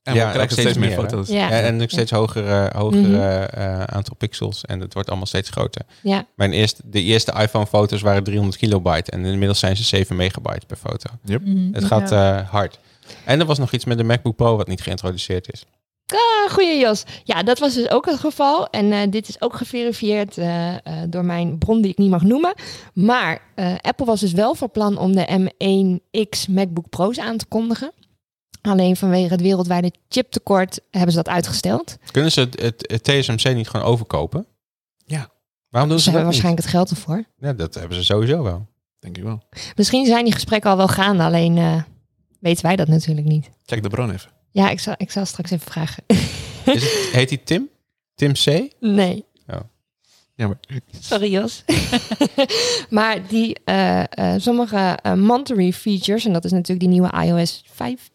En 0.03 0.13
Ja, 0.15 0.25
we 0.25 0.31
krijgen 0.31 0.51
steeds 0.51 0.69
steeds 0.69 0.85
meer 0.87 0.97
foto's. 0.97 1.27
Ja. 1.27 1.49
En, 1.51 1.63
en 1.63 1.81
ook 1.81 1.89
steeds 1.89 2.11
hogere, 2.11 2.71
hogere 2.77 3.01
Mhm. 3.07 3.59
eh, 3.59 3.83
aantal 3.83 4.15
pixels. 4.15 4.65
En 4.65 4.79
het 4.79 4.93
wordt 4.93 5.07
allemaal 5.09 5.27
steeds 5.27 5.49
groter. 5.49 5.81
Ja. 6.03 6.25
Mijn 6.35 6.51
eerste, 6.53 6.81
de 6.85 7.01
eerste 7.01 7.33
iPhone-foto's 7.41 8.01
waren 8.01 8.23
300 8.23 8.57
kilobyte. 8.57 9.11
En 9.11 9.25
inmiddels 9.25 9.59
zijn 9.59 9.75
ze 9.77 9.83
7 9.83 10.15
megabyte 10.15 10.65
per 10.65 10.77
foto. 10.77 11.09
Mhm. 11.23 11.73
Het 11.73 11.83
gaat 11.85 12.11
eh, 12.11 12.49
hard. 12.49 12.79
En 13.25 13.39
er 13.39 13.45
was 13.45 13.59
nog 13.59 13.71
iets 13.71 13.85
met 13.85 13.97
de 13.97 14.03
MacBook 14.03 14.35
Pro 14.35 14.55
wat 14.57 14.67
niet 14.67 14.81
geïntroduceerd 14.81 15.53
is. 15.53 15.63
Ah, 16.13 16.53
goeie 16.53 16.79
Jos. 16.79 17.03
Ja, 17.23 17.43
dat 17.43 17.59
was 17.59 17.73
dus 17.73 17.89
ook 17.89 18.05
het 18.05 18.19
geval. 18.19 18.67
En 18.69 18.91
eh, 18.91 18.99
dit 19.09 19.29
is 19.29 19.41
ook 19.41 19.55
geverifieerd 19.55 20.37
eh, 20.37 20.69
eh, 20.73 20.77
door 21.07 21.25
mijn 21.25 21.57
bron 21.57 21.81
die 21.81 21.91
ik 21.91 21.97
niet 21.97 22.09
mag 22.09 22.21
noemen. 22.23 22.53
Maar 22.93 23.41
eh, 23.55 23.73
Apple 23.81 24.05
was 24.05 24.19
dus 24.19 24.31
wel 24.31 24.55
van 24.55 24.71
plan 24.71 24.97
om 24.97 25.15
de 25.15 25.27
M1X 25.39 26.49
MacBook 26.49 26.89
Pro's 26.89 27.19
aan 27.19 27.37
te 27.37 27.45
kondigen. 27.45 27.91
Alleen 28.61 28.95
vanwege 28.95 29.31
het 29.31 29.41
wereldwijde 29.41 29.91
chiptekort 30.09 30.79
hebben 30.91 31.11
ze 31.11 31.17
dat 31.17 31.29
uitgesteld. 31.29 31.97
Kunnen 32.11 32.31
ze 32.31 32.39
het, 32.39 32.61
het, 32.61 32.83
het 32.91 33.03
TSMC 33.03 33.53
niet 33.55 33.69
gewoon 33.69 33.85
overkopen? 33.85 34.45
Ja. 35.05 35.29
Waarom 35.69 35.89
doen 35.89 35.99
Ze 35.99 36.03
ze 36.03 36.11
dat 36.11 36.19
hebben 36.19 36.33
niet? 36.33 36.41
waarschijnlijk 36.43 36.63
het 36.63 36.71
geld 36.71 36.89
ervoor. 36.89 37.23
Ja, 37.37 37.53
dat 37.53 37.73
hebben 37.73 37.97
ze 37.97 38.03
sowieso 38.03 38.43
wel. 38.43 38.67
Denk 38.99 39.17
ik 39.17 39.23
wel. 39.23 39.43
Misschien 39.75 40.05
zijn 40.05 40.23
die 40.23 40.33
gesprekken 40.33 40.69
al 40.69 40.77
wel 40.77 40.87
gaande, 40.87 41.23
alleen 41.23 41.57
eh, 41.57 41.81
weten 42.39 42.65
wij 42.65 42.75
dat 42.75 42.87
natuurlijk 42.87 43.27
niet. 43.27 43.49
Check 43.65 43.83
de 43.83 43.89
bron 43.89 44.11
even. 44.11 44.29
Ja, 44.51 44.69
ik 44.69 44.79
zal, 44.79 44.93
ik 44.97 45.11
zal 45.11 45.25
straks 45.25 45.51
even 45.51 45.71
vragen. 45.71 46.03
Is 46.07 46.83
het, 46.83 46.83
heet 47.17 47.29
hij 47.29 47.37
Tim? 47.37 47.69
Tim 48.15 48.33
C? 48.33 48.71
nee. 48.79 49.25
Ja, 50.41 50.47
maar 50.47 50.59
Sorry 50.99 51.31
Jos. 51.31 51.63
maar 52.89 53.27
die 53.27 53.57
eh, 53.65 54.03
eh, 54.09 54.41
sommige 54.41 54.77
eh, 55.01 55.13
Monterey 55.13 55.73
features, 55.73 56.25
en 56.25 56.33
dat 56.33 56.45
is 56.45 56.51
natuurlijk 56.51 56.79
die 56.79 56.89
nieuwe 56.89 57.11
iOS 57.25 57.63
15, 57.71 58.13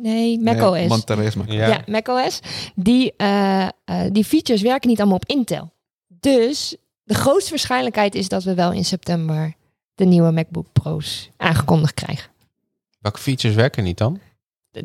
nee, 0.00 0.40
macOS. 0.40 0.70
Nee, 0.72 0.88
Monterey 0.88 1.26
is 1.26 1.34
maar. 1.34 1.52
Ja. 1.52 1.66
ja. 1.66 1.82
macOS. 1.86 2.40
Die, 2.74 3.12
eh, 3.16 3.62
eh, 3.62 3.70
die 4.12 4.24
features 4.24 4.62
werken 4.62 4.88
niet 4.88 4.98
allemaal 4.98 5.16
op 5.16 5.26
Intel. 5.26 5.72
Dus 6.06 6.76
de 7.04 7.14
grootste 7.14 7.50
waarschijnlijkheid 7.50 8.14
is 8.14 8.28
dat 8.28 8.44
we 8.44 8.54
wel 8.54 8.72
in 8.72 8.84
september 8.84 9.54
de 9.94 10.04
nieuwe 10.04 10.30
MacBook 10.30 10.66
Pro's 10.72 11.30
aangekondigd 11.36 11.94
krijgen. 11.94 12.30
Welke 13.00 13.18
features 13.20 13.56
werken 13.56 13.84
niet 13.84 13.98
dan? 13.98 14.20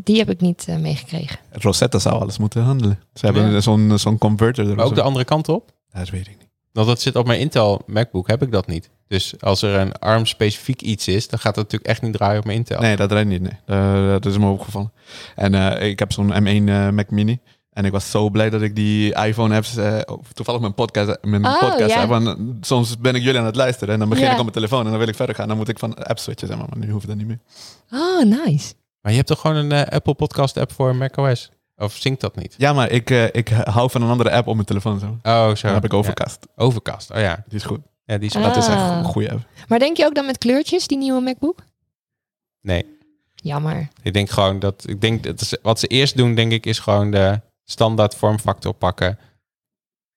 Die 0.04 0.18
heb 0.18 0.30
ik 0.30 0.42
niet 0.42 0.66
eh, 0.68 0.78
meegekregen. 0.78 1.40
Rosetta 1.52 2.00
zou 2.00 2.22
alles 2.22 2.38
moeten 2.38 2.64
handelen. 2.64 3.00
Ze 3.14 3.26
hebben 3.26 3.52
Ja. 3.52 3.60
zo'n 3.60 3.98
zo'n 4.00 4.18
converter 4.18 4.70
er. 4.70 4.76
Maar 4.76 4.86
ook 4.86 4.96
de 4.96 5.02
andere 5.02 5.26
kant 5.26 5.50
op? 5.50 5.72
Dat 5.92 6.10
weet 6.10 6.28
ik 6.28 6.38
niet. 6.40 6.50
Want 6.74 6.88
dat 6.88 7.02
zit 7.02 7.16
op 7.16 7.26
mijn 7.28 7.40
Intel 7.40 7.82
MacBook, 7.86 8.28
heb 8.28 8.42
ik 8.42 8.52
dat 8.52 8.68
niet. 8.68 8.90
Dus 9.08 9.34
als 9.42 9.62
er 9.62 9.80
een 9.80 9.92
ARM-specifiek 10.00 10.82
iets 10.82 11.08
is, 11.08 11.28
dan 11.28 11.40
gaat 11.40 11.56
dat 11.56 11.64
natuurlijk 11.64 11.92
echt 11.92 12.02
niet 12.02 12.14
draaien 12.14 12.40
op 12.40 12.46
mijn 12.46 12.58
Intel. 12.58 12.80
Nee, 12.82 12.96
dat 12.96 13.10
draait 13.10 13.28
niet. 13.28 13.42
Nee. 13.42 13.60
Eh, 13.66 14.10
dat 14.12 14.26
is 14.26 14.38
me 14.38 14.50
opgevallen. 14.50 14.92
En 15.36 15.56
eh, 15.56 15.90
ik 15.90 16.00
heb 16.00 16.12
zo'n 16.12 16.34
M1 16.44 16.68
eh, 16.70 16.90
Mac 16.90 17.10
Mini. 17.10 17.40
En 17.72 17.86
ik 17.86 17.92
was 17.92 18.12
zo 18.12 18.30
blij 18.30 18.50
dat 18.50 18.62
ik 18.62 18.76
die 18.76 19.14
iPhone-apps, 19.16 19.76
eh, 19.78 20.00
toevallig 20.34 20.62
mijn 20.62 20.74
podcast, 20.74 21.18
mijn 21.22 21.46
Oh, 21.46 21.60
podcast 21.60 21.94
ja. 21.94 22.00
heb. 22.00 22.10
Want, 22.10 22.28
eh, 22.28 22.34
soms 22.62 22.98
ben 22.98 23.16
ik 23.16 23.24
jullie 23.24 23.40
aan 23.40 23.46
het 23.46 23.56
luisteren 23.56 23.94
en 23.94 24.00
dan 24.00 24.10
begin 24.10 24.26
ik 24.26 24.32
op 24.32 24.38
mijn 24.38 24.52
telefoon 24.52 24.84
en 24.84 24.90
dan 24.90 25.00
wil 25.00 25.08
ik 25.08 25.16
verder 25.16 25.36
gaan. 25.36 25.48
Dan 25.48 25.58
moet 25.58 25.68
ik 25.70 25.80
van 25.80 25.96
app 25.96 26.20
switchen, 26.20 26.48
zeg 26.48 26.58
maar. 26.58 26.68
Maar 26.70 26.86
nu 26.86 26.92
hoeft 26.92 27.08
dat 27.08 27.16
niet 27.16 27.28
meer. 27.28 27.40
Oh, 27.92 28.24
nice. 28.46 28.74
Maar 29.02 29.12
je 29.12 29.18
hebt 29.18 29.28
toch 29.28 29.40
gewoon 29.40 29.56
een 29.58 29.90
Apple 29.90 30.14
Podcast 30.14 30.58
app 30.58 30.72
voor 30.72 30.96
macOS? 30.96 31.52
Of 31.82 31.96
zinkt 31.96 32.22
dat 32.22 32.36
niet? 32.36 32.56
Ja, 32.58 32.74
maar 32.74 32.90
ik, 32.90 33.10
eh, 33.10 33.24
ik 33.32 33.48
hou 33.50 33.90
van 33.92 34.02
een 34.02 34.10
andere 34.10 34.32
app 34.32 34.48
op 34.48 34.54
mijn 34.56 34.68
telefoon. 34.68 35.00
Zo. 35.00 35.18
Oh, 35.24 35.56
zo. 35.56 35.62
Dan 35.68 35.74
heb 35.74 35.86
ik 35.86 35.92
Ja. 35.92 35.98
Overcast. 35.98 36.48
Overcast, 36.56 37.12
oh 37.12 37.18
ja. 37.20 37.44
Die 37.48 37.58
is 37.58 37.64
goed. 37.64 37.80
Ja, 38.06 38.18
die 38.18 38.30
is 38.30 38.36
Ah. 38.36 38.44
Dat 38.44 38.58
is 38.58 38.68
echt 38.68 38.80
een 38.90 39.04
goede 39.04 39.32
app. 39.32 39.46
Maar 39.68 39.80
denk 39.80 39.98
je 39.98 40.06
ook 40.06 40.16
dan 40.16 40.26
met 40.26 40.38
kleurtjes, 40.38 40.88
die 40.88 40.98
nieuwe 40.98 41.22
MacBook? 41.22 41.60
Nee, 42.62 42.86
Jammer. 43.36 43.88
ik 44.02 44.14
denk 44.14 44.30
gewoon 44.30 44.60
dat... 44.60 44.84
Ik 44.88 45.02
denk 45.02 45.24
dat 45.24 45.42
ze- 45.42 45.60
wat 45.62 45.80
ze 45.80 45.88
eerst 45.88 46.18
doen, 46.18 46.36
denk 46.36 46.52
ik, 46.52 46.66
is 46.66 46.80
gewoon 46.80 47.12
de 47.12 47.40
standaard 47.64 48.16
vormfactor 48.16 48.74
pakken. 48.74 49.20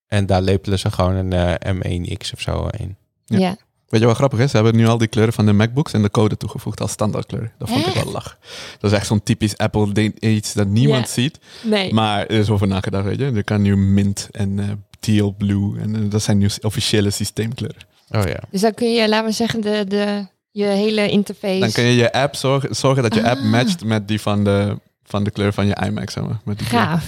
En 0.07 0.27
daar 0.27 0.43
lepelen 0.43 0.79
ze 0.79 0.91
gewoon 0.91 1.15
een 1.15 1.33
eh, 1.33 1.75
M1X 1.75 2.33
of 2.33 2.41
zo 2.41 2.67
in. 2.79 2.97
Ja. 3.25 3.39
Ja. 3.39 3.57
Weet 3.95 4.03
je 4.03 4.09
wat 4.09 4.18
grappig 4.18 4.38
is? 4.38 4.51
Ze 4.51 4.57
hebben 4.57 4.76
nu 4.76 4.86
al 4.86 4.99
die 4.99 5.09
kleuren 5.09 5.34
van 5.34 5.47
de 5.47 5.53
MacBooks 5.53 5.92
en 5.92 6.03
de 6.03 6.11
code 6.11 6.36
toegevoegd 6.36 6.80
als 6.80 6.90
standaardkleur. 6.90 7.53
Dat 7.59 7.68
vond 7.68 7.86
ik 7.86 7.92
wel 7.92 8.12
lach. 8.12 8.38
Dat 8.78 8.90
is 8.92 8.97
echt 8.97 9.07
zo'n 9.07 9.22
typisch 9.22 9.57
Apple 9.57 9.92
ding, 9.92 10.20
iets 10.20 10.53
dat 10.53 10.66
niemand 10.66 11.09
ziet. 11.09 11.38
Nee. 11.62 11.92
Maar 11.92 12.20
er 12.26 12.38
is 12.38 12.51
over 12.51 12.66
nagedacht, 12.66 13.05
weet 13.05 13.18
je. 13.18 13.32
Je 13.32 13.42
kan 13.42 13.62
nu 13.62 13.76
mint 13.76 14.28
en 14.30 14.59
eh, 14.59 14.70
teal 15.01 15.34
blue. 15.38 15.80
En 15.80 15.95
eh, 15.95 16.11
dat 16.11 16.22
zijn 16.22 16.38
nu 16.38 16.49
officiële 16.62 17.11
systeemkleuren. 17.11 17.80
Oh 18.11 18.22
ja. 18.22 18.40
Dus 18.51 18.61
dan 18.61 18.74
kun 18.74 18.92
je, 18.92 19.09
laten 19.09 19.26
we 19.26 19.32
zeggen, 19.32 19.61
de, 19.61 19.84
de, 19.88 20.26
je 20.51 20.64
hele 20.64 21.09
interface... 21.11 21.59
Dan 21.59 21.72
kun 21.72 21.84
je 21.84 21.95
je 21.95 22.12
app 22.12 22.36
zorgen, 22.36 22.76
zorgen 22.76 23.03
dat 23.03 23.14
je 23.14 23.30
app 23.30 23.38
Ah. 23.40 23.51
matcht 23.51 23.84
met 23.84 24.09
die 24.09 24.20
van 24.20 24.45
de, 24.45 24.78
van 25.05 25.24
de 25.24 25.30
kleur 25.30 25.53
van 25.53 25.66
je 25.66 25.76
iMac, 25.86 26.11
zeg 26.11 26.24
maar. 26.24 26.40
Met 26.45 26.59
die 26.59 26.68
kleur. 26.68 27.03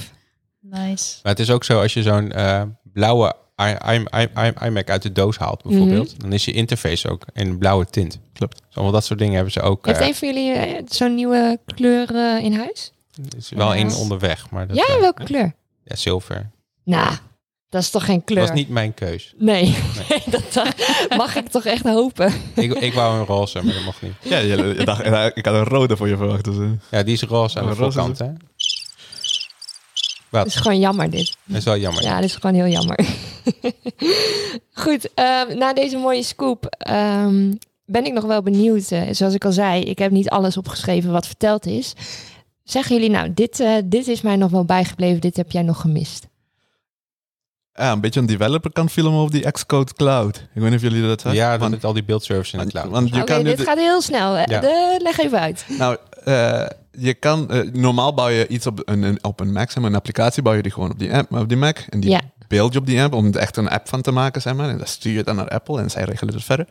Nice. 0.60 1.18
Maar 1.22 1.32
het 1.32 1.40
is 1.40 1.50
ook 1.50 1.64
zo, 1.64 1.80
als 1.80 1.94
je 1.94 2.02
zo'n 2.02 2.32
eh, 2.32 2.62
blauwe 2.92 3.36
iMac 4.66 4.90
uit 4.90 5.02
de 5.02 5.12
doos 5.12 5.36
haalt 5.36 5.62
bijvoorbeeld, 5.62 6.20
dan 6.20 6.32
is 6.32 6.44
je 6.44 6.52
interface 6.52 7.08
ook 7.08 7.24
in 7.32 7.48
een 7.48 7.58
blauwe 7.58 7.86
tint. 7.86 8.18
Klopt. 8.32 8.62
Dus 8.66 8.74
allemaal 8.74 8.92
dat 8.92 9.04
soort 9.04 9.18
dingen 9.18 9.34
hebben 9.34 9.52
ze 9.52 9.60
ook. 9.60 9.86
Heeft 9.86 10.00
een 10.00 10.14
van 10.14 10.28
jullie 10.28 10.52
eh, 10.52 10.82
zo'n 10.88 11.14
nieuwe 11.14 11.58
kleur 11.74 12.14
eh, 12.14 12.44
in 12.44 12.54
huis? 12.54 12.92
is 13.36 13.50
wel 13.50 13.74
één 13.74 13.94
onderweg, 13.94 14.50
maar 14.50 14.66
dat, 14.66 14.76
ja, 14.76 15.00
welke 15.00 15.24
kleur? 15.24 15.54
ja, 15.84 15.96
zilver. 15.96 16.50
Nou, 16.84 17.16
dat 17.68 17.82
is 17.82 17.90
toch 17.90 18.04
geen 18.04 18.24
kleur? 18.24 18.38
Dat 18.38 18.48
was 18.48 18.58
niet 18.58 18.68
mijn 18.68 18.94
keus. 18.94 19.34
Nee, 19.38 19.76
nee 20.08 20.22
dat 20.52 20.74
mag 21.16 21.36
ik 21.36 21.48
toch 21.48 21.64
echt 21.64 21.84
hopen. 21.84 22.32
Ik, 22.54 22.72
ik 22.72 22.92
wou 22.92 23.18
een 23.18 23.26
roze, 23.26 23.62
maar 23.62 23.74
dat 23.74 23.84
mocht 23.84 24.02
niet. 24.02 24.14
Ja, 24.20 24.38
je, 24.38 24.56
je 24.56 24.84
dacht, 24.84 25.04
ik 25.36 25.44
had 25.46 25.54
een 25.54 25.64
rode 25.64 25.96
voor 25.96 26.08
je 26.08 26.16
verwacht. 26.16 26.44
Dus. 26.44 26.56
Ja, 26.90 27.02
die 27.02 27.14
is 27.14 27.22
roze 27.22 27.60
aan 27.60 27.66
de 27.66 27.74
voorkant, 27.74 28.18
hè? 28.18 28.32
Het 30.30 30.46
is 30.46 30.56
gewoon 30.56 30.78
jammer 30.78 31.10
dit. 31.10 31.36
Dat 31.44 31.56
is 31.56 31.64
wel 31.64 31.76
jammer. 31.78 32.02
Ja, 32.02 32.16
dit 32.20 32.24
is 32.24 32.34
gewoon 32.36 32.56
heel 32.56 32.66
jammer. 32.72 32.98
Goed, 34.72 35.14
ehm, 35.14 35.58
na 35.58 35.72
deze 35.72 35.96
mooie 35.96 36.22
scoop 36.22 36.66
ehm, 36.78 37.52
ben 37.84 38.04
ik 38.04 38.12
nog 38.12 38.24
wel 38.24 38.42
benieuwd. 38.42 38.90
eh, 38.90 39.02
zoals 39.10 39.34
ik 39.34 39.44
al 39.44 39.52
zei, 39.52 39.82
ik 39.82 39.98
heb 39.98 40.10
niet 40.10 40.28
alles 40.28 40.56
opgeschreven 40.56 41.12
wat 41.12 41.26
verteld 41.26 41.66
is. 41.66 41.92
Zeggen 42.64 42.94
jullie 42.96 43.10
nou, 43.10 43.34
dit, 43.34 43.60
eh, 43.60 43.74
dit 43.84 44.08
is 44.08 44.20
mij 44.20 44.36
nog 44.36 44.50
wel 44.50 44.64
bijgebleven, 44.64 45.20
dit 45.20 45.36
heb 45.36 45.50
jij 45.50 45.62
nog 45.62 45.80
gemist? 45.80 46.26
ja, 47.72 47.92
een 47.92 48.00
beetje 48.00 48.20
een 48.20 48.26
developer 48.26 48.72
kan 48.72 48.90
filmen 48.90 49.20
op 49.22 49.30
die 49.30 49.50
Xcode 49.50 49.92
Cloud. 49.94 50.36
Ik 50.36 50.42
weet 50.60 50.64
niet 50.64 50.74
of 50.74 50.80
jullie 50.82 51.02
dat 51.06 51.22
hebben. 51.22 51.40
Ja, 51.42 51.50
dat 51.50 51.60
Want- 51.60 51.70
met 51.70 51.84
al 51.84 51.92
die 51.92 52.04
beeldservice 52.04 52.52
in 52.52 52.58
de 52.58 52.64
want- 52.72 52.72
cloud. 52.72 52.90
want 52.90 53.08
je 53.14 53.22
Oké, 53.22 53.32
kan 53.32 53.42
nu 53.42 53.48
dit 53.48 53.58
de- 53.58 53.64
gaat 53.64 53.78
heel 53.78 54.00
snel. 54.02 54.36
Eh, 54.36 54.44
Ja. 54.46 54.60
de- 54.60 54.98
leg 55.02 55.18
even 55.18 55.40
uit. 55.40 55.64
Nou, 55.68 55.96
eh, 56.24 56.66
je 56.98 57.14
kan, 57.14 57.50
eh, 57.50 57.72
normaal 57.72 58.14
bouw 58.14 58.28
je 58.28 58.46
iets 58.48 58.66
op 58.66 58.82
een, 58.84 59.02
een- 59.02 59.24
op 59.24 59.40
een 59.40 59.52
Mac, 59.52 59.70
zeg 59.70 59.82
maar, 59.82 59.90
een 59.90 59.96
applicatie 59.96 60.42
bouw 60.42 60.54
je 60.54 60.62
die 60.62 60.72
gewoon 60.72 60.90
op 60.90 60.98
die, 60.98 61.14
app, 61.14 61.32
op 61.32 61.48
die 61.48 61.56
Mac. 61.58 61.78
En 61.78 62.00
die 62.00 62.10
Ja. 62.10 62.20
beeld 62.48 62.72
je 62.72 62.78
op 62.78 62.86
die 62.86 63.02
app 63.02 63.14
om 63.14 63.26
er 63.26 63.36
echt 63.36 63.56
een 63.56 63.68
app 63.68 63.88
van 63.88 64.02
te 64.02 64.10
maken, 64.10 64.42
zeg 64.42 64.54
maar. 64.54 64.68
En 64.68 64.78
dan 64.78 64.86
stuur 64.86 65.12
je 65.12 65.22
dan 65.22 65.36
naar 65.36 65.48
Apple 65.48 65.80
en 65.80 65.90
zij 65.90 66.04
regelen 66.04 66.34
het 66.34 66.44
verder. 66.44 66.66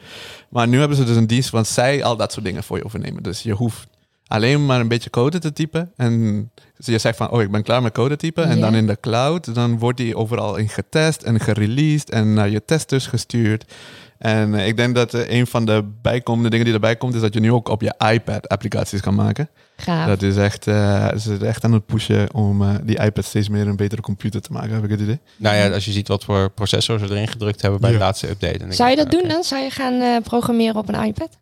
Maar 0.49 0.67
nu 0.67 0.79
hebben 0.79 0.97
ze 0.97 1.03
dus 1.03 1.15
een 1.15 1.27
dienst 1.27 1.49
waar 1.49 1.65
zij 1.65 2.03
al 2.03 2.15
dat 2.17 2.31
soort 2.31 2.45
dingen 2.45 2.63
voor 2.63 2.77
je 2.77 2.85
overnemen. 2.85 3.23
Dus 3.23 3.41
je 3.43 3.53
hoeft 3.53 3.87
alleen 4.27 4.65
maar 4.65 4.79
een 4.79 4.87
beetje 4.87 5.09
code 5.09 5.39
te 5.39 5.53
typen. 5.53 5.91
En 5.95 6.51
je 6.75 6.97
zegt 6.97 7.17
van, 7.17 7.29
oh, 7.31 7.41
ik 7.41 7.51
ben 7.51 7.63
klaar 7.63 7.81
met 7.81 7.93
code 7.93 8.15
typen. 8.15 8.45
En 8.47 8.59
dan 8.59 8.75
in 8.75 8.87
de 8.87 8.97
cloud, 9.01 9.55
dan 9.55 9.79
wordt 9.79 9.97
die 9.97 10.15
overal 10.15 10.55
in 10.55 10.69
getest 10.69 11.21
en 11.23 11.39
gereleased 11.39 12.09
en 12.09 12.33
naar 12.33 12.49
je 12.49 12.65
testers 12.65 13.07
gestuurd. 13.07 13.73
En 14.17 14.55
eh, 14.55 14.67
ik 14.67 14.77
denk 14.77 14.95
dat 14.95 15.13
eh, 15.13 15.37
een 15.39 15.47
van 15.47 15.65
de 15.65 15.83
bijkomende 16.01 16.49
dingen 16.49 16.65
die 16.65 16.73
erbij 16.73 16.95
komt, 16.95 17.13
is 17.15 17.21
dat 17.21 17.33
je 17.33 17.39
nu 17.39 17.51
ook 17.51 17.69
op 17.69 17.81
je 17.81 17.93
iPad 18.13 18.47
applicaties 18.49 19.01
kan 19.01 19.15
maken. 19.15 19.49
Gaaf. 19.77 20.07
Dat 20.07 20.21
is 20.21 20.37
echt, 20.37 20.67
eh, 20.67 21.09
ze 21.11 21.19
zijn 21.19 21.41
echt 21.41 21.63
aan 21.63 21.73
het 21.73 21.85
pushen 21.85 22.33
om 22.33 22.61
eh, 22.61 22.75
die 22.83 22.99
iPad 22.99 23.25
steeds 23.25 23.49
meer 23.49 23.67
een 23.67 23.75
betere 23.75 24.01
computer 24.01 24.41
te 24.41 24.51
maken, 24.51 24.73
heb 24.73 24.83
ik 24.83 24.89
het 24.89 24.99
idee. 24.99 25.19
Nou 25.37 25.55
ja, 25.55 25.69
als 25.69 25.85
je 25.85 25.91
ziet 25.91 26.07
wat 26.07 26.23
voor 26.23 26.49
processor 26.49 26.99
ze 26.99 27.05
erin 27.05 27.27
gedrukt 27.27 27.61
hebben 27.61 27.79
bij 27.81 27.91
Ja. 27.91 27.97
de 27.97 28.03
laatste 28.03 28.29
update. 28.29 28.57
denk 28.57 28.73
Zou 28.73 28.89
je 28.89 28.95
dat 28.95 29.11
doen 29.11 29.27
dan? 29.27 29.43
Zou 29.43 29.63
je 29.63 29.69
gaan 29.69 30.01
eh, 30.01 30.17
programmeren 30.23 30.75
op 30.75 30.89
een 30.89 31.03
iPad? 31.03 31.37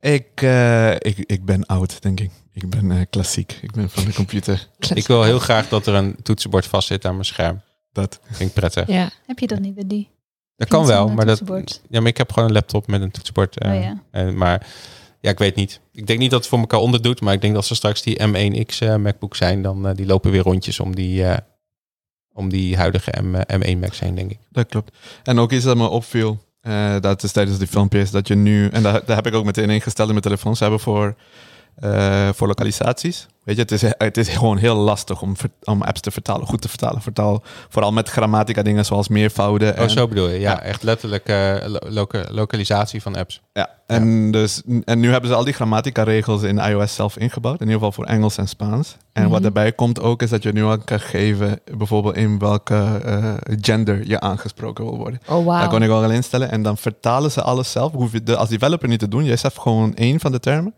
Ik, 0.00 0.42
eh, 0.42 0.90
ik, 0.94 1.18
ik 1.18 1.44
ben 1.44 1.66
oud, 1.66 2.02
denk 2.02 2.20
ik. 2.20 2.30
Ik 2.52 2.70
ben 2.70 2.90
eh, 2.90 3.00
klassiek. 3.10 3.58
Ik 3.62 3.72
ben 3.72 3.90
van 3.90 4.04
de 4.04 4.12
computer. 4.12 4.68
Ik 4.94 5.06
wil 5.06 5.22
heel 5.22 5.38
graag 5.38 5.68
dat 5.68 5.86
er 5.86 5.94
een 5.94 6.16
toetsenbord 6.22 6.66
vast 6.66 6.86
zit 6.86 7.04
aan 7.04 7.12
mijn 7.12 7.24
scherm. 7.24 7.60
Dat. 7.92 8.20
Vind 8.30 8.48
ik 8.48 8.54
prettig. 8.54 8.86
Ja. 8.86 9.10
Heb 9.26 9.38
je 9.38 9.46
dat 9.46 9.58
niet 9.60 9.74
bij 9.74 9.84
die? 9.86 10.10
Dat 10.56 10.68
kan 10.68 10.86
wel, 10.86 11.08
maar 11.08 11.26
dat, 11.26 11.42
ja, 11.88 12.00
maar 12.00 12.08
ik 12.08 12.16
heb 12.16 12.32
gewoon 12.32 12.48
een 12.48 12.54
laptop 12.54 12.86
met 12.86 13.00
een 13.00 13.10
toetsenbord. 13.10 13.58
eh, 13.58 13.72
Oh 13.72 13.82
ja. 13.82 14.02
en, 14.10 14.36
maar 14.36 14.66
ja, 15.20 15.30
ik 15.30 15.38
weet 15.38 15.54
niet. 15.54 15.80
Ik 15.92 16.06
denk 16.06 16.18
niet 16.18 16.30
dat 16.30 16.40
het 16.40 16.48
voor 16.48 16.58
elkaar 16.58 16.80
onderdoet, 16.80 17.20
maar 17.20 17.34
ik 17.34 17.40
denk 17.40 17.54
dat 17.54 17.66
ze 17.66 17.74
straks 17.74 18.02
die 18.02 18.20
M1X 18.20 18.78
eh, 18.78 18.96
MacBook 18.96 19.36
zijn, 19.36 19.62
dan 19.62 19.88
eh, 19.88 19.94
die 19.94 20.06
lopen 20.06 20.30
weer 20.30 20.42
rondjes 20.42 20.80
om 20.80 20.94
die, 20.94 21.24
eh, 21.24 21.38
om 22.32 22.48
die 22.48 22.76
huidige 22.76 23.22
M, 23.22 23.34
eh, 23.34 23.58
M1 23.58 23.78
Macs 23.78 24.00
heen, 24.00 24.14
denk 24.14 24.30
ik. 24.30 24.38
Dat 24.50 24.66
klopt. 24.66 24.96
En 25.22 25.38
ook 25.38 25.52
iets 25.52 25.64
dat 25.64 25.76
me 25.76 25.88
opviel, 25.88 26.38
dat 27.00 27.22
is 27.22 27.32
tijdens 27.32 27.58
die 27.58 27.66
filmpjes, 27.66 28.10
dat 28.10 28.28
je 28.28 28.34
nu, 28.34 28.68
en 28.68 28.82
daar, 28.82 29.02
heb 29.06 29.26
ik 29.26 29.34
ook 29.34 29.44
meteen 29.44 29.70
ingesteld 29.70 30.08
in 30.08 30.14
mijn 30.14 30.26
telefoon, 30.26 30.56
ze 30.56 30.62
hebben 30.62 30.80
voor, 30.80 31.14
voor 32.34 32.46
lokalisaties, 32.46 33.26
weet 33.56 33.68
je, 33.70 33.74
het 33.76 33.82
is, 33.82 33.92
het 33.98 34.16
is 34.16 34.28
gewoon 34.28 34.56
heel 34.56 34.74
lastig 34.76 35.22
om, 35.22 35.36
ver- 35.36 35.50
om 35.64 35.82
apps 35.82 36.00
te 36.00 36.10
vertalen, 36.10 36.46
goed 36.46 36.60
te 36.62 36.68
vertalen. 36.68 37.02
Vertaal, 37.02 37.42
vooral 37.68 37.92
met 37.92 38.08
grammatica 38.08 38.62
dingen 38.62 38.84
zoals 38.84 39.08
meervouden. 39.08 39.72
Oh, 39.72 39.78
en- 39.78 39.90
zo 39.90 40.08
bedoel 40.08 40.28
je. 40.28 40.40
Ja, 40.40 40.50
Ja. 40.50 40.62
echt 40.62 40.82
letterlijk 40.82 41.28
lo- 41.66 41.78
loca- 41.88 42.26
lokalisatie 42.30 43.02
van 43.02 43.16
apps. 43.16 43.40
Ja, 43.52 43.68
en, 43.86 44.30
Dus, 44.30 44.62
en 44.84 45.00
nu 45.00 45.10
hebben 45.10 45.30
ze 45.30 45.36
al 45.36 45.44
die 45.44 45.52
grammatica-regels 45.54 46.42
in 46.42 46.58
iOS 46.58 46.94
zelf 46.94 47.16
ingebouwd. 47.16 47.54
In 47.60 47.66
ieder 47.66 47.74
geval 47.74 47.92
voor 47.92 48.04
Engels 48.04 48.36
en 48.36 48.48
Spaans. 48.48 48.96
En 49.12 49.28
wat 49.28 49.38
Mhm. 49.38 49.44
erbij 49.46 49.72
komt 49.72 50.00
ook 50.00 50.22
is 50.22 50.30
dat 50.30 50.42
je 50.42 50.52
nu 50.52 50.62
al 50.64 50.78
kan 50.78 51.00
geven... 51.00 51.60
bijvoorbeeld 51.76 52.16
in 52.16 52.38
welke 52.38 53.00
eh, 53.04 53.34
gender 53.60 54.06
je 54.06 54.20
aangesproken 54.20 54.84
wil 54.84 54.96
worden. 54.96 55.20
Oh, 55.28 55.44
wauw. 55.46 55.60
Dat 55.60 55.68
kon 55.70 55.82
ik 55.82 55.90
al 55.90 56.10
instellen. 56.10 56.50
En 56.50 56.62
dan 56.62 56.76
vertalen 56.76 57.30
ze 57.30 57.42
alles 57.42 57.70
zelf. 57.70 57.92
Hoef 57.92 58.12
je 58.12 58.22
de, 58.22 58.36
als 58.36 58.48
developer 58.48 58.88
niet 58.88 58.98
te 58.98 59.08
doen. 59.08 59.24
Jij 59.24 59.36
zegt 59.36 59.58
gewoon 59.58 59.94
één 59.94 60.20
van 60.20 60.32
de 60.32 60.40
termen. 60.40 60.74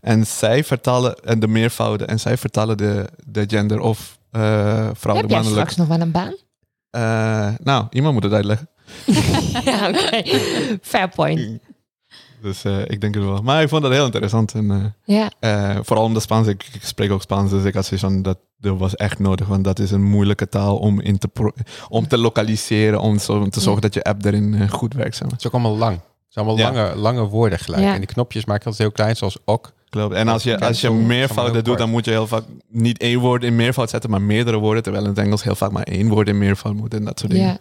En 0.00 0.26
zij 0.26 0.64
vertalen 0.64 1.14
en 1.24 1.40
de 1.40 1.48
meervouden. 1.48 2.08
En 2.14 2.20
zij 2.20 2.36
vertalen 2.36 2.76
de, 2.76 3.04
de 3.26 3.44
gender 3.46 3.80
of 3.80 4.18
eh 4.30 4.40
vrouw, 4.92 5.14
Heb 5.14 5.22
de 5.28 5.30
jij 5.34 5.42
mannelijk. 5.42 5.50
straks 5.70 5.76
nog 5.76 5.86
wel 5.86 6.00
een 6.00 6.10
baan? 6.10 6.34
Eh, 6.90 7.54
nou, 7.64 7.86
iemand 7.90 8.14
moet 8.14 8.22
het 8.22 8.32
uitleggen. 8.32 8.68
ja, 9.64 9.88
oké. 9.88 10.22
Fair 10.82 11.08
point. 11.08 11.58
Dus 12.42 12.64
eh, 12.64 12.80
ik 12.80 13.00
denk 13.00 13.14
het 13.14 13.24
wel. 13.24 13.42
Maar 13.42 13.62
ik 13.62 13.68
vond 13.68 13.82
dat 13.82 13.92
heel 13.92 14.04
interessant. 14.04 14.54
En, 14.54 14.70
eh, 15.04 15.16
Ja, 15.16 15.30
Eh, 15.40 15.78
vooral 15.82 16.04
om 16.04 16.14
de 16.14 16.20
Spaans. 16.20 16.46
Ik, 16.48 16.68
ik 16.72 16.84
spreek 16.84 17.10
ook 17.10 17.22
Spaans, 17.22 17.50
dus 17.50 17.64
ik 17.64 17.74
had 17.74 17.84
zoiets 17.86 18.06
van 18.06 18.22
dat, 18.22 18.38
dat 18.58 18.78
was 18.78 18.94
echt 18.96 19.18
nodig. 19.18 19.46
Want 19.46 19.64
dat 19.64 19.78
is 19.78 19.90
een 19.90 20.02
moeilijke 20.04 20.48
taal 20.48 20.76
om, 20.76 21.00
in 21.00 21.18
te, 21.18 21.28
pro- 21.28 21.52
om 21.88 22.08
te 22.08 22.18
lokaliseren. 22.18 23.00
Om, 23.00 23.18
zo, 23.18 23.32
om 23.32 23.50
te 23.50 23.60
zorgen 23.60 23.82
dat 23.82 23.94
je 23.94 24.02
app 24.04 24.24
erin 24.24 24.68
goed 24.70 24.94
werkt. 24.94 25.12
Zeg 25.16 25.22
maar. 25.22 25.30
Het 25.30 25.40
is 25.40 25.46
ook 25.46 25.52
allemaal 25.52 25.76
lang. 25.76 25.94
Het 25.94 26.32
zijn 26.32 26.46
allemaal 26.46 26.66
Ja. 26.66 26.72
lange, 26.72 26.96
lange 26.96 27.28
woorden 27.28 27.58
gelijk. 27.58 27.82
Ja. 27.82 27.92
En 27.92 27.98
die 27.98 28.06
knopjes 28.08 28.44
maken 28.44 28.64
altijd 28.64 28.82
heel 28.82 28.92
klein, 28.92 29.16
zoals 29.16 29.38
ok. 29.44 29.72
Klopt. 29.94 30.14
En 30.14 30.28
als 30.28 30.42
je, 30.42 30.60
als 30.60 30.80
je 30.80 30.90
heel 30.90 31.62
doet, 31.62 31.78
dan 31.78 31.90
moet 31.90 32.04
je 32.04 32.10
heel 32.10 32.26
vaak 32.26 32.44
niet 32.68 32.98
één 32.98 33.18
woord 33.18 33.42
in 33.44 33.56
meervoud 33.56 33.90
zetten, 33.90 34.10
maar 34.10 34.22
meerdere 34.22 34.56
woorden. 34.56 34.82
Terwijl 34.82 35.04
in 35.04 35.10
het 35.10 35.18
Engels 35.18 35.42
heel 35.42 35.54
vaak 35.54 35.70
maar 35.70 35.82
één 35.82 36.08
woord 36.08 36.28
in 36.28 36.38
meervoud 36.38 36.74
moet 36.74 36.94
en 36.94 37.04
dat 37.04 37.18
soort 37.18 37.32
dingen. 37.32 37.46
ja. 37.46 37.58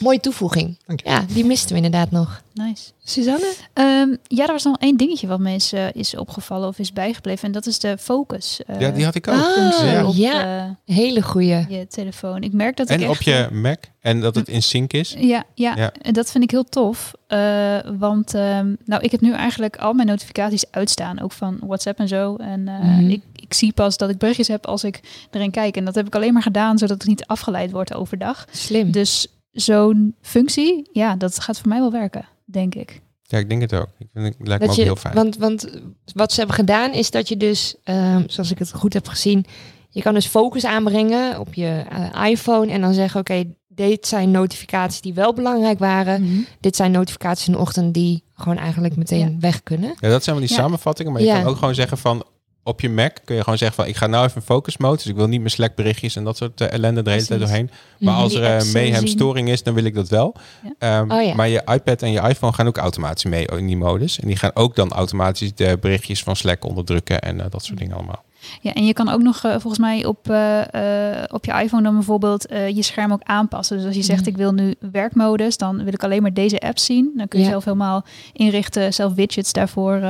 Mooie 0.00 0.20
toevoeging. 0.20 0.78
Dank 0.86 1.00
je. 1.00 1.08
Ja, 1.08 1.24
die 1.32 1.44
misten 1.44 1.70
we 1.70 1.76
inderdaad 1.76 2.10
nog. 2.10 2.42
Nice. 2.54 2.90
Suzanne? 3.04 3.52
Ehm, 3.72 4.14
ja, 4.26 4.46
er 4.46 4.52
was 4.52 4.64
nog 4.64 4.76
één 4.78 4.96
dingetje 4.96 5.26
wat 5.26 5.38
me 5.38 5.52
is, 5.54 5.72
eh, 5.72 5.92
is 5.92 6.16
opgevallen 6.16 6.68
of 6.68 6.78
is 6.78 6.92
bijgebleven. 6.92 7.44
En 7.46 7.52
dat 7.52 7.66
is 7.66 7.78
de 7.78 7.98
focus. 7.98 8.60
eh, 8.66 8.80
ja, 8.80 8.90
die 8.90 9.04
had 9.04 9.14
ik 9.14 9.28
ook. 9.28 9.34
Ah, 9.34 9.52
functie 9.52 9.86
ja. 9.86 10.06
op 10.06 10.14
ja. 10.14 10.66
eh, 10.86 10.94
Hele 10.96 11.22
goeie. 11.22 11.64
je 11.68 11.86
telefoon. 11.88 12.42
Ik 12.42 12.52
merk 12.52 12.76
dat 12.76 12.90
ik 12.90 12.96
En 12.96 13.02
echt, 13.02 13.10
op 13.10 13.22
je 13.22 13.48
Mac. 13.52 13.78
En 14.00 14.20
dat 14.20 14.34
het 14.34 14.48
in 14.48 14.62
sync 14.62 14.92
is. 14.92 15.14
Ja, 15.18 15.44
ja, 15.54 15.76
Ja. 15.76 15.92
en 16.02 16.12
dat 16.12 16.30
vind 16.30 16.44
ik 16.44 16.50
heel 16.50 16.64
tof. 16.64 17.12
eh, 17.26 17.78
want 17.98 18.34
ehm, 18.34 18.74
nou, 18.84 19.02
ik 19.02 19.10
heb 19.10 19.20
nu 19.20 19.32
eigenlijk 19.32 19.76
al 19.76 19.92
mijn 19.92 20.08
notificaties 20.08 20.64
uitstaan, 20.70 21.20
ook 21.20 21.32
van 21.32 21.58
WhatsApp 21.62 21.98
en 21.98 22.08
zo. 22.08 22.36
En 22.36 22.68
eh, 22.68 22.78
Mhm. 22.78 23.10
ik, 23.10 23.22
ik 23.34 23.54
zie 23.54 23.72
pas 23.72 23.96
dat 23.96 24.10
ik 24.10 24.18
berichtjes 24.18 24.48
heb 24.48 24.66
als 24.66 24.84
ik 24.84 25.00
erin 25.30 25.50
kijk. 25.50 25.76
En 25.76 25.84
dat 25.84 25.94
heb 25.94 26.06
ik 26.06 26.14
alleen 26.14 26.32
maar 26.32 26.42
gedaan 26.42 26.78
zodat 26.78 27.02
ik 27.02 27.08
niet 27.08 27.26
afgeleid 27.26 27.70
word 27.70 27.94
overdag. 27.94 28.44
Slim. 28.50 28.90
Dus 28.90 29.26
zo'n 29.60 30.14
functie, 30.20 30.88
ja, 30.92 31.16
dat 31.16 31.40
gaat 31.40 31.58
voor 31.58 31.68
mij 31.68 31.78
wel 31.80 31.90
werken, 31.92 32.28
denk 32.44 32.74
ik. 32.74 33.00
Ja, 33.22 33.38
ik 33.38 33.48
denk 33.48 33.60
het 33.60 33.74
ook. 33.74 33.88
Ik 33.98 34.06
vind 34.14 34.26
het 34.38 34.48
lijkt 34.48 34.62
me 34.64 34.70
ook 34.70 34.76
je, 34.76 34.82
heel 34.82 34.96
fijn. 34.96 35.14
Want, 35.14 35.36
want 35.36 35.68
wat 36.14 36.30
ze 36.32 36.38
hebben 36.38 36.56
gedaan 36.56 36.92
is 36.92 37.10
dat 37.10 37.28
je 37.28 37.36
dus, 37.36 37.76
ehm, 37.84 38.22
zoals 38.26 38.50
ik 38.50 38.58
het 38.58 38.72
goed 38.72 38.92
heb 38.92 39.08
gezien, 39.08 39.44
je 39.90 40.02
kan 40.02 40.14
dus 40.14 40.26
focus 40.26 40.64
aanbrengen 40.64 41.40
op 41.40 41.54
je 41.54 41.84
eh, 42.12 42.30
iPhone 42.30 42.72
en 42.72 42.80
dan 42.80 42.94
zeggen, 42.94 43.20
oké, 43.20 43.44
dit 43.68 44.06
zijn 44.06 44.30
notificaties 44.30 45.00
die 45.00 45.14
wel 45.14 45.32
belangrijk 45.34 45.78
waren. 45.78 46.46
Dit 46.60 46.76
zijn 46.76 46.90
notificaties 46.90 47.46
in 47.46 47.52
de 47.52 47.58
ochtend 47.58 47.94
die 47.94 48.22
gewoon 48.34 48.58
eigenlijk 48.58 48.96
meteen 48.96 49.30
Ja. 49.30 49.36
weg 49.40 49.62
kunnen. 49.62 49.94
Ja, 50.00 50.08
dat 50.08 50.24
zijn 50.24 50.36
wel 50.36 50.46
die 50.46 50.56
Ja. 50.56 50.62
samenvattingen. 50.62 51.12
Maar 51.12 51.20
je 51.20 51.26
Ja. 51.26 51.40
kan 51.40 51.50
ook 51.50 51.56
gewoon 51.56 51.74
zeggen 51.74 51.98
van... 51.98 52.24
Op 52.68 52.80
je 52.80 52.90
Mac 52.90 53.16
kun 53.24 53.34
je 53.36 53.42
gewoon 53.42 53.58
zeggen 53.58 53.76
van... 53.76 53.86
Ik 53.86 53.96
ga 53.96 54.06
nou 54.06 54.26
even 54.26 54.42
focus 54.42 54.76
mode. 54.76 54.96
Dus 54.96 55.06
ik 55.06 55.16
wil 55.16 55.26
niet 55.28 55.38
mijn 55.38 55.50
Slack 55.50 55.74
berichtjes 55.74 56.16
en 56.16 56.24
dat 56.24 56.36
soort 56.36 56.60
eh, 56.60 56.72
ellende 56.72 57.02
er 57.02 57.10
hele 57.10 57.24
tijd 57.26 57.40
doorheen. 57.40 57.70
Maar 57.98 58.14
als 58.14 58.34
er 58.34 58.40
apps 58.52 58.64
uh, 58.64 58.70
zullen 58.70 58.72
mayhem 58.82 59.06
zien. 59.06 59.16
storing 59.18 59.48
is, 59.48 59.62
dan 59.62 59.74
wil 59.74 59.84
ik 59.84 59.94
dat 59.94 60.08
wel. 60.08 60.34
Ja. 60.78 60.98
Ehm, 61.00 61.10
Oh 61.12 61.22
ja. 61.22 61.34
Maar 61.34 61.48
je 61.48 61.62
iPad 61.72 62.02
en 62.02 62.10
je 62.12 62.20
iPhone 62.20 62.52
gaan 62.52 62.66
ook 62.66 62.76
automatisch 62.76 63.24
mee 63.24 63.46
in 63.46 63.66
die 63.66 63.76
modus. 63.76 64.20
En 64.20 64.26
die 64.26 64.36
gaan 64.36 64.50
ook 64.54 64.76
dan 64.76 64.90
automatisch 64.92 65.54
de 65.54 65.78
berichtjes 65.80 66.22
van 66.22 66.36
Slack 66.36 66.64
onderdrukken 66.64 67.20
en 67.20 67.40
eh, 67.40 67.46
dat 67.50 67.64
soort 67.64 67.78
dingen 67.78 67.94
allemaal. 67.96 68.22
Ja, 68.60 68.72
en 68.74 68.86
je 68.86 68.92
kan 68.92 69.08
ook 69.08 69.22
nog 69.22 69.36
eh, 69.44 69.50
volgens 69.50 69.78
mij 69.78 70.04
op, 70.04 70.30
eh, 70.30 71.14
eh, 71.20 71.24
op 71.32 71.44
je 71.44 71.52
iPhone 71.62 71.82
dan 71.82 71.94
bijvoorbeeld 71.94 72.46
eh, 72.46 72.68
je 72.68 72.82
scherm 72.82 73.12
ook 73.12 73.22
aanpassen. 73.22 73.76
Dus 73.76 73.86
als 73.86 73.94
je 73.96 74.02
zegt 74.02 74.20
Mhm. 74.20 74.28
ik 74.28 74.36
wil 74.36 74.52
nu 74.52 74.74
werkmodus, 74.92 75.56
dan 75.56 75.76
wil 75.84 75.92
ik 75.92 76.02
alleen 76.04 76.22
maar 76.22 76.32
deze 76.34 76.58
app 76.60 76.78
zien. 76.78 77.12
Dan 77.16 77.28
kun 77.28 77.38
je 77.38 77.44
Ja. 77.44 77.50
zelf 77.50 77.64
helemaal 77.64 78.04
inrichten, 78.32 78.94
zelf 78.94 79.14
widgets 79.14 79.52
daarvoor. 79.52 80.00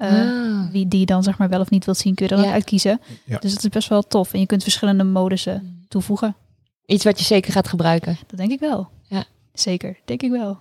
Eh, 0.00 0.20
eh, 0.20 0.48
Ah. 0.50 0.72
Wie 0.72 0.88
die 0.88 1.06
dan 1.06 1.22
zeg 1.22 1.38
maar 1.38 1.48
wel 1.48 1.60
of 1.60 1.70
niet 1.70 1.84
wilt 1.84 1.96
zien, 1.98 2.14
kun 2.14 2.26
je 2.26 2.30
er 2.32 2.38
dan 2.38 2.46
Ja. 2.46 2.52
uitkiezen. 2.52 3.00
Ja. 3.24 3.38
Dus 3.38 3.52
dat 3.54 3.62
is 3.64 3.68
best 3.68 3.88
wel 3.88 4.02
tof. 4.02 4.32
En 4.32 4.40
je 4.40 4.46
kunt 4.46 4.62
verschillende 4.62 5.04
modussen 5.04 5.84
toevoegen. 5.88 6.36
Iets 6.86 7.04
wat 7.04 7.18
je 7.18 7.24
zeker 7.24 7.52
gaat 7.52 7.68
gebruiken. 7.68 8.18
Dat 8.26 8.38
denk 8.38 8.50
ik 8.50 8.60
wel. 8.60 8.88
Ja. 9.08 9.24
Zeker, 9.52 9.96
denk 10.04 10.22
ik 10.22 10.30
wel. 10.30 10.58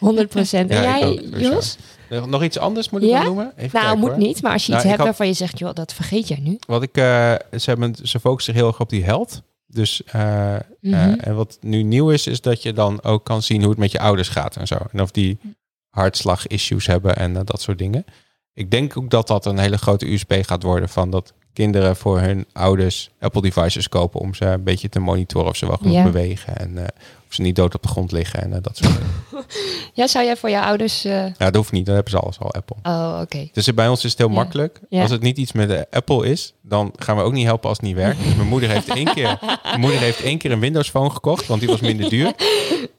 100 0.00 0.28
procent. 0.34 0.70
En 0.70 0.82
Ja, 0.82 0.96
ik 0.96 1.02
jij, 1.02 1.08
ook. 1.34 1.40
Jos? 1.40 1.76
Nog- 2.10 2.26
Nog 2.26 2.42
iets 2.42 2.58
anders 2.58 2.90
moet 2.90 3.02
ik 3.02 3.08
Ja? 3.08 3.22
noemen? 3.22 3.46
Even 3.56 3.60
Nou, 3.60 3.70
kijken, 3.84 3.98
moet 3.98 4.08
hoor. 4.08 4.18
niet. 4.18 4.42
Maar 4.42 4.52
als 4.52 4.66
je 4.66 4.72
iets 4.72 4.76
Nou, 4.84 4.86
hebt 4.88 4.96
had- 4.96 5.06
waarvan 5.06 5.26
je 5.26 5.32
zegt, 5.32 5.58
joh, 5.58 5.72
dat 5.74 5.92
vergeet 5.92 6.28
jij 6.28 6.38
nu. 6.42 6.58
Wat 6.66 6.82
ik, 6.82 6.96
eh, 6.96 7.02
ze, 7.58 7.70
hebben, 7.70 7.94
ze 8.02 8.20
focussen 8.20 8.52
zich 8.52 8.62
heel 8.62 8.70
erg 8.70 8.80
op 8.80 8.88
die 8.90 9.04
health. 9.04 9.42
Dus, 9.66 10.04
eh, 10.04 10.54
eh, 10.54 10.60
Mhm. 10.80 10.94
en 11.20 11.34
wat 11.36 11.58
nu 11.60 11.82
nieuw 11.82 12.10
is, 12.10 12.26
is 12.26 12.40
dat 12.40 12.62
je 12.62 12.72
dan 12.72 13.02
ook 13.02 13.24
kan 13.24 13.42
zien 13.42 13.60
hoe 13.60 13.70
het 13.70 13.78
met 13.78 13.92
je 13.92 13.98
ouders 14.00 14.28
gaat 14.28 14.56
en 14.56 14.66
zo. 14.66 14.76
En 14.92 15.00
of 15.02 15.10
die 15.10 15.38
hartslag-issues 15.90 16.86
hebben 16.86 17.16
en 17.16 17.36
eh, 17.36 17.42
dat 17.44 17.60
soort 17.60 17.78
dingen. 17.78 18.04
Ik 18.54 18.70
denk 18.70 18.96
ook 18.96 19.10
dat 19.10 19.26
dat 19.26 19.46
een 19.46 19.58
hele 19.58 19.78
grote 19.78 20.12
USP 20.12 20.34
gaat 20.40 20.62
worden 20.62 20.88
van 20.88 21.10
dat 21.10 21.32
kinderen 21.52 21.96
voor 21.96 22.20
hun 22.20 22.46
ouders 22.52 23.10
Apple 23.20 23.40
devices 23.42 23.88
kopen 23.88 24.20
om 24.20 24.34
ze 24.34 24.44
een 24.44 24.62
beetje 24.64 24.88
te 24.88 24.98
monitoren 25.00 25.48
of 25.48 25.56
ze 25.56 25.66
wel 25.66 25.76
genoeg 25.76 25.92
Ja. 25.94 26.02
bewegen 26.02 26.56
en 26.56 26.78
eh, 26.78 26.84
of 27.28 27.34
ze 27.34 27.42
niet 27.42 27.56
dood 27.56 27.74
op 27.74 27.82
de 27.82 27.88
grond 27.88 28.12
liggen 28.12 28.42
en 28.42 28.52
eh, 28.52 28.58
dat 28.62 28.76
soort 28.76 28.92
dingen. 28.94 29.10
Ja, 29.94 30.06
zou 30.06 30.24
jij 30.24 30.36
voor 30.36 30.50
je 30.50 30.60
ouders... 30.60 31.04
eh, 31.04 31.12
Ja, 31.12 31.32
dat 31.36 31.54
hoeft 31.54 31.72
niet, 31.72 31.86
dan 31.86 31.94
hebben 31.94 32.12
ze 32.12 32.18
alles 32.18 32.38
al 32.38 32.52
Apple. 32.54 32.76
Oh, 32.82 33.18
oké. 33.22 33.48
Dus 33.52 33.74
bij 33.74 33.88
ons 33.88 34.04
is 34.04 34.10
het 34.10 34.18
heel 34.18 34.28
Ja. 34.28 34.34
makkelijk. 34.34 34.80
Ja. 34.88 35.02
Als 35.02 35.10
het 35.10 35.22
niet 35.22 35.38
iets 35.38 35.52
met 35.52 35.68
de 35.68 35.86
Apple 35.90 36.26
is, 36.28 36.54
dan 36.62 36.92
gaan 36.98 37.16
we 37.16 37.22
ook 37.22 37.32
niet 37.32 37.44
helpen 37.46 37.68
als 37.68 37.78
het 37.78 37.86
niet 37.86 37.96
werkt. 37.96 38.22
Dus 38.24 38.34
mijn 38.34 38.48
moeder 38.48 38.70
heeft 38.70 38.88
één 38.88 39.14
keer, 39.14 39.38
mijn 39.62 39.80
moeder 39.80 39.98
heeft 40.00 40.20
één 40.22 40.38
keer 40.38 40.50
een 40.52 40.60
Windows 40.60 40.90
Phone 40.90 41.10
gekocht, 41.10 41.46
want 41.46 41.60
die 41.60 41.68
was 41.68 41.80
minder 41.80 42.08
duur. 42.08 42.32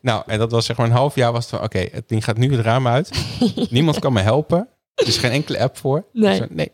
Nou, 0.01 0.23
en 0.27 0.39
dat 0.39 0.51
was 0.51 0.65
zeg 0.65 0.77
maar 0.77 0.85
een 0.85 0.91
half 0.91 1.15
jaar 1.15 1.31
was 1.31 1.41
het 1.45 1.55
van, 1.55 1.63
oké, 1.63 1.87
het 1.91 2.09
ding 2.09 2.23
gaat 2.23 2.37
nu 2.37 2.51
het 2.55 2.65
raam 2.65 2.87
uit. 2.87 3.11
Niemand 3.69 3.99
kan 3.99 4.13
me 4.13 4.21
helpen. 4.21 4.67
Er 4.95 5.07
is 5.07 5.17
geen 5.17 5.31
enkele 5.31 5.59
app 5.59 5.77
voor. 5.77 6.05
Nee. 6.13 6.39
Dus, 6.39 6.47
nee. 6.49 6.71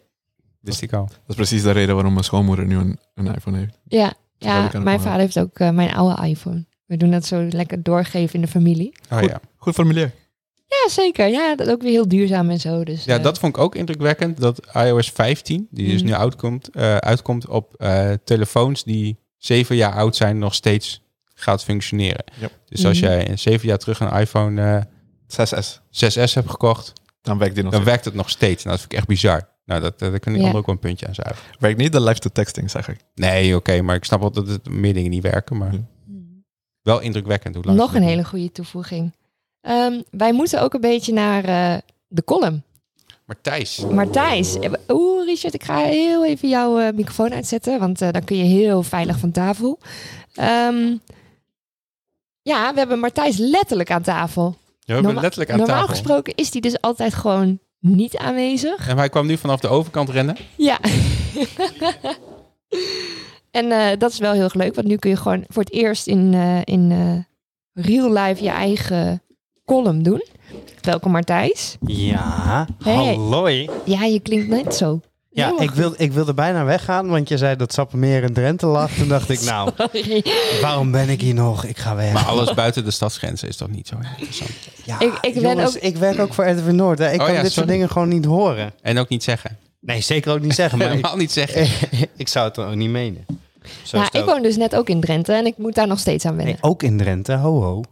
Wist 0.60 0.82
ik 0.82 0.94
al. 0.94 1.06
Dat 1.06 1.20
is 1.28 1.36
precies 1.36 1.64
de 1.64 1.72
reden 1.72 1.96
waarom 1.96 2.14
mijn 2.14 2.26
schoonmoeder 2.26 2.66
nu 2.66 2.76
een, 2.78 3.00
een 3.16 3.36
iPhone 3.36 3.58
heeft. 3.58 3.78
Ja, 3.88 4.14
ja 4.38 4.70
mijn 4.84 5.00
vader 5.02 5.20
heeft 5.20 5.40
ook 5.40 5.60
eh, 5.60 5.70
mijn 5.70 5.94
oude 5.94 6.28
iPhone. 6.28 6.66
We 6.86 6.98
doen 6.98 7.12
dat 7.12 7.26
zo 7.26 7.48
lekker 7.50 7.84
doorgeven 7.84 8.36
in 8.36 8.42
de 8.42 8.48
familie. 8.48 8.94
Oh 9.12 9.18
Goed. 9.18 9.30
ja. 9.30 9.40
Goed 9.58 9.74
formulier. 9.74 10.12
Ja, 10.68 10.90
zeker. 10.90 11.28
Ja, 11.28 11.56
dat 11.56 11.68
is 11.68 11.74
ook 11.74 11.82
weer 11.82 11.92
heel 11.92 12.08
duurzaam 12.08 12.50
en 12.50 12.60
zo. 12.60 12.84
Dus, 12.84 13.04
Ja, 13.04 13.18
eh, 13.18 13.24
dat 13.24 13.40
vond 13.40 13.56
ik 13.56 13.62
ook 13.62 13.76
indrukwekkend. 13.76 14.40
Dat 14.40 14.60
iOS 14.76 15.12
15, 15.12 15.68
die 15.72 15.88
dus 15.92 16.02
Mm. 16.02 16.08
nu 16.08 16.14
uitkomt, 16.14 16.70
eh, 16.70 16.96
uitkomt 16.98 17.48
op 17.48 17.74
eh, 17.76 18.12
telefoons 18.24 18.84
die 18.84 19.18
zeven 19.38 19.76
jaar 19.76 19.94
oud 19.94 20.16
zijn, 20.16 20.38
nog 20.38 20.54
steeds 20.54 21.02
gaat 21.34 21.64
functioneren. 21.64 22.24
Dus 22.66 22.86
als 22.86 23.00
Mhm. 23.02 23.10
jij 23.10 23.38
zeven 23.38 23.68
jaar 23.68 23.78
terug 23.78 24.00
een 24.00 24.12
iPhone 24.20 24.62
eh, 24.62 24.84
6S. 25.28 25.82
6S 25.90 26.34
hebt 26.34 26.50
gekocht, 26.50 26.94
Dan 27.30 27.38
werkt 27.38 27.56
die 27.56 27.64
nog 27.64 27.72
dan 27.74 27.82
steeds. 27.82 27.96
werkt 27.96 28.06
het 28.06 28.14
nog 28.14 28.30
steeds. 28.30 28.64
Nou, 28.64 28.70
dat 28.76 28.80
vind 28.80 28.92
ik 28.92 28.98
echt 28.98 29.08
bizar. 29.08 29.48
Nou, 29.66 29.82
dat, 29.82 30.00
daar 30.00 30.20
kunnen 30.20 30.40
die 30.42 30.50
Ja. 30.50 30.58
ook 30.58 30.66
wel 30.66 30.76
een 30.76 30.82
puntje 30.82 31.08
aan 31.08 31.16
zuigen. 31.16 31.44
Werkt 31.60 31.78
niet 31.78 31.92
de 31.92 32.02
live 32.02 32.20
to 32.20 32.30
texting, 32.34 32.70
zeg 32.72 32.88
ik. 32.88 32.98
Nee, 33.16 33.56
oké, 33.56 33.82
maar 33.82 33.96
ik 33.96 34.04
snap 34.06 34.20
wel 34.20 34.32
dat 34.32 34.48
het 34.48 34.70
meer 34.70 34.94
dingen 34.94 35.10
niet 35.10 35.24
werken. 35.24 35.58
Maar 35.58 35.72
wel 36.82 37.00
indrukwekkend 37.00 37.56
hoe 37.56 37.64
lang 37.64 37.78
Nog 37.78 37.94
een 37.96 38.02
hele 38.04 38.24
goede 38.26 38.52
toevoeging. 38.52 39.14
Ehm, 39.62 40.02
wij 40.12 40.34
moeten 40.34 40.62
ook 40.62 40.74
een 40.74 40.82
beetje 40.82 41.14
naar 41.14 41.44
eh, 41.44 41.78
de 42.08 42.24
column. 42.24 42.64
Maar 43.92 44.10
Thijs, 44.10 44.60
eh, 44.60 44.72
oeh 44.88 45.26
Richard, 45.26 45.54
ik 45.54 45.64
ga 45.64 45.78
heel 45.78 46.26
even 46.26 46.50
jouw 46.50 46.80
eh, 46.80 46.94
microfoon 46.94 47.34
uitzetten, 47.34 47.80
want 47.80 48.02
eh, 48.02 48.12
dan 48.12 48.24
kun 48.24 48.38
je 48.38 48.44
heel 48.44 48.84
veilig 48.84 49.18
van 49.20 49.32
tafel. 49.32 49.80
Ehm, 50.34 50.96
ja, 52.42 52.72
we 52.74 52.80
hebben 52.80 53.00
Martijs 53.00 53.38
letterlijk 53.38 53.92
aan 53.92 54.02
tafel. 54.02 54.58
We 54.90 54.94
hebben 54.94 55.04
Norma- 55.14 55.22
letterlijk 55.22 55.52
aan 55.52 55.58
Normaal 55.58 55.80
tafel. 55.80 55.94
gesproken 55.96 56.34
is 56.36 56.52
hij 56.52 56.62
dus 56.62 56.82
altijd 56.82 57.14
gewoon 57.14 57.60
niet 57.80 58.18
aanwezig. 58.18 58.88
En 58.88 58.98
hij 58.98 59.10
kwam 59.10 59.28
nu 59.28 59.38
vanaf 59.38 59.60
de 59.60 59.68
overkant 59.68 60.10
rennen. 60.10 60.36
Ja. 60.56 60.80
en 63.52 63.72
eh, 63.72 63.98
dat 63.98 64.12
is 64.12 64.20
wel 64.20 64.34
heel 64.34 64.44
erg 64.44 64.54
leuk, 64.54 64.76
want 64.76 64.88
nu 64.88 64.96
kun 64.96 65.10
je 65.10 65.16
gewoon 65.16 65.44
voor 65.48 65.64
het 65.64 65.72
eerst 65.74 66.08
in, 66.08 66.34
eh, 66.34 66.60
in 66.64 66.92
eh, 66.92 67.86
real 67.86 68.12
life 68.14 68.44
je 68.44 68.50
eigen 68.50 69.22
column 69.66 70.04
doen. 70.04 70.24
Welkom 70.82 71.12
Martijs. 71.12 71.78
Ja, 71.86 72.68
Hey. 72.84 72.94
halloi. 73.16 73.70
Ja, 73.86 74.04
je 74.04 74.20
klinkt 74.20 74.48
net 74.48 74.76
zo. 74.76 75.00
Ja, 75.40 75.60
ik, 75.60 75.72
wil, 75.72 75.94
ik 75.98 76.12
wilde 76.12 76.34
bijna 76.34 76.64
weggaan, 76.64 77.08
want 77.08 77.30
je 77.30 77.38
zei 77.38 77.56
dat 77.56 77.74
Sappemeer 77.74 78.24
in 78.24 78.34
Drenthe 78.34 78.66
lag. 78.66 78.92
Toen 78.92 79.08
dacht 79.08 79.30
ik, 79.30 79.42
nou, 79.42 79.72
Sorry. 79.78 80.24
waarom 80.62 80.92
ben 80.92 81.10
ik 81.10 81.22
hier 81.22 81.34
nog? 81.34 81.64
Ik 81.66 81.78
ga 81.78 81.96
weg. 81.96 82.14
Maar 82.14 82.26
alles 82.26 82.54
buiten 82.54 82.84
de 82.86 82.92
stadsgrenzen 82.92 83.48
is 83.48 83.56
toch 83.56 83.70
niet 83.70 83.88
zo 83.88 83.96
interessant. 84.18 84.50
Ja, 84.86 85.00
Ik- 85.00 85.18
ik 85.22 85.34
ben 85.34 85.42
jongens, 85.42 85.76
ook- 85.76 85.82
ik 85.82 85.98
werk 85.98 86.20
ook 86.20 86.34
voor 86.34 86.44
Edwin 86.44 86.76
Noord. 86.76 87.00
Hè. 87.00 87.12
Ik 87.12 87.20
Oh 87.20 87.26
kan 87.26 87.36
ja, 87.36 87.42
dit 87.42 87.52
soort 87.52 87.68
dingen 87.68 87.90
gewoon 87.90 88.08
niet 88.08 88.26
horen. 88.26 88.72
En 88.82 88.98
ook 88.98 89.10
niet 89.10 89.24
zeggen. 89.24 89.58
Nee, 89.82 90.02
zeker 90.02 90.32
ook 90.34 90.42
niet 90.42 90.56
zeggen. 90.56 90.78
Maar 90.78 90.88
ik, 90.88 90.94
Helemaal 90.94 91.18
niet 91.18 91.32
zeggen. 91.32 91.68
ik 92.18 92.28
zou 92.28 92.46
het 92.46 92.56
dan 92.56 92.68
ook 92.70 92.76
niet 92.76 92.90
menen. 92.90 93.26
Zo 93.84 93.98
Ja, 93.98 94.08
ik 94.12 94.16
ook. 94.22 94.26
woon 94.26 94.42
dus 94.42 94.58
net 94.58 94.76
ook 94.76 94.90
in 94.90 95.02
Drenthe 95.02 95.34
en 95.34 95.46
ik 95.46 95.58
moet 95.58 95.76
daar 95.76 95.88
nog 95.88 96.00
steeds 96.00 96.26
aan 96.26 96.36
wennen. 96.36 96.54
Nee, 96.62 96.72
ook 96.72 96.84
in 96.84 96.98
Drenthe, 96.98 97.34
ho 97.36 97.62
ho. 97.62 97.84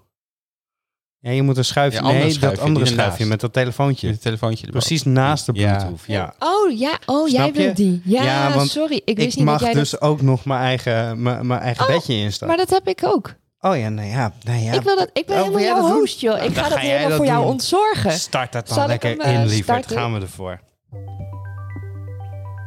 Ja, 1.28 1.34
je 1.34 1.42
moet 1.42 1.58
een 1.58 1.66
schuifje, 1.66 2.00
Ja, 2.04 2.08
nee, 2.08 2.32
schuifje, 2.32 2.40
dat 2.40 2.60
andere 2.60 2.86
schuifje 2.86 3.26
met 3.26 3.40
dat 3.40 3.54
telefoontje. 3.54 4.08
Je 4.08 4.18
telefoontje. 4.18 4.68
Precies 4.68 5.04
naast 5.04 5.46
de. 5.46 5.52
Bluetooth, 5.52 6.02
ja. 6.06 6.34
Oh 6.40 6.78
ja, 6.78 6.98
oh 7.06 7.28
jij 7.30 7.42
Snap 7.44 7.56
wilt 7.56 7.76
die. 7.76 8.02
Ja, 8.04 8.24
Ja, 8.24 8.54
want 8.54 8.70
sorry. 8.70 9.02
Ik 9.06 9.18
wist 9.18 9.30
Ik 9.30 9.36
niet 9.36 9.46
mag 9.46 9.60
dat 9.60 9.68
jij 9.68 9.74
dus 9.74 10.02
ook 10.02 10.22
nog 10.22 10.46
mijn 10.46 10.60
eigen, 10.62 11.22
mijn, 11.22 11.48
mijn 11.48 11.60
eigen 11.60 11.88
Oh, 11.88 11.92
bedje 11.92 12.14
instappen. 12.14 12.48
Maar 12.58 12.66
dat 12.66 12.70
heb 12.76 12.88
ik 12.88 13.00
ook. 13.06 13.34
Oh 13.62 13.78
ja, 13.78 13.90
nee, 13.90 14.10
ja. 14.10 14.34
Nee, 14.44 14.64
ja. 14.64 14.74
Ik, 14.74 14.82
wil 14.82 14.96
dat, 14.96 15.10
ik 15.14 15.26
ben 15.26 15.36
Oh, 15.38 15.44
helemaal 15.44 15.62
jouw 15.62 15.94
host, 15.94 16.20
joh. 16.22 16.36
Nou, 16.36 16.48
ik 16.50 16.58
ga 16.58 16.70
dat 16.70 16.80
helemaal 16.80 17.08
dat 17.08 17.18
voor 17.18 17.26
jou 17.26 17.46
ontzorgen. 17.46 18.12
Start 18.12 18.52
dat 18.52 18.68
dan 18.68 18.78
Zal 18.78 18.88
lekker 18.88 19.10
hem, 19.10 19.20
eh, 19.20 19.34
in, 19.34 19.40
lieverd. 19.46 19.64
starten? 19.64 19.98
Gaan 19.98 20.14
we 20.14 20.20
ervoor. 20.22 20.60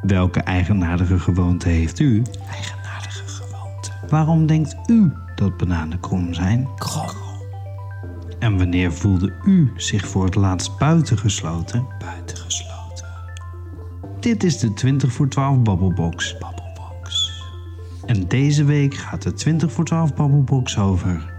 Welke 0.03 0.41
eigenaardige 0.41 1.19
gewoonte 1.19 1.69
heeft 1.69 1.99
u? 1.99 2.23
Eigenaardige 2.53 3.27
gewoonte. 3.27 3.91
Waarom 4.09 4.47
denkt 4.47 4.75
u 4.87 5.13
dat 5.35 5.57
bananen 5.57 6.01
krom 6.01 6.35
zijn? 6.35 6.69
Krom. 6.79 7.30
En 8.41 8.59
wanneer 8.59 8.93
voelde 8.93 9.33
u 9.45 9.73
zich 9.77 10.07
voor 10.07 10.25
het 10.25 10.35
laatst 10.35 10.79
buitengesloten? 10.79 11.87
Buitengesloten. 11.99 13.07
Dit 14.21 14.45
is 14.45 14.59
de 14.59 14.73
20 14.73 15.13
voor 15.13 15.29
12 15.29 15.59
Babbelbox. 15.59 16.39
Babbelbox. 16.39 17.33
En 18.07 18.29
deze 18.29 18.65
week 18.65 18.95
gaat 18.95 19.23
de 19.23 19.33
20 19.33 19.73
voor 19.73 19.85
12 19.85 20.15
Babbelbox 20.15 20.79
over... 20.79 21.39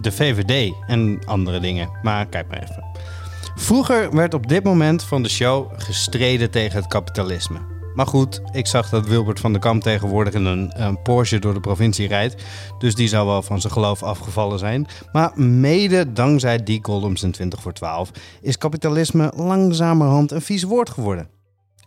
De 0.00 0.12
VVD 0.12 0.72
en 0.86 1.18
andere 1.24 1.60
dingen. 1.60 1.90
Maar 2.02 2.26
kijk 2.26 2.48
maar 2.48 2.62
even. 2.62 2.84
Vroeger 3.54 4.14
werd 4.14 4.34
op 4.34 4.48
dit 4.48 4.64
moment 4.64 5.04
van 5.04 5.22
de 5.22 5.28
show 5.28 5.72
gestreden 5.76 6.50
tegen 6.50 6.78
het 6.78 6.86
kapitalisme. 6.86 7.58
Maar 7.94 8.06
goed, 8.06 8.40
ik 8.52 8.66
zag 8.66 8.88
dat 8.88 9.06
Wilbert 9.06 9.40
van 9.40 9.52
der 9.52 9.60
Kamp 9.60 9.82
tegenwoordig 9.82 10.34
in 10.34 10.44
een, 10.44 10.82
een 10.82 11.02
Porsche 11.02 11.38
door 11.38 11.54
de 11.54 11.60
provincie 11.60 12.08
rijdt. 12.08 12.42
Dus 12.78 12.94
die 12.94 13.08
zou 13.08 13.26
wel 13.26 13.42
van 13.42 13.60
zijn 13.60 13.72
geloof 13.72 14.02
afgevallen 14.02 14.58
zijn. 14.58 14.86
Maar 15.12 15.32
mede 15.40 16.12
dankzij 16.12 16.62
die 16.62 16.80
columns 16.80 17.22
in 17.22 17.32
20 17.32 17.62
voor 17.62 17.72
12 17.72 18.10
is 18.40 18.58
kapitalisme 18.58 19.32
langzamerhand 19.36 20.30
een 20.30 20.42
vies 20.42 20.62
woord 20.62 20.90
geworden. 20.90 21.28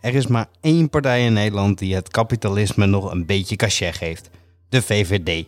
Er 0.00 0.14
is 0.14 0.26
maar 0.26 0.46
één 0.60 0.90
partij 0.90 1.24
in 1.24 1.32
Nederland 1.32 1.78
die 1.78 1.94
het 1.94 2.08
kapitalisme 2.08 2.86
nog 2.86 3.12
een 3.12 3.26
beetje 3.26 3.56
cachet 3.56 3.94
geeft. 3.94 4.30
De 4.68 4.82
VVD. 4.82 5.46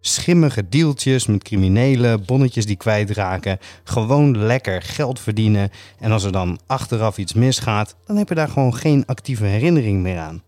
Schimmige 0.00 0.68
deeltjes 0.68 1.26
met 1.26 1.42
criminelen, 1.42 2.24
bonnetjes 2.24 2.66
die 2.66 2.76
kwijtraken, 2.76 3.58
gewoon 3.84 4.38
lekker 4.38 4.82
geld 4.82 5.20
verdienen. 5.20 5.70
En 5.98 6.12
als 6.12 6.24
er 6.24 6.32
dan 6.32 6.58
achteraf 6.66 7.18
iets 7.18 7.32
misgaat, 7.32 7.96
dan 8.06 8.16
heb 8.16 8.28
je 8.28 8.34
daar 8.34 8.48
gewoon 8.48 8.74
geen 8.74 9.06
actieve 9.06 9.44
herinnering 9.44 10.02
meer 10.02 10.18
aan. 10.18 10.42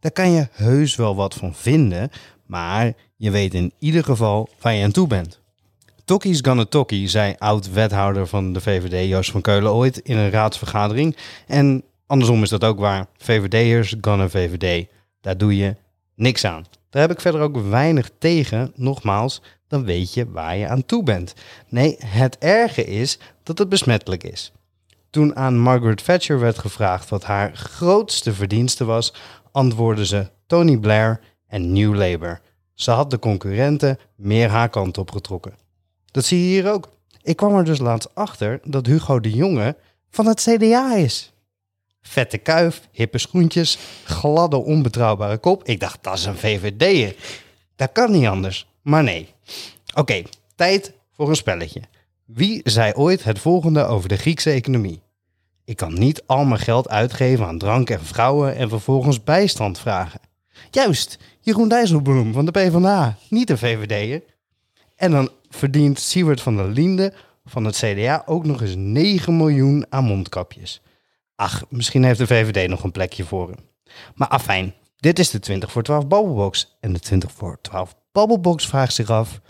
Daar 0.00 0.12
kan 0.12 0.30
je 0.30 0.48
heus 0.52 0.96
wel 0.96 1.16
wat 1.16 1.34
van 1.34 1.54
vinden, 1.54 2.10
maar 2.46 2.92
je 3.16 3.30
weet 3.30 3.54
in 3.54 3.72
ieder 3.78 4.04
geval 4.04 4.48
waar 4.60 4.74
je 4.74 4.84
aan 4.84 4.90
toe 4.90 5.06
bent. 5.06 5.40
Tokkie's 6.04 6.38
gonna 6.42 6.64
tokkie, 6.64 7.08
zei 7.08 7.34
oud-wethouder 7.38 8.26
van 8.26 8.52
de 8.52 8.60
VVD 8.60 9.08
Joost 9.08 9.30
van 9.30 9.40
Keulen 9.40 9.72
ooit 9.72 9.98
in 9.98 10.16
een 10.16 10.30
raadsvergadering. 10.30 11.16
En 11.46 11.84
andersom 12.06 12.42
is 12.42 12.48
dat 12.48 12.64
ook 12.64 12.78
waar. 12.78 13.06
VVD'ers 13.16 13.94
gonna 14.00 14.28
VVD. 14.28 14.86
Daar 15.20 15.36
doe 15.36 15.56
je 15.56 15.76
niks 16.14 16.44
aan. 16.44 16.64
Daar 16.90 17.02
heb 17.02 17.10
ik 17.10 17.20
verder 17.20 17.40
ook 17.40 17.56
weinig 17.56 18.10
tegen. 18.18 18.72
Nogmaals, 18.74 19.42
dan 19.68 19.84
weet 19.84 20.14
je 20.14 20.30
waar 20.30 20.56
je 20.56 20.68
aan 20.68 20.86
toe 20.86 21.02
bent. 21.02 21.34
Nee, 21.68 21.96
het 22.04 22.38
erge 22.38 22.84
is 22.84 23.18
dat 23.42 23.58
het 23.58 23.68
besmettelijk 23.68 24.24
is. 24.24 24.52
Toen 25.10 25.36
aan 25.36 25.58
Margaret 25.58 26.04
Thatcher 26.04 26.40
werd 26.40 26.58
gevraagd 26.58 27.08
wat 27.08 27.24
haar 27.24 27.56
grootste 27.56 28.34
verdienste 28.34 28.84
was, 28.84 29.14
antwoordde 29.52 30.06
ze 30.06 30.30
Tony 30.46 30.78
Blair 30.78 31.20
en 31.46 31.72
New 31.72 31.94
Labour. 31.94 32.40
Ze 32.74 32.90
had 32.90 33.10
de 33.10 33.18
concurrenten 33.18 33.98
meer 34.16 34.48
haar 34.48 34.68
kant 34.68 34.98
op 34.98 35.10
getrokken. 35.10 35.54
Dat 36.10 36.24
zie 36.24 36.38
je 36.38 36.44
hier 36.44 36.72
ook. 36.72 36.88
Ik 37.22 37.36
kwam 37.36 37.56
er 37.56 37.64
dus 37.64 37.78
laatst 37.78 38.14
achter 38.14 38.60
dat 38.64 38.86
Hugo 38.86 39.20
de 39.20 39.30
Jonge 39.30 39.76
van 40.10 40.26
het 40.26 40.40
CDA 40.40 40.94
is. 40.94 41.32
Vette 42.00 42.38
kuif, 42.38 42.88
hippe 42.92 43.18
schoentjes, 43.18 43.78
gladde 44.04 44.56
onbetrouwbare 44.56 45.38
kop. 45.38 45.64
Ik 45.64 45.80
dacht, 45.80 45.98
dat 46.02 46.18
is 46.18 46.24
een 46.24 46.36
VVD'er. 46.36 47.14
Dat 47.76 47.92
kan 47.92 48.10
niet 48.10 48.26
anders. 48.26 48.66
Maar 48.82 49.02
nee. 49.02 49.28
Oké, 49.94 50.22
tijd 50.54 50.92
voor 51.12 51.28
een 51.28 51.36
spelletje. 51.36 51.80
Wie 52.24 52.60
zei 52.64 52.92
ooit 52.92 53.24
het 53.24 53.38
volgende 53.38 53.84
over 53.84 54.08
de 54.08 54.16
Griekse 54.16 54.50
economie? 54.50 55.00
Ik 55.64 55.76
kan 55.76 55.98
niet 55.98 56.22
al 56.26 56.44
mijn 56.44 56.60
geld 56.60 56.88
uitgeven 56.88 57.46
aan 57.46 57.58
drank 57.58 57.90
en 57.90 58.04
vrouwen 58.04 58.56
en 58.56 58.68
vervolgens 58.68 59.24
bijstand 59.24 59.78
vragen. 59.78 60.20
Juist, 60.70 61.18
Jeroen 61.40 61.68
Dijsselbloem 61.68 62.32
van 62.32 62.44
de 62.44 62.50
PvdA, 62.50 63.16
niet 63.28 63.48
de 63.48 63.56
VVD'er. 63.56 64.22
En 64.96 65.10
dan 65.10 65.30
verdient 65.48 66.00
Siewert 66.00 66.40
van 66.40 66.56
der 66.56 66.68
Linde 66.68 67.12
van 67.44 67.64
het 67.64 67.76
CDA 67.76 68.22
ook 68.26 68.44
nog 68.44 68.62
eens 68.62 68.74
9 68.76 69.36
miljoen 69.36 69.86
aan 69.88 70.04
mondkapjes. 70.04 70.80
Ach, 71.40 71.64
misschien 71.68 72.04
heeft 72.04 72.18
de 72.18 72.26
VVD 72.26 72.68
nog 72.68 72.82
een 72.82 72.92
plekje 72.92 73.24
voor 73.24 73.48
hem. 73.48 73.58
Maar 74.14 74.28
afijn, 74.28 74.74
dit 74.96 75.18
is 75.18 75.30
de 75.30 75.38
20 75.38 75.72
voor 75.72 75.82
12 75.82 76.06
Babbelbox. 76.06 76.76
En 76.80 76.92
de 76.92 76.98
20 76.98 77.32
voor 77.32 77.58
12 77.60 77.94
Babbelbox 78.12 78.66
vraagt 78.66 78.94
zich 78.94 79.10
af... 79.10 79.40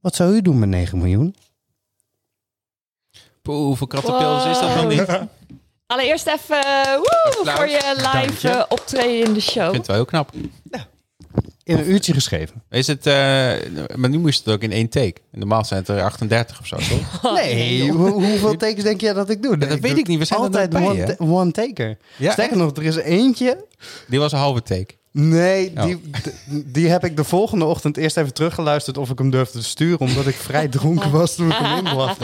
Wat 0.00 0.14
zou 0.14 0.34
u 0.34 0.42
doen 0.42 0.58
met 0.58 0.68
9 0.68 0.98
miljoen? 0.98 1.36
Poeh, 3.42 3.64
hoeveel 3.64 3.86
kattenpils 3.86 4.46
is 4.46 4.58
dat 4.58 4.74
dan 4.74 4.88
niet? 4.88 5.00
Ik 5.00 5.20
Allereerst 5.86 6.26
even 6.26 6.64
eh, 6.64 6.96
woe, 6.96 7.42
voor 7.44 7.68
je 7.68 7.94
live 7.96 8.48
eh, 8.48 8.64
optreden 8.68 9.26
in 9.26 9.32
de 9.32 9.40
show. 9.40 9.64
vind 9.64 9.76
het 9.76 9.86
wel 9.86 9.96
heel 9.96 10.04
knap. 10.04 10.30
In 11.64 11.78
een 11.78 11.90
uurtje 11.90 12.12
geschreven. 12.12 12.62
Is 12.70 12.86
het, 12.86 13.06
eh, 13.06 13.12
maar 13.94 14.10
nu 14.10 14.18
moest 14.18 14.44
het 14.44 14.54
ook 14.54 14.62
in 14.62 14.72
één 14.72 14.88
take. 14.88 15.14
Normaal 15.30 15.64
zijn 15.64 15.80
het 15.80 15.88
er 15.88 16.02
38 16.02 16.60
of 16.60 16.66
zo, 16.66 16.76
toch? 16.76 17.22
Nee, 17.34 17.90
hoe- 17.90 18.10
hoeveel 18.10 18.56
tekens 18.56 18.84
denk 18.84 19.00
jij 19.00 19.12
dat 19.12 19.30
ik 19.30 19.42
doe? 19.42 19.58
dat 19.58 19.68
weet 19.68 19.80
doe 19.90 19.98
ik 20.00 20.06
niet. 20.06 20.18
We 20.18 20.24
zijn 20.24 20.40
altijd 20.40 20.70
bij, 20.70 21.16
one 21.18 21.50
taker. 21.50 21.96
Ja, 22.16 22.32
Sterker 22.32 22.56
nog, 22.56 22.76
er 22.76 22.82
is 22.84 22.96
eentje. 22.96 23.64
Die 24.08 24.18
was 24.18 24.32
een 24.32 24.38
halve 24.38 24.62
take. 24.62 24.94
Nee, 25.16 25.72
Oh. 25.76 25.82
die, 25.84 26.00
die 26.66 26.88
heb 26.88 27.04
ik 27.04 27.16
de 27.16 27.24
volgende 27.24 27.64
ochtend 27.64 27.96
eerst 27.96 28.16
even 28.16 28.34
teruggeluisterd 28.34 28.98
of 28.98 29.10
ik 29.10 29.18
hem 29.18 29.30
durfde 29.30 29.58
te 29.58 29.64
sturen. 29.64 29.98
Omdat 30.00 30.26
ik 30.26 30.34
vrij 30.34 30.68
dronken 30.68 31.10
was 31.10 31.34
toen 31.34 31.50
ik 31.50 31.56
hem 31.56 31.76
inbracht. 31.86 32.18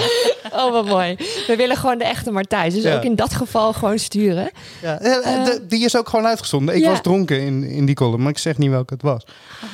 Oh, 0.53 0.72
wat 0.72 0.86
mooi. 0.86 1.14
We 1.47 1.55
willen 1.57 1.76
gewoon 1.76 1.99
de 1.99 2.05
echte 2.05 2.30
Martijs. 2.30 2.74
Dus 2.74 2.82
Ja. 2.82 2.97
ook 2.97 3.03
in 3.03 3.14
dat 3.14 3.34
geval 3.34 3.72
gewoon 3.72 3.99
sturen. 3.99 4.51
Ja, 4.82 5.01
eh, 5.01 5.45
de- 5.45 5.66
die 5.68 5.84
is 5.84 5.97
ook 5.97 6.09
gewoon 6.09 6.26
uitgezonden. 6.26 6.74
Ik 6.74 6.80
ja. 6.82 6.88
was 6.91 7.01
dronken 7.03 7.41
in, 7.41 7.62
in 7.64 7.86
die 7.86 7.95
column, 7.95 8.22
maar 8.22 8.30
ik 8.30 8.38
zeg 8.38 8.59
niet 8.59 8.70
welke 8.70 8.93
het 8.95 9.03
was. 9.03 9.24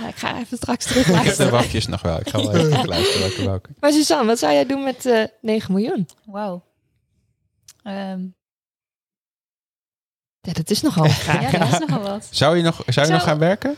Ah, 0.03 0.09
ik 0.09 0.17
ga 0.17 0.39
even 0.39 0.57
straks 0.57 0.87
Ik 0.87 0.95
heb 0.95 0.97
de 1.05 1.11
terugluisteren. 1.11 1.53
wapjes 1.53 1.87
nog 1.87 2.03
wel. 2.03 2.21
Ik 2.21 2.29
ga 2.29 2.39
wel 2.43 2.55
even 2.57 2.87
luisteren 2.89 3.21
welke 3.21 3.45
welke. 3.45 3.69
Maar 3.81 3.93
Suzanne, 3.93 4.27
wat 4.27 4.39
zou 4.39 4.53
jij 4.53 4.67
doen 4.67 4.85
met 4.85 5.07
eh 5.07 5.23
9 5.41 5.73
miljoen? 5.75 6.09
Wauw. 6.25 6.63
Ehm, 7.83 8.21
Ja, 10.47 10.53
dat 10.53 10.71
is 10.71 10.81
nogal 10.83 11.09
vraag. 11.25 11.53
ja, 11.53 11.59
dat 11.59 11.73
is 11.73 11.79
nogal 11.79 12.01
wat. 12.03 12.29
Zou 12.31 12.57
je 12.57 12.63
nog, 12.63 12.75
zou 12.77 12.85
je 12.87 12.93
Zou- 12.93 13.11
nog 13.13 13.23
gaan 13.23 13.39
werken? 13.39 13.77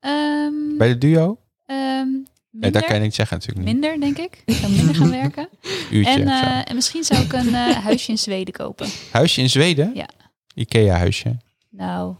Ehm, 0.00 0.52
Bij 0.78 0.88
de 0.88 0.98
duo? 0.98 1.38
ehm, 1.66 1.78
Nee, 1.78 2.60
minder, 2.62 2.80
dat 2.80 2.84
kan 2.84 2.96
je 2.96 3.02
niet 3.02 3.14
zeggen 3.14 3.36
natuurlijk 3.38 3.66
niet. 3.66 3.74
minder, 3.80 4.00
denk 4.00 4.18
ik. 4.18 4.42
Ik 4.44 4.54
zou 4.54 4.72
minder 4.72 4.94
gaan 4.94 5.10
werken. 5.22 5.48
Uurtje 5.90 6.12
En, 6.20 6.28
eh, 6.28 6.68
en 6.70 6.74
misschien 6.74 7.04
zou 7.04 7.22
ik 7.22 7.32
een 7.32 7.54
eh, 7.54 7.76
huisje 7.88 8.10
in 8.10 8.18
Zweden 8.18 8.52
kopen. 8.54 8.86
Huisje 9.10 9.40
in 9.40 9.50
Zweden? 9.50 9.90
Ja. 9.94 10.08
Ikea 10.54 10.96
huisje. 10.96 11.36
Nou, 11.70 12.14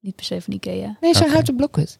niet 0.00 0.16
per 0.16 0.24
se 0.24 0.40
van 0.40 0.52
Ikea. 0.54 0.96
Nee, 1.00 1.12
zo'n 1.14 1.22
Oké. 1.22 1.32
houten 1.32 1.56
blokhut. 1.56 1.98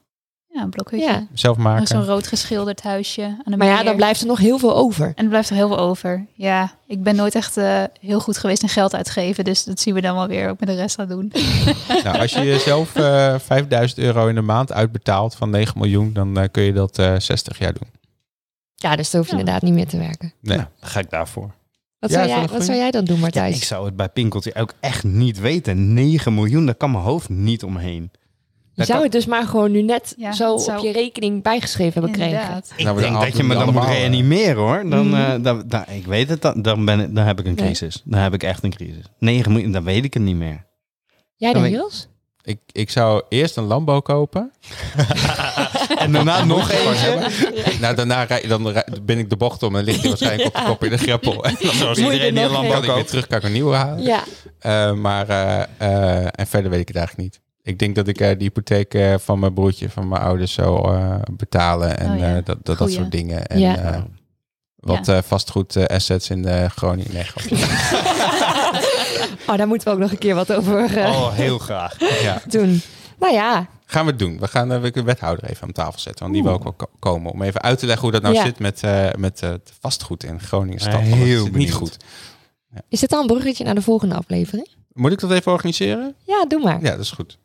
Ja, 0.55 0.63
een 0.63 0.71
blokhutje. 0.71 1.07
Ja. 1.07 1.27
Zelf 1.35 1.57
maken. 1.57 1.87
Zo'n 1.87 2.05
rood 2.05 2.27
geschilderd 2.27 2.83
huisje 2.83 3.23
aan 3.23 3.43
de 3.45 3.57
Maar 3.57 3.67
ja, 3.67 3.83
dan 3.83 3.97
blijft 3.97 4.21
er 4.21 4.27
nog 4.27 4.39
heel 4.39 4.59
veel 4.59 4.77
over. 4.77 5.07
En 5.15 5.23
er 5.25 5.29
blijft 5.29 5.51
er 5.51 5.55
heel 5.57 5.69
veel 5.69 5.79
over. 5.79 6.27
Ja, 6.35 6.73
ik 6.87 7.03
ben 7.03 7.17
nooit 7.17 7.35
echt 7.35 7.57
eh, 7.57 7.83
heel 8.01 8.21
goed 8.21 8.39
geweest 8.39 8.63
in 8.63 8.69
geld 8.69 8.95
uitgeven. 8.95 9.45
Dus 9.45 9.65
dat 9.65 9.81
zien 9.81 9.95
we 9.95 10.01
dan 10.01 10.15
wel 10.15 10.27
weer 10.27 10.49
ook 10.49 10.61
met 10.61 10.69
de 10.69 10.75
rest 10.75 10.95
gaan 10.95 11.09
doen. 11.09 11.33
Nou, 12.05 12.19
als 12.19 12.33
je 12.33 12.45
jezelf 12.45 12.95
eh 12.97 13.39
5000 13.39 13.99
euro 14.01 14.27
in 14.27 14.35
de 14.35 14.41
maand 14.41 14.73
uitbetaalt 14.73 15.35
van 15.35 15.51
9 15.51 15.79
miljoen, 15.79 16.13
dan 16.13 16.39
eh, 16.39 16.49
kun 16.51 16.63
je 16.63 16.73
dat 16.73 16.99
eh 16.99 17.15
60 17.19 17.59
jaar 17.59 17.73
doen. 17.73 17.89
Ja, 18.75 18.97
dus 18.97 19.11
dan 19.11 19.21
hoef 19.21 19.29
je 19.31 19.35
Ja. 19.37 19.41
inderdaad 19.41 19.63
niet 19.65 19.75
meer 19.75 19.89
te 19.89 19.99
werken. 19.99 20.33
Nee. 20.41 20.57
Nou, 20.57 20.69
dan 20.81 20.89
ga 20.91 21.01
ik 21.01 21.11
daarvoor. 21.11 21.51
Wat, 21.99 22.11
Ja, 22.11 22.17
zou, 22.17 22.29
jij, 22.29 22.47
wat 22.49 22.65
zou 22.65 22.79
jij 22.79 22.91
dan 22.91 23.05
doen, 23.05 23.15
Ja, 23.17 23.23
Martijs? 23.23 23.57
ik 23.57 23.65
zou 23.65 23.85
het 23.85 23.97
bij 23.97 24.09
Pinkeltje 24.09 24.55
ook 24.55 24.73
echt 24.81 25.05
niet 25.05 25.41
weten. 25.41 25.95
9 25.95 26.35
miljoen, 26.35 26.67
daar 26.67 26.75
kan 26.75 26.91
mijn 26.91 27.05
hoofd 27.05 27.29
niet 27.29 27.63
omheen. 27.65 28.11
Je 28.75 28.85
zou 28.85 29.03
het 29.03 29.13
dus 29.13 29.27
maar 29.27 29.47
gewoon 29.47 29.71
nu 29.71 29.83
net 29.83 30.15
Ja, 30.17 30.33
zo 30.33 30.57
zou- 30.59 30.79
op 30.79 30.85
je 30.85 30.93
rekening 30.93 31.43
bijgeschreven 31.43 31.93
hebben 31.93 32.21
gekregen. 32.21 32.63
Ik 32.77 32.85
Nou, 32.85 33.01
denk 33.01 33.21
dat 33.21 33.37
je 33.37 33.43
me 33.43 33.55
dan 33.55 33.63
allemaal, 33.63 33.83
moet 33.83 33.93
eh, 33.93 33.99
reanimeren 33.99 34.57
hoor. 34.63 34.89
Dan, 34.91 35.17
eh, 35.17 35.33
dan, 35.41 35.63
dan- 35.67 35.85
ik 35.89 36.07
weet 36.07 36.29
het, 36.29 36.43
dan, 36.43 36.63
dan, 36.63 36.85
ben, 36.85 37.01
ik- 37.01 37.15
dan 37.15 37.25
heb 37.27 37.39
ik 37.41 37.47
een 37.47 37.55
Nee. 37.55 37.65
crisis. 37.65 38.01
Dan 38.05 38.21
heb 38.21 38.35
ik 38.35 38.43
echt 38.43 38.63
een 38.65 38.71
crisis. 38.75 39.05
9 39.19 39.53
miljoen, 39.53 39.73
dan 39.73 39.85
weet 39.85 40.05
ik 40.05 40.15
het 40.15 40.23
niet 40.23 40.37
meer. 40.37 40.65
Jij 41.37 41.53
Dan 41.53 41.63
Niels? 41.63 42.09
Ik, 42.45 42.59
ik 42.73 42.91
zou 42.91 43.23
eerst 43.29 43.57
een 43.57 43.65
Lambo 43.65 44.01
kopen. 44.01 44.51
En 45.99 46.13
daarna 46.13 46.45
nog 46.45 46.71
eentje. 46.71 47.27
Nou, 47.81 47.95
daarna 47.95 48.23
rij, 48.23 48.47
dan 48.47 48.69
rij- 48.69 48.87
ben 49.03 49.19
ik 49.19 49.31
de 49.31 49.37
bocht 49.37 49.63
om 49.63 49.77
en 49.77 49.85
ligt 49.85 50.01
hij 50.01 50.09
waarschijnlijk 50.09 50.49
op 50.49 50.55
de 50.55 50.63
kop 50.67 50.85
in 50.85 50.91
de 50.91 50.99
greppel. 50.99 51.45
En 51.45 51.57
dan 51.61 51.75
Zoals 51.75 51.99
iedereen 51.99 52.35
die 52.35 52.45
een 52.45 52.51
landbouw 52.51 52.79
ik 52.79 52.85
weer 52.85 52.95
koopt. 52.95 53.09
terug, 53.09 53.27
kan 53.27 53.39
ik 53.39 53.45
een 53.45 53.53
nieuwe 53.53 53.75
halen. 53.75 54.03
Ja, 54.05 54.23
Eh, 54.59 54.93
maar, 54.93 55.29
en 56.31 56.47
verder 56.47 56.71
weet 56.71 56.81
ik 56.81 56.89
het 56.89 56.97
eigenlijk 56.97 57.29
niet. 57.29 57.41
Ik 57.63 57.79
denk 57.79 57.95
dat 57.95 58.09
ik 58.09 58.21
eh, 58.21 58.29
die 58.29 58.39
hypotheek 58.39 58.95
eh, 58.95 59.15
van 59.19 59.39
mijn 59.39 59.55
broertje, 59.55 59.91
van 59.91 60.09
mijn 60.09 60.23
ouders 60.23 60.53
zou 60.53 60.95
eh, 60.97 61.15
betalen. 61.33 61.99
En 61.99 62.13
Oh 62.13 62.19
ja. 62.19 62.37
eh, 62.37 62.45
dat, 62.45 62.59
dat, 62.63 62.79
dat 62.79 62.91
soort 62.91 63.11
dingen. 63.11 63.47
En 63.47 63.59
Ja. 63.59 63.77
eh, 63.77 64.03
wat 64.77 65.09
eh, 65.09 65.19
vastgoed 65.23 65.89
assets 65.89 66.31
in 66.31 66.43
de 66.43 66.69
Groningen. 66.71 67.13
Nee, 67.13 67.27
oh, 69.49 69.57
daar 69.57 69.67
moeten 69.69 69.89
we 69.89 69.95
ook 69.95 70.01
nog 70.01 70.11
een 70.11 70.19
keer 70.19 70.35
wat 70.35 70.53
over 70.53 70.99
eh, 70.99 71.09
Oh, 71.09 71.33
heel 71.33 71.59
graag. 71.59 71.97
ja. 72.23 72.43
doen. 72.49 72.83
Nou 73.19 73.33
ja, 73.33 73.67
Gaan 73.87 74.05
we 74.05 74.11
het 74.11 74.19
doen. 74.19 74.39
We 74.39 74.47
gaan 74.49 74.69
de 74.69 74.81
wethouder 75.05 75.45
even 75.51 75.63
aan 75.63 75.73
tafel 75.73 76.01
zetten. 76.01 76.23
Want 76.23 76.35
die 76.35 76.43
wil 76.43 76.53
ook 76.53 76.63
wel 76.63 76.73
ko- 76.73 76.91
komen. 76.99 77.33
Om 77.33 77.43
even 77.43 77.61
uit 77.63 77.79
te 77.79 77.87
leggen 77.87 78.03
hoe 78.03 78.13
dat 78.13 78.23
nou 78.23 78.35
Ja. 78.35 78.43
zit 78.45 78.59
met, 78.59 78.83
eh, 78.83 79.09
met 79.19 79.43
eh, 79.43 79.49
het 79.51 79.73
vastgoed 79.81 80.25
in 80.25 80.41
Groningen 80.41 80.81
stad. 80.81 80.93
Ja, 80.93 80.99
heel 80.99 81.47
niet 81.53 81.73
goed. 81.73 81.97
is 82.89 83.01
dit 83.01 83.13
al 83.13 83.21
een 83.21 83.27
bruggetje 83.27 83.65
naar 83.65 83.75
de 83.75 83.83
volgende 83.83 84.15
aflevering? 84.15 84.69
Moet 84.93 85.13
ik 85.13 85.21
dat 85.21 85.31
even 85.31 85.53
organiseren? 85.53 86.15
Ja, 86.27 86.45
doe 86.49 86.63
maar. 86.63 86.79
Ja, 86.83 86.91
dat 86.91 87.01
is 87.01 87.11
goed. 87.11 87.39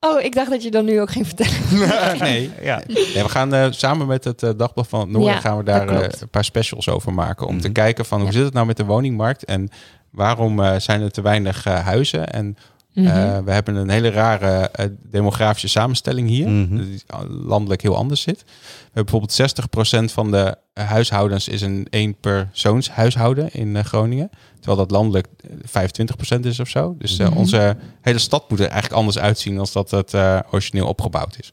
Oh, 0.00 0.20
ik 0.20 0.34
dacht 0.34 0.50
dat 0.50 0.62
je 0.62 0.70
dan 0.70 0.84
nu 0.84 1.00
ook 1.00 1.10
ging 1.10 1.26
vertellen. 1.26 2.18
nee. 2.18 2.50
Ja. 2.62 2.82
Nee, 2.86 3.22
we 3.22 3.28
gaan 3.28 3.54
eh, 3.54 3.66
samen 3.70 4.06
met 4.06 4.24
het 4.24 4.42
eh, 4.42 4.50
Dagblad 4.56 4.88
van 4.88 5.00
het 5.00 5.08
Noorden 5.08 5.32
Ja, 5.32 5.40
gaan 5.40 5.56
we 5.56 5.64
daar 5.64 5.88
eh, 5.88 6.08
een 6.20 6.28
paar 6.28 6.44
specials 6.44 6.88
over 6.88 7.12
maken. 7.12 7.46
Om 7.46 7.56
te 7.60 7.64
Mhm. 7.66 7.72
kijken 7.72 8.04
van 8.04 8.18
hoe 8.18 8.26
Ja. 8.28 8.32
zit 8.34 8.44
het 8.44 8.52
nou 8.54 8.66
met 8.66 8.76
de 8.76 8.84
woningmarkt 8.84 9.44
en 9.44 9.68
waarom 10.10 10.60
eh, 10.62 10.76
zijn 10.78 11.00
er 11.02 11.10
te 11.10 11.22
weinig 11.22 11.66
eh, 11.66 11.84
huizen. 11.84 12.32
En 12.32 12.56
Mhm. 12.94 13.06
eh, 13.06 13.38
we 13.38 13.52
hebben 13.52 13.74
een 13.74 13.88
hele 13.90 14.10
rare 14.10 14.68
eh, 14.68 14.86
demografische 15.02 15.68
samenstelling 15.68 16.28
hier. 16.28 16.48
Mhm. 16.48 16.76
Die 16.76 17.02
landelijk 17.28 17.82
heel 17.82 17.96
anders 17.96 18.20
zit. 18.22 18.42
We 18.44 18.50
hebben 18.92 19.04
bijvoorbeeld 19.04 19.32
60% 19.32 20.12
van 20.12 20.30
de 20.30 20.56
eh, 20.72 20.88
huishoudens 20.88 21.48
is 21.48 21.60
een 21.60 21.86
eenpersoonshuishouden 21.90 23.52
in 23.52 23.76
eh, 23.76 23.84
Groningen. 23.84 24.30
Terwijl 24.54 24.76
dat 24.78 24.90
landelijk 24.90 25.26
eh, 25.72 26.36
25% 26.36 26.40
is 26.46 26.60
of 26.60 26.68
zo. 26.68 26.94
Dus 26.98 27.18
eh, 27.18 27.28
Mhm. 27.28 27.36
onze 27.36 27.76
hele 28.00 28.18
stad 28.18 28.50
moet 28.50 28.58
er 28.60 28.64
eigenlijk 28.66 28.94
anders 28.94 29.18
uitzien 29.18 29.58
als 29.58 29.72
dat 29.72 29.90
het 29.90 30.14
eh, 30.14 30.38
origineel 30.50 30.86
opgebouwd 30.86 31.36
is. 31.40 31.52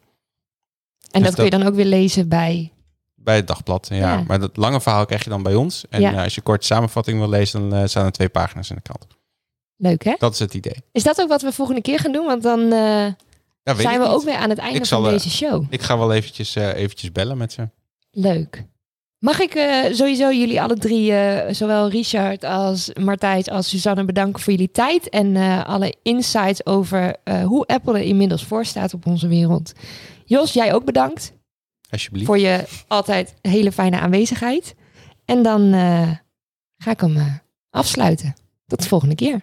en 1.11 1.21
dat 1.23 1.23
dus 1.23 1.33
kun 1.35 1.43
je 1.43 1.49
dan 1.63 1.63
ook 1.67 1.75
weer 1.75 1.85
lezen 1.85 2.27
bij... 2.29 2.71
Bij 3.15 3.35
het 3.35 3.47
dagblad, 3.47 3.87
ja. 3.89 3.95
Ja. 3.97 4.23
Maar 4.27 4.39
dat 4.39 4.57
lange 4.57 4.81
verhaal 4.81 5.05
krijg 5.05 5.23
je 5.23 5.29
dan 5.29 5.43
bij 5.43 5.55
ons. 5.55 5.85
En 5.89 6.01
Ja. 6.01 6.13
eh, 6.13 6.23
als 6.23 6.35
je 6.35 6.41
kort 6.41 6.65
samenvatting 6.65 7.19
wil 7.19 7.29
lezen, 7.29 7.69
dan 7.69 7.79
eh, 7.79 7.87
staan 7.87 8.05
er 8.05 8.11
twee 8.11 8.29
pagina's 8.29 8.69
in 8.69 8.75
de 8.75 8.81
krant. 8.81 9.07
Leuk, 9.77 10.03
hè? 10.03 10.15
Dat 10.17 10.33
is 10.33 10.39
het 10.39 10.53
idee. 10.53 10.75
Is 10.91 11.03
dat 11.03 11.21
ook 11.21 11.27
wat 11.27 11.41
we 11.41 11.51
volgende 11.51 11.81
keer 11.81 11.99
gaan 11.99 12.11
doen? 12.11 12.25
Want 12.25 12.43
dan 12.43 12.59
eh, 12.61 12.69
Ja, 12.69 13.15
zijn 13.63 13.99
we 13.99 14.05
niet. 14.05 14.13
ook 14.15 14.23
weer 14.23 14.35
aan 14.35 14.49
het 14.49 14.57
einde 14.59 14.85
zal, 14.85 15.01
van 15.01 15.07
eh, 15.11 15.15
deze 15.17 15.29
show. 15.29 15.65
Ik 15.69 15.81
ga 15.81 15.97
wel 15.97 16.13
eventjes, 16.13 16.55
eh, 16.55 16.73
eventjes 16.75 17.11
bellen 17.11 17.37
met 17.37 17.51
ze. 17.53 17.69
Leuk. 18.11 18.63
Mag 19.19 19.39
ik 19.39 19.51
sowieso 19.91 20.31
jullie 20.31 20.61
alle 20.61 20.75
drie, 20.77 21.13
zowel 21.53 21.89
Richard 21.89 22.43
als 22.43 22.91
Martijs 22.99 23.49
als 23.49 23.69
Suzanne, 23.69 24.05
bedanken 24.05 24.41
voor 24.41 24.53
jullie 24.53 24.71
tijd 24.71 25.09
en 25.09 25.35
alle 25.65 25.95
insights 26.03 26.65
over 26.65 27.15
hoe 27.45 27.65
Apple 27.65 27.93
er 27.93 28.05
inmiddels 28.05 28.43
voor 28.43 28.65
staat 28.65 28.93
op 28.93 29.05
onze 29.05 29.27
wereld. 29.27 29.71
Jos, 30.25 30.53
jij 30.53 30.73
ook 30.73 30.85
bedankt 30.85 31.33
Alsjeblieft. 31.89 32.25
voor 32.25 32.39
je 32.39 32.63
altijd 32.87 33.33
hele 33.41 33.71
fijne 33.71 33.99
aanwezigheid. 33.99 34.75
En 35.25 35.43
dan 35.43 35.71
ga 36.77 36.91
ik 36.91 36.99
hem 37.01 37.41
afsluiten. 37.69 38.35
Tot 38.67 38.81
de 38.81 38.87
volgende 38.87 39.15
keer. 39.15 39.41